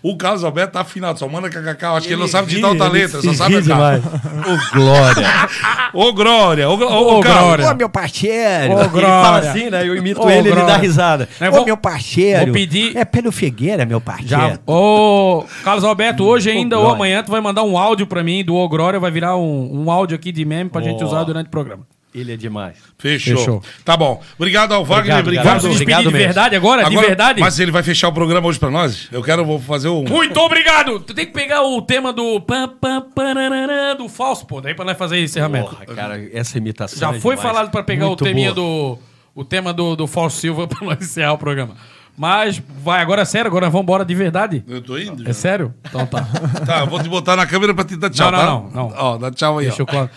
[0.03, 1.85] O Carlos Alberto tá afinado, só manda kkk.
[1.87, 3.99] Acho que ele não sabe digitar outra letra, só sabe cantar.
[3.99, 5.27] Ô, Glória.
[5.95, 6.69] Ô, Glória!
[6.69, 7.23] Ô, ô, Ô.
[7.23, 7.71] Glória.
[7.71, 8.75] Ô, meu parceiro.
[8.75, 9.09] Ô, ele Glória.
[9.09, 9.87] fala assim, né?
[9.89, 10.77] Eu imito Ô, ele, ele dá Glória.
[10.77, 11.29] risada.
[11.41, 12.45] É, Ô, vou- meu parceiro.
[12.47, 14.29] vou pedir- É pelo Figueira, meu parceiro.
[14.29, 14.59] Já.
[14.67, 16.97] Ô, Carlos Alberto, hoje ainda ou Glória.
[16.97, 19.91] amanhã tu vai mandar um áudio pra mim do Ô Glória, vai virar um, um
[19.91, 21.87] áudio aqui de meme pra gente usar durante o programa.
[22.15, 22.77] Ele é demais.
[22.97, 23.37] Fechou.
[23.37, 23.63] Fechou.
[23.85, 24.23] Tá bom.
[24.39, 25.19] Obrigado ao Wagner.
[25.19, 25.61] Obrigado, Obrigado.
[25.63, 26.19] Vamos Obrigado de mesmo.
[26.27, 26.83] verdade agora?
[26.85, 27.41] de Agora- verdade?
[27.41, 29.09] Mas ele vai fechar o programa hoje pra nós?
[29.11, 30.05] Eu quero, vou fazer um.
[30.05, 31.01] Muito obrigado!
[31.01, 34.85] Tu tem que pegar o tema do pam, pam, parararã, do falso, pô, daí pra
[34.85, 35.71] nós fazer encerramento.
[35.71, 37.41] Porra, cara, essa imitação Já é foi demais.
[37.53, 38.97] falado pra pegar Muito o teminha boa.
[38.97, 38.99] do.
[39.35, 41.75] O tema do, do Falso Silva pra nós encerrar o programa.
[42.17, 44.63] Mas vai, agora é sério, agora vamos embora de verdade.
[44.69, 45.29] Eu tô indo.
[45.29, 45.75] É sério?
[45.85, 46.25] Então tá.
[46.65, 48.47] Tá, eu vou te botar na câmera pra te dar tchau, Não, tá?
[48.47, 48.97] não, não, não.
[48.97, 49.93] Ó, dá tchau aí, Deixa eu ó.
[49.93, 50.11] colo-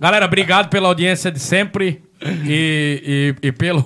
[0.00, 2.02] Galera, obrigado pela audiência de sempre
[2.46, 3.84] e, e, e pelo,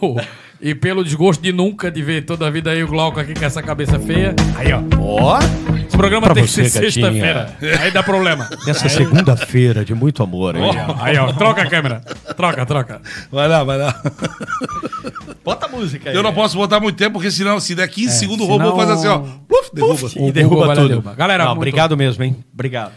[0.61, 3.45] e pelo desgosto de nunca de ver toda a vida aí o Glauco aqui com
[3.45, 4.33] essa cabeça feia.
[4.57, 4.81] Aí, ó.
[4.97, 5.39] Ó,
[5.87, 7.57] Esse programa Pra tem que ser sexta-feira.
[7.81, 8.49] Aí dá problema.
[8.65, 10.55] nessa segunda-feira de muito amor.
[10.55, 10.63] Aí,
[11.01, 11.33] Aí, ó.
[11.33, 12.01] Troca a câmera.
[12.37, 13.03] Troca, troca.
[13.33, 14.01] Vai lá, vai lá.
[15.45, 16.17] Bota a música aí.
[16.17, 18.89] Eu não posso botar muito tempo, porque senão, se der 15 segundos, o robô faz
[18.91, 19.19] assim, ó.
[19.19, 20.09] Puf, derruba.
[20.17, 20.89] E derruba lá, tudo.
[20.89, 21.15] derruba.
[21.17, 22.37] Galera, Não, muito- obrigado mesmo, hein?
[22.55, 22.93] Obrigado.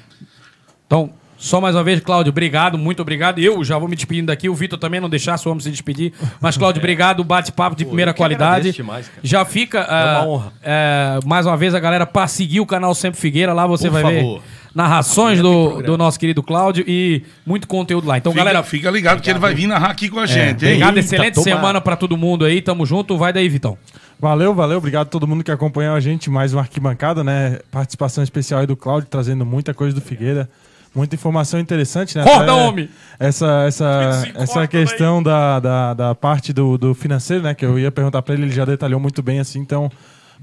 [0.85, 3.39] Então, só mais uma vez, Cláudio, obrigado, muito obrigado.
[3.39, 6.11] Eu já vou me despedindo daqui, o Vitor também não deixar, só vamos se despedir.
[6.41, 8.72] Mas, Cláudio, obrigado, bate-papo de primeira eu que qualidade.
[8.72, 9.09] demais.
[9.22, 10.53] Já fica, uma ah, honra.
[10.64, 14.01] é, mais uma vez, a galera para seguir o canal Sempre Figueira, lá você Por
[14.01, 14.39] vai favor.
[14.39, 14.41] ver
[14.76, 18.18] narrações do, do nosso querido Cláudio e muito conteúdo lá.
[18.19, 20.65] Então, Fica, galera, fica ligado que ele vai vir narrar aqui com a é, gente,
[20.65, 20.73] hein?
[20.73, 21.43] obrigado, Eita, excelente toma.
[21.43, 23.76] semana pra todo mundo aí, tamo junto, vai daí, Vitão.
[24.19, 24.77] Valeu, valeu.
[24.77, 26.27] Obrigado a todo mundo que acompanhou a gente.
[26.30, 27.59] Mais uma arquibancada, né?
[27.69, 30.49] Participação especial aí do Cláudio, trazendo muita coisa do Figueira.
[30.97, 32.23] Muita informação interessante, né?
[32.23, 32.89] Corda, Até homem!
[33.19, 37.53] Essa, essa, essa questão da, da, da parte do, do financeiro, né?
[37.53, 39.59] Que eu ia perguntar pra ele, ele já detalhou muito bem, assim.
[39.59, 39.91] Então,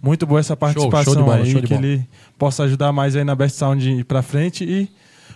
[0.01, 1.51] muito boa essa participação show de bola, aí.
[1.51, 2.09] show que ele
[2.39, 4.63] possa ajudar mais aí na Best Sound ir pra frente.
[4.63, 4.89] E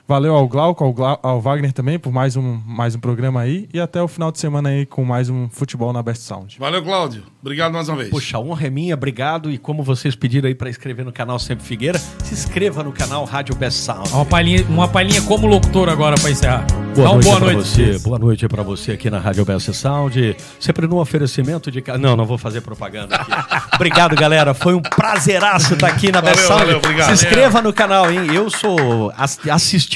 [0.08, 3.68] valeu ao Glauco, ao, Glau- ao Wagner também, por mais um, mais um programa aí.
[3.72, 6.56] E até o final de semana aí com mais um futebol na Best Sound.
[6.58, 7.22] Valeu, Cláudio.
[7.42, 8.10] Obrigado mais uma vez.
[8.10, 9.50] Puxa, a honra é minha, obrigado.
[9.50, 13.24] E como vocês pediram aí pra inscrever no canal Sempre Figueira, se inscreva no canal
[13.24, 14.10] Rádio Best Sound.
[14.12, 16.66] Uma palhinha, uma palhinha como locutor agora pra encerrar.
[16.96, 17.56] Boa Dá noite boa noite.
[17.68, 17.98] você.
[18.00, 20.36] Boa noite pra você aqui na Rádio Best Sound.
[20.58, 21.84] Sempre no oferecimento de.
[22.00, 23.30] Não, não vou fazer propaganda aqui.
[23.76, 24.52] obrigado, galera.
[24.52, 26.64] Foi um prazeraço estar aqui na Best Valeu, Sound.
[26.64, 27.16] valeu, obrigado.
[27.16, 28.26] Se inscreva no canal, hein?
[28.34, 29.12] Eu sou.
[29.16, 29.38] ass-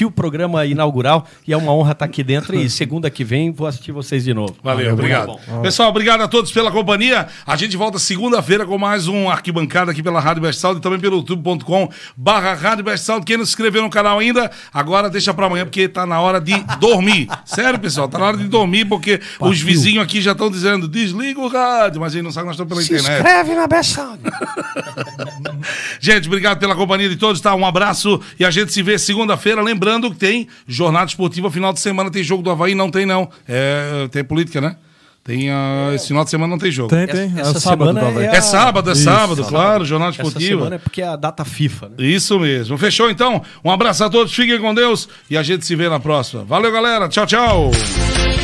[0.03, 2.55] Assisti o programa inaugural e é uma honra estar aqui dentro.
[2.55, 4.55] E segunda que vem vou assistir vocês de novo.
[4.63, 5.27] Valeu, obrigado.
[5.27, 5.61] Bom.
[5.61, 7.27] Pessoal, obrigado a todos pela companhia.
[7.45, 10.99] A gente volta segunda-feira com mais um arquibancada aqui pela Rádio Best Sound e também
[10.99, 13.25] pelo youtube.com barra Rádio Best Sound.
[13.25, 16.41] Quem não se inscreveu no canal ainda, agora deixa pra amanhã, porque tá na hora
[16.41, 17.27] de dormir.
[17.45, 21.39] Sério, pessoal, tá na hora de dormir, porque os vizinhos aqui já estão dizendo, desliga
[21.39, 23.21] o rádio, mas a gente não sabe que nós estamos pela Se internet.
[23.21, 24.19] inscreve na Best Sound.
[25.99, 27.55] Gente, obrigado pela companhia de todos, tá?
[27.55, 29.61] Um abraço e a gente se vê segunda-feira.
[29.61, 33.29] Lembrando que tem jornada esportiva, final de semana tem jogo do Havaí, não tem não.
[33.47, 34.75] É, tem política, né?
[35.23, 36.89] Tem, ah, esse final de semana não tem jogo.
[36.89, 37.31] Tem, tem.
[37.37, 38.25] Essa é o sábado semana do Havaí.
[38.25, 39.03] é É sábado, é Isso.
[39.03, 40.57] sábado, claro, jornada Essa esportiva.
[40.59, 41.95] semana é porque é a data FIFA, né?
[41.99, 42.77] Isso mesmo.
[42.77, 43.41] Fechou então?
[43.63, 46.43] Um abraço a todos, fiquem com Deus e a gente se vê na próxima.
[46.43, 47.07] Valeu, galera.
[47.07, 47.71] Tchau, tchau.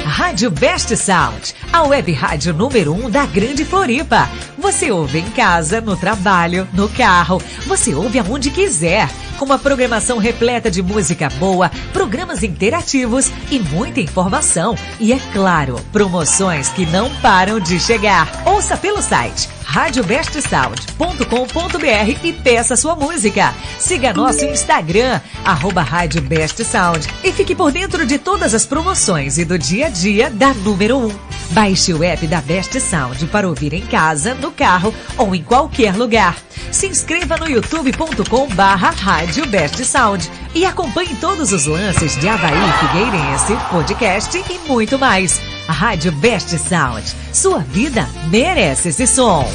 [0.09, 4.27] Rádio Best Sound, a web rádio número 1 um da Grande Floripa.
[4.57, 7.39] Você ouve em casa, no trabalho, no carro.
[7.67, 9.07] Você ouve aonde quiser.
[9.37, 14.75] Com uma programação repleta de música boa, programas interativos e muita informação.
[14.99, 18.27] E é claro, promoções que não param de chegar.
[18.47, 23.53] Ouça pelo site radiobestsound.com.br e peça sua música.
[23.77, 29.37] Siga nosso Instagram, arroba Rádio Best Sound e fique por dentro de todas as promoções
[29.37, 31.11] e do dia a dia da número 1.
[31.51, 35.95] Baixe o app da Best Sound para ouvir em casa, no carro ou em qualquer
[35.95, 36.35] lugar.
[36.71, 42.73] Se inscreva no youtube.com barra Rádio Best Sound e acompanhe todos os lances de Havaí
[42.79, 45.39] Figueirense, podcast e muito mais.
[45.69, 47.15] A Rádio Best Sound.
[47.31, 49.45] Sua vida merece esse som.